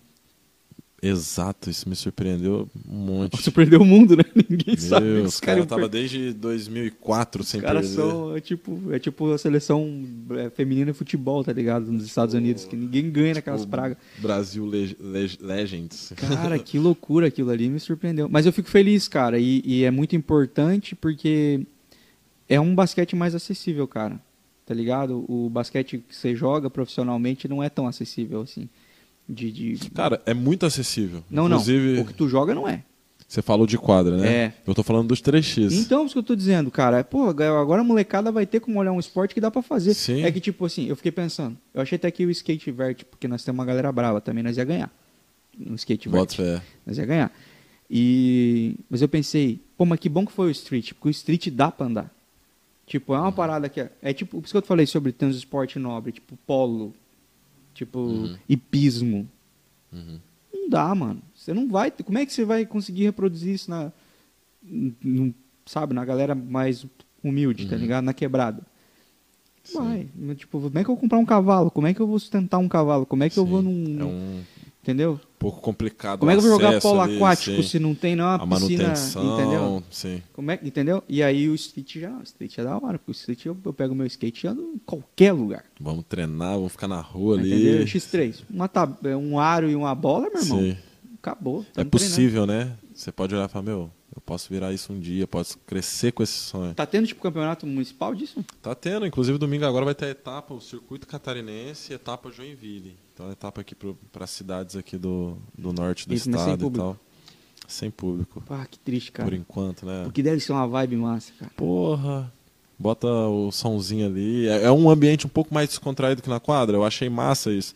Exato, 1.02 1.70
isso 1.70 1.88
me 1.88 1.96
surpreendeu 1.96 2.68
um 2.90 2.96
monte. 2.98 3.38
Surpreendeu 3.44 3.82
o 3.82 3.86
mundo, 3.86 4.16
né? 4.16 4.24
Ninguém 4.50 4.76
sabe. 4.78 5.06
Meu, 5.06 5.24
Os 5.24 5.36
os 5.36 5.40
caras 5.40 5.58
caras 5.58 5.64
estavam 5.66 5.90
desde 5.90 6.34
2004 6.34 7.44
sem 7.44 7.60
Os 7.60 7.66
caras 7.66 7.88
perder. 7.90 8.02
são, 8.12 8.36
é 8.36 8.40
tipo, 8.40 8.82
é 8.94 8.98
tipo 9.00 9.32
a 9.32 9.38
seleção 9.38 10.04
é, 10.32 10.50
feminina 10.50 10.92
de 10.92 10.98
futebol, 10.98 11.44
tá 11.44 11.54
ligado? 11.54 11.92
Nos 11.92 12.06
Estados 12.06 12.34
Unidos, 12.34 12.66
que 12.66 12.76
ninguém 12.76 13.12
ganha 13.12 13.36
naquelas 13.36 13.62
Tipo, 13.62 13.72
pragas. 13.72 13.98
Brasil 14.20 14.66
Leg- 14.66 14.98
Leg- 15.00 15.38
Legends. 15.42 16.14
Cara, 16.16 16.58
que 16.60 16.80
loucura 16.80 17.28
aquilo 17.28 17.52
ali, 17.52 17.70
me 17.70 17.80
surpreendeu. 17.80 18.28
Mas 18.30 18.46
eu 18.48 18.54
fico 18.54 18.70
feliz, 18.70 19.08
cara, 19.08 19.38
e, 19.38 19.62
e 19.66 19.84
é 19.84 19.92
muito 19.92 20.16
importante 20.16 20.96
porque 20.96 21.68
é 22.48 22.60
um 22.60 22.74
basquete 22.74 23.16
mais 23.16 23.36
acessível, 23.36 23.88
cara. 23.88 24.20
Tá 24.66 24.74
ligado? 24.74 25.24
O 25.28 25.50
basquete 25.50 26.00
que 26.00 26.16
você 26.16 26.36
joga 26.36 26.70
profissionalmente 26.70 27.48
não 27.48 27.62
é 27.62 27.70
tão 27.70 27.88
acessível 27.88 28.42
assim. 28.42 28.68
De, 29.28 29.52
de... 29.52 29.90
Cara, 29.92 30.22
é 30.26 30.34
muito 30.34 30.66
acessível. 30.66 31.24
Não, 31.30 31.48
Inclusive, 31.48 31.96
não. 31.96 32.02
O 32.02 32.06
que 32.06 32.14
tu 32.14 32.28
joga 32.28 32.54
não 32.54 32.68
é. 32.68 32.84
você 33.28 33.42
falou 33.42 33.66
de 33.66 33.78
quadra, 33.78 34.18
né? 34.18 34.28
É. 34.28 34.54
Eu 34.66 34.74
tô 34.74 34.84
falando 34.84 35.08
dos 35.08 35.22
3x. 35.22 35.72
Então, 35.72 36.06
isso 36.06 36.14
que 36.14 36.20
eu 36.20 36.24
tô 36.24 36.36
dizendo, 36.36 36.70
cara, 36.72 37.00
é, 37.00 37.04
pô, 37.04 37.28
agora 37.30 37.82
a 37.82 37.84
molecada 37.84 38.32
vai 38.32 38.46
ter 38.46 38.60
como 38.60 38.80
olhar 38.80 38.92
um 38.92 39.00
esporte 39.00 39.34
que 39.34 39.42
dá 39.42 39.50
pra 39.50 39.62
fazer. 39.62 39.94
Sim. 39.94 40.24
É 40.24 40.32
que, 40.32 40.40
tipo 40.40 40.66
assim, 40.66 40.88
eu 40.88 40.96
fiquei 40.96 41.12
pensando, 41.12 41.58
eu 41.74 41.82
achei 41.82 41.96
até 41.96 42.10
que 42.10 42.26
o 42.26 42.32
skate 42.32 42.72
vert, 42.72 43.04
porque 43.06 43.28
nós 43.28 43.44
temos 43.44 43.60
uma 43.60 43.66
galera 43.66 43.92
brava 43.92 44.22
também, 44.22 44.44
nós 44.44 44.58
ia 44.58 44.64
ganhar. 44.64 44.92
No 45.58 45.76
skate 45.76 46.10
vert. 46.10 46.22
Bota 46.22 46.36
fé. 46.36 46.62
Nós 46.86 46.98
ia 46.98 47.06
ganhar. 47.06 47.32
E... 47.90 48.76
Mas 48.90 49.02
eu 49.02 49.08
pensei, 49.08 49.60
pô, 49.78 49.86
mas 49.86 50.00
que 50.00 50.10
bom 50.10 50.26
que 50.26 50.32
foi 50.32 50.48
o 50.48 50.52
street, 50.52 50.94
porque 50.94 51.08
o 51.08 51.12
street 51.12 51.50
dá 51.50 51.72
pra 51.72 51.86
andar. 51.86 52.16
Tipo, 52.86 53.16
é 53.16 53.20
uma 53.20 53.32
parada 53.32 53.68
que 53.68 53.82
é, 53.82 53.92
é 54.02 54.14
tipo, 54.14 54.38
por 54.40 54.44
isso 54.46 54.54
que 54.54 54.58
eu 54.58 54.62
te 54.62 54.68
falei 54.68 54.86
sobre 54.86 55.14
uns 55.24 55.36
esporte 55.36 55.80
nobre, 55.80 56.12
tipo 56.12 56.38
polo, 56.46 56.94
tipo 57.74 58.00
Uhum. 58.00 58.38
hipismo. 58.48 59.28
Uhum. 59.92 60.20
Não 60.54 60.70
dá, 60.70 60.94
mano. 60.94 61.22
Você 61.34 61.54
não 61.54 61.68
vai. 61.68 61.90
Como 61.92 62.18
é 62.18 62.26
que 62.26 62.34
você 62.34 62.46
vai 62.46 62.66
conseguir 62.66 63.04
reproduzir 63.04 63.54
isso 63.56 63.70
na. 63.72 63.92
n- 64.64 65.34
sabe, 65.66 65.94
na 65.96 66.06
galera 66.06 66.36
mais 66.36 66.86
humilde, 67.24 67.66
tá 67.68 67.76
Uhum. 67.76 67.82
ligado? 67.82 68.04
Na 68.06 68.14
quebrada. 68.14 68.62
Vai. 69.74 70.08
Tipo, 70.36 70.62
como 70.62 70.78
é 70.78 70.84
que 70.84 70.90
eu 70.90 70.94
vou 70.94 71.02
comprar 71.02 71.18
um 71.18 71.26
cavalo? 71.26 71.72
Como 71.72 71.88
é 71.88 71.94
que 71.94 72.00
eu 72.00 72.06
vou 72.06 72.20
sustentar 72.20 72.60
um 72.60 72.68
cavalo? 72.68 73.04
Como 73.06 73.24
é 73.24 73.30
que 73.32 73.40
eu 73.40 73.46
Sim. 73.46 73.50
vou 73.50 73.62
num. 73.64 74.00
É 74.00 74.04
um 74.06 74.44
Entendeu? 74.86 75.20
pouco 75.40 75.60
complicado 75.62 76.20
Como 76.20 76.30
é 76.32 76.36
que 76.36 76.38
eu 76.40 76.44
vou 76.44 76.52
jogar 76.52 76.80
polo 76.80 77.02
ali, 77.02 77.16
aquático 77.16 77.56
sim. 77.58 77.64
se 77.68 77.80
não 77.80 77.96
tem 77.96 78.16
não, 78.16 78.26
A 78.28 78.44
uma 78.44 78.56
piscina, 78.60 78.94
entendeu? 78.94 79.84
sim. 79.90 80.22
Como 80.32 80.52
é, 80.52 80.60
entendeu? 80.62 81.04
E 81.10 81.24
aí 81.24 81.50
o 81.50 81.56
street 81.56 81.98
já, 81.98 82.12
o 82.12 82.22
street 82.22 82.58
é 82.60 82.64
da 82.64 82.76
hora, 82.78 83.00
porque 83.00 83.10
o 83.10 83.14
street 83.14 83.46
eu, 83.48 83.58
eu 83.66 83.74
pego 83.74 83.96
meu 83.96 84.06
skate 84.06 84.46
e 84.46 84.48
ando 84.50 84.62
em 84.62 84.78
qualquer 84.86 85.32
lugar. 85.34 85.64
Vamos 85.80 86.06
treinar, 86.08 86.54
vamos 86.54 86.72
ficar 86.72 86.88
na 86.88 87.02
rua 87.02 87.36
ali. 87.40 87.52
Entendeu? 87.52 87.86
X3, 87.86 88.44
uma 88.48 88.68
tab- 88.68 89.04
um 89.06 89.40
aro 89.40 89.68
e 89.70 89.76
uma 89.76 89.94
bola, 89.96 90.30
meu 90.32 90.42
irmão. 90.44 90.60
Sim. 90.60 90.78
Acabou. 91.20 91.62
É 91.62 91.64
tamo 91.64 91.90
treinando. 91.90 91.90
possível, 91.90 92.46
né? 92.46 92.72
Você 92.94 93.12
pode 93.12 93.34
olhar 93.34 93.46
e 93.46 93.52
falar, 93.52 93.64
meu, 93.66 93.90
eu 94.16 94.22
posso 94.22 94.50
virar 94.50 94.72
isso 94.72 94.94
um 94.94 95.00
dia, 95.00 95.28
posso 95.28 95.58
crescer 95.60 96.14
com 96.14 96.24
esse 96.24 96.34
sonho. 96.34 96.74
Tá 96.74 96.86
tendo 96.86 97.06
tipo 97.06 97.22
campeonato 97.22 97.68
municipal 97.68 98.16
disso? 98.16 98.44
Tá 98.62 98.74
tendo, 98.74 99.06
inclusive 99.06 99.38
domingo 99.38 99.66
agora 99.66 99.84
vai 99.84 99.96
ter 99.96 100.06
a 100.06 100.10
etapa, 100.10 100.54
o 100.54 100.62
circuito 100.62 101.06
catarinense 101.06 101.92
e 101.92 101.96
etapa 101.96 102.32
Joinville. 102.32 102.96
Então 103.14 103.30
etapa 103.30 103.62
aqui 103.62 103.76
para 104.12 104.26
cidades 104.26 104.78
aqui 104.78 104.98
do, 104.98 105.38
do 105.58 105.74
norte 105.74 106.08
do 106.08 106.14
estado 106.14 106.54
e 106.54 106.58
público. 106.58 106.78
tal. 106.78 106.98
Sem 107.68 107.92
público. 107.92 108.44
Ah, 108.50 108.66
que 108.70 108.80
triste, 108.80 109.12
cara. 109.12 109.28
Por 109.28 109.36
enquanto, 109.36 109.86
né? 109.86 110.04
Porque 110.04 110.22
deve 110.22 110.40
ser 110.40 110.52
uma 110.52 110.68
vibe 110.68 110.98
massa, 110.98 111.34
cara. 111.38 111.52
Porra. 111.56 112.32
Bota 112.78 113.08
o 113.08 113.52
somzinho 113.52 114.06
ali. 114.06 114.48
É, 114.48 114.66
é 114.66 114.72
um 114.72 114.90
ambiente 114.90 115.26
um 115.26 115.30
pouco 115.30 115.54
mais 115.54 115.70
descontraído 115.70 116.22
que 116.22 116.30
na 116.30 116.40
quadra. 116.40 116.78
Eu 116.78 116.84
achei 116.84 117.10
massa 117.10 117.52
isso. 117.52 117.74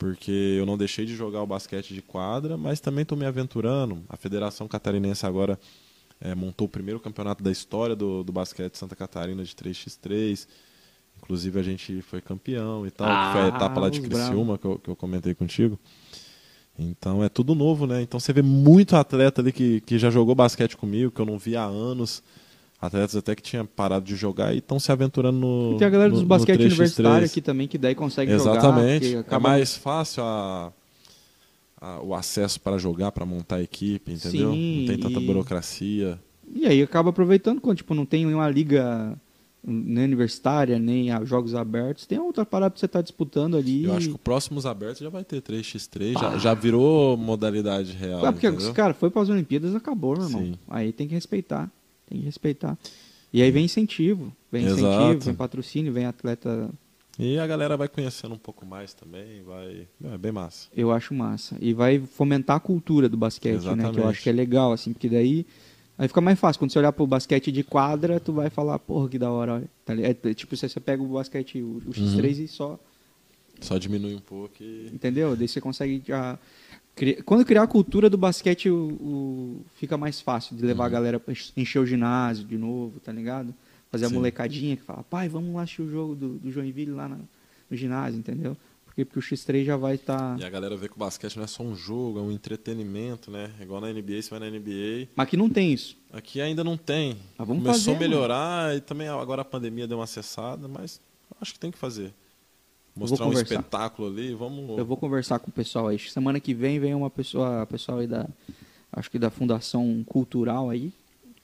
Porque 0.00 0.56
eu 0.58 0.64
não 0.64 0.78
deixei 0.78 1.04
de 1.04 1.14
jogar 1.14 1.42
o 1.42 1.46
basquete 1.46 1.92
de 1.92 2.00
quadra, 2.00 2.56
mas 2.56 2.80
também 2.80 3.02
estou 3.02 3.18
me 3.18 3.26
aventurando. 3.26 4.02
A 4.08 4.16
Federação 4.16 4.66
Catarinense 4.66 5.26
agora 5.26 5.60
é, 6.18 6.34
montou 6.34 6.66
o 6.66 6.70
primeiro 6.70 6.98
campeonato 6.98 7.44
da 7.44 7.50
história 7.52 7.94
do, 7.94 8.24
do 8.24 8.32
basquete 8.32 8.72
de 8.72 8.78
Santa 8.78 8.96
Catarina 8.96 9.44
de 9.44 9.54
3x3. 9.54 10.48
Inclusive 11.18 11.60
a 11.60 11.62
gente 11.62 12.00
foi 12.00 12.22
campeão 12.22 12.86
e 12.86 12.90
tal. 12.90 13.06
que 13.08 13.32
foi 13.32 13.40
a 13.42 13.44
Ah, 13.44 13.48
etapa 13.48 13.78
lá 13.78 13.90
de 13.90 14.00
Criciúma 14.00 14.56
que 14.56 14.64
eu, 14.66 14.78
que 14.78 14.88
eu 14.88 14.96
comentei 14.96 15.34
contigo. 15.34 15.78
Então 16.78 17.22
é 17.22 17.28
tudo 17.28 17.54
novo, 17.54 17.86
né? 17.86 18.00
Então 18.00 18.18
você 18.18 18.32
vê 18.32 18.40
muito 18.40 18.96
atleta 18.96 19.42
ali 19.42 19.52
que, 19.52 19.82
que 19.82 19.98
já 19.98 20.08
jogou 20.08 20.34
basquete 20.34 20.78
comigo, 20.78 21.10
que 21.10 21.20
eu 21.20 21.26
não 21.26 21.38
via 21.38 21.60
há 21.60 21.66
anos. 21.66 22.22
Atletas 22.80 23.14
até 23.14 23.34
que 23.34 23.42
tinham 23.42 23.66
parado 23.66 24.06
de 24.06 24.16
jogar 24.16 24.54
e 24.54 24.58
estão 24.58 24.80
se 24.80 24.90
aventurando 24.90 25.38
no. 25.38 25.74
E 25.74 25.78
tem 25.78 25.86
a 25.86 25.90
galera 25.90 26.08
no- 26.10 26.16
dos 26.16 26.24
basquete 26.24 26.58
3x3. 26.60 26.66
universitário 26.66 27.26
aqui 27.26 27.40
também, 27.42 27.68
que 27.68 27.76
daí 27.76 27.94
consegue 27.94 28.32
jogar. 28.38 28.52
Exatamente. 28.56 29.16
É 29.28 29.38
mais 29.38 29.76
fácil 29.76 30.22
a, 30.22 30.72
a- 31.80 32.00
o 32.02 32.14
acesso 32.14 32.58
para 32.60 32.78
jogar, 32.78 33.12
para 33.12 33.26
montar 33.26 33.56
a 33.56 33.62
equipe, 33.62 34.12
entendeu? 34.12 34.52
Sim, 34.52 34.80
não 34.80 34.86
tem 34.86 34.98
tanta 34.98 35.20
e- 35.20 35.26
burocracia. 35.26 36.18
E 36.54 36.66
aí 36.66 36.82
acaba 36.82 37.10
aproveitando 37.10 37.60
quando 37.60 37.76
tipo, 37.76 37.94
não 37.94 38.04
tem 38.06 38.24
uma 38.26 38.48
liga 38.48 39.16
nem 39.62 40.04
universitária, 40.04 40.78
nem 40.78 41.08
jogos 41.26 41.54
abertos. 41.54 42.06
Tem 42.06 42.18
outra 42.18 42.46
parada 42.46 42.70
pra 42.70 42.80
você 42.80 42.86
estar 42.86 43.02
disputando 43.02 43.58
ali. 43.58 43.84
Eu 43.84 43.94
acho 43.94 44.08
que 44.08 44.14
o 44.14 44.18
próximos 44.18 44.64
abertos 44.64 45.00
já 45.00 45.10
vai 45.10 45.22
ter 45.22 45.42
3x3, 45.42 46.14
já, 46.18 46.38
já 46.38 46.54
virou 46.54 47.14
modalidade 47.16 47.92
real. 47.92 48.24
Ah, 48.24 48.32
porque, 48.32 48.46
entendeu? 48.48 48.72
cara, 48.72 48.94
foi 48.94 49.10
para 49.10 49.20
as 49.20 49.28
Olimpíadas, 49.28 49.74
acabou, 49.74 50.16
meu 50.16 50.26
irmão. 50.26 50.40
Sim. 50.42 50.54
Aí 50.66 50.92
tem 50.92 51.06
que 51.06 51.14
respeitar. 51.14 51.70
Tem 52.10 52.18
que 52.18 52.24
respeitar. 52.26 52.76
E 53.32 53.40
aí 53.42 53.50
vem 53.50 53.64
incentivo. 53.64 54.32
Vem 54.52 54.64
incentivo, 54.64 54.88
Exato. 54.88 55.24
vem 55.24 55.34
patrocínio, 55.34 55.92
vem 55.92 56.04
atleta. 56.04 56.68
E 57.18 57.38
a 57.38 57.46
galera 57.46 57.76
vai 57.76 57.86
conhecendo 57.88 58.34
um 58.34 58.38
pouco 58.38 58.66
mais 58.66 58.92
também, 58.92 59.42
vai. 59.42 59.86
É 60.04 60.18
bem 60.18 60.32
massa. 60.32 60.68
Eu 60.76 60.90
acho 60.90 61.14
massa. 61.14 61.56
E 61.60 61.72
vai 61.72 62.00
fomentar 62.00 62.56
a 62.56 62.60
cultura 62.60 63.08
do 63.08 63.16
basquete, 63.16 63.52
né? 63.54 63.60
Que 63.60 63.66
eu 63.68 63.72
Exatamente. 63.74 64.00
acho 64.08 64.22
que 64.22 64.28
é 64.28 64.32
legal, 64.32 64.72
assim, 64.72 64.92
porque 64.92 65.08
daí. 65.08 65.46
Aí 65.96 66.08
fica 66.08 66.20
mais 66.20 66.38
fácil. 66.40 66.58
Quando 66.58 66.72
você 66.72 66.78
olhar 66.78 66.92
pro 66.92 67.06
basquete 67.06 67.52
de 67.52 67.62
quadra, 67.62 68.18
tu 68.18 68.32
vai 68.32 68.48
falar, 68.50 68.78
porra, 68.78 69.08
que 69.08 69.18
da 69.18 69.30
hora, 69.30 69.54
olha. 69.56 69.70
Tá 69.84 69.92
li- 69.94 70.02
é, 70.04 70.14
tipo, 70.34 70.56
você, 70.56 70.66
você 70.68 70.80
pega 70.80 71.02
o 71.02 71.06
basquete, 71.06 71.60
o, 71.62 71.76
o 71.86 71.92
X3 71.92 72.38
Uhum. 72.38 72.44
e 72.44 72.48
só. 72.48 72.80
Só 73.60 73.76
diminui 73.76 74.14
um 74.14 74.20
pouco 74.20 74.54
e. 74.62 74.86
Entendeu? 74.92 75.36
Daí 75.36 75.46
você 75.46 75.60
consegue 75.60 76.02
já. 76.06 76.32
cri- 76.32 76.40
Quando 77.24 77.44
criar 77.44 77.62
a 77.62 77.66
cultura 77.66 78.10
do 78.10 78.18
basquete, 78.18 78.68
o, 78.70 78.76
o- 78.76 79.64
fica 79.76 79.96
mais 79.96 80.20
fácil 80.20 80.56
de 80.56 80.64
levar 80.64 80.84
a 80.84 80.86
Uhum. 80.86 80.92
galera 80.92 81.20
pra 81.20 81.32
ench- 81.32 81.52
encher 81.56 81.78
o 81.78 81.86
ginásio 81.86 82.44
de 82.44 82.58
novo, 82.58 83.00
tá 83.00 83.10
ligado? 83.12 83.54
Fazer 83.90 84.04
a 84.06 84.08
Sim. 84.08 84.14
molecadinha 84.14 84.76
que 84.76 84.82
fala, 84.82 85.02
pai, 85.02 85.28
vamos 85.28 85.54
lá 85.54 85.62
assistir 85.62 85.82
o 85.82 85.90
jogo 85.90 86.14
do, 86.14 86.28
do 86.38 86.50
Joinville 86.52 86.92
lá 86.92 87.08
na- 87.08 87.18
no 87.70 87.76
ginásio, 87.76 88.18
entendeu? 88.18 88.56
Porque, 88.84 89.04
porque 89.04 89.18
o 89.20 89.22
X3 89.22 89.64
já 89.64 89.76
vai 89.76 89.96
tá 89.96 90.34
estar. 90.36 90.40
E 90.40 90.44
a 90.44 90.50
galera 90.50 90.76
vê 90.76 90.88
que 90.88 90.94
o 90.96 90.98
basquete 90.98 91.36
não 91.36 91.44
é 91.44 91.46
só 91.46 91.62
um 91.62 91.74
jogo, 91.76 92.18
é 92.18 92.22
um 92.22 92.30
entretenimento, 92.32 93.30
né? 93.30 93.50
Igual 93.60 93.80
na 93.80 93.88
NBA, 93.92 94.20
você 94.20 94.30
vai 94.30 94.40
na 94.40 94.46
NBA. 94.50 95.08
Mas 95.14 95.26
aqui 95.28 95.36
não 95.36 95.48
tem 95.48 95.72
isso. 95.72 95.96
Aqui 96.12 96.40
ainda 96.40 96.62
não 96.64 96.76
tem. 96.76 97.16
Mas 97.38 97.46
vamos 97.48 97.62
Começou 97.62 97.94
fazer, 97.94 98.04
a 98.04 98.08
melhorar 98.08 98.76
e 98.76 98.80
também 98.80 99.08
agora 99.08 99.42
a 99.42 99.44
pandemia 99.44 99.86
deu 99.86 99.98
uma 99.98 100.06
cessada, 100.06 100.66
mas 100.68 101.00
acho 101.40 101.52
que 101.54 101.58
tem 101.60 101.70
que 101.70 101.78
fazer. 101.78 102.12
Mostrar 102.96 103.26
um 103.26 103.32
espetáculo 103.32 104.08
ali, 104.08 104.34
vamos. 104.34 104.76
Eu 104.78 104.84
vou 104.84 104.96
conversar 104.96 105.38
com 105.38 105.48
o 105.48 105.52
pessoal 105.52 105.88
aí. 105.88 105.98
Semana 105.98 106.38
que 106.40 106.52
vem 106.52 106.78
vem 106.78 106.94
uma 106.94 107.08
pessoa, 107.10 107.66
pessoal 107.66 107.98
aí 107.98 108.06
da. 108.06 108.26
Acho 108.92 109.10
que 109.10 109.18
da 109.18 109.30
Fundação 109.30 110.04
Cultural 110.06 110.68
aí. 110.68 110.92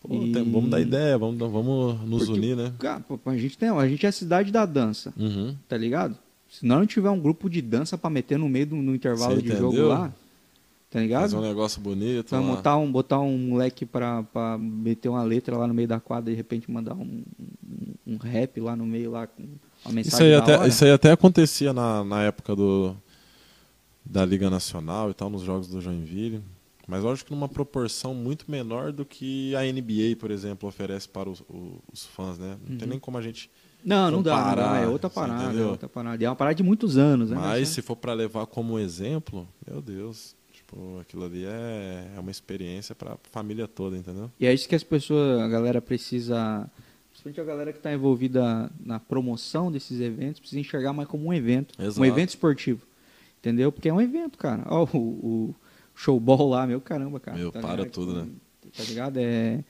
Pô, 0.00 0.12
E- 0.14 0.32
tem- 0.32 0.50
vamos 0.50 0.68
dar 0.70 0.80
ideia, 0.80 1.16
vamos, 1.16 1.38
vamos 1.38 2.00
nos 2.02 2.24
Porque- 2.24 2.32
unir, 2.38 2.56
né? 2.56 2.72
Cara, 2.78 3.04
a 3.24 3.36
gente 3.36 3.56
tem. 3.56 3.68
A 3.70 3.88
gente 3.88 4.04
é 4.04 4.08
a 4.08 4.12
cidade 4.12 4.50
da 4.52 4.66
dança. 4.66 5.12
Uhum. 5.16 5.54
tá 5.68 5.76
ligado? 5.76 6.16
Se 6.50 6.64
não 6.66 6.86
tiver 6.86 7.10
um 7.10 7.18
grupo 7.20 7.48
de 7.50 7.60
dança 7.62 7.96
pra 7.98 8.08
meter 8.10 8.38
no 8.38 8.48
meio 8.48 8.66
do 8.66 8.76
no 8.76 8.94
intervalo 8.94 9.36
Cê 9.36 9.42
de 9.42 9.48
jogo 9.48 9.68
entendeu? 9.74 9.88
lá, 9.88 10.12
tá 10.90 11.00
ligado? 11.00 11.22
Fazer 11.22 11.36
um 11.36 11.40
negócio 11.42 11.80
bonito. 11.80 12.32
Lá. 12.32 12.40
botar 12.40 12.76
um, 12.76 12.90
botar 12.90 13.20
um 13.20 13.36
moleque 13.38 13.84
pra, 13.84 14.22
pra 14.24 14.56
meter 14.58 15.08
uma 15.08 15.22
letra 15.22 15.56
lá 15.56 15.66
no 15.66 15.74
meio 15.74 15.88
da 15.88 16.00
quadra 16.00 16.30
e 16.30 16.34
de 16.34 16.36
repente 16.36 16.70
mandar 16.70 16.94
um, 16.94 17.22
um, 17.68 18.14
um 18.14 18.16
rap 18.16 18.60
lá 18.60 18.74
no 18.76 18.86
meio 18.86 19.10
lá 19.10 19.26
com 19.26 19.42
uma 19.42 19.48
Isso 19.86 19.92
mensagem 19.94 20.26
aí, 20.28 20.32
da 20.32 20.38
até, 20.42 20.58
hora. 20.58 20.68
isso 20.68 20.84
aí 20.84 20.90
até 20.92 21.10
acontecia 21.12 21.72
na, 21.72 22.04
na 22.04 22.22
época 22.22 22.54
do, 22.56 22.96
da 24.04 24.24
Liga 24.24 24.48
Nacional 24.48 25.10
e 25.10 25.14
tal, 25.14 25.28
nos 25.28 25.42
jogos 25.42 25.66
do 25.68 25.80
Joinville. 25.80 26.42
Mas 26.88 27.02
lógico 27.02 27.28
que 27.30 27.34
numa 27.34 27.48
proporção 27.48 28.14
muito 28.14 28.48
menor 28.48 28.92
do 28.92 29.04
que 29.04 29.56
a 29.56 29.62
NBA, 29.64 30.14
por 30.20 30.30
exemplo, 30.30 30.68
oferece 30.68 31.08
para 31.08 31.28
os, 31.28 31.42
os 31.92 32.06
fãs, 32.06 32.38
né? 32.38 32.56
Não 32.64 32.76
tem 32.76 32.86
Uhum. 32.86 32.90
nem 32.90 32.98
como 33.00 33.18
a 33.18 33.22
gente. 33.22 33.50
Não, 33.84 34.08
não 34.08 34.22
dá, 34.22 34.36
não 34.36 34.54
dá, 34.56 34.78
é 34.78 34.86
outra 34.86 35.10
parada, 35.10 35.58
é 35.60 35.64
outra 35.64 35.88
parada. 35.88 36.22
E 36.22 36.26
é 36.26 36.30
uma 36.30 36.36
parada 36.36 36.54
de 36.54 36.62
muitos 36.62 36.96
anos, 36.96 37.30
né? 37.30 37.36
Mas 37.36 37.46
Mas, 37.60 37.68
se 37.70 37.82
for 37.82 37.96
para 37.96 38.12
levar 38.12 38.46
como 38.46 38.78
exemplo, 38.78 39.48
meu 39.68 39.82
Deus, 39.82 40.35
tipo, 40.66 40.98
aquilo 41.00 41.24
ali 41.24 41.44
é, 41.44 42.12
é 42.16 42.20
uma 42.20 42.30
experiência 42.30 42.94
para 42.94 43.12
a 43.14 43.18
família 43.30 43.68
toda, 43.68 43.96
entendeu? 43.96 44.30
E 44.38 44.46
é 44.46 44.52
isso 44.52 44.68
que 44.68 44.74
as 44.74 44.82
pessoas, 44.82 45.40
a 45.40 45.48
galera 45.48 45.80
precisa, 45.80 46.68
principalmente 47.10 47.40
a 47.40 47.44
galera 47.44 47.72
que 47.72 47.78
está 47.78 47.92
envolvida 47.92 48.70
na 48.84 48.98
promoção 48.98 49.70
desses 49.70 50.00
eventos, 50.00 50.40
precisa 50.40 50.60
enxergar 50.60 50.92
mais 50.92 51.08
como 51.08 51.26
um 51.26 51.32
evento, 51.32 51.74
Exato. 51.80 52.00
um 52.00 52.04
evento 52.04 52.30
esportivo, 52.30 52.86
entendeu? 53.38 53.70
Porque 53.70 53.88
é 53.88 53.94
um 53.94 54.00
evento, 54.00 54.36
cara. 54.36 54.64
Ó, 54.66 54.86
o, 54.92 54.98
o 54.98 55.54
showball 55.94 56.48
lá, 56.48 56.66
meu 56.66 56.80
caramba, 56.80 57.20
cara. 57.20 57.38
Meu, 57.38 57.52
para 57.52 57.70
ligado? 57.76 57.90
tudo, 57.90 58.14
né? 58.24 58.28
Tá 58.76 58.82
ligado? 58.84 59.18
É 59.18 59.62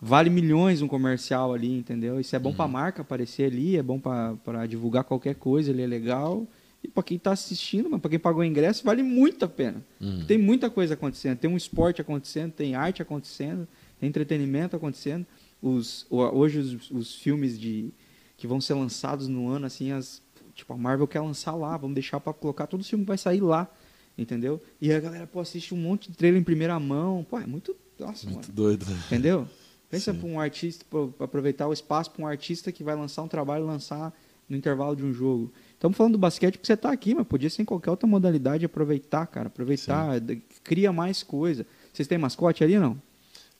vale 0.00 0.28
milhões 0.28 0.82
um 0.82 0.88
comercial 0.88 1.54
ali, 1.54 1.78
entendeu? 1.78 2.20
Isso 2.20 2.36
é 2.36 2.38
bom 2.38 2.50
Uhum. 2.50 2.56
pra 2.56 2.68
marca 2.68 3.00
aparecer 3.00 3.44
ali, 3.44 3.76
é 3.78 3.82
bom 3.82 3.98
pra 3.98 4.66
divulgar 4.66 5.02
qualquer 5.04 5.34
coisa, 5.34 5.70
ele 5.70 5.80
é 5.82 5.86
legal. 5.86 6.46
E 6.84 6.88
pra 6.88 7.02
quem 7.02 7.18
tá 7.18 7.32
assistindo, 7.32 7.88
mas 7.88 7.98
pra 7.98 8.10
quem 8.10 8.18
pagou 8.18 8.42
o 8.42 8.44
ingresso, 8.44 8.84
vale 8.84 9.02
muito 9.02 9.42
a 9.46 9.48
pena. 9.48 9.82
Uhum. 9.98 10.26
Tem 10.26 10.36
muita 10.36 10.68
coisa 10.68 10.92
acontecendo. 10.92 11.38
Tem 11.38 11.50
um 11.50 11.56
esporte 11.56 12.02
acontecendo, 12.02 12.52
tem 12.52 12.74
arte 12.74 13.00
acontecendo, 13.00 13.66
tem 13.98 14.06
entretenimento 14.08 14.76
acontecendo. 14.76 15.26
Os, 15.62 16.06
hoje 16.10 16.58
os, 16.58 16.90
os 16.90 17.14
filmes 17.14 17.58
de 17.58 17.90
que 18.36 18.46
vão 18.46 18.60
ser 18.60 18.74
lançados 18.74 19.28
no 19.28 19.48
ano, 19.48 19.64
assim, 19.64 19.92
as, 19.92 20.20
tipo, 20.54 20.72
a 20.74 20.76
Marvel 20.76 21.08
quer 21.08 21.20
lançar 21.20 21.54
lá, 21.54 21.74
vamos 21.78 21.94
deixar 21.94 22.20
para 22.20 22.34
colocar 22.34 22.66
todo 22.66 22.82
o 22.82 22.84
filme 22.84 23.04
vai 23.04 23.16
sair 23.16 23.40
lá, 23.40 23.72
entendeu? 24.18 24.60
E 24.78 24.92
a 24.92 25.00
galera, 25.00 25.26
pô, 25.26 25.40
assiste 25.40 25.72
um 25.72 25.78
monte 25.78 26.10
de 26.10 26.18
trailer 26.18 26.38
em 26.38 26.44
primeira 26.44 26.78
mão. 26.78 27.24
Pô, 27.28 27.38
é 27.38 27.46
muito. 27.46 27.74
Nossa, 27.98 28.26
Muito 28.26 28.48
mano. 28.48 28.54
doido. 28.54 28.84
Entendeu? 29.06 29.48
Pensa 29.88 30.12
para 30.12 30.26
um 30.28 30.40
artista, 30.40 30.84
pra 30.90 31.24
aproveitar 31.24 31.68
o 31.68 31.72
espaço 31.72 32.10
para 32.10 32.24
um 32.24 32.26
artista 32.26 32.72
que 32.72 32.82
vai 32.82 32.96
lançar 32.96 33.22
um 33.22 33.28
trabalho 33.28 33.64
lançar 33.64 34.12
no 34.48 34.56
intervalo 34.56 34.96
de 34.96 35.04
um 35.04 35.12
jogo. 35.12 35.52
Estamos 35.84 35.98
falando 35.98 36.12
do 36.12 36.18
basquete 36.18 36.54
porque 36.54 36.66
você 36.66 36.72
está 36.72 36.90
aqui, 36.90 37.14
mas 37.14 37.26
podia 37.26 37.50
ser 37.50 37.60
em 37.60 37.64
qualquer 37.66 37.90
outra 37.90 38.06
modalidade. 38.06 38.64
Aproveitar, 38.64 39.26
cara. 39.26 39.48
Aproveitar, 39.48 40.18
d- 40.18 40.40
cria 40.62 40.90
mais 40.90 41.22
coisa. 41.22 41.66
Vocês 41.92 42.08
têm 42.08 42.16
mascote 42.16 42.64
ali, 42.64 42.78
não? 42.78 42.98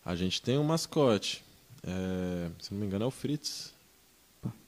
A 0.03 0.15
gente 0.17 0.41
tem 0.41 0.57
um 0.57 0.65
mascote. 0.65 1.45
é, 1.87 2.49
se 2.63 2.73
não 2.73 2.81
me 2.81 2.87
engano, 2.87 3.05
é 3.05 3.07
o 3.09 3.11
Fritz, 3.11 3.75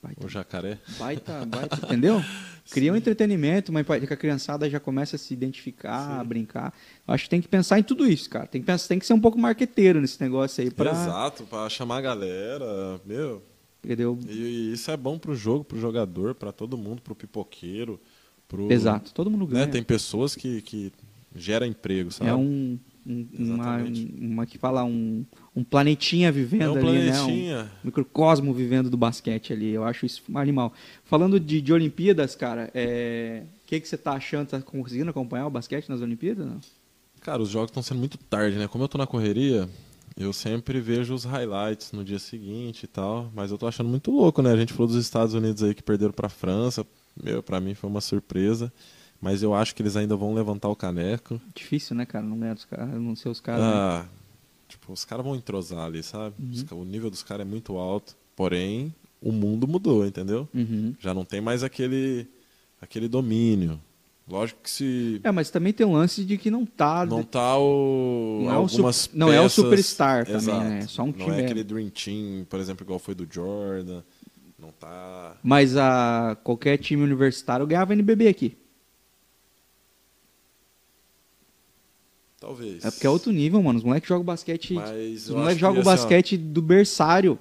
Baita, 0.03 0.27
o 0.27 0.29
jacaré. 0.29 0.79
baita, 0.99 1.45
baita, 1.49 1.77
entendeu? 1.87 2.23
Cria 2.71 2.93
um 2.93 2.97
entretenimento, 2.97 3.71
uma 3.71 3.81
empatia 3.81 4.07
que 4.07 4.13
a 4.13 4.17
criançada 4.19 4.69
já 4.69 4.79
começa 4.79 5.17
a 5.17 5.19
se 5.19 5.33
identificar, 5.33 6.21
a 6.21 6.25
brincar. 6.25 6.75
Eu 7.09 7.15
acho 7.15 7.25
que 7.25 7.31
tem 7.31 7.41
que 7.41 7.49
pensar 7.49 7.79
em 7.79 7.83
tudo 7.83 8.07
isso, 8.07 8.29
cara. 8.29 8.47
Tem 8.47 8.61
que, 8.61 8.67
pensar, 8.67 8.87
tem 8.89 8.99
que 8.99 9.07
ser 9.07 9.15
um 9.15 9.21
pouco 9.21 9.39
marqueteiro 9.39 9.99
nesse 9.99 10.21
negócio 10.23 10.63
aí. 10.63 10.71
Pra, 10.71 10.91
Exato, 10.91 11.45
para 11.45 11.71
chamar 11.71 11.97
a 11.99 12.03
galera. 12.03 13.01
Meu, 13.07 13.43
entendeu? 13.87 14.19
e, 14.29 14.73
isso 14.73 14.91
é 14.91 14.97
bom 14.97 15.19
pro 15.19 15.35
jogo, 15.35 15.65
pro 15.65 15.81
jogador, 15.81 16.35
para 16.35 16.53
todo 16.53 16.77
mundo, 16.77 17.01
pro 17.01 17.15
pipoqueiro. 17.15 17.99
Pro, 18.49 18.71
Exato. 18.71 19.13
Todo 19.15 19.31
mundo 19.31 19.47
Né? 19.47 19.53
ganha. 19.61 19.67
Tem 19.69 19.83
pessoas 19.83 20.35
que, 20.37 20.61
que 20.63 20.93
geram 21.35 21.67
emprego, 21.67 22.11
sabe? 22.13 22.31
É 22.31 22.35
um, 22.35 22.79
um- 23.07 23.27
uma, 23.39 23.79
uma 24.21 24.47
que 24.47 24.57
fala 24.59 24.85
um, 24.85 25.25
um 25.55 25.65
planetinha 25.65 26.31
vivendo 26.31 26.63
É 26.63 26.83
um 26.83 26.89
ali, 26.89 26.99
né? 26.99 27.11
planetinha. 27.13 27.63
Um 27.83 27.87
microcosmo 27.87 28.53
vivendo 28.55 28.89
do 28.91 28.97
basquete 28.97 29.53
ali. 29.53 29.71
Eu 29.73 29.83
acho 29.85 30.07
isso 30.07 30.23
animal. 30.35 30.73
Falando 31.05 31.41
de, 31.41 31.61
de 31.61 31.73
Olimpíadas, 31.73 32.37
cara, 32.37 32.71
é, 32.75 33.43
o 33.65 33.67
que, 33.67 33.81
que 33.81 33.89
você 33.89 33.97
tá 33.97 34.13
achando? 34.13 34.49
Tá 34.49 34.61
conseguindo 34.61 35.11
acompanhar 35.11 35.47
o 35.47 35.51
basquete 35.51 35.89
nas 35.89 36.01
Olimpíadas? 36.01 36.47
Não? 36.47 36.61
Cara, 37.21 37.43
os 37.43 37.49
jogos 37.49 37.71
estão 37.71 37.83
sendo 37.83 37.99
muito 37.99 38.17
tarde, 38.19 38.57
né? 38.57 38.69
Como 38.69 38.85
eu 38.85 38.89
tô 38.89 38.97
na 38.97 39.07
correria, 39.09 39.69
eu 40.17 40.33
sempre 40.33 40.81
vejo 40.81 41.15
os 41.15 41.25
highlights 41.25 41.93
no 41.93 42.03
dia 42.05 42.19
seguinte 42.19 42.85
e 42.85 42.87
tal, 42.87 43.31
mas 43.35 43.51
eu 43.51 43.59
tô 43.59 43.67
achando 43.67 43.89
muito 43.89 44.11
louco, 44.11 44.41
né? 44.43 44.51
A 44.53 44.57
gente 44.57 44.73
falou 44.73 44.87
dos 44.89 44.97
Estados 44.97 45.35
Unidos 45.35 45.63
aí 45.63 45.75
que 45.75 45.83
perderam 45.83 46.13
pra 46.13 46.29
França. 46.29 46.87
Meu, 47.23 47.43
pra 47.43 47.61
mim 47.61 47.75
foi 47.75 47.89
uma 47.89 48.01
surpresa, 48.01 48.73
mas 49.21 49.43
eu 49.43 49.55
acho 49.55 49.75
que 49.75 49.83
eles 49.83 49.97
ainda 49.97 50.17
vão 50.17 50.35
levantar 50.35 50.69
o 50.69 50.77
caneco. 50.77 51.41
Difícil, 51.55 51.95
né, 51.97 52.05
cara? 52.07 52.25
Não 52.25 52.39
ganhar 52.39 52.55
dos 52.55 52.65
caras, 52.65 52.89
não 53.01 53.15
ser 53.17 53.29
os 53.29 53.41
caras. 53.41 53.63
né? 53.63 53.71
Ah, 53.73 54.07
tipo, 54.69 54.93
os 54.93 55.05
caras 55.05 55.25
vão 55.25 55.35
entrosar 55.37 55.87
ali, 55.87 56.03
sabe? 56.03 56.35
Ca- 56.69 56.75
O 56.75 56.85
nível 56.85 57.11
dos 57.11 57.23
caras 57.23 57.47
é 57.47 57.49
muito 57.49 57.77
alto, 57.77 58.17
porém 58.35 58.95
o 59.21 59.33
mundo 59.33 59.67
mudou, 59.67 60.07
entendeu? 60.07 60.49
Uhum. 60.55 60.95
Já 60.99 61.13
não 61.15 61.25
tem 61.25 61.41
mais 61.41 61.63
aquele 61.63 62.27
aquele 62.81 63.09
domínio. 63.09 63.81
Lógico 64.29 64.61
que 64.63 64.71
se 64.71 65.21
É, 65.23 65.31
mas 65.31 65.51
também 65.51 65.73
tem 65.73 65.87
um 65.87 65.93
lance 65.93 66.25
de 66.25 66.37
que 66.37 66.51
não 66.51 66.67
tá. 66.67 67.07
não 67.07 67.23
tá 67.23 67.57
o 67.59 68.41
Não 68.45 68.53
é 68.55 68.59
o 68.59 68.69
su- 68.69 68.75
algumas 68.79 69.11
não 69.15 69.29
é 69.33 69.39
o 69.39 69.45
peças- 69.45 69.53
superstar 69.53 70.25
também, 70.27 70.39
Exato. 70.41 70.65
né? 70.65 70.79
É 70.81 70.87
só 70.89 71.03
um 71.03 71.07
Não 71.07 71.13
time, 71.13 71.37
é 71.37 71.41
é. 71.41 71.45
aquele 71.45 71.63
dream 71.63 71.89
team, 71.91 72.45
por 72.51 72.59
exemplo, 72.59 72.85
igual 72.85 72.99
foi 72.99 73.15
do 73.15 73.27
Jordan. 73.31 74.03
Não 74.59 74.73
tá. 74.73 75.37
Mas 75.45 75.77
a, 75.77 76.37
qualquer 76.43 76.77
time 76.79 77.03
universitário 77.05 77.65
ganhava 77.67 77.93
NBB 77.93 78.27
aqui. 78.27 78.57
Talvez. 82.41 82.85
É 82.85 82.91
porque 82.91 83.07
é 83.07 83.11
outro 83.11 83.33
nível, 83.33 83.63
mano. 83.63 83.79
Os 83.79 83.85
moleques 83.85 84.09
jogam 84.09 84.25
basquete. 84.25 84.75
Mas 84.75 85.25
Os 85.29 85.31
moleques 85.35 85.59
jogam 85.61 85.81
assim, 85.81 85.89
ó, 85.89 85.93
basquete 85.93 86.37
do 86.37 86.61
berçário. 86.63 87.39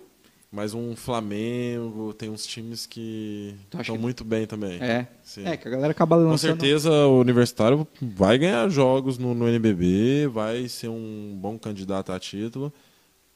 Mas 0.51 0.73
um 0.73 0.95
Flamengo, 0.95 2.13
tem 2.13 2.29
uns 2.29 2.45
times 2.45 2.85
que 2.85 3.55
estão 3.65 3.81
que- 3.81 4.01
muito 4.01 4.23
bem 4.23 4.45
também. 4.45 4.81
É. 4.81 5.07
Sim. 5.23 5.45
É, 5.45 5.57
que 5.57 5.67
a 5.67 5.71
galera 5.71 5.91
acaba 5.91 6.15
Com 6.15 6.23
lançando. 6.23 6.51
certeza 6.61 6.89
o 6.91 7.19
Universitário 7.19 7.85
vai 8.01 8.37
ganhar 8.37 8.69
jogos 8.69 9.17
no, 9.17 9.33
no 9.33 9.47
NBB, 9.49 10.27
vai 10.31 10.67
ser 10.69 10.87
um 10.87 11.37
bom 11.41 11.57
candidato 11.59 12.11
a 12.13 12.19
título, 12.19 12.71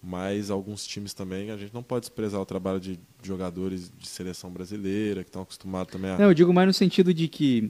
mas 0.02 0.50
alguns 0.50 0.88
times 0.88 1.14
também, 1.14 1.52
a 1.52 1.58
gente 1.58 1.74
não 1.74 1.84
pode 1.84 2.02
desprezar 2.06 2.40
o 2.40 2.46
trabalho 2.46 2.80
de 2.80 2.98
jogadores 3.22 3.92
de 3.98 4.08
seleção 4.08 4.50
brasileira, 4.50 5.22
que 5.24 5.30
estão 5.30 5.42
acostumados 5.42 5.92
também 5.92 6.12
a... 6.12 6.18
Não, 6.18 6.26
eu 6.28 6.34
digo 6.34 6.54
mais 6.54 6.68
no 6.68 6.74
sentido 6.74 7.14
de 7.14 7.28
que. 7.28 7.70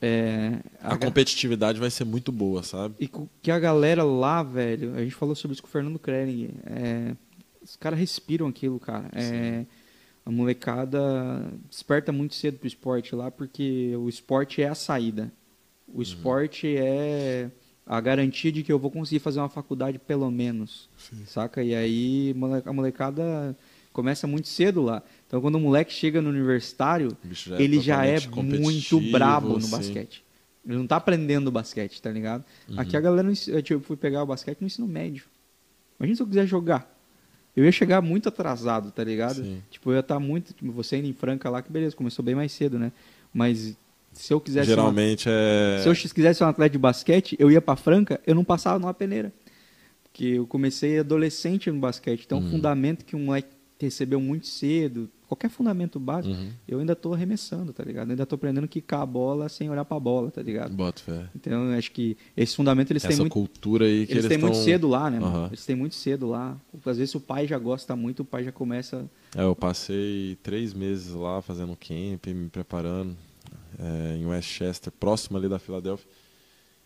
É, 0.00 0.60
a 0.80 0.92
A 0.92 0.98
competitividade 0.98 1.80
vai 1.80 1.90
ser 1.90 2.04
muito 2.04 2.30
boa, 2.30 2.62
sabe? 2.62 2.94
E 3.00 3.08
que 3.42 3.50
a 3.50 3.58
galera 3.58 4.04
lá, 4.04 4.42
velho, 4.44 4.94
a 4.94 5.00
gente 5.02 5.14
falou 5.14 5.34
sobre 5.34 5.54
isso 5.54 5.62
com 5.62 5.68
o 5.68 5.70
Fernando 5.72 5.98
Krelling. 5.98 6.50
é, 6.66 7.16
os 7.66 7.76
caras 7.76 7.98
respiram 7.98 8.46
aquilo, 8.46 8.78
cara. 8.78 9.08
É, 9.12 9.64
A 10.24 10.30
molecada 10.30 11.52
desperta 11.70 12.10
muito 12.12 12.34
cedo 12.34 12.58
pro 12.58 12.66
esporte 12.66 13.14
lá, 13.14 13.30
porque 13.30 13.92
o 13.96 14.08
esporte 14.08 14.60
é 14.62 14.68
a 14.68 14.74
saída. 14.74 15.32
O 15.86 16.02
esporte 16.02 16.76
é 16.76 17.48
a 17.86 18.00
garantia 18.00 18.50
de 18.50 18.62
que 18.64 18.72
eu 18.72 18.78
vou 18.78 18.90
conseguir 18.90 19.20
fazer 19.20 19.38
uma 19.38 19.48
faculdade 19.48 19.98
pelo 20.00 20.28
menos, 20.30 20.88
saca? 21.26 21.62
E 21.62 21.74
aí 21.74 22.34
a 22.64 22.72
molecada 22.72 23.56
começa 23.92 24.26
muito 24.26 24.48
cedo 24.48 24.82
lá. 24.82 25.00
Então 25.28 25.40
quando 25.40 25.54
o 25.54 25.60
moleque 25.60 25.92
chega 25.92 26.20
no 26.20 26.28
universitário, 26.30 27.16
já 27.30 27.56
é 27.56 27.62
ele 27.62 27.80
já 27.80 28.04
é 28.04 28.18
totalmente 28.20 28.60
muito 28.60 29.00
brabo 29.12 29.50
no 29.50 29.60
sim. 29.60 29.70
basquete. 29.70 30.24
Ele 30.66 30.76
não 30.78 30.86
tá 30.88 30.96
aprendendo 30.96 31.52
basquete, 31.52 32.02
tá 32.02 32.10
ligado? 32.10 32.44
Uhum. 32.68 32.80
Aqui 32.80 32.96
a 32.96 33.00
galera, 33.00 33.22
não 33.22 33.30
ens- 33.30 33.46
eu 33.46 33.62
tipo, 33.62 33.80
fui 33.80 33.96
pegar 33.96 34.24
o 34.24 34.26
basquete 34.26 34.60
no 34.60 34.66
ensino 34.66 34.88
médio. 34.88 35.26
Imagina 36.00 36.16
se 36.16 36.22
eu 36.22 36.26
quiser 36.26 36.46
jogar. 36.48 36.92
Eu 37.56 37.64
ia 37.64 37.72
chegar 37.72 38.02
muito 38.02 38.28
atrasado, 38.28 38.90
tá 38.90 39.02
ligado? 39.02 39.42
Sim. 39.42 39.62
Tipo, 39.70 39.90
eu 39.90 39.94
ia 39.94 40.00
estar 40.00 40.20
muito. 40.20 40.52
Tipo, 40.52 40.70
você 40.72 40.98
indo 40.98 41.06
em 41.08 41.12
Franca 41.14 41.48
lá, 41.48 41.62
que 41.62 41.72
beleza, 41.72 41.96
começou 41.96 42.22
bem 42.24 42.34
mais 42.34 42.52
cedo, 42.52 42.78
né? 42.78 42.92
Mas 43.32 43.74
se 44.12 44.32
eu 44.32 44.40
quisesse. 44.40 44.66
ser 44.66 44.72
uma- 44.74 44.82
Geralmente 44.92 45.26
é. 45.28 45.80
se 45.82 45.88
eu 45.88 45.94
quisesse 46.12 46.38
ser 46.38 46.44
um 46.44 46.48
atleta 46.48 46.70
de 46.72 46.78
basquete, 46.78 47.34
eu 47.38 47.50
ia 47.50 47.62
pra 47.62 47.74
Franca, 47.76 48.20
eu 48.26 48.34
não 48.34 48.44
passava 48.44 48.78
numa 48.78 48.92
peneira. 48.94 49.32
Porque 50.04 50.24
eu 50.26 50.46
comecei 50.46 50.98
adolescente 50.98 51.70
no 51.70 51.78
basquete. 51.80 52.24
Então, 52.26 52.38
Uhum. 52.38 52.46
um 52.46 52.50
fundamento 52.50 53.04
que 53.04 53.16
um 53.16 53.20
moleque 53.24 53.48
recebeu 53.80 54.20
muito 54.20 54.46
cedo, 54.46 55.08
qualquer 55.26 55.50
fundamento 55.50 55.98
básico, 55.98 56.34
Uhum. 56.34 56.50
eu 56.68 56.78
ainda 56.78 56.94
tô 56.96 57.12
arremessando, 57.12 57.72
tá 57.72 57.82
ligado? 57.84 58.08
Eu 58.08 58.12
ainda 58.12 58.26
tô 58.26 58.34
aprendendo 58.36 58.64
a 58.64 58.68
quicar 58.68 59.02
a 59.02 59.06
bola 59.06 59.48
sem 59.48 59.68
olhar 59.68 59.84
pra 59.84 59.98
bola, 59.98 60.30
tá 60.30 60.40
ligado? 60.42 60.72
Bota 60.74 61.02
fé. 61.02 61.28
Então, 61.34 61.72
eu 61.72 61.78
acho 61.78 61.90
que 61.92 62.16
esse 62.36 62.54
fundamento 62.56 62.90
eles 62.92 63.02
têm 63.02 63.12
Essa 63.12 63.22
muito. 63.22 63.32
cultura 63.32 63.84
aí 63.86 64.06
que 64.06 64.12
Eles 64.12 64.24
eles, 64.24 64.28
têm 64.28 64.38
muito 64.38 64.54
tão- 64.54 64.62
cedo 64.64 64.88
lá, 64.88 65.10
né? 65.10 65.18
mano? 65.20 65.36
Aham. 65.36 65.46
Eles 65.48 65.66
têm 65.66 65.76
muito 65.76 65.94
cedo 65.94 66.26
lá. 66.28 66.56
Às 66.84 66.96
vezes 66.98 67.14
o 67.14 67.20
pai 67.20 67.46
já 67.46 67.58
gosta 67.58 67.94
muito, 67.96 68.20
o 68.20 68.24
pai 68.24 68.44
já 68.44 68.52
começa. 68.52 69.08
É, 69.34 69.42
eu 69.42 69.54
passei 69.56 70.38
três 70.42 70.72
meses 70.72 71.12
lá 71.12 71.42
fazendo 71.42 71.76
camp, 71.76 72.26
me 72.28 72.48
preparando 72.48 73.16
é, 73.78 74.16
em 74.16 74.24
Westchester, 74.26 74.92
próximo 74.92 75.36
ali 75.36 75.48
da 75.48 75.58
Filadélfia. 75.58 76.08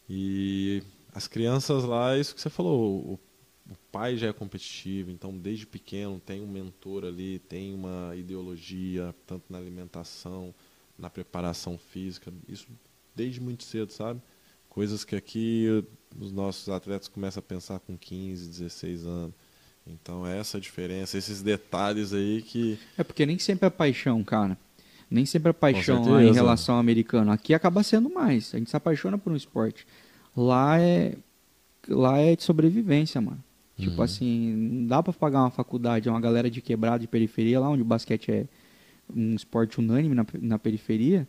E 0.08 0.82
as 1.14 1.26
crianças 1.28 1.84
lá, 1.84 2.16
isso 2.18 2.34
que 2.34 2.40
você 2.40 2.50
falou, 2.50 3.12
o 3.14 3.18
pai 3.90 4.16
já 4.16 4.28
é 4.28 4.32
competitivo, 4.32 5.10
então 5.10 5.36
desde 5.36 5.66
pequeno 5.66 6.20
tem 6.20 6.40
um 6.40 6.46
mentor 6.46 7.04
ali, 7.04 7.38
tem 7.38 7.74
uma 7.74 8.14
ideologia, 8.16 9.14
tanto 9.26 9.44
na 9.50 9.58
alimentação, 9.58 10.54
na 10.98 11.10
preparação 11.10 11.78
física, 11.78 12.32
isso 12.48 12.66
desde 13.14 13.40
muito 13.40 13.64
cedo, 13.64 13.92
sabe? 13.92 14.20
Coisas 14.68 15.04
que 15.04 15.16
aqui 15.16 15.66
os 16.18 16.30
nossos 16.30 16.68
atletas 16.68 17.08
começam 17.08 17.40
a 17.40 17.42
pensar 17.42 17.80
com 17.80 17.96
15, 17.96 18.48
16 18.48 19.06
anos. 19.06 19.34
Então 19.86 20.26
é 20.26 20.38
essa 20.38 20.58
a 20.58 20.60
diferença, 20.60 21.18
esses 21.18 21.42
detalhes 21.42 22.12
aí 22.12 22.42
que 22.42 22.78
É 22.96 23.02
porque 23.02 23.26
nem 23.26 23.38
sempre 23.38 23.66
é 23.66 23.70
paixão, 23.70 24.22
cara. 24.22 24.56
Nem 25.10 25.26
sempre 25.26 25.50
é 25.50 25.52
paixão 25.52 26.08
lá 26.08 26.22
em 26.22 26.32
relação 26.32 26.76
ao 26.76 26.80
americano. 26.80 27.32
Aqui 27.32 27.52
acaba 27.52 27.82
sendo 27.82 28.08
mais. 28.08 28.54
A 28.54 28.58
gente 28.58 28.70
se 28.70 28.76
apaixona 28.76 29.18
por 29.18 29.32
um 29.32 29.36
esporte. 29.36 29.84
Lá 30.36 30.80
é. 30.80 31.16
Lá 31.88 32.18
é 32.18 32.36
de 32.36 32.44
sobrevivência, 32.44 33.20
mano. 33.20 33.42
Tipo 33.80 33.96
Uhum. 33.98 34.02
assim, 34.02 34.52
não 34.54 34.86
dá 34.86 35.02
pra 35.02 35.12
pagar 35.12 35.40
uma 35.42 35.50
faculdade, 35.50 36.08
uma 36.08 36.20
galera 36.20 36.50
de 36.50 36.60
quebrada 36.60 36.98
de 37.00 37.06
periferia, 37.08 37.58
lá 37.60 37.68
onde 37.68 37.82
o 37.82 37.84
basquete 37.84 38.30
é 38.30 38.46
um 39.14 39.34
esporte 39.34 39.80
unânime 39.80 40.14
na, 40.14 40.24
na 40.40 40.58
periferia. 40.58 41.26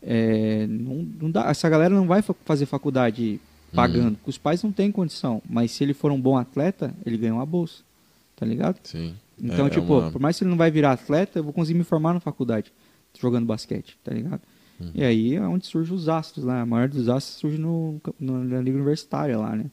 é, 0.00 0.66
não, 0.68 0.94
não 1.20 1.30
dá, 1.30 1.48
essa 1.50 1.68
galera 1.68 1.92
não 1.94 2.06
vai 2.06 2.22
fa- 2.22 2.34
fazer 2.44 2.66
faculdade 2.66 3.40
pagando, 3.74 4.16
porque 4.16 4.30
os 4.30 4.38
pais 4.38 4.62
não 4.62 4.70
têm 4.72 4.92
condição. 4.92 5.42
Mas 5.48 5.72
se 5.72 5.82
ele 5.82 5.92
for 5.92 6.12
um 6.12 6.20
bom 6.20 6.36
atleta, 6.38 6.94
ele 7.04 7.16
ganha 7.18 7.34
uma 7.34 7.44
bolsa. 7.46 7.82
Tá 8.36 8.46
ligado? 8.46 8.78
sim. 8.84 9.14
Então, 9.40 9.66
é 9.66 9.70
tipo, 9.70 9.98
uma- 9.98 10.10
por 10.10 10.20
mais 10.20 10.36
que 10.38 10.44
ele 10.44 10.50
não 10.50 10.56
vai 10.56 10.70
virar 10.70 10.92
atleta, 10.92 11.38
eu 11.38 11.44
vou 11.44 11.52
conseguir 11.52 11.78
me 11.78 11.84
formar 11.84 12.14
na 12.14 12.20
faculdade, 12.20 12.72
jogando 13.20 13.44
basquete, 13.46 13.96
tá 14.04 14.12
ligado? 14.12 14.40
Uhum. 14.80 14.90
E 14.94 15.02
aí 15.04 15.34
é 15.34 15.40
onde 15.42 15.66
surgem 15.66 15.94
os 15.94 16.08
astros 16.08 16.44
lá. 16.44 16.60
A 16.60 16.66
maior 16.66 16.88
dos 16.88 17.08
astros 17.08 17.38
surge 17.38 17.58
no, 17.58 18.00
no- 18.20 18.42
na 18.44 18.60
Liga 18.60 18.76
Universitária 18.76 19.36
lá, 19.36 19.54
né? 19.56 19.66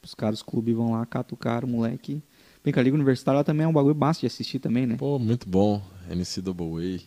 Tipo, 0.00 0.06
os 0.06 0.14
caras, 0.14 0.38
os 0.38 0.42
clubes 0.42 0.74
vão 0.74 0.92
lá, 0.92 1.04
catam 1.04 1.38
o 1.62 1.66
moleque. 1.66 2.22
Bem 2.64 2.72
que 2.72 2.80
a 2.80 2.82
Liga 2.82 2.96
Universitária 2.96 3.44
também 3.44 3.64
é 3.64 3.68
um 3.68 3.72
bagulho 3.72 3.94
massa 3.94 4.20
de 4.20 4.26
assistir 4.26 4.58
também, 4.58 4.86
né? 4.86 4.96
Pô, 4.96 5.18
muito 5.18 5.48
bom. 5.48 5.82
NCAA. 6.08 7.02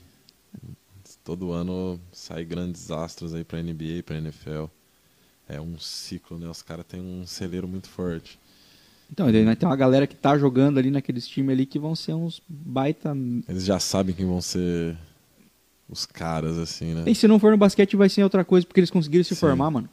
Todo 1.23 1.51
ano 1.51 1.99
sai 2.11 2.43
grandes 2.45 2.91
astros 2.91 3.33
aí 3.33 3.43
pra 3.43 3.61
NBA, 3.61 4.03
pra 4.05 4.17
NFL. 4.17 4.65
É 5.47 5.59
um 5.59 5.77
ciclo, 5.79 6.37
né? 6.37 6.47
Os 6.47 6.61
caras 6.61 6.85
têm 6.85 7.01
um 7.01 7.25
celeiro 7.25 7.67
muito 7.67 7.89
forte. 7.89 8.39
Então, 9.11 9.27
né, 9.27 9.55
tem 9.55 9.67
uma 9.67 9.75
galera 9.75 10.07
que 10.07 10.15
tá 10.15 10.37
jogando 10.37 10.79
ali 10.79 10.89
naqueles 10.89 11.27
times 11.27 11.51
ali 11.51 11.65
que 11.65 11.77
vão 11.77 11.95
ser 11.95 12.13
uns 12.13 12.41
baita. 12.47 13.15
Eles 13.47 13.65
já 13.65 13.79
sabem 13.79 14.15
quem 14.15 14.25
vão 14.25 14.41
ser 14.41 14.97
os 15.87 16.05
caras, 16.05 16.57
assim, 16.57 16.93
né? 16.93 17.03
E 17.07 17.13
se 17.13 17.27
não 17.27 17.37
for 17.39 17.51
no 17.51 17.57
basquete, 17.57 17.95
vai 17.95 18.09
ser 18.09 18.23
outra 18.23 18.43
coisa, 18.43 18.65
porque 18.65 18.79
eles 18.79 18.89
conseguiram 18.89 19.23
se 19.23 19.35
Sim. 19.35 19.41
formar, 19.41 19.69
mano. 19.69 19.89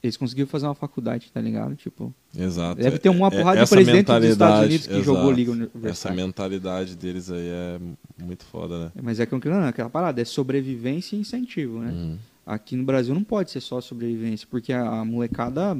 Eles 0.00 0.16
conseguiram 0.16 0.48
fazer 0.48 0.66
uma 0.66 0.76
faculdade, 0.76 1.28
tá 1.34 1.40
ligado? 1.40 1.74
Tipo. 1.74 2.14
Exato. 2.36 2.80
Deve 2.80 2.98
ter 2.98 3.08
uma 3.08 3.26
É- 3.26 3.30
porrada 3.30 3.56
de 3.56 3.62
essa 3.64 3.74
presidente 3.74 4.06
dos 4.06 4.24
Estados 4.24 4.66
Unidos 4.66 4.86
que 4.86 4.92
exato. 4.92 5.04
jogou 5.04 5.32
Liga 5.32 5.52
Essa 5.52 5.62
Universitária. 5.74 6.16
mentalidade 6.26 6.96
deles 6.96 7.30
aí 7.30 7.48
é 7.48 7.80
muito 8.24 8.44
foda, 8.44 8.84
né? 8.86 8.92
Mas 9.02 9.18
é 9.18 9.26
que 9.26 9.34
não, 9.48 9.64
é 9.64 9.68
aquela 9.68 9.90
parada, 9.90 10.20
é 10.22 10.24
sobrevivência 10.24 11.16
e 11.16 11.18
incentivo, 11.18 11.80
né? 11.80 11.90
Uhum. 11.90 12.16
Aqui 12.46 12.76
no 12.76 12.84
Brasil 12.84 13.12
não 13.12 13.24
pode 13.24 13.50
ser 13.50 13.60
só 13.60 13.80
sobrevivência, 13.80 14.46
porque 14.48 14.72
a, 14.72 15.00
a 15.00 15.04
molecada, 15.04 15.76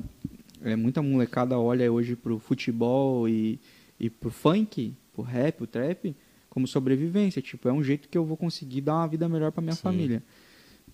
é, 0.62 0.74
muita 0.74 1.01
molecada 1.01 1.57
olha 1.57 1.90
hoje 1.90 2.16
pro 2.16 2.40
futebol 2.40 3.28
e, 3.28 3.61
e 4.01 4.11
pro 4.11 4.31
funk, 4.31 4.95
pro 5.15 5.23
rap, 5.23 5.59
pro 5.59 5.66
trap, 5.66 6.15
como 6.51 6.66
sobrevivência. 6.66 7.40
Tipo, 7.40 7.69
é 7.69 7.73
um 7.73 7.85
jeito 7.85 8.09
que 8.09 8.19
eu 8.19 8.24
vou 8.24 8.36
conseguir 8.36 8.81
dar 8.81 8.97
uma 8.97 9.07
vida 9.07 9.28
melhor 9.28 9.53
pra 9.53 9.62
minha 9.62 9.77
Sim. 9.77 9.81
família. 9.82 10.23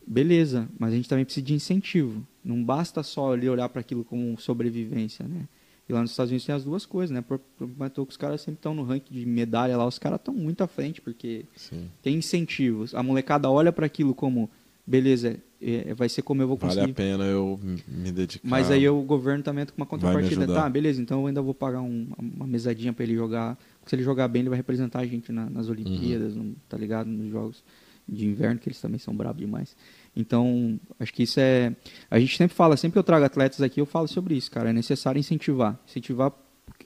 Beleza, 0.07 0.69
mas 0.79 0.93
a 0.93 0.97
gente 0.97 1.09
também 1.09 1.25
precisa 1.25 1.45
de 1.47 1.55
incentivo. 1.55 2.23
Não 2.45 2.63
basta 2.63 3.03
só 3.03 3.33
ali 3.33 3.49
olhar 3.49 3.69
para 3.69 3.81
aquilo 3.81 4.05
como 4.05 4.39
sobrevivência, 4.39 5.27
né? 5.27 5.49
E 5.89 5.93
lá 5.93 6.01
nos 6.01 6.11
Estados 6.13 6.31
Unidos 6.31 6.47
tem 6.47 6.55
as 6.55 6.65
duas 6.65 6.87
coisas, 6.87 7.11
né? 7.15 7.21
Por, 7.21 7.39
por, 7.39 7.69
que 7.91 8.01
os 8.01 8.17
caras 8.17 8.41
sempre 8.41 8.59
estão 8.59 8.75
no 8.75 8.83
ranking 8.85 9.13
de 9.15 9.27
medalha 9.27 9.77
lá, 9.77 9.87
os 9.87 9.99
caras 9.99 10.19
estão 10.19 10.33
muito 10.35 10.63
à 10.63 10.67
frente, 10.67 11.01
porque 11.01 11.45
Sim. 11.57 11.89
tem 12.03 12.17
incentivos. 12.17 12.95
A 12.95 13.03
molecada 13.03 13.51
olha 13.51 13.71
para 13.73 13.85
aquilo 13.85 14.15
como, 14.15 14.49
beleza, 14.87 15.37
é, 15.61 15.93
vai 15.95 16.09
ser 16.09 16.23
como 16.23 16.41
eu 16.43 16.49
vou 16.49 16.57
Vale 16.57 16.75
conseguir. 16.75 16.91
a 16.93 16.95
pena 16.95 17.25
eu 17.25 17.61
me 17.87 18.11
dedicar. 18.11 18.49
Mas 18.49 18.71
aí 18.71 18.89
o 18.89 19.03
governo 19.03 19.43
também 19.43 19.63
entra 19.63 19.75
com 19.75 19.81
uma 19.83 19.87
contrapartida. 19.87 20.47
Tá, 20.47 20.69
beleza, 20.71 21.03
então 21.03 21.21
eu 21.21 21.27
ainda 21.27 21.43
vou 21.43 21.53
pagar 21.55 21.83
um- 21.83 22.09
uma 22.19 22.47
mesadinha 22.47 22.93
para 22.93 23.05
ele 23.05 23.15
jogar. 23.15 23.59
Se 23.85 23.95
ele 23.95 24.03
jogar 24.03 24.27
bem, 24.29 24.41
ele 24.41 24.49
vai 24.51 24.57
representar 24.59 25.01
a 25.01 25.07
gente 25.07 25.31
na- 25.33 25.51
nas 25.51 25.69
Olimpíadas, 25.69 26.35
Uhum. 26.35 26.43
no- 26.45 26.57
tá 26.67 26.77
ligado? 26.79 27.09
Nos 27.09 27.31
jogos 27.31 27.63
de 28.09 28.27
inverno, 28.27 28.59
que 28.59 28.69
eles 28.69 28.81
também 28.81 28.99
são 28.99 29.15
bravos 29.15 29.39
demais. 29.41 29.77
Então, 30.17 30.79
acho 30.99 31.13
que 31.13 31.25
isso 31.25 31.41
é. 31.41 31.75
A 32.11 32.19
gente 32.19 32.37
sempre 32.37 32.55
fala, 32.57 32.77
sempre 32.77 32.93
que 32.93 32.99
eu 32.99 33.03
trago 33.05 33.25
atletas 33.25 33.61
aqui, 33.61 33.81
eu 33.81 33.87
falo 33.87 34.07
sobre 34.07 34.35
isso, 34.37 34.51
cara. 34.51 34.71
É 34.71 34.73
necessário 34.73 35.19
incentivar. 35.19 35.79
Incentivar. 35.89 36.33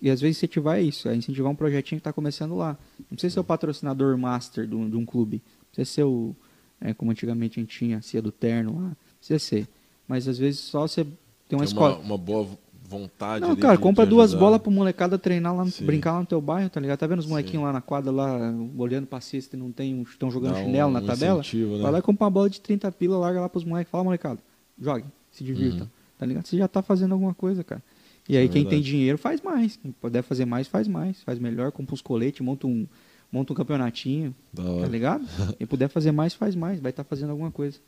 E 0.01 0.11
às 0.11 0.21
vezes 0.21 0.37
incentivar 0.39 0.79
é 0.79 0.83
isso, 0.83 1.09
é 1.09 1.15
incentivar 1.15 1.51
um 1.51 1.55
projetinho 1.57 1.99
que 1.99 2.01
está 2.01 2.13
começando 2.13 2.55
lá. 2.57 2.79
Não 2.99 3.09
precisa 3.17 3.35
ser 3.35 3.41
o 3.41 3.45
patrocinador 3.45 4.17
master 4.17 4.67
de 4.67 4.75
um, 4.75 4.89
de 4.89 4.97
um 4.97 5.05
clube. 5.05 5.43
Não 5.45 5.67
precisa 5.73 5.95
ser 5.95 6.05
o. 6.05 6.35
é, 6.81 6.95
como 6.95 7.11
antigamente 7.11 7.59
a 7.59 7.63
gente 7.63 7.77
tinha, 7.77 8.01
cia 8.01 8.23
do 8.23 8.33
terno 8.33 8.75
lá. 8.77 8.89
Não 8.89 8.97
precisa 9.19 9.39
ser. 9.39 9.69
Mas 10.07 10.27
às 10.27 10.39
vezes 10.39 10.61
só 10.61 10.87
você 10.87 11.05
tem 11.05 11.59
uma 11.59 11.59
Tem 11.59 11.65
escola. 11.65 11.97
uma, 11.97 12.05
uma 12.05 12.19
boa 12.19 12.49
vontade 12.89 13.45
Não, 13.45 13.55
cara, 13.55 13.77
de- 13.77 13.83
compra 13.83 14.05
de 14.05 14.11
duas 14.11 14.33
bolas 14.33 14.61
pro 14.63 14.71
molecada 14.71 15.19
treinar 15.19 15.55
lá, 15.55 15.63
no- 15.65 15.71
brincar 15.83 16.13
lá 16.15 16.21
no 16.21 16.27
teu 16.27 16.41
bairro, 16.41 16.71
tá 16.71 16.81
ligado? 16.81 16.99
Tá 16.99 17.07
vendo 17.07 17.19
os 17.19 17.27
Sim. 17.27 17.31
molequinhos 17.33 17.65
lá 17.65 17.73
na 17.73 17.83
quadra, 17.83 18.11
lá, 18.11 18.39
olhando 18.79 19.07
pra 19.07 19.21
cesta 19.21 19.57
e 19.57 19.59
não 19.59 19.71
tem, 19.71 20.01
estão 20.03 20.31
jogando 20.31 20.55
Dá 20.55 20.61
um- 20.61 20.65
chinelo 20.65 20.91
na 20.91 21.01
um 21.01 21.05
tabela? 21.07 21.41
incentivo, 21.41 21.77
né? 21.77 21.83
Vai 21.83 21.93
lá 21.93 21.99
e 21.99 22.03
compra 22.03 22.25
uma 22.25 22.31
bola 22.31 22.49
de 22.49 22.61
30 22.63 22.91
pila, 22.91 23.19
larga 23.19 23.41
lá 23.43 23.49
pros 23.49 23.65
moleques, 23.65 23.91
fala, 23.91 24.05
molecada, 24.05 24.39
jogue, 24.81 25.05
se 25.31 25.45
divirta, 25.45 25.83
Uhum. 25.85 25.89
tá 26.19 26.25
ligado? 26.27 26.47
Você 26.47 26.57
já 26.57 26.67
tá 26.67 26.81
fazendo 26.81 27.13
alguma 27.13 27.35
coisa, 27.35 27.63
cara. 27.63 27.83
E 28.27 28.37
aí 28.37 28.47
é 28.47 28.49
quem 28.49 28.65
tem 28.65 28.81
dinheiro 28.81 29.19
faz 29.19 29.41
mais, 29.43 29.77
quem 29.77 29.93
puder 29.93 30.23
fazer 30.23 30.45
mais, 30.47 30.67
faz 30.67 30.89
mais, 30.89 31.23
faz 31.23 31.39
melhor, 31.39 31.71
compra 31.73 31.93
uns 31.95 32.01
coletes, 32.03 32.41
monta 32.41 32.67
um, 32.67 32.87
monta 33.31 33.53
um 33.53 33.57
campeonatinho, 33.57 34.35
tá 34.55 34.87
ligado? 34.89 35.23
Quem 35.59 35.67
puder 35.67 35.89
fazer 35.89 36.13
mais, 36.13 36.33
faz 36.33 36.55
mais, 36.55 36.81
vai 36.81 36.89
estar 36.91 37.05
fazendo 37.05 37.31
alguma 37.31 37.51
coisa. 37.51 37.79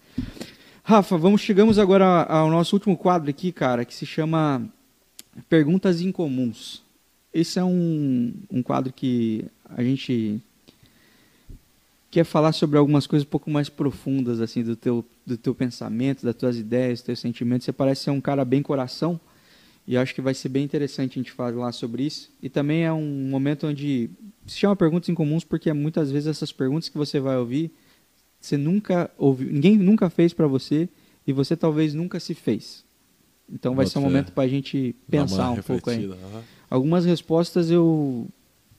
Rafa, 0.83 1.17
vamos, 1.19 1.41
chegamos 1.43 1.79
agora 1.79 2.23
ao 2.25 2.51
nosso 2.51 2.75
último 2.77 2.97
quadro 2.97 3.29
aqui, 3.31 3.53
cara, 3.53 3.85
que 3.85 3.95
se 3.95 4.05
chama 4.07 4.67
Perguntas 5.49 6.01
Incomuns. 6.01 6.83
Esse 7.33 7.59
é 7.59 7.65
um, 7.65 8.33
um 8.51 8.63
quadro 8.63 8.93
que 8.93 9.45
a 9.65 9.83
gente 9.83 10.41
quer 12.11 12.25
falar 12.25 12.53
sobre 12.53 12.77
algumas 12.77 13.07
coisas 13.07 13.27
um 13.27 13.31
pouco 13.31 13.51
mais 13.51 13.69
profundas, 13.69 14.41
assim, 14.41 14.65
do 14.65 14.75
teu, 14.75 15.05
do 15.25 15.37
teu 15.37 15.55
pensamento, 15.55 16.25
das 16.25 16.35
tuas 16.35 16.57
ideias, 16.57 16.99
dos 16.99 17.07
teus 17.07 17.21
sentimentos. 17.21 17.65
Você 17.65 17.73
parece 17.73 18.03
ser 18.03 18.11
um 18.11 18.21
cara 18.21 18.45
bem 18.45 18.63
coração, 18.63 19.21
e 19.87 19.97
acho 19.97 20.15
que 20.15 20.21
vai 20.21 20.35
ser 20.35 20.49
bem 20.49 20.65
interessante 20.65 21.19
a 21.19 21.23
gente 21.23 21.33
falar 21.33 21.73
sobre 21.73 22.05
isso. 22.05 22.31
E 22.43 22.49
também 22.49 22.85
é 22.85 22.93
um 22.93 23.29
momento 23.29 23.67
onde 23.67 24.11
se 24.47 24.59
chama 24.59 24.75
Perguntas 24.75 25.09
Incomuns, 25.09 25.45
porque 25.45 25.73
muitas 25.73 26.11
vezes 26.11 26.27
essas 26.27 26.53
perguntas 26.53 26.89
que 26.89 26.99
você 26.99 27.21
vai 27.21 27.37
ouvir, 27.37 27.71
você 28.41 28.57
nunca 28.57 29.11
ouviu, 29.17 29.53
ninguém 29.53 29.77
nunca 29.77 30.11
fez 30.11 30.33
para 30.33 30.49
você, 30.49 30.89
e 31.27 31.33
você 31.33 31.57
talvez 31.57 31.95
nunca 31.95 32.19
se 32.19 32.35
fez. 32.35 32.85
Então 33.53 33.75
vai 33.75 33.87
ser 33.87 33.99
um 33.99 34.03
momento 34.03 34.33
para 34.33 34.45
a 34.45 34.49
gente 34.49 34.95
pensar 35.11 35.51
um 35.51 35.63
pouco 35.63 35.91
aí. 35.91 36.05
aham. 36.05 36.43
Algumas 36.71 37.05
respostas 37.05 37.71
eu 37.71 38.29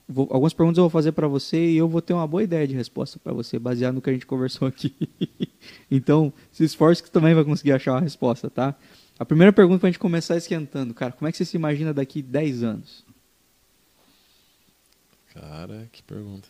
vou- 0.07 0.27
algumas 0.31 0.53
perguntas 0.53 0.77
eu 0.77 0.84
vou 0.84 0.89
fazer 0.89 1.11
para 1.11 1.27
você 1.27 1.72
e 1.72 1.77
eu 1.77 1.88
vou 1.89 2.02
ter 2.02 2.14
uma 2.14 2.26
boa 2.27 2.41
ideia 2.43 2.68
de 2.68 2.73
resposta 2.76 3.19
para 3.19 3.34
você, 3.34 3.60
baseado 3.60 3.95
no 3.95 4.02
que 4.02 4.10
a 4.10 4.14
gente 4.14 4.26
conversou 4.26 4.68
aqui. 4.68 4.95
então, 5.91 6.31
se 6.52 6.64
esforce 6.64 7.02
que 7.02 7.10
você 7.10 7.14
também 7.14 7.34
vai 7.34 7.43
conseguir 7.43 7.73
achar 7.73 7.93
uma 7.93 8.02
resposta, 8.02 8.49
tá? 8.49 8.76
A 9.19 9.26
primeira 9.26 9.52
pergunta 9.53 9.80
pra 9.80 9.89
gente 9.89 9.99
começar 9.99 10.38
esquentando, 10.38 10.93
cara, 10.93 11.11
como 11.11 11.27
é 11.27 11.31
que 11.31 11.38
você 11.38 11.45
se 11.45 11.56
imagina 11.57 11.93
daqui 11.93 12.22
10 12.22 12.64
anos? 12.64 13.03
Cara, 15.34 15.88
que 15.91 16.02
pergunta. 16.03 16.48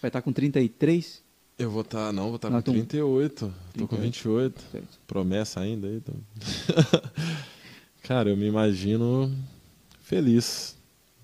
Vai 0.00 0.08
estar 0.08 0.22
com 0.22 0.32
33? 0.32 1.22
Eu 1.58 1.70
vou 1.70 1.82
estar, 1.82 2.12
não, 2.12 2.26
vou 2.26 2.36
estar 2.36 2.50
Não, 2.50 2.56
com 2.60 2.70
então- 2.70 2.74
38. 2.74 3.54
Tô 3.78 3.86
com 3.88 3.96
28. 3.96 4.60
Promessa 5.06 5.60
ainda 5.60 5.86
aí. 5.86 5.96
então. 5.96 6.14
Cara, 8.02 8.28
eu 8.30 8.36
me 8.36 8.46
imagino 8.46 9.32
feliz. 10.00 10.76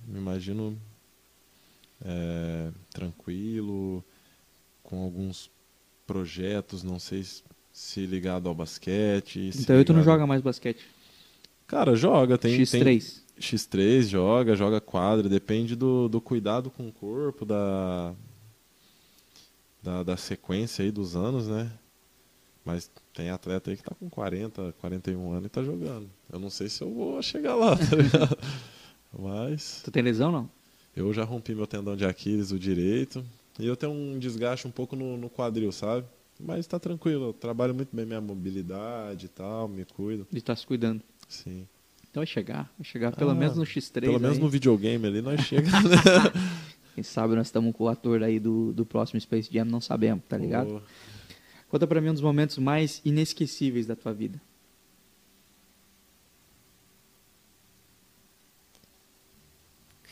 Me 0.07 0.19
imagino 0.19 0.78
é, 2.05 2.70
tranquilo, 2.90 4.05
com 4.82 5.02
alguns 5.02 5.51
projetos, 6.07 6.82
não 6.82 6.98
sei 6.98 7.24
se- 7.73 8.07
ligado 8.07 8.48
ao 8.48 8.55
basquete. 8.55 9.52
se 9.52 9.62
Então 9.62 9.77
eu 9.77 9.85
tu 9.85 9.93
não 9.93 10.01
ligado- 10.01 10.15
joga 10.15 10.27
mais 10.27 10.40
basquete. 10.43 10.81
Cara, 11.66 11.94
joga, 11.97 12.39
tem. 12.39 12.57
X3. 12.61 12.82
tem- 12.82 13.01
X3 13.40 14.02
joga, 14.02 14.55
joga 14.55 14.81
quadra, 14.81 15.28
depende 15.28 15.74
do, 15.74 16.09
do 16.09 16.20
cuidado 16.20 16.70
com 16.70 16.89
o 16.89 16.93
corpo, 16.93 17.44
da, 17.44 18.15
da, 19.82 20.02
da 20.02 20.16
sequência 20.16 20.85
aí 20.85 20.90
dos 20.90 21.16
anos, 21.16 21.48
né? 21.48 21.70
Mas 22.65 22.90
tem 23.15 23.31
atleta 23.31 23.70
aí 23.70 23.77
que 23.77 23.82
tá 23.82 23.94
com 23.94 24.09
40, 24.11 24.74
41 24.81 25.32
anos 25.32 25.47
e 25.47 25.48
tá 25.48 25.62
jogando. 25.62 26.09
Eu 26.31 26.39
não 26.39 26.51
sei 26.51 26.69
se 26.69 26.82
eu 26.82 26.93
vou 26.93 27.20
chegar 27.23 27.55
lá, 27.55 27.77
tá 27.77 27.97
ligado? 27.97 28.39
Mas 29.19 29.81
Tu 29.85 29.90
tem 29.90 30.02
lesão 30.02 30.31
não? 30.31 30.51
eu 30.94 31.12
já 31.12 31.24
rompi 31.24 31.55
meu 31.55 31.66
tendão 31.66 31.97
de 31.97 32.05
Aquiles, 32.05 32.51
o 32.52 32.59
direito, 32.59 33.24
e 33.59 33.66
eu 33.66 33.77
tenho 33.77 33.93
um 33.93 34.19
desgaste 34.19 34.66
um 34.69 34.70
pouco 34.70 34.94
no, 34.94 35.16
no 35.16 35.31
quadril, 35.31 35.73
sabe? 35.73 36.07
Mas 36.39 36.66
tá 36.66 36.78
tranquilo, 36.78 37.27
eu 37.28 37.32
trabalho 37.32 37.74
muito 37.74 37.94
bem 37.94 38.05
minha 38.05 38.20
mobilidade 38.20 39.27
e 39.27 39.28
tal, 39.28 39.66
me 39.69 39.85
cuido, 39.85 40.27
Ele 40.31 40.40
tá 40.40 40.55
se 40.55 40.66
cuidando. 40.66 41.02
sim. 41.28 41.66
Então 42.11 42.20
vai 42.23 42.27
chegar, 42.27 42.69
vai 42.77 42.85
chegar 42.85 43.15
pelo 43.15 43.31
Ah, 43.31 43.35
menos 43.35 43.57
no 43.57 43.62
X3. 43.62 44.01
Pelo 44.01 44.19
menos 44.19 44.36
aí. 44.36 44.43
no 44.43 44.48
videogame 44.51 45.07
ali 45.07 45.23
nós 45.23 45.40
chegamos. 45.47 45.90
Quem 47.01 47.05
sabe 47.05 47.35
nós 47.35 47.47
estamos 47.47 47.74
com 47.74 47.85
o 47.85 47.89
ator 47.89 48.22
aí 48.22 48.39
do, 48.39 48.74
do 48.74 48.85
próximo 48.85 49.18
Space 49.18 49.51
Jam, 49.51 49.64
não 49.64 49.81
sabemos, 49.81 50.22
tá 50.28 50.36
ligado? 50.36 50.68
Pô, 50.68 50.82
Conta 51.70 51.86
pra 51.86 51.98
mim 51.98 52.10
um 52.10 52.12
dos 52.12 52.20
momentos 52.20 52.59
mais 52.59 53.01
inesquecíveis 53.06 53.86
da 53.86 53.97
tua 53.97 54.12
vida. 54.12 54.39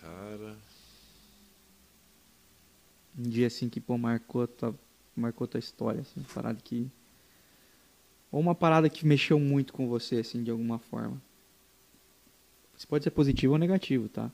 Cara, 0.01 0.57
Um 3.19 3.29
dia 3.29 3.49
assim 3.49 3.69
que, 3.69 3.81
pô, 3.83 3.99
marcou 3.99 4.49
tua, 4.49 4.75
marcou 5.15 5.47
tua 5.47 5.59
história, 5.59 6.01
assim, 6.01 6.21
uma 6.21 6.29
parada 6.33 6.59
que... 6.65 6.91
Ou 8.33 8.41
uma 8.41 8.55
parada 8.55 8.89
que 8.89 9.05
mexeu 9.05 9.39
muito 9.39 9.75
com 9.75 9.87
você, 9.87 10.21
assim, 10.21 10.43
de 10.43 10.51
alguma 10.51 10.79
forma. 10.79 11.21
Isso 12.75 12.89
pode 12.89 13.05
ser 13.05 13.11
positivo 13.11 13.53
ou 13.53 13.59
negativo, 13.59 14.09
tá? 14.09 14.31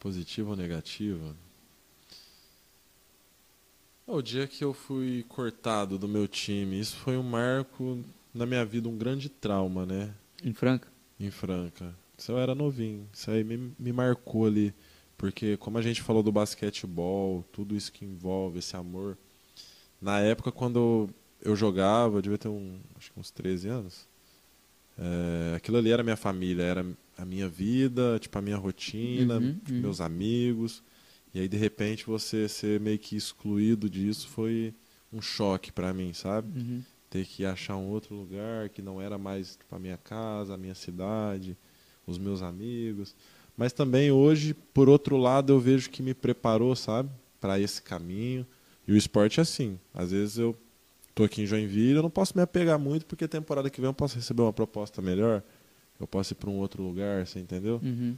Positivo 0.00 0.50
ou 0.50 0.56
negativo? 0.56 1.36
O 4.06 4.20
dia 4.20 4.48
que 4.48 4.64
eu 4.64 4.74
fui 4.74 5.24
cortado 5.28 5.96
do 5.96 6.08
meu 6.08 6.26
time, 6.26 6.80
isso 6.80 6.96
foi 6.96 7.16
um 7.16 7.22
marco 7.22 8.02
na 8.34 8.44
minha 8.44 8.64
vida, 8.64 8.88
um 8.88 8.98
grande 8.98 9.28
trauma, 9.28 9.86
né? 9.86 10.12
Em 10.42 10.52
Franca. 10.52 10.88
Em 11.18 11.30
Franca. 11.30 11.94
Isso 12.18 12.32
eu 12.32 12.38
era 12.38 12.54
novinho. 12.54 13.08
Isso 13.12 13.30
aí 13.30 13.44
me, 13.44 13.72
me 13.78 13.92
marcou 13.92 14.46
ali. 14.46 14.74
Porque 15.16 15.56
como 15.58 15.78
a 15.78 15.82
gente 15.82 16.02
falou 16.02 16.22
do 16.22 16.32
basquetebol, 16.32 17.44
tudo 17.52 17.76
isso 17.76 17.92
que 17.92 18.04
envolve, 18.04 18.58
esse 18.58 18.74
amor. 18.74 19.16
Na 20.00 20.18
época, 20.18 20.50
quando 20.50 21.08
eu 21.42 21.54
jogava, 21.54 22.16
eu 22.18 22.22
devia 22.22 22.38
ter 22.38 22.48
um, 22.48 22.80
acho 22.96 23.12
que 23.12 23.20
uns 23.20 23.30
13 23.30 23.68
anos. 23.68 24.08
é, 24.98 25.56
aquilo 25.56 25.78
ali 25.78 25.90
era 25.92 26.02
minha 26.02 26.16
família, 26.16 26.62
era 26.62 26.86
a 27.20 27.24
minha 27.24 27.48
vida, 27.48 28.18
tipo 28.18 28.38
a 28.38 28.42
minha 28.42 28.56
rotina, 28.56 29.36
Uhum, 29.38 29.54
tipo, 29.54 29.72
uhum. 29.72 29.80
meus 29.80 30.00
amigos. 30.00 30.82
E 31.34 31.40
aí, 31.40 31.48
de 31.48 31.56
repente, 31.56 32.06
você 32.06 32.48
ser 32.48 32.80
meio 32.80 32.98
que 32.98 33.16
excluído 33.16 33.88
disso 33.88 34.28
foi 34.28 34.74
um 35.12 35.20
choque 35.20 35.70
pra 35.70 35.92
mim, 35.92 36.12
sabe? 36.12 36.58
Uhum. 36.58 36.82
ter 37.08 37.26
que 37.26 37.44
achar 37.44 37.76
um 37.76 37.88
outro 37.88 38.14
lugar 38.14 38.68
que 38.68 38.80
não 38.80 39.00
era 39.00 39.18
mais 39.18 39.56
tipo, 39.56 39.74
a 39.74 39.78
minha 39.78 39.96
casa, 39.98 40.54
a 40.54 40.56
minha 40.56 40.74
cidade, 40.76 41.56
os 42.06 42.18
meus 42.18 42.40
amigos. 42.40 43.14
Mas 43.56 43.72
também 43.72 44.10
hoje, 44.12 44.54
por 44.72 44.88
outro 44.88 45.16
lado, 45.16 45.52
eu 45.52 45.58
vejo 45.60 45.90
que 45.90 46.02
me 46.02 46.14
preparou, 46.14 46.74
sabe, 46.76 47.10
para 47.40 47.58
esse 47.58 47.82
caminho. 47.82 48.46
E 48.86 48.92
o 48.92 48.96
esporte 48.96 49.40
é 49.40 49.42
assim. 49.42 49.78
Às 49.92 50.12
vezes 50.12 50.38
eu 50.38 50.56
tô 51.14 51.24
aqui 51.24 51.42
em 51.42 51.46
Joinville, 51.46 51.96
eu 51.96 52.02
não 52.02 52.10
posso 52.10 52.32
me 52.36 52.42
apegar 52.42 52.78
muito 52.78 53.04
porque 53.06 53.26
temporada 53.28 53.68
que 53.68 53.80
vem 53.80 53.88
eu 53.88 53.94
posso 53.94 54.14
receber 54.16 54.42
uma 54.42 54.52
proposta 54.52 55.02
melhor. 55.02 55.42
Eu 56.00 56.06
posso 56.06 56.32
ir 56.32 56.36
para 56.36 56.48
um 56.48 56.56
outro 56.58 56.82
lugar, 56.82 57.26
você 57.26 57.38
entendeu? 57.38 57.78
Uhum. 57.82 58.16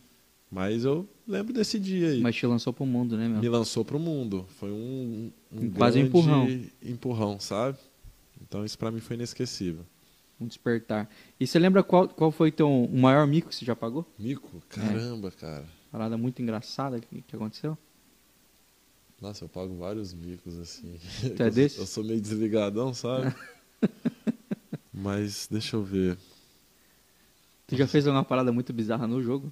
Mas 0.51 0.85
eu 0.85 1.09
lembro 1.27 1.53
desse 1.53 1.79
dia 1.81 2.11
aí. 2.11 2.21
Mas 2.21 2.37
te 2.37 2.47
lançou 2.47 2.73
pro 2.73 2.87
mundo, 2.87 3.17
né, 3.17 3.27
meu? 3.27 3.41
Me 3.41 3.49
lançou 3.49 3.85
pro 3.85 3.99
mundo. 3.99 4.47
Foi 4.59 4.71
um, 4.71 5.33
um 5.51 5.71
Quase 5.71 5.99
um 5.99 6.03
grande 6.03 6.09
empurrão. 6.09 6.49
empurrão, 6.83 7.41
sabe? 7.41 7.79
Então 8.41 8.65
isso 8.65 8.79
para 8.79 8.91
mim 8.91 9.01
foi 9.01 9.17
inesquecível. 9.17 9.85
Um 10.41 10.47
despertar. 10.47 11.09
E 11.41 11.47
você 11.47 11.59
lembra 11.59 11.83
qual, 11.83 12.09
qual 12.09 12.31
foi 12.31 12.53
teu, 12.53 12.69
o 12.69 12.97
maior 12.99 13.27
mico 13.27 13.49
que 13.49 13.55
você 13.57 13.65
já 13.65 13.75
pagou? 13.75 14.07
Mico? 14.19 14.63
Caramba, 14.69 15.31
cara. 15.31 15.65
Parada 15.91 16.17
muito 16.17 16.41
engraçada 16.43 17.01
que, 17.01 17.23
que 17.23 17.35
aconteceu? 17.37 17.77
Nossa, 19.21 19.45
eu 19.45 19.49
pago 19.49 19.75
vários 19.77 20.13
micos 20.13 20.59
assim. 20.59 20.99
Tu 21.37 21.43
é 21.43 21.47
Eu- 21.47 21.51
desse? 21.51 21.79
Eu 21.79 21.87
sou 21.87 22.05
meio 22.05 22.21
desligadão, 22.21 22.93
sabe? 22.93 23.35
Mas 24.93 25.49
deixa 25.51 25.77
eu 25.77 25.83
ver. 25.83 26.19
Tu 27.73 27.77
já 27.79 27.87
fez 27.87 28.07
alguma 28.07 28.23
parada 28.23 28.53
muito 28.53 28.71
bizarra 28.71 29.07
no 29.07 29.23
jogo? 29.23 29.51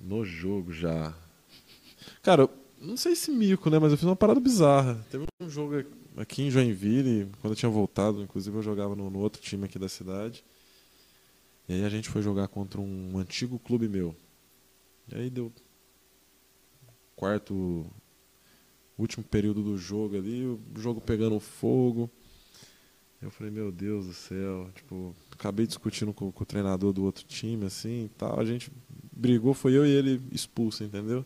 No 0.00 0.24
jogo 0.24 0.72
já. 0.72 1.14
Cara, 2.22 2.48
não 2.80 2.96
sei 2.96 3.14
se 3.14 3.30
mico, 3.30 3.68
né? 3.68 3.78
Mas 3.78 3.92
eu 3.92 3.98
fiz 3.98 4.06
uma 4.06 4.16
parada 4.16 4.40
bizarra. 4.40 4.94
Teve 5.10 5.26
um 5.38 5.50
jogo 5.50 5.84
aqui 6.16 6.44
em 6.44 6.50
Joinville, 6.50 7.30
quando 7.42 7.52
eu 7.52 7.56
tinha 7.56 7.68
voltado, 7.68 8.22
inclusive 8.22 8.56
eu 8.56 8.62
jogava 8.62 8.96
no, 8.96 9.10
no 9.10 9.18
outro 9.18 9.42
time 9.42 9.66
aqui 9.66 9.78
da 9.78 9.86
cidade. 9.86 10.42
E 11.68 11.74
aí 11.74 11.84
a 11.84 11.90
gente 11.90 12.08
foi 12.08 12.22
jogar 12.22 12.48
contra 12.48 12.80
um 12.80 13.18
antigo 13.18 13.58
clube 13.58 13.86
meu. 13.86 14.16
E 15.12 15.14
aí 15.14 15.28
deu 15.28 15.52
quarto 17.14 17.84
último 18.96 19.22
período 19.24 19.62
do 19.62 19.76
jogo 19.76 20.16
ali, 20.16 20.42
o 20.46 20.58
jogo 20.74 21.02
pegando 21.02 21.38
fogo. 21.38 22.10
Eu 23.20 23.30
falei, 23.30 23.52
meu 23.52 23.72
Deus 23.72 24.06
do 24.06 24.14
céu, 24.14 24.68
tipo, 24.74 25.14
acabei 25.32 25.66
discutindo 25.66 26.12
com, 26.12 26.30
com 26.30 26.42
o 26.42 26.46
treinador 26.46 26.92
do 26.92 27.04
outro 27.04 27.24
time, 27.26 27.66
assim, 27.66 28.04
e 28.04 28.10
tal. 28.16 28.38
A 28.38 28.44
gente 28.44 28.70
brigou, 29.12 29.52
foi 29.54 29.72
eu 29.76 29.84
e 29.84 29.90
ele 29.90 30.20
expulso, 30.30 30.84
entendeu? 30.84 31.24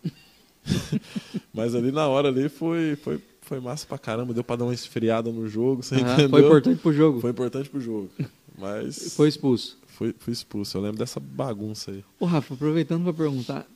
Mas 1.52 1.74
ali 1.74 1.92
na 1.92 2.06
hora 2.08 2.28
ali 2.28 2.48
foi, 2.48 2.96
foi, 2.96 3.20
foi 3.42 3.60
massa 3.60 3.86
pra 3.86 3.98
caramba, 3.98 4.32
deu 4.32 4.42
pra 4.42 4.56
dar 4.56 4.64
uma 4.64 4.72
esfriada 4.72 5.30
no 5.30 5.46
jogo, 5.46 5.82
você 5.82 5.96
entendeu? 5.96 6.30
Foi 6.30 6.40
importante 6.40 6.80
pro 6.80 6.92
jogo. 6.92 7.20
Foi 7.20 7.30
importante 7.30 7.68
pro 7.68 7.80
jogo. 7.80 8.10
Mas 8.56 9.12
Foi 9.16 9.28
expulso. 9.28 9.78
foi, 9.86 10.14
fui 10.18 10.32
expulso. 10.32 10.78
Eu 10.78 10.82
lembro 10.82 10.98
dessa 10.98 11.20
bagunça 11.20 11.90
aí. 11.90 12.02
Ô, 12.18 12.24
Rafa, 12.24 12.54
aproveitando 12.54 13.04
pra 13.04 13.12
perguntar, 13.12 13.66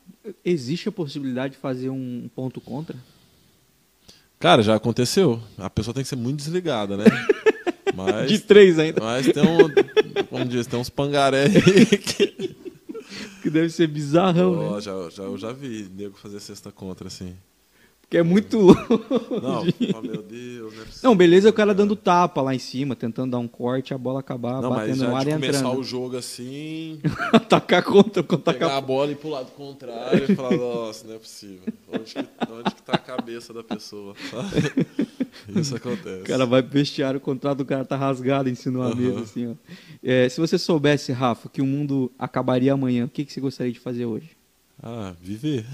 existe 0.43 0.89
a 0.89 0.93
possibilidade 0.93 1.55
de 1.55 1.61
fazer 1.61 1.91
um 1.91 2.31
ponto 2.35 2.63
contra? 2.63 2.97
Cara, 4.39 4.63
já 4.63 4.75
aconteceu. 4.75 5.41
A 5.59 5.69
pessoa 5.69 5.95
tem 5.95 6.03
que 6.03 6.09
ser 6.09 6.17
muito 6.17 6.39
desligada, 6.39 6.97
né? 6.97 7.05
Mas, 7.97 8.29
De 8.29 8.39
três 8.39 8.79
ainda. 8.79 9.01
mas 9.03 9.27
tem 9.27 9.43
um. 9.43 10.25
Como 10.29 10.45
diz, 10.45 10.67
tem 10.67 10.79
uns 10.79 10.91
pangaré 10.91 11.45
aí 11.47 11.99
que. 11.99 12.57
Que 13.43 13.51
deve 13.51 13.71
ser 13.71 13.87
bizarrão, 13.87 14.59
Ó, 14.59 14.75
né? 14.75 14.81
já, 14.81 14.93
já, 15.09 15.23
eu 15.23 15.39
já 15.39 15.53
vi 15.53 15.89
nego 15.97 16.17
fazer 16.19 16.41
cesta 16.41 16.73
contra, 16.73 17.07
assim. 17.07 17.35
Porque 18.01 18.19
é 18.19 18.23
muito. 18.23 18.59
Não, 19.43 19.65
oh, 19.97 20.03
meu 20.03 20.23
Deus, 20.23 20.75
não 20.75 20.83
é. 20.83 20.87
Não, 21.03 21.17
beleza, 21.17 21.49
o 21.49 21.53
cara 21.53 21.75
dando 21.75 21.97
tapa 21.97 22.41
lá 22.41 22.55
em 22.55 22.59
cima, 22.59 22.95
tentando 22.95 23.33
dar 23.33 23.39
um 23.39 23.49
corte, 23.49 23.93
a 23.95 23.99
bola 23.99 24.21
acabar 24.21 24.61
Não, 24.61 24.71
mas 24.71 24.91
batendo 24.91 25.09
no 25.09 25.17
ar 25.17 25.27
e 25.27 25.33
começar 25.33 25.59
entrando. 25.59 25.79
o 25.81 25.83
jogo 25.85 26.17
assim, 26.17 27.01
Atacar 27.33 27.83
contra, 27.83 28.23
contra 28.23 28.53
pegar 28.53 28.77
a 28.77 28.81
bola 28.81 29.09
e 29.09 29.13
ir 29.13 29.17
pro 29.17 29.29
lado 29.31 29.51
contrário 29.53 30.31
e 30.31 30.35
falar, 30.37 30.57
nossa, 30.57 31.07
não 31.07 31.15
é 31.15 31.19
possível. 31.19 31.63
Onde 31.93 32.15
que, 32.15 32.29
onde 32.53 32.75
que 32.75 32.83
tá 32.83 32.93
a 32.93 32.99
cabeça 32.99 33.53
da 33.53 33.65
pessoa? 33.65 34.15
Isso 35.55 35.77
acontece. 35.77 36.23
O 36.23 36.25
cara 36.25 36.47
vai 36.47 36.63
pro 36.63 36.73
vestiário, 36.73 37.19
o 37.19 37.21
contrato 37.21 37.59
do 37.59 37.65
cara 37.65 37.85
tá 37.85 37.97
rasgado 37.97 38.49
em 38.49 38.55
cima 38.55 38.73
de 38.73 38.79
uma 38.79 38.87
Aham. 38.87 38.97
mesa, 38.97 39.23
assim, 39.23 39.47
ó. 39.49 39.55
É, 40.03 40.29
se 40.29 40.41
você 40.41 40.59
soubesse, 40.59 41.13
Rafa, 41.13 41.49
que 41.49 41.61
o 41.63 41.67
mundo 41.67 42.13
acabaria 42.19 42.73
amanhã, 42.73 43.05
o 43.05 43.09
que, 43.09 43.25
que 43.25 43.33
você 43.33 43.41
gostaria 43.41 43.73
de 43.73 43.81
fazer 43.81 44.07
hoje? 44.07 44.31
Ah, 44.83 45.15
viver. 45.21 45.65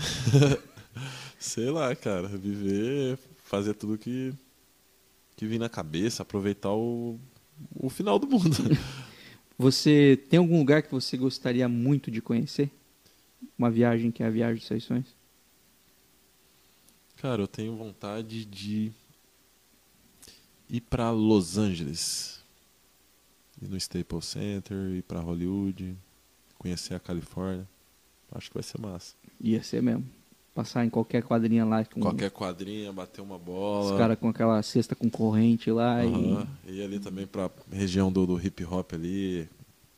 Sei 1.38 1.70
lá, 1.70 1.94
cara. 1.96 2.28
Viver, 2.28 3.18
fazer 3.44 3.74
tudo 3.74 3.98
que, 3.98 4.32
que 5.36 5.46
vir 5.46 5.58
na 5.58 5.68
cabeça, 5.68 6.22
aproveitar 6.22 6.72
o, 6.72 7.18
o 7.74 7.88
final 7.90 8.18
do 8.18 8.26
mundo. 8.26 8.56
Você 9.58 10.18
tem 10.28 10.38
algum 10.38 10.58
lugar 10.58 10.82
que 10.82 10.90
você 10.90 11.16
gostaria 11.16 11.68
muito 11.68 12.10
de 12.10 12.20
conhecer? 12.20 12.68
uma 13.58 13.70
viagem 13.70 14.10
que 14.10 14.22
é 14.22 14.26
a 14.26 14.30
viagem 14.30 14.56
dos 14.56 14.66
seus 14.66 14.84
sonhos? 14.84 15.06
Cara, 17.16 17.42
eu 17.42 17.46
tenho 17.46 17.76
vontade 17.76 18.44
de 18.44 18.90
ir 20.72 20.80
para 20.80 21.10
Los 21.10 21.58
Angeles. 21.58 22.42
Ir 23.60 23.68
no 23.68 23.76
Staples 23.76 24.24
Center, 24.24 24.76
ir 24.90 25.02
para 25.02 25.20
Hollywood, 25.20 25.94
conhecer 26.58 26.94
a 26.94 26.98
Califórnia. 26.98 27.68
Acho 28.32 28.48
que 28.48 28.54
vai 28.54 28.62
ser 28.62 28.80
massa. 28.80 29.14
Ia 29.38 29.62
ser 29.62 29.82
mesmo. 29.82 30.04
Passar 30.54 30.84
em 30.84 30.90
qualquer 30.90 31.22
quadrinha 31.22 31.64
lá 31.64 31.84
com 31.84 32.00
Qualquer 32.00 32.30
quadrinha, 32.30 32.92
bater 32.92 33.20
uma 33.20 33.38
bola. 33.38 33.92
os 33.92 33.98
caras 33.98 34.18
com 34.18 34.28
aquela 34.28 34.62
cesta 34.62 34.94
com 34.94 35.08
corrente 35.08 35.70
lá 35.70 36.02
Aham. 36.02 36.46
E 36.66 36.72
ir 36.72 36.82
ali 36.82 36.98
também 36.98 37.26
pra 37.26 37.50
região 37.70 38.10
do, 38.12 38.26
do 38.26 38.40
hip 38.44 38.64
hop 38.64 38.92
ali. 38.94 39.48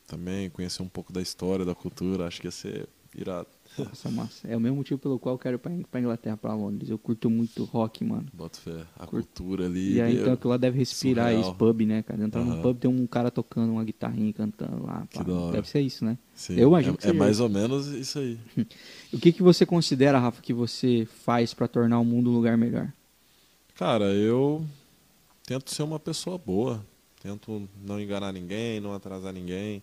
Também 0.06 0.50
conhecer 0.50 0.82
um 0.82 0.88
pouco 0.88 1.12
da 1.12 1.22
história, 1.22 1.64
da 1.64 1.74
cultura. 1.74 2.26
Acho 2.26 2.40
que 2.40 2.46
ia 2.46 2.50
ser 2.52 2.88
irado. 3.16 3.48
Nossa, 3.84 4.10
massa. 4.10 4.46
É 4.48 4.56
o 4.56 4.60
mesmo 4.60 4.76
motivo 4.76 4.98
pelo 5.00 5.18
qual 5.18 5.34
eu 5.34 5.38
quero 5.38 5.56
ir 5.56 5.58
pra, 5.58 5.72
pra 5.90 6.00
Inglaterra, 6.00 6.36
pra 6.36 6.54
Londres. 6.54 6.88
Eu 6.90 6.98
curto 6.98 7.28
muito 7.28 7.64
rock, 7.64 8.04
mano. 8.04 8.26
Boto 8.32 8.58
fé. 8.60 8.84
A 8.96 9.06
Curto. 9.06 9.26
cultura 9.26 9.66
ali. 9.66 9.94
E 9.94 10.00
aí, 10.00 10.16
é- 10.16 10.20
então, 10.20 10.32
aquilo 10.34 10.50
lá 10.50 10.56
deve 10.56 10.78
respirar 10.78 11.26
surreal. 11.30 11.48
esse 11.50 11.58
pub, 11.58 11.80
né, 11.82 12.02
cara? 12.02 12.22
Entrar 12.24 12.44
num 12.44 12.52
Aham. 12.52 12.62
pub, 12.62 12.78
tem 12.78 12.90
um 12.90 13.06
cara 13.06 13.30
tocando 13.30 13.72
uma 13.72 13.84
guitarrinha 13.84 14.32
cantando 14.32 14.84
lá. 14.86 15.06
Que 15.10 15.18
pá. 15.18 15.24
da 15.24 15.32
hora. 15.34 15.52
Deve 15.52 15.68
ser 15.68 15.80
isso, 15.80 16.04
né? 16.04 16.16
sim, 16.34 16.54
eu 16.54 16.68
imagino 16.68 16.94
é, 16.94 16.96
que 16.96 17.04
é 17.04 17.08
seja 17.10 17.18
mais 17.18 17.40
ou 17.40 17.48
menos 17.48 17.86
isso 17.88 18.18
aí. 18.18 18.38
O 19.12 19.18
que, 19.18 19.32
que 19.32 19.42
você 19.42 19.64
considera, 19.64 20.18
Rafa, 20.18 20.42
que 20.42 20.52
você 20.52 21.06
faz 21.24 21.54
pra 21.54 21.68
tornar 21.68 21.98
o 22.00 22.04
mundo 22.04 22.30
um 22.30 22.34
lugar 22.34 22.56
melhor? 22.56 22.92
Cara, 23.76 24.04
eu 24.12 24.64
tento 25.46 25.70
ser 25.74 25.82
uma 25.82 25.98
pessoa 26.00 26.36
boa. 26.38 26.84
Tento 27.22 27.68
não 27.84 28.00
enganar 28.00 28.32
ninguém, 28.32 28.80
não 28.80 28.92
atrasar 28.92 29.32
ninguém. 29.32 29.82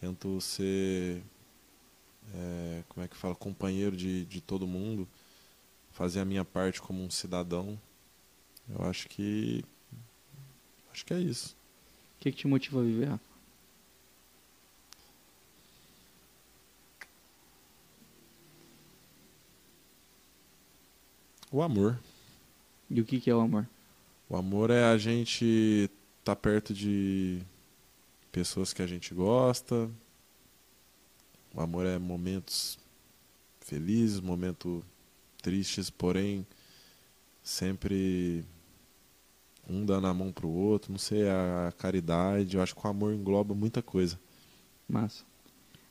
Tento 0.00 0.40
ser, 0.40 1.20
é, 2.34 2.82
como 2.88 3.04
é 3.04 3.08
que 3.08 3.16
fala, 3.16 3.34
companheiro 3.34 3.96
de, 3.96 4.24
de 4.26 4.40
todo 4.40 4.66
mundo. 4.66 5.08
Fazer 5.92 6.20
a 6.20 6.24
minha 6.24 6.44
parte 6.44 6.80
como 6.80 7.02
um 7.02 7.10
cidadão. 7.10 7.80
Eu 8.68 8.84
acho 8.84 9.08
que. 9.08 9.64
Acho 10.92 11.04
que 11.04 11.14
é 11.14 11.20
isso. 11.20 11.56
O 12.16 12.20
que, 12.20 12.32
que 12.32 12.38
te 12.38 12.46
motiva 12.46 12.80
a 12.80 12.84
viver, 12.84 13.06
Rafa? 13.06 13.30
O 21.52 21.62
amor. 21.62 21.98
E 22.88 23.00
o 23.00 23.04
que, 23.04 23.20
que 23.20 23.28
é 23.28 23.34
o 23.34 23.40
amor? 23.40 23.68
O 24.28 24.36
amor 24.36 24.70
é 24.70 24.84
a 24.84 24.96
gente 24.96 25.90
estar 26.20 26.36
perto 26.36 26.72
de 26.72 27.42
pessoas 28.30 28.72
que 28.72 28.82
a 28.82 28.86
gente 28.86 29.12
gosta. 29.12 29.90
O 31.54 31.60
amor 31.60 31.86
é 31.86 31.98
momentos 31.98 32.78
felizes, 33.60 34.20
momentos 34.20 34.82
tristes, 35.42 35.90
porém 35.90 36.46
sempre 37.42 38.44
um 39.68 39.84
dando 39.84 40.06
a 40.06 40.14
mão 40.14 40.32
pro 40.32 40.48
outro. 40.48 40.90
Não 40.90 40.98
sei, 40.98 41.28
a 41.28 41.72
caridade. 41.76 42.56
Eu 42.56 42.62
acho 42.62 42.74
que 42.74 42.86
o 42.86 42.90
amor 42.90 43.12
engloba 43.12 43.54
muita 43.54 43.82
coisa. 43.82 44.18
Massa. 44.88 45.24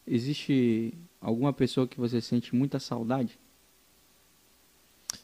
Existe 0.06 0.94
alguma 1.22 1.54
pessoa 1.54 1.88
que 1.88 2.00
você 2.00 2.20
sente 2.22 2.56
muita 2.56 2.80
saudade? 2.80 3.40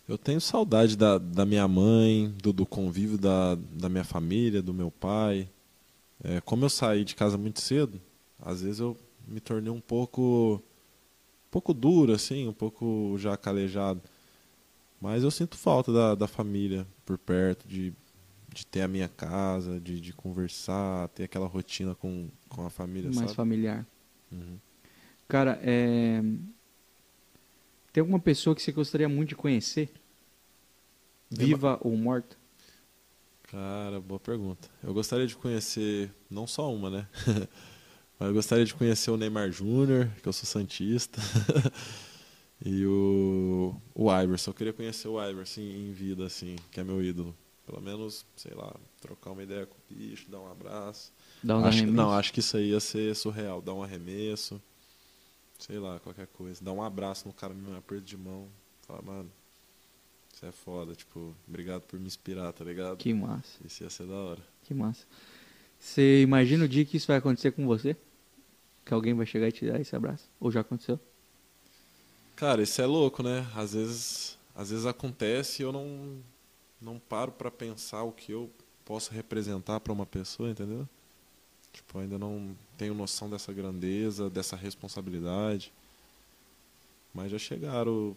Eu 0.08 0.18
tenho 0.18 0.40
saudade 0.40 0.96
da, 0.96 1.18
da 1.18 1.46
minha 1.46 1.68
mãe, 1.68 2.34
do, 2.42 2.54
do 2.54 2.66
convívio 2.66 3.18
da, 3.18 3.56
da 3.56 3.90
minha 3.90 4.04
família, 4.04 4.62
do 4.62 4.74
meu 4.74 4.92
pai. 4.92 5.50
É, 6.24 6.40
como 6.42 6.66
eu 6.66 6.70
saí 6.70 7.04
de 7.04 7.16
casa 7.16 7.38
muito 7.38 7.60
cedo, 7.60 8.00
às 8.40 8.62
vezes 8.62 8.80
eu 8.80 8.96
me 9.28 9.40
tornei 9.40 9.72
um 9.72 9.82
pouco, 9.82 10.62
um 11.48 11.52
pouco 11.52 11.74
duro, 11.74 12.14
assim, 12.14 12.48
um 12.48 12.54
pouco 12.54 13.16
já 13.18 13.36
calejado. 13.36 14.02
Mas 15.00 15.24
eu 15.24 15.32
sinto 15.32 15.58
falta 15.58 15.92
da, 15.92 16.16
da 16.16 16.28
família 16.28 16.88
por 17.06 17.18
perto, 17.18 17.68
de, 17.68 17.94
de 18.54 18.66
ter 18.66 18.82
a 18.82 18.88
minha 18.88 19.08
casa, 19.08 19.80
de, 19.80 20.00
de 20.00 20.14
conversar, 20.14 21.10
ter 21.10 21.24
aquela 21.24 21.48
rotina 21.48 21.94
com, 21.94 22.30
com 22.50 22.66
a 22.66 22.70
família, 22.70 23.10
mais 23.10 23.28
sabe? 23.28 23.36
familiar. 23.36 23.86
Uhum. 24.32 24.58
Cara, 25.28 25.60
é... 25.62 26.22
tem 27.92 28.02
alguma 28.02 28.20
pessoa 28.20 28.56
que 28.56 28.62
você 28.62 28.72
gostaria 28.72 29.10
muito 29.10 29.30
de 29.30 29.36
conhecer? 29.36 29.92
Viva 31.30 31.80
ou 31.82 31.96
morta? 31.98 32.38
Cara, 33.44 34.00
boa 34.00 34.20
pergunta. 34.20 34.70
Eu 34.84 34.94
gostaria 34.94 35.28
de 35.28 35.36
conhecer, 35.36 36.12
não 36.30 36.48
só 36.48 36.74
uma, 36.74 36.90
né? 36.90 37.08
Mas 38.20 38.30
eu 38.30 38.34
gostaria 38.34 38.66
de 38.66 38.74
conhecer 38.74 39.12
o 39.12 39.18
Neymar 39.18 39.52
Júnior, 39.52 40.10
que 40.22 40.28
eu 40.28 40.34
sou 40.34 40.46
santista. 40.46 41.20
e 42.64 42.86
o, 42.86 43.76
o 43.94 44.12
Iverson. 44.22 44.52
Eu 44.52 44.56
queria 44.56 44.74
conhecer 44.74 45.08
o 45.08 45.22
Iverson 45.22 45.62
em 45.62 45.92
vida, 45.92 46.26
assim, 46.26 46.56
que 46.72 46.80
é 46.80 46.84
meu 46.84 47.04
ídolo. 47.04 47.36
Pelo 47.66 47.82
menos, 47.82 48.26
sei 48.36 48.54
lá, 48.54 48.74
trocar 49.02 49.32
uma 49.32 49.42
ideia 49.44 49.66
com 49.66 49.76
o 49.76 49.96
bicho, 49.96 50.30
dar 50.30 50.40
um 50.40 50.50
abraço. 50.52 51.12
Dá 51.44 51.58
uns 51.58 51.64
Acho- 51.66 51.78
arremessos? 51.80 51.96
não, 51.96 52.12
acho 52.12 52.32
que 52.34 52.40
isso 52.40 52.56
aí 52.58 52.70
ia 52.70 52.80
ser 52.80 53.16
surreal. 53.16 53.60
Dar 53.62 53.74
um 53.74 53.82
arremesso, 53.84 54.62
sei 55.60 55.80
lá, 55.80 56.00
qualquer 56.00 56.28
coisa. 56.28 56.64
Dar 56.64 56.72
um 56.74 56.82
abraço 56.84 57.28
no 57.28 57.34
cara, 57.34 57.54
um 57.54 57.76
aperto 57.76 58.06
de 58.06 58.16
mão. 58.16 58.48
Falar, 58.88 59.02
mano, 59.02 59.32
você 60.32 60.46
é 60.46 60.52
foda, 60.52 60.94
tipo, 60.94 61.36
obrigado 61.48 61.82
por 61.82 62.00
me 62.00 62.06
inspirar, 62.06 62.54
tá 62.54 62.64
ligado? 62.64 62.98
Que 62.98 63.14
massa, 63.14 63.60
Isso 63.66 63.84
ia 63.84 63.90
ser 63.90 64.06
da 64.06 64.14
hora. 64.14 64.42
que 64.64 64.74
massa. 64.74 65.06
Você 65.86 66.24
imagina 66.24 66.66
o 66.66 66.68
dia 66.68 66.84
que 66.84 66.98
isso 66.98 67.06
vai 67.06 67.18
acontecer 67.18 67.52
com 67.52 67.68
você? 67.68 67.96
Que 68.84 68.92
alguém 68.92 69.14
vai 69.14 69.26
chegar 69.26 69.48
e 69.48 69.52
te 69.52 69.68
dar 69.68 69.80
esse 69.80 69.96
abraço? 69.96 70.28
Ou 70.40 70.52
já 70.52 70.62
aconteceu? 70.62 71.00
Cara, 72.36 72.64
isso 72.64 72.82
é 72.82 72.88
louco, 72.88 73.22
né? 73.22 73.48
Às 73.56 73.74
vezes, 73.74 74.38
às 74.56 74.72
vezes 74.72 74.88
acontece 74.88 75.62
e 75.62 75.64
eu 75.64 75.72
não, 75.72 76.18
não 76.82 76.98
paro 76.98 77.32
pra 77.32 77.52
pensar 77.52 78.02
o 78.02 78.12
que 78.12 78.32
eu 78.32 78.50
posso 78.84 79.14
representar 79.14 79.80
pra 79.80 79.94
uma 79.94 80.08
pessoa, 80.08 80.50
entendeu? 80.50 80.90
Tipo, 81.72 82.00
ainda 82.00 82.18
não 82.18 82.58
tenho 82.80 82.96
noção 82.96 83.30
dessa 83.30 83.54
grandeza, 83.54 84.28
dessa 84.28 84.56
responsabilidade. 84.56 85.72
Mas 87.14 87.32
já 87.32 87.38
chegaram 87.38 88.16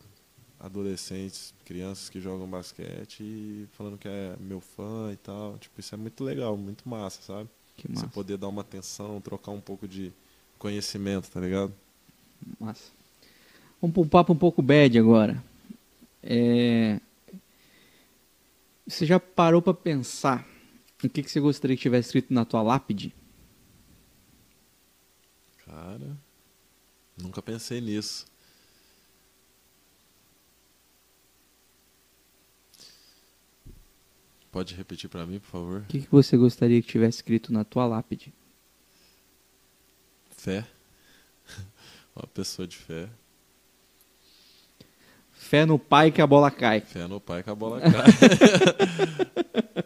adolescentes, 0.58 1.52
crianças 1.66 2.08
que 2.08 2.18
jogam 2.18 2.48
basquete 2.48 3.22
e 3.22 3.68
falando 3.72 3.98
que 3.98 4.08
é 4.08 4.36
meu 4.40 4.58
fã 4.58 5.12
e 5.12 5.16
tal. 5.18 5.58
Tipo, 5.58 5.78
isso 5.78 5.94
é 5.94 5.98
muito 5.98 6.24
legal, 6.24 6.56
muito 6.56 6.88
massa, 6.88 7.20
sabe? 7.20 7.48
Que 7.78 7.86
Você 7.86 8.02
massa, 8.02 8.08
poder 8.08 8.36
dar 8.36 8.48
uma 8.48 8.60
atenção, 8.60 9.20
trocar 9.20 9.52
um 9.52 9.60
pouco 9.60 9.88
de 9.88 10.12
conhecimento, 10.58 11.30
tá 11.30 11.40
ligado? 11.40 11.72
massa. 12.60 12.90
Vamos 13.80 13.94
para 13.94 14.02
um 14.02 14.08
papo 14.08 14.32
um 14.32 14.36
pouco 14.36 14.60
bad 14.60 14.98
agora. 14.98 15.42
É... 16.22 17.00
Você 18.86 19.06
já 19.06 19.20
parou 19.20 19.62
pra 19.62 19.72
pensar 19.72 20.46
o 21.04 21.08
que, 21.08 21.22
que 21.22 21.30
você 21.30 21.38
gostaria 21.38 21.76
que 21.76 21.82
tivesse 21.82 22.08
escrito 22.08 22.34
na 22.34 22.44
tua 22.44 22.60
lápide? 22.60 23.14
Cara, 25.64 26.16
nunca 27.16 27.40
pensei 27.40 27.80
nisso. 27.80 28.26
Pode 34.58 34.74
repetir 34.74 35.08
pra 35.08 35.24
mim, 35.24 35.38
por 35.38 35.46
favor? 35.46 35.80
O 35.82 35.84
que, 35.84 36.00
que 36.00 36.10
você 36.10 36.36
gostaria 36.36 36.82
que 36.82 36.88
tivesse 36.88 37.18
escrito 37.18 37.52
na 37.52 37.62
tua 37.62 37.86
lápide? 37.86 38.34
Fé. 40.32 40.66
Uma 42.16 42.26
pessoa 42.26 42.66
de 42.66 42.76
fé. 42.76 43.08
Fé 45.30 45.64
no 45.64 45.78
pai 45.78 46.10
que 46.10 46.20
a 46.20 46.26
bola 46.26 46.50
cai. 46.50 46.80
Fé 46.80 47.06
no 47.06 47.20
pai 47.20 47.44
que 47.44 47.50
a 47.50 47.54
bola 47.54 47.78
cai. 47.88 49.84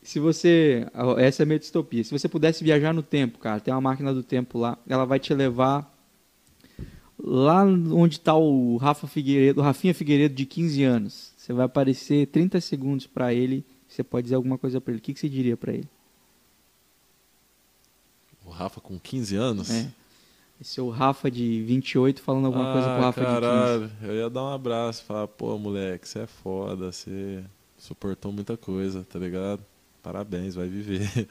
Se 0.00 0.20
você. 0.20 0.86
Essa 1.16 1.42
é 1.42 1.44
a 1.44 1.46
minha 1.46 1.58
distopia. 1.58 2.04
Se 2.04 2.12
você 2.12 2.28
pudesse 2.28 2.62
viajar 2.62 2.94
no 2.94 3.02
tempo, 3.02 3.40
cara, 3.40 3.58
tem 3.58 3.74
uma 3.74 3.80
máquina 3.80 4.14
do 4.14 4.22
tempo 4.22 4.60
lá, 4.60 4.78
ela 4.88 5.06
vai 5.06 5.18
te 5.18 5.34
levar 5.34 5.92
lá 7.18 7.64
onde 7.64 8.18
está 8.18 8.36
o 8.36 8.76
Rafa 8.76 9.08
Figueiredo, 9.08 9.60
o 9.60 9.64
Rafinha 9.64 9.92
Figueiredo 9.92 10.36
de 10.36 10.46
15 10.46 10.84
anos. 10.84 11.32
Você 11.36 11.52
vai 11.52 11.66
aparecer 11.66 12.28
30 12.28 12.60
segundos 12.60 13.04
para 13.04 13.34
ele, 13.34 13.66
você 13.88 14.04
pode 14.04 14.24
dizer 14.24 14.36
alguma 14.36 14.58
coisa 14.58 14.80
para 14.80 14.92
ele. 14.92 15.00
O 15.00 15.02
que, 15.02 15.14
que 15.14 15.20
você 15.20 15.28
diria 15.28 15.56
para 15.56 15.72
ele? 15.72 15.88
o 18.48 18.50
Rafa 18.50 18.80
com 18.80 18.98
15 18.98 19.36
anos? 19.36 19.70
É. 19.70 19.90
Esse 20.60 20.80
é 20.80 20.82
o 20.82 20.88
Rafa 20.88 21.30
de 21.30 21.62
28 21.62 22.20
falando 22.20 22.46
alguma 22.46 22.72
coisa 22.72 22.88
pro 22.88 22.96
ah, 22.96 23.00
Rafa 23.00 23.24
caralho, 23.24 23.90
eu 24.02 24.14
ia 24.14 24.28
dar 24.28 24.42
um 24.42 24.52
abraço, 24.52 25.04
falar, 25.04 25.28
pô, 25.28 25.56
moleque, 25.56 26.08
você 26.08 26.20
é 26.20 26.26
foda, 26.26 26.90
você 26.90 27.44
suportou 27.76 28.32
muita 28.32 28.56
coisa, 28.56 29.04
tá 29.04 29.20
ligado? 29.20 29.62
Parabéns, 30.02 30.56
vai 30.56 30.66
viver. 30.66 31.28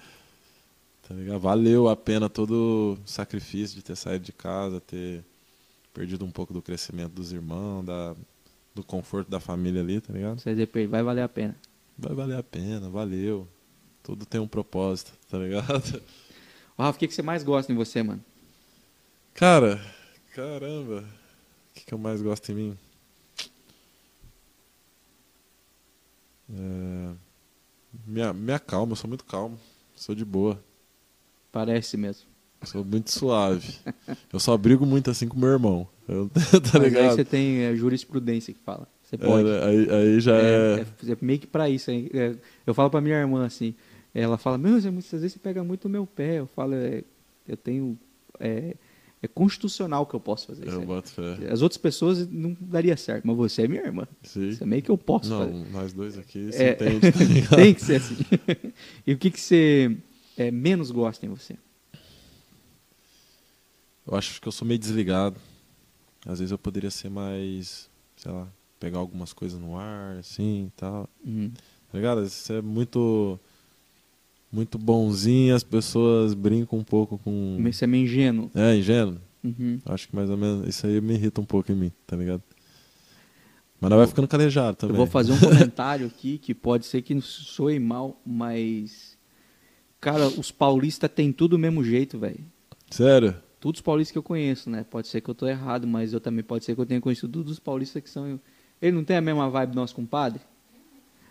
tá 1.06 1.14
ligado? 1.14 1.40
Valeu 1.40 1.90
a 1.90 1.96
pena 1.96 2.30
todo 2.30 2.98
o 2.98 3.10
sacrifício 3.10 3.76
de 3.76 3.84
ter 3.84 3.98
saído 3.98 4.24
de 4.24 4.32
casa, 4.32 4.80
ter 4.80 5.26
perdido 5.94 6.24
um 6.24 6.32
pouco 6.32 6.54
do 6.54 6.62
crescimento 6.62 7.12
dos 7.12 7.34
irmãos, 7.34 7.84
da, 7.84 8.16
do 8.74 8.82
conforto 8.82 9.30
da 9.30 9.42
família 9.42 9.82
ali, 9.82 10.00
tá 10.00 10.14
ligado? 10.14 10.42
15. 10.42 10.66
Você 10.66 10.88
vai 10.88 11.04
valer 11.04 11.24
a 11.24 11.30
pena. 11.30 11.56
Vai 11.98 12.14
valer 12.14 12.38
a 12.38 12.44
pena, 12.44 12.90
valeu. 12.90 13.48
Tudo 14.04 14.26
tem 14.26 14.40
um 14.40 14.48
propósito, 14.48 15.12
tá 15.30 15.38
ligado? 15.38 16.02
Rafa, 16.78 16.96
o 16.96 17.00
que, 17.00 17.08
que 17.08 17.14
você 17.14 17.22
mais 17.22 17.44
gosta 17.44 17.72
em 17.72 17.76
você, 17.76 18.04
mano? 18.04 18.24
Cara, 19.34 19.84
caramba. 20.34 21.04
que, 21.74 21.86
que 21.86 21.94
eu 21.94 21.98
mais 21.98 22.22
gosto 22.22 22.52
em 22.52 22.56
mim? 22.56 22.78
É... 26.54 27.14
Minha, 28.06 28.34
minha 28.34 28.60
calma, 28.60 28.92
eu 28.92 28.96
sou 28.96 29.08
muito 29.08 29.26
calmo. 29.26 29.60
Sou 29.96 30.14
de 30.14 30.24
boa. 30.24 30.64
Parece 31.52 31.98
mesmo. 31.98 32.28
Sou 32.64 32.84
muito 32.84 33.12
suave. 33.12 33.76
eu 34.32 34.40
só 34.40 34.56
brigo 34.58 34.86
muito 34.86 35.10
assim 35.10 35.28
com 35.28 35.38
meu 35.38 35.50
irmão. 35.50 35.88
Eu, 36.08 36.30
tá 36.30 36.80
Mas 36.80 36.84
aí 36.84 36.90
ligado? 36.90 37.16
você 37.16 37.26
tem 37.26 37.64
é, 37.64 37.76
jurisprudência 37.76 38.54
que 38.54 38.60
fala. 38.62 38.88
Você 39.08 39.18
pode. 39.18 39.48
É, 39.48 39.64
aí, 39.64 39.90
aí 39.90 40.20
já 40.20 40.36
é. 40.36 40.80
É, 40.82 41.12
é 41.14 41.18
meio 41.22 41.40
que 41.40 41.48
pra 41.48 41.70
isso. 41.70 41.90
hein? 41.90 42.10
É, 42.14 42.36
eu 42.66 42.74
falo 42.74 42.90
pra 42.90 43.00
minha 43.00 43.16
irmã 43.18 43.46
assim, 43.46 43.74
ela 44.14 44.38
fala, 44.38 44.58
meu, 44.58 44.72
muitas 44.92 45.12
vezes 45.12 45.32
você 45.34 45.40
pega 45.40 45.64
muito 45.64 45.86
o 45.86 45.90
meu 45.90 46.06
pé. 46.06 46.40
Eu 46.40 46.48
falo, 46.48 46.74
é, 46.76 47.04
eu 47.48 47.56
tenho. 47.56 47.98
É, 48.38 48.76
constitucional 49.34 50.06
que 50.06 50.14
eu 50.14 50.20
posso 50.20 50.48
fazer 50.48 50.68
isso. 50.68 50.76
Eu 50.82 51.02
fé. 51.04 51.38
As 51.50 51.62
outras 51.62 51.78
pessoas 51.78 52.28
não 52.30 52.56
daria 52.60 52.98
certo, 52.98 53.26
mas 53.26 53.38
você 53.38 53.64
é 53.64 53.68
minha 53.68 53.82
irmã. 53.82 54.06
Sim. 54.24 54.50
Isso 54.50 54.64
é 54.64 54.66
meio 54.66 54.82
que 54.82 54.92
eu 54.92 54.98
posso 54.98 55.30
Não, 55.30 55.40
fazer. 55.40 55.72
nós 55.72 55.94
dois 55.94 56.18
aqui 56.18 56.50
É, 56.54 56.72
entende, 56.72 57.48
tá 57.50 57.56
tem 57.56 57.74
que 57.74 57.82
ser 57.82 57.96
assim. 57.96 58.16
e 59.06 59.14
o 59.14 59.18
que, 59.18 59.32
que 59.32 59.40
você 59.40 59.98
é, 60.38 60.52
menos 60.52 60.92
gosta 60.92 61.26
em 61.26 61.30
você? 61.30 61.56
Eu 64.06 64.16
acho 64.16 64.40
que 64.42 64.48
eu 64.48 64.52
sou 64.52 64.68
meio 64.68 64.80
desligado. 64.80 65.38
Às 66.26 66.40
vezes 66.40 66.52
eu 66.52 66.58
poderia 66.58 66.92
ser 66.92 67.10
mais, 67.10 67.90
sei 68.16 68.32
lá, 68.32 68.48
pegar 68.80 69.00
algumas 69.00 69.34
coisas 69.34 69.60
no 69.60 69.78
ar, 69.78 70.18
assim 70.18 70.68
e 70.68 70.72
tal. 70.76 71.10
Hum. 71.26 71.52
Tá 71.92 71.98
ligado? 71.98 72.24
Isso 72.24 72.52
é 72.54 72.62
muito. 72.62 73.40
Muito 74.50 74.78
bonzinho, 74.78 75.54
as 75.54 75.64
pessoas 75.64 76.34
brincam 76.34 76.80
um 76.80 76.84
pouco 76.84 77.18
com. 77.18 77.58
Você 77.62 77.84
é 77.84 77.88
meio 77.88 78.06
ingênuo. 78.06 78.50
É, 78.56 78.76
ingênuo. 78.76 79.18
Uhum. 79.44 79.80
Acho 79.86 80.08
que 80.08 80.16
mais 80.16 80.30
ou 80.30 80.38
menos. 80.38 80.68
Isso 80.68 80.88
aí 80.88 81.02
me 81.02 81.16
irrita 81.16 81.42
um 81.42 81.46
pouco 81.46 81.70
em 81.72 81.76
mim, 81.76 81.92
tá 82.06 82.16
ligado? 82.16 82.42
Mas 83.80 83.90
não 83.90 83.98
vai 83.98 84.08
ficando 84.08 84.28
calejado 84.28 84.72
Eu 84.72 84.76
também. 84.76 84.98
vou 84.98 85.06
fazer 85.06 85.34
um 85.34 85.40
comentário 85.40 86.08
aqui 86.08 86.38
que 86.38 86.54
pode 86.54 86.86
ser 86.86 87.02
que 87.02 87.20
soe 87.22 87.78
mal, 87.80 88.20
mas. 88.26 89.18
Cara, 90.00 90.28
os 90.28 90.52
paulistas 90.52 91.10
têm 91.14 91.32
tudo 91.32 91.52
do 91.52 91.60
mesmo 91.60 91.84
jeito, 91.84 92.18
velho. 92.18 92.40
Sério? 92.90 93.36
Todos 93.60 93.80
os 93.80 93.84
paulistas 93.84 94.12
que 94.12 94.18
eu 94.18 94.24
conheço, 94.24 94.70
né? 94.70 94.86
Pode 94.90 95.08
ser 95.08 95.22
que 95.22 95.30
eu 95.30 95.36
tô 95.36 95.48
errado, 95.48 95.88
mas 95.88 96.14
eu 96.14 96.22
também 96.22 96.44
pode 96.44 96.64
ser 96.64 96.76
que 96.76 96.82
eu 96.82 96.86
tenha 96.86 97.02
conhecido 97.02 97.30
todos 97.30 97.52
os 97.52 97.60
paulistas 97.60 98.02
que 98.02 98.10
são. 98.10 98.40
Ele 98.82 98.96
não 98.96 99.04
tem 99.04 99.18
a 99.18 99.22
mesma 99.22 99.50
vibe 99.50 99.72
do 99.72 99.76
nosso 99.76 99.96
compadre? 99.96 100.40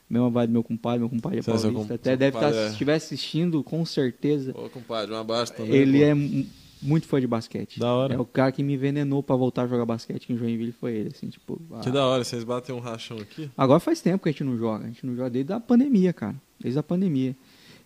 Mesma 0.09 0.31
vibe 0.31 0.48
do 0.48 0.52
meu 0.52 0.62
compadre, 0.62 1.01
meu 1.01 1.09
compadre 1.09 1.39
é 1.40 1.43
paulista. 1.43 1.68
com- 1.89 1.94
Até 1.94 2.16
deve 2.16 2.28
estar, 2.36 2.40
compadre 2.47 2.59
é- 2.59 2.66
se 2.66 2.73
estiver 2.73 2.94
assistindo, 2.94 3.62
com 3.64 3.85
certeza. 3.85 4.52
Ô, 4.56 4.68
compadre, 4.68 5.12
um 5.12 5.16
abraço 5.18 5.52
também. 5.55 5.73
Ele 5.74 6.02
é 6.02 6.14
mu- 6.14 6.47
muito 6.81 7.09
fã 7.09 7.20
de 7.20 7.27
basquete. 7.27 7.81
Da 7.81 7.93
hora. 7.93 8.14
É 8.14 8.18
o 8.18 8.24
cara 8.24 8.52
que 8.52 8.62
me 8.62 8.74
envenenou 8.74 9.20
pra 9.23 9.35
voltar 9.35 9.62
a 9.62 9.66
jogar 9.66 9.85
basquete 9.85 10.23
aqui 10.24 10.32
em 10.32 10.36
Joinville 10.36 10.70
foi 10.73 10.93
ele, 10.94 11.09
assim, 11.12 11.28
tipo. 11.28 11.60
Que 11.82 11.89
ah, 11.89 11.93
da 11.93 12.06
hora, 12.06 12.23
vocês 12.23 12.44
batem 12.44 12.73
um 12.74 12.78
rachão 12.78 13.16
aqui? 13.18 13.51
Agora 13.56 13.81
faz 13.81 14.01
tempo 14.01 14.23
que 14.23 14.28
a 14.28 14.32
gente 14.32 14.44
não 14.44 14.56
joga. 14.56 14.85
A 14.85 14.86
gente 14.89 15.05
não 15.05 15.16
joga 15.16 15.31
desde 15.31 15.52
a 15.52 15.59
pandemia, 15.59 16.12
cara. 16.12 16.36
Desde 16.60 16.78
a 16.78 16.82
pandemia. 16.85 17.35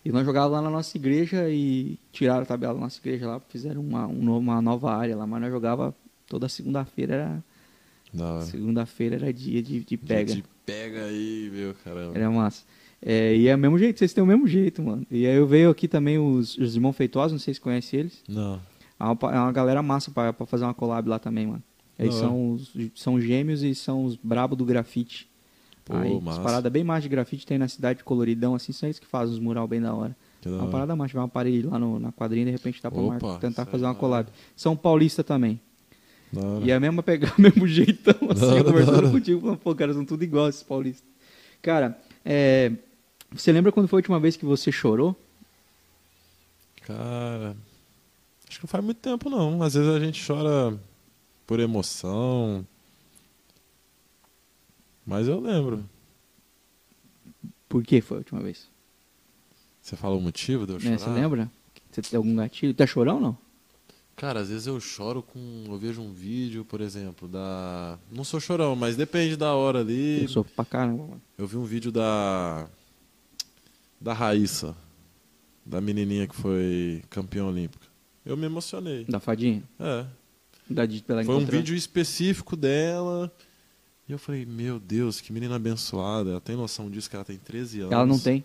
E 0.05 0.11
nós 0.11 0.23
jogávamos 0.25 0.57
lá 0.57 0.61
na 0.61 0.69
nossa 0.69 0.95
igreja 0.97 1.49
e 1.49 1.97
tiraram 2.11 2.41
a 2.43 2.45
tabela 2.45 2.73
da 2.75 2.79
nossa 2.79 2.99
igreja 2.99 3.27
lá, 3.27 3.39
fizeram 3.49 3.81
uma, 3.81 4.05
um 4.07 4.37
uma 4.37 4.61
nova 4.61 4.91
área 4.95 5.15
lá, 5.15 5.25
mas 5.27 5.41
nós 5.41 5.51
jogava 5.51 5.95
toda 6.27 6.47
segunda-feira, 6.49 7.13
era. 7.15 7.43
Segunda-feira 8.41 9.15
era 9.15 9.33
dia 9.33 9.61
de, 9.61 9.83
de 9.83 9.97
pega. 9.97 10.33
De 10.35 10.43
pega 10.65 11.05
aí, 11.05 11.49
meu 11.53 11.73
caramba. 11.83 12.17
Era 12.17 12.29
massa. 12.29 12.63
É, 13.01 13.35
e 13.35 13.47
é 13.47 13.55
o 13.55 13.57
mesmo 13.57 13.77
jeito, 13.79 13.97
vocês 13.97 14.13
têm 14.13 14.23
o 14.23 14.27
mesmo 14.27 14.45
jeito, 14.47 14.81
mano. 14.81 15.05
E 15.09 15.25
aí 15.25 15.35
eu 15.35 15.47
veio 15.47 15.69
aqui 15.71 15.87
também 15.87 16.19
os, 16.19 16.57
os 16.57 16.75
irmãos 16.75 16.93
feitosos, 16.95 17.31
não 17.31 17.39
sei 17.39 17.53
se 17.53 17.59
vocês 17.59 17.59
conhecem 17.59 17.99
eles. 18.01 18.23
Não. 18.27 18.59
É 18.99 19.03
uma, 19.03 19.17
é 19.35 19.39
uma 19.39 19.51
galera 19.51 19.81
massa 19.81 20.11
pra, 20.11 20.31
pra 20.31 20.45
fazer 20.45 20.63
uma 20.65 20.73
collab 20.73 21.09
lá 21.09 21.17
também, 21.17 21.47
mano. 21.47 21.63
Eles 21.97 22.13
são, 22.15 22.53
os, 22.53 22.73
são 22.95 23.19
gêmeos 23.21 23.63
e 23.63 23.73
são 23.75 24.05
os 24.05 24.15
brabo 24.15 24.55
do 24.55 24.65
grafite. 24.65 25.27
Pô, 25.85 25.95
Aí, 25.95 26.15
as 26.15 26.23
massa. 26.23 26.41
paradas 26.41 26.71
bem 26.71 26.83
mais 26.83 27.01
de 27.03 27.09
grafite 27.09 27.45
tem 27.45 27.57
na 27.57 27.67
cidade, 27.67 28.03
coloridão, 28.03 28.53
assim, 28.55 28.71
são 28.71 28.87
eles 28.87 28.99
que 28.99 29.05
fazem 29.07 29.33
os 29.33 29.39
mural 29.39 29.67
bem 29.67 29.81
da 29.81 29.93
hora. 29.93 30.15
Que 30.41 30.47
É 30.49 30.51
uma 30.51 30.67
parada 30.67 30.95
mais, 30.95 31.09
tiver 31.11 31.21
uma 31.21 31.27
parede 31.27 31.65
lá 31.67 31.77
no- 31.79 31.99
na 31.99 32.11
quadrinha, 32.11 32.45
de 32.45 32.51
repente 32.51 32.81
dá 32.81 32.89
pra 32.91 33.01
Opa, 33.01 33.27
mar- 33.27 33.39
tentar 33.39 33.65
fazer 33.65 33.85
uma 33.85 33.93
da 33.93 33.99
collab. 33.99 34.29
São 34.55 34.75
Paulista 34.75 35.23
também. 35.23 35.59
E 36.63 36.71
é 36.71 36.75
a 36.75 36.79
mesma 36.79 37.03
pegar 37.03 37.33
o 37.37 37.41
mesmo 37.41 37.67
jeitão, 37.67 38.15
assim, 38.31 38.45
hora, 38.45 38.63
conversando 38.63 39.11
contigo, 39.11 39.41
falando, 39.41 39.57
pô, 39.59 39.75
cara, 39.75 39.93
são 39.93 40.05
tudo 40.05 40.23
igual 40.23 40.47
esses 40.47 40.63
paulistas. 40.63 41.05
Cara, 41.61 41.99
é, 42.23 42.71
você 43.31 43.51
lembra 43.51 43.71
quando 43.71 43.87
foi 43.87 43.97
a 43.97 44.01
última 44.01 44.19
vez 44.19 44.37
que 44.37 44.45
você 44.45 44.71
chorou? 44.71 45.15
Cara, 46.83 47.55
acho 48.47 48.59
que 48.59 48.65
não 48.65 48.69
faz 48.69 48.83
muito 48.83 48.97
tempo 48.97 49.29
não. 49.29 49.61
Às 49.61 49.73
vezes 49.73 49.89
a 49.89 49.99
gente 49.99 50.25
chora 50.25 50.79
por 51.45 51.59
emoção. 51.59 52.65
Mas 55.05 55.27
eu 55.27 55.39
lembro. 55.39 55.83
Por 57.67 57.83
que 57.83 58.01
foi 58.01 58.17
a 58.17 58.19
última 58.19 58.41
vez? 58.41 58.69
Você 59.81 59.95
fala 59.95 60.15
o 60.15 60.21
motivo 60.21 60.65
de 60.65 60.73
eu 60.73 60.79
Né, 60.79 60.97
chorar? 60.97 60.99
Você 60.99 61.09
lembra? 61.09 61.51
Você 61.91 62.01
tem 62.01 62.17
algum 62.17 62.35
gatilho? 62.35 62.73
Tá 62.73 62.85
chorão 62.87 63.15
ou 63.15 63.21
não? 63.21 63.37
Cara, 64.15 64.41
às 64.41 64.49
vezes 64.49 64.67
eu 64.67 64.79
choro 64.79 65.23
com. 65.23 65.63
Eu 65.67 65.77
vejo 65.77 66.01
um 66.01 66.11
vídeo, 66.13 66.63
por 66.63 66.81
exemplo, 66.81 67.27
da. 67.27 67.97
Não 68.11 68.23
sou 68.23 68.39
chorão, 68.39 68.75
mas 68.75 68.95
depende 68.95 69.35
da 69.35 69.53
hora 69.53 69.79
ali. 69.79 70.23
Eu 70.23 70.27
sofro 70.27 70.53
pra 70.55 70.65
caramba, 70.65 71.03
mano. 71.03 71.21
Eu 71.37 71.47
vi 71.47 71.57
um 71.57 71.63
vídeo 71.63 71.91
da. 71.91 72.67
Da 73.99 74.13
Raíssa. 74.13 74.75
Da 75.65 75.79
menininha 75.79 76.27
que 76.27 76.35
foi 76.35 77.03
campeã 77.09 77.45
olímpica. 77.45 77.87
Eu 78.25 78.37
me 78.37 78.45
emocionei. 78.45 79.05
Da 79.05 79.19
fadinha? 79.19 79.63
É. 79.79 80.05
Da, 80.69 80.83
pela 81.05 81.23
Foi 81.23 81.35
um 81.35 81.45
vídeo 81.45 81.75
específico 81.75 82.55
dela. 82.55 83.31
E 84.07 84.11
eu 84.11 84.19
falei, 84.19 84.45
meu 84.45 84.79
Deus, 84.79 85.21
que 85.21 85.31
menina 85.31 85.55
abençoada. 85.55 86.31
Ela 86.31 86.41
tem 86.41 86.55
noção 86.55 86.89
disso 86.89 87.09
que 87.09 87.15
ela 87.15 87.25
tem 87.25 87.37
13 87.37 87.81
anos. 87.81 87.91
Ela 87.91 88.05
não 88.05 88.19
tem. 88.19 88.43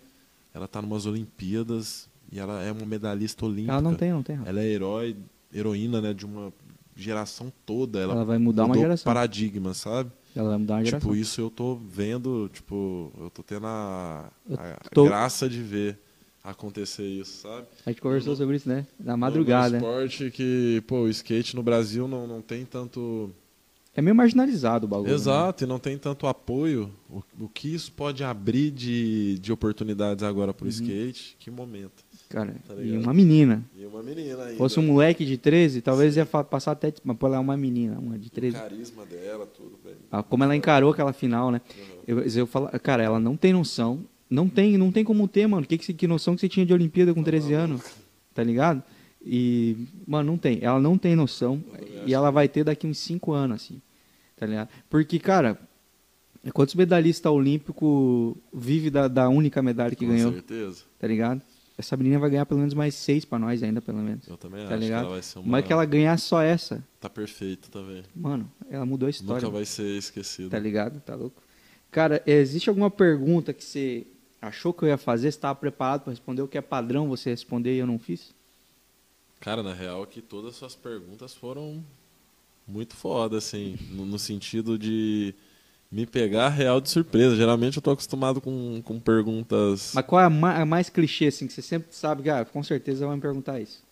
Ela 0.54 0.66
tá 0.66 0.80
numas 0.80 1.06
Olimpíadas 1.06 2.08
e 2.30 2.38
ela 2.38 2.62
é 2.62 2.72
uma 2.72 2.86
medalhista 2.86 3.44
olímpica. 3.44 3.72
Ela 3.72 3.82
não 3.82 3.94
tem, 3.94 4.10
não 4.10 4.22
tem. 4.22 4.38
Ela 4.44 4.60
é 4.60 4.66
herói, 4.66 5.16
heroína, 5.52 6.00
né, 6.00 6.12
de 6.14 6.24
uma 6.26 6.52
geração 6.96 7.52
toda. 7.64 7.98
Ela, 8.00 8.14
Ela 8.14 8.24
vai 8.24 8.38
mudar 8.38 8.64
uma 8.64 8.76
geração. 8.76 9.04
paradigma, 9.04 9.74
sabe? 9.74 10.10
Ela 10.34 10.50
vai 10.50 10.58
mudar 10.58 10.74
uma 10.74 10.84
geração. 10.84 11.00
Tipo, 11.10 11.16
isso 11.20 11.40
eu 11.40 11.50
tô 11.50 11.76
vendo, 11.76 12.48
tipo, 12.52 13.10
eu 13.18 13.30
tô 13.30 13.42
tendo 13.42 13.66
a, 13.66 14.30
a 14.50 14.76
tô- 14.92 15.04
graça 15.04 15.48
de 15.48 15.62
ver 15.62 15.98
acontecer 16.44 17.06
isso, 17.06 17.42
sabe? 17.42 17.66
A 17.84 17.90
gente 17.90 18.00
conversou 18.00 18.30
No- 18.32 18.36
sobre 18.36 18.56
isso, 18.56 18.68
né? 18.68 18.86
Na 19.00 19.16
madrugada. 19.16 19.76
esporte 19.78 20.30
que, 20.30 20.82
pô, 20.86 21.00
o 21.02 21.08
skate 21.08 21.56
no 21.56 21.62
Brasil 21.62 22.06
não, 22.06 22.26
não 22.26 22.40
tem 22.40 22.64
tanto 22.64 23.30
É 23.94 24.00
meio 24.02 24.14
marginalizado 24.14 24.84
o 24.86 24.88
bagulho. 24.88 25.08
né? 25.08 25.14
Exato, 25.14 25.64
e 25.64 25.66
não 25.66 25.78
tem 25.78 25.98
tanto 25.98 26.26
apoio. 26.26 26.92
O, 27.10 27.22
o 27.40 27.48
que 27.48 27.74
isso 27.74 27.90
pode 27.90 28.22
abrir 28.22 28.70
de, 28.70 29.38
de 29.40 29.50
oportunidades 29.52 30.22
agora 30.22 30.54
pro 30.54 30.66
Uhum. 30.66 30.70
skate? 30.70 31.34
Que 31.40 31.50
momento. 31.50 32.04
Cara, 32.28 32.56
Tá 32.66 32.74
e 32.82 32.96
uma 32.98 33.14
menina. 33.14 33.64
E 33.76 33.86
uma 33.86 34.02
menina 34.02 34.42
ainda. 34.44 34.56
Fosse 34.56 34.80
um 34.80 34.82
moleque 34.82 35.24
de 35.24 35.36
13, 35.38 35.80
talvez 35.80 36.16
ia 36.16 36.26
fa- 36.26 36.42
passar 36.42 36.72
até. 36.72 36.92
Mas 37.04 37.16
pô, 37.16 37.26
ela 37.28 37.36
é 37.36 37.38
uma 37.38 37.56
menina, 37.56 37.98
uma 37.98 38.18
de 38.18 38.26
O 38.28 38.30
13. 38.30 38.56
carisma 38.56 39.04
dela, 39.06 39.46
tudo, 39.46 39.78
velho. 39.84 39.96
Ah, 40.10 40.22
Como 40.22 40.42
ela 40.42 40.56
encarou 40.56 40.90
aquela 40.90 41.12
final, 41.12 41.50
né? 41.52 41.60
Eu, 42.06 42.20
eu 42.20 42.46
falo, 42.46 42.68
cara, 42.80 43.02
ela 43.02 43.20
não 43.20 43.36
tem 43.36 43.52
noção. 43.52 44.00
Não 44.28 44.48
tem, 44.48 44.76
não 44.76 44.90
tem 44.90 45.04
como 45.04 45.28
ter, 45.28 45.46
mano. 45.46 45.64
Que, 45.64 45.78
que, 45.78 45.94
que 45.94 46.06
noção 46.08 46.34
que 46.34 46.40
você 46.40 46.48
tinha 46.48 46.66
de 46.66 46.72
Olimpíada 46.72 47.14
com 47.14 47.22
13 47.22 47.52
anos? 47.54 47.82
Tá 48.34 48.42
ligado? 48.42 48.82
E, 49.24 49.76
mano, 50.06 50.32
não 50.32 50.38
tem. 50.38 50.58
Ela 50.62 50.80
não 50.80 50.98
tem 50.98 51.14
noção. 51.14 51.62
E 52.04 52.12
ela 52.12 52.30
vai 52.32 52.48
ter 52.48 52.64
daqui 52.64 52.86
uns 52.88 52.98
5 52.98 53.32
anos, 53.32 53.62
assim. 53.62 53.80
Tá 54.36 54.46
ligado? 54.46 54.68
Porque, 54.90 55.18
cara, 55.20 55.56
quantos 56.52 56.74
medalhistas 56.74 57.30
olímpicos 57.32 58.34
vive 58.52 58.90
da, 58.90 59.06
da 59.08 59.28
única 59.28 59.62
medalha 59.62 59.94
que 59.94 60.04
Com 60.04 60.12
ganhou? 60.12 60.32
certeza. 60.32 60.82
Tá 60.98 61.06
ligado? 61.06 61.40
Essa 61.78 61.96
menina 61.96 62.18
vai 62.18 62.30
ganhar 62.30 62.46
pelo 62.46 62.60
menos 62.60 62.72
mais 62.74 62.94
seis 62.94 63.24
pra 63.24 63.38
nós 63.38 63.62
ainda, 63.62 63.82
pelo 63.82 63.98
menos. 63.98 64.26
Eu 64.26 64.36
também 64.38 64.66
Tá 64.66 64.74
acho 64.74 64.82
ligado? 64.82 65.00
que 65.00 65.04
ela 65.06 65.12
vai 65.14 65.22
ser 65.22 65.38
uma... 65.38 65.48
Mas 65.48 65.66
que 65.66 65.72
ela 65.72 65.84
ganhar 65.84 66.18
só 66.18 66.40
essa, 66.42 66.82
Tá 67.00 67.10
perfeita 67.10 67.68
também. 67.70 68.02
mano, 68.14 68.50
ela 68.70 68.86
mudou 68.86 69.06
a 69.06 69.10
história. 69.10 69.42
Nunca 69.42 69.50
vai 69.50 69.64
ser 69.66 69.96
esquecida. 69.98 70.48
Tá 70.50 70.58
ligado? 70.58 71.00
Tá 71.00 71.14
louco? 71.14 71.42
Cara, 71.90 72.22
existe 72.26 72.68
alguma 72.68 72.90
pergunta 72.90 73.52
que 73.52 73.62
você 73.62 74.06
achou 74.40 74.72
que 74.72 74.84
eu 74.84 74.88
ia 74.88 74.96
fazer? 74.96 75.30
Você 75.30 75.36
estava 75.36 75.54
preparado 75.54 76.02
para 76.02 76.12
responder 76.12 76.42
o 76.42 76.48
que 76.48 76.56
é 76.58 76.62
padrão 76.62 77.08
você 77.08 77.30
responder 77.30 77.74
e 77.74 77.78
eu 77.78 77.86
não 77.86 77.98
fiz? 77.98 78.34
Cara, 79.40 79.62
na 79.62 79.74
real 79.74 80.02
é 80.02 80.06
que 80.06 80.22
todas 80.22 80.52
as 80.52 80.56
suas 80.56 80.74
perguntas 80.74 81.34
foram 81.34 81.84
muito 82.66 82.96
foda, 82.96 83.36
assim, 83.36 83.78
no, 83.92 84.04
no 84.06 84.18
sentido 84.18 84.78
de 84.78 85.34
me 85.96 86.04
pegar 86.06 86.50
real 86.50 86.78
de 86.80 86.90
surpresa. 86.90 87.34
Geralmente 87.34 87.76
eu 87.78 87.82
tô 87.82 87.90
acostumado 87.90 88.38
com, 88.38 88.82
com 88.84 89.00
perguntas. 89.00 89.92
Mas 89.94 90.04
qual 90.04 90.20
é 90.20 90.24
a 90.26 90.30
ma- 90.30 90.54
a 90.60 90.66
mais, 90.66 90.90
clichê, 90.90 91.26
assim, 91.28 91.46
que 91.46 91.54
você 91.54 91.62
sempre 91.62 91.88
sabe 91.90 92.22
que, 92.22 92.28
ah, 92.28 92.44
com 92.44 92.62
certeza 92.62 93.06
vai 93.06 93.16
me 93.16 93.22
perguntar 93.22 93.58
isso? 93.60 93.82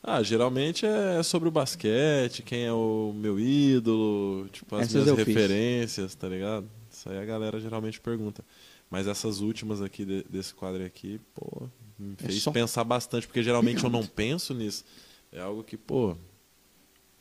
Ah, 0.00 0.22
geralmente 0.22 0.86
é 0.86 1.20
sobre 1.24 1.48
o 1.48 1.50
basquete, 1.52 2.42
quem 2.42 2.64
é 2.66 2.72
o 2.72 3.12
meu 3.16 3.40
ídolo, 3.40 4.46
tipo, 4.52 4.76
as 4.76 4.82
Essas 4.82 4.92
minhas 4.94 5.08
eu 5.08 5.16
fiz. 5.16 5.34
referências, 5.34 6.14
tá 6.14 6.28
ligado? 6.28 6.66
Isso 6.92 7.08
aí 7.10 7.18
a 7.18 7.24
galera 7.24 7.58
geralmente 7.58 8.00
pergunta. 8.00 8.44
Mas 8.88 9.06
essas 9.08 9.40
últimas 9.40 9.82
aqui 9.82 10.04
de- 10.04 10.24
desse 10.30 10.54
quadro 10.54 10.84
aqui, 10.84 11.20
pô, 11.34 11.66
me 11.98 12.14
É 12.22 12.26
fez 12.28 12.42
só- 12.42 12.52
pensar 12.52 12.84
bastante, 12.84 13.26
porque 13.26 13.42
geralmente 13.42 13.82
eu 13.82 13.90
não 13.90 14.06
penso 14.06 14.54
nisso. 14.54 14.84
É 15.32 15.40
algo 15.40 15.64
que, 15.64 15.76
pô, 15.76 16.16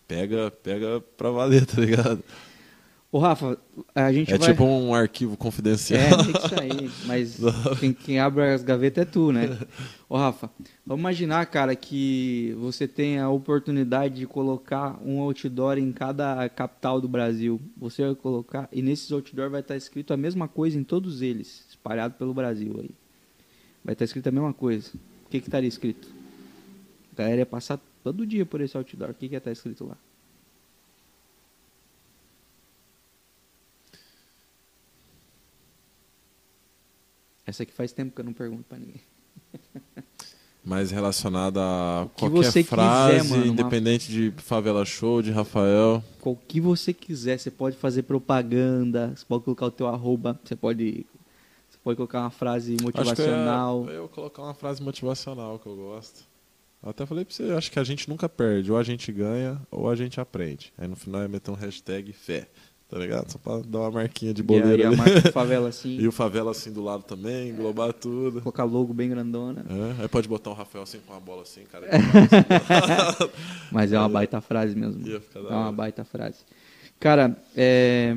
pega, 0.08 0.52
pega 0.52 1.02
pra 1.18 1.32
valer, 1.32 1.66
tá 1.66 1.82
ligado? 1.82 2.24
Ô, 3.10 3.20
Rafa, 3.20 3.58
a 3.96 4.12
gente 4.12 4.34
É 4.34 4.38
vai... 4.38 4.50
tipo 4.50 4.66
um 4.66 4.94
arquivo 4.94 5.38
confidencial. 5.38 6.02
É, 6.02 6.10
tem 6.10 6.34
que 6.34 6.50
sair. 6.50 6.92
Mas 7.06 7.40
quem, 7.80 7.94
quem 7.94 8.20
abre 8.20 8.44
as 8.44 8.64
gavetas 8.64 9.04
é 9.04 9.06
tu, 9.06 9.32
né? 9.32 9.58
Ô, 10.10 10.18
Rafa, 10.18 10.52
vamos 10.86 11.00
imaginar, 11.00 11.46
cara, 11.46 11.74
que 11.74 12.54
você 12.60 12.86
tem 12.86 13.18
a 13.18 13.30
oportunidade 13.30 14.16
de 14.16 14.28
colocar 14.28 15.00
um 15.06 15.22
outdoor 15.22 15.78
em 15.78 15.90
cada 15.94 16.50
capital 16.50 17.00
do 17.00 17.08
Brasil. 17.08 17.62
Você 17.78 18.06
vai 18.06 18.14
colocar, 18.16 18.68
e 18.74 18.82
nesses 18.82 19.10
outdoor 19.10 19.50
vai 19.50 19.62
estar 19.62 19.78
escrito 19.78 20.14
a 20.14 20.18
mesma 20.18 20.50
coisa 20.50 20.78
em 20.78 20.84
todos 20.84 21.22
eles, 21.22 21.66
espalhado 21.70 22.16
pelo 22.16 22.34
Brasil 22.34 22.76
aí. 22.78 22.90
Vai 23.86 23.94
estar 23.94 24.04
escrito 24.04 24.28
a 24.28 24.32
mesma 24.32 24.54
coisa. 24.54 24.92
O 25.26 25.30
que 25.30 25.40
que 25.40 25.48
estaria 25.48 25.70
escrito? 25.70 26.10
A 27.14 27.22
galera 27.22 27.38
ia 27.38 27.46
passar 27.46 27.80
todo 28.04 28.26
dia 28.26 28.46
por 28.46 28.60
esse 28.60 28.76
outdoor. 28.76 29.12
O 29.12 29.14
que 29.14 29.30
que 29.30 29.36
ia 29.36 29.38
estar 29.40 29.52
escrito 29.52 29.86
lá? 29.86 29.98
Essa 37.48 37.64
aqui 37.64 37.72
faz 37.72 37.92
tempo 37.94 38.14
que 38.14 38.20
eu 38.22 38.26
não 38.26 38.34
pergunto 38.34 38.64
pra 38.68 38.78
ninguém. 38.78 39.02
Mais 40.64 40.92
relacionada 40.92 41.62
a 41.62 42.08
que 42.14 42.20
qualquer 42.20 42.36
você 42.52 42.62
quiser, 42.62 42.76
frase, 42.76 43.30
mano, 43.30 43.44
uma- 43.44 43.52
independente 43.54 44.12
de 44.12 44.34
Favela 44.38 44.84
Show, 44.84 45.22
de 45.22 45.32
Rafael. 45.32 46.04
Qual 46.20 46.36
que 46.36 46.60
você 46.60 46.92
quiser, 46.94 47.40
você 47.40 47.50
pode 47.50 47.78
fazer 47.78 48.04
propaganda, 48.04 49.14
você 49.16 49.24
pode 49.26 49.46
colocar 49.46 49.66
o 49.68 49.72
teu 49.72 49.88
arroba, 49.88 50.38
você 50.44 50.58
pode, 50.58 51.06
você 51.70 51.78
pode 51.82 51.96
colocar 51.96 52.20
uma 52.20 52.30
frase 52.30 52.74
Acho 52.74 52.78
que 52.80 52.84
motivacional. 52.84 53.90
eu, 53.90 54.10
colocar 54.10 54.42
uma 54.44 54.54
frase 54.54 54.84
motivacional 54.84 55.58
que 55.58 55.68
eu 55.68 55.76
gosto. 55.78 56.26
Eu 56.84 56.90
até 56.90 57.06
falei 57.06 57.24
pra 57.24 57.34
você, 57.34 57.44
acho 57.54 57.72
que 57.72 57.80
a 57.80 57.84
gente 57.86 58.10
nunca 58.10 58.28
perde, 58.28 58.70
ou 58.70 58.78
a 58.78 58.84
gente 58.84 59.10
ganha, 59.10 59.62
ou 59.72 59.90
a 59.90 59.96
gente 59.96 60.20
aprende. 60.20 60.74
Aí 60.78 60.86
no 60.88 60.98
final 60.98 61.22
ia 61.22 61.28
meter 61.30 61.50
um 61.50 61.56
hashtag 61.56 62.12
fé, 62.12 62.46
tá 62.90 62.98
ligado? 62.98 63.30
Só 63.32 63.38
pra 63.38 63.60
dar 63.60 63.80
uma 63.80 63.92
marquinha 63.92 64.34
de 64.34 64.42
e 64.42 64.44
a, 64.44 64.46
e 64.46 64.48
boleiro 64.48 64.84
a 64.84 64.88
ali. 64.88 64.96
marca 64.98 65.32
favela 65.32 65.70
assim, 65.70 65.98
E 66.00 66.08
o 66.08 66.12
favela 66.12 66.52
assim 66.52 66.72
do 66.72 66.82
lado 66.82 67.04
também, 67.04 67.50
englobar 67.50 67.94
tudo. 67.94 68.42
colocar 68.42 68.64
logo 68.64 68.94
bem 68.94 69.10
grandona. 69.10 69.66
É, 69.70 70.04
aí 70.04 70.08
pode 70.08 70.28
botar 70.28 70.50
um 70.52 70.54
Rafael 70.54 70.84
assim 70.84 71.00
com 71.06 71.14
uma 71.14 71.20
bola 71.20 71.42
assim, 71.42 71.64
cara. 71.72 71.88
Mas 73.72 73.92
é 73.92 74.00
uma 74.00 74.10
baita 74.10 74.40
frase 74.42 74.76
mesmo. 74.76 75.04
É 75.08 75.40
uma 75.40 75.66
hora. 75.66 75.72
baita 75.72 76.04
frase. 76.06 76.40
Cara, 77.00 77.38
é, 77.56 78.16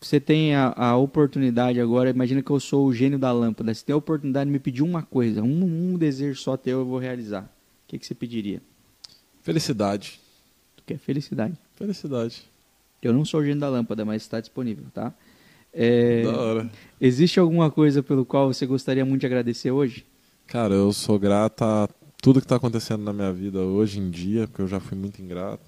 você 0.00 0.20
tem 0.20 0.54
a, 0.54 0.72
a 0.76 0.96
oportunidade 0.96 1.80
agora, 1.80 2.10
imagina 2.10 2.42
que 2.42 2.50
eu 2.50 2.60
sou 2.60 2.86
o 2.86 2.94
gênio 2.94 3.18
da 3.18 3.32
lâmpada. 3.32 3.74
Você 3.74 3.84
tem 3.84 3.92
a 3.92 3.96
oportunidade 3.96 4.46
de 4.46 4.52
me 4.52 4.58
pedir 4.58 4.82
uma 4.82 5.02
coisa, 5.02 5.42
um, 5.42 5.92
um 5.92 5.98
desejo 5.98 6.40
só 6.40 6.56
teu, 6.56 6.80
eu 6.80 6.86
vou 6.86 6.98
realizar. 6.98 7.42
O 7.42 7.88
que, 7.88 7.98
que 7.98 8.06
você 8.06 8.14
pediria? 8.14 8.62
Felicidade. 9.42 10.20
Tu 10.76 10.84
quer 10.86 10.98
felicidade. 10.98 11.54
Felicidade. 11.74 12.49
Eu 13.02 13.12
não 13.12 13.24
sou 13.24 13.40
o 13.40 13.44
gênio 13.44 13.60
da 13.60 13.68
lâmpada, 13.68 14.04
mas 14.04 14.22
está 14.22 14.40
disponível, 14.40 14.84
tá? 14.92 15.12
É, 15.72 16.22
Da 16.22 16.38
hora. 16.40 16.70
existe 17.00 17.38
alguma 17.40 17.70
coisa 17.70 18.02
pelo 18.02 18.24
qual 18.24 18.52
você 18.52 18.66
gostaria 18.66 19.04
muito 19.04 19.20
de 19.20 19.26
agradecer 19.26 19.70
hoje? 19.70 20.04
Cara, 20.46 20.74
eu 20.74 20.92
sou 20.92 21.18
grato 21.18 21.62
a 21.62 21.88
tudo 22.20 22.40
que 22.40 22.46
tá 22.46 22.56
acontecendo 22.56 23.02
na 23.04 23.12
minha 23.12 23.32
vida 23.32 23.60
hoje 23.60 23.98
em 24.00 24.10
dia, 24.10 24.46
porque 24.48 24.62
eu 24.62 24.68
já 24.68 24.80
fui 24.80 24.98
muito 24.98 25.22
ingrato. 25.22 25.62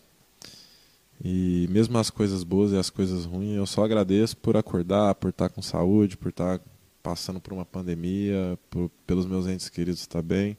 E 1.24 1.68
mesmo 1.70 1.96
as 1.98 2.10
coisas 2.10 2.42
boas 2.42 2.72
e 2.72 2.76
as 2.76 2.90
coisas 2.90 3.24
ruins, 3.24 3.56
eu 3.56 3.64
só 3.66 3.84
agradeço 3.84 4.36
por 4.36 4.56
acordar, 4.56 5.14
por 5.14 5.30
estar 5.30 5.48
com 5.48 5.62
saúde, 5.62 6.16
por 6.16 6.30
estar 6.30 6.60
passando 7.02 7.40
por 7.40 7.52
uma 7.52 7.64
pandemia, 7.64 8.58
por- 8.68 8.90
pelos 9.06 9.24
meus 9.26 9.46
entes 9.46 9.68
queridos 9.68 10.00
estar 10.00 10.20
bem. 10.22 10.56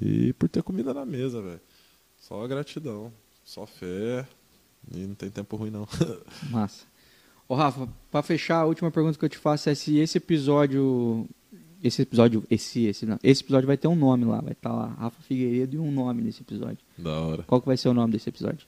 E 0.00 0.32
por 0.34 0.48
ter 0.48 0.62
comida 0.62 0.92
na 0.92 1.06
mesa, 1.06 1.40
velho. 1.40 1.60
Só 2.20 2.46
gratidão, 2.46 3.10
só 3.42 3.64
fé. 3.66 4.26
E 4.92 4.98
não 5.06 5.14
tem 5.14 5.30
tempo 5.30 5.56
ruim, 5.56 5.70
não. 5.70 5.86
Massa. 6.50 6.84
Ô, 7.48 7.54
Rafa, 7.54 7.88
pra 8.10 8.22
fechar, 8.22 8.60
a 8.60 8.64
última 8.64 8.90
pergunta 8.90 9.18
que 9.18 9.24
eu 9.24 9.28
te 9.28 9.38
faço 9.38 9.68
é 9.68 9.74
se 9.74 9.98
esse 9.98 10.18
episódio. 10.18 11.28
Esse 11.82 12.02
episódio. 12.02 12.42
Esse, 12.50 12.84
esse 12.86 13.04
não. 13.04 13.18
Esse 13.22 13.42
episódio 13.42 13.66
vai 13.66 13.76
ter 13.76 13.88
um 13.88 13.96
nome 13.96 14.24
lá, 14.24 14.40
vai 14.40 14.52
estar 14.52 14.72
lá, 14.72 14.86
Rafa 14.98 15.20
Figueiredo 15.22 15.76
e 15.76 15.78
um 15.78 15.92
nome 15.92 16.22
nesse 16.22 16.42
episódio. 16.42 16.78
da 16.96 17.20
hora. 17.20 17.42
Qual 17.42 17.60
que 17.60 17.66
vai 17.66 17.76
ser 17.76 17.88
o 17.88 17.94
nome 17.94 18.12
desse 18.12 18.28
episódio? 18.28 18.66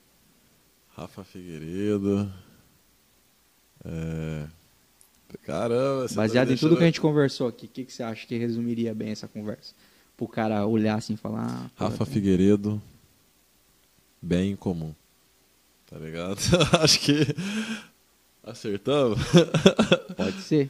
Rafa 0.89 1.23
Figueiredo. 1.23 2.31
É... 3.83 4.47
Caramba, 5.43 6.07
tá 6.07 6.15
Baseado 6.15 6.47
me 6.47 6.53
em 6.53 6.57
tudo 6.57 6.77
que 6.77 6.83
a 6.83 6.85
gente 6.85 7.01
conversou 7.01 7.47
aqui, 7.47 7.65
o 7.65 7.69
que, 7.69 7.83
que 7.83 7.91
você 7.93 8.01
acha 8.01 8.25
que 8.25 8.37
resumiria 8.37 8.93
bem 8.95 9.09
essa 9.09 9.27
conversa? 9.27 9.73
Pro 10.15 10.27
cara 10.27 10.65
olhar 10.65 10.95
assim 10.95 11.13
e 11.13 11.17
falar. 11.17 11.45
ah, 11.45 11.69
Rafa 11.75 12.05
tá- 12.05 12.11
Figueiredo, 12.11 12.81
bem 14.21 14.55
comum. 14.55 14.93
Tá 15.89 15.97
ligado? 15.97 16.37
Acho 16.81 16.99
que 16.99 17.35
acertamos. 18.43 19.19
Pode 20.15 20.41
ser. 20.41 20.69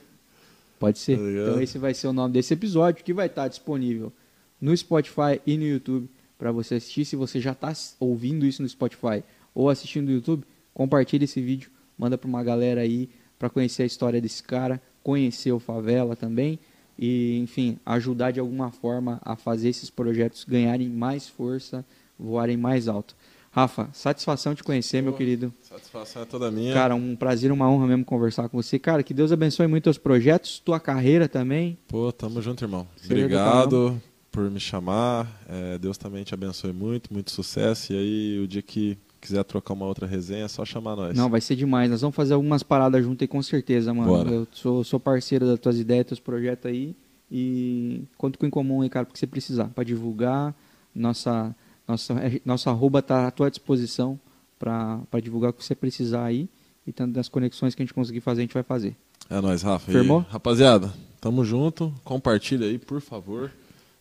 Pode 0.79 0.99
ser. 0.99 1.17
Tá 1.17 1.23
então 1.23 1.61
esse 1.61 1.77
vai 1.77 1.93
ser 1.93 2.07
o 2.07 2.13
nome 2.13 2.33
desse 2.33 2.53
episódio 2.53 3.03
que 3.03 3.13
vai 3.13 3.25
estar 3.25 3.47
disponível 3.47 4.13
no 4.61 4.75
Spotify 4.75 5.41
e 5.45 5.57
no 5.57 5.63
YouTube 5.63 6.07
para 6.37 6.51
você 6.51 6.75
assistir. 6.75 7.03
Se 7.03 7.15
você 7.15 7.39
já 7.39 7.51
está 7.51 7.73
ouvindo 7.99 8.45
isso 8.45 8.61
no 8.61 8.69
Spotify 8.69 9.23
ou 9.55 9.69
assistindo 9.69 10.05
no 10.05 10.11
YouTube, 10.11 10.43
compartilhe 10.73 11.25
esse 11.25 11.41
vídeo, 11.41 11.71
manda 11.97 12.17
para 12.17 12.27
uma 12.27 12.43
galera 12.43 12.81
aí 12.81 13.09
para 13.39 13.49
conhecer 13.49 13.83
a 13.83 13.87
história 13.87 14.21
desse 14.21 14.43
cara, 14.43 14.79
conhecer 15.01 15.51
o 15.51 15.59
Favela 15.59 16.15
também 16.15 16.59
e, 16.97 17.39
enfim, 17.39 17.79
ajudar 17.83 18.31
de 18.31 18.39
alguma 18.39 18.71
forma 18.71 19.19
a 19.23 19.35
fazer 19.35 19.69
esses 19.69 19.89
projetos 19.89 20.43
ganharem 20.43 20.89
mais 20.89 21.27
força, 21.27 21.83
voarem 22.19 22.57
mais 22.57 22.87
alto. 22.87 23.15
Rafa, 23.57 23.89
satisfação 23.91 24.53
te 24.53 24.63
conhecer, 24.63 25.01
meu 25.01 25.13
querido. 25.13 25.51
Satisfação 25.63 26.21
é 26.21 26.25
toda 26.25 26.51
minha. 26.51 26.75
Cara, 26.75 26.93
um 26.93 27.15
prazer, 27.15 27.51
uma 27.51 27.67
honra 27.67 27.87
mesmo 27.87 28.05
conversar 28.05 28.47
com 28.49 28.61
você. 28.61 28.77
Cara, 28.77 29.01
que 29.01 29.15
Deus 29.15 29.31
abençoe 29.31 29.65
muito 29.65 29.85
teus 29.85 29.97
projetos, 29.97 30.59
tua 30.59 30.79
carreira 30.79 31.27
também. 31.27 31.75
Pô, 31.87 32.11
tamo 32.11 32.39
junto, 32.39 32.63
irmão. 32.63 32.87
Obrigado 33.03 33.99
por 34.31 34.47
me 34.51 34.59
chamar. 34.59 35.27
É, 35.49 35.79
Deus 35.79 35.97
também 35.97 36.23
te 36.23 36.35
abençoe 36.35 36.71
muito, 36.71 37.11
muito 37.11 37.31
sucesso. 37.31 37.93
E 37.93 37.97
aí, 37.97 38.39
o 38.43 38.47
dia 38.47 38.61
que 38.61 38.95
quiser 39.19 39.43
trocar 39.43 39.73
uma 39.73 39.87
outra 39.87 40.05
resenha, 40.05 40.45
é 40.45 40.47
só 40.47 40.63
chamar 40.63 40.95
nós. 40.95 41.17
Não, 41.17 41.27
vai 41.27 41.41
ser 41.41 41.55
demais. 41.55 41.89
Nós 41.89 42.01
vamos 42.01 42.15
fazer 42.15 42.35
algumas 42.35 42.61
paradas 42.61 43.03
junto 43.03 43.23
aí 43.23 43.27
com 43.27 43.41
certeza, 43.41 43.91
mano. 43.91 44.07
Bora. 44.07 44.29
Eu 44.29 44.47
sou, 44.51 44.83
sou 44.83 44.99
parceiro 44.99 45.47
das 45.47 45.59
tuas 45.59 45.79
ideias, 45.79 46.05
teus 46.05 46.19
projetos 46.19 46.67
aí. 46.67 46.95
E 47.31 48.03
conto 48.19 48.37
com 48.37 48.45
em 48.45 48.51
comum 48.51 48.83
aí, 48.83 48.89
cara, 48.89 49.07
porque 49.07 49.17
você 49.17 49.25
precisar. 49.25 49.65
Pra 49.69 49.83
divulgar, 49.83 50.53
nossa, 50.93 51.55
nossa, 51.87 52.15
nossa 52.45 52.69
arroba 52.69 53.01
tá 53.01 53.27
à 53.27 53.31
tua 53.31 53.49
disposição 53.49 54.19
pra 54.59 55.01
divulgar 55.21 55.51
o 55.51 55.53
que 55.53 55.63
você 55.63 55.75
precisar 55.75 56.25
aí. 56.25 56.49
E 56.85 56.91
tanto 56.91 57.13
das 57.13 57.27
conexões 57.27 57.75
que 57.75 57.81
a 57.81 57.85
gente 57.85 57.93
conseguir 57.93 58.21
fazer, 58.21 58.41
a 58.41 58.43
gente 58.43 58.53
vai 58.53 58.63
fazer. 58.63 58.95
É 59.29 59.41
nóis, 59.41 59.61
Rafa. 59.61 59.91
Firmou? 59.91 60.25
E, 60.27 60.31
rapaziada, 60.31 60.93
tamo 61.19 61.43
junto. 61.43 61.93
Compartilha 62.03 62.65
aí, 62.65 62.77
por 62.77 63.01
favor. 63.01 63.51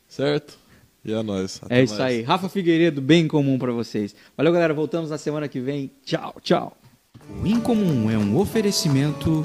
Certo? 0.09 0.57
E 1.05 1.13
é 1.13 1.23
nóis. 1.23 1.61
Até 1.63 1.81
é 1.81 1.83
isso 1.83 1.99
mais. 1.99 2.15
aí. 2.15 2.23
Rafa 2.23 2.49
Figueiredo, 2.49 3.01
bem 3.01 3.27
comum 3.27 3.59
pra 3.59 3.73
vocês. 3.73 4.15
Valeu, 4.37 4.53
galera. 4.53 4.73
Voltamos 4.73 5.11
na 5.11 5.19
semana 5.19 5.49
que 5.49 5.61
vem. 5.61 5.91
Tchau, 6.05 6.37
tchau. 6.41 6.77
O 7.28 7.47
Incomum 7.47 8.11
é 8.11 8.16
um 8.16 8.39
oferecimento 8.39 9.44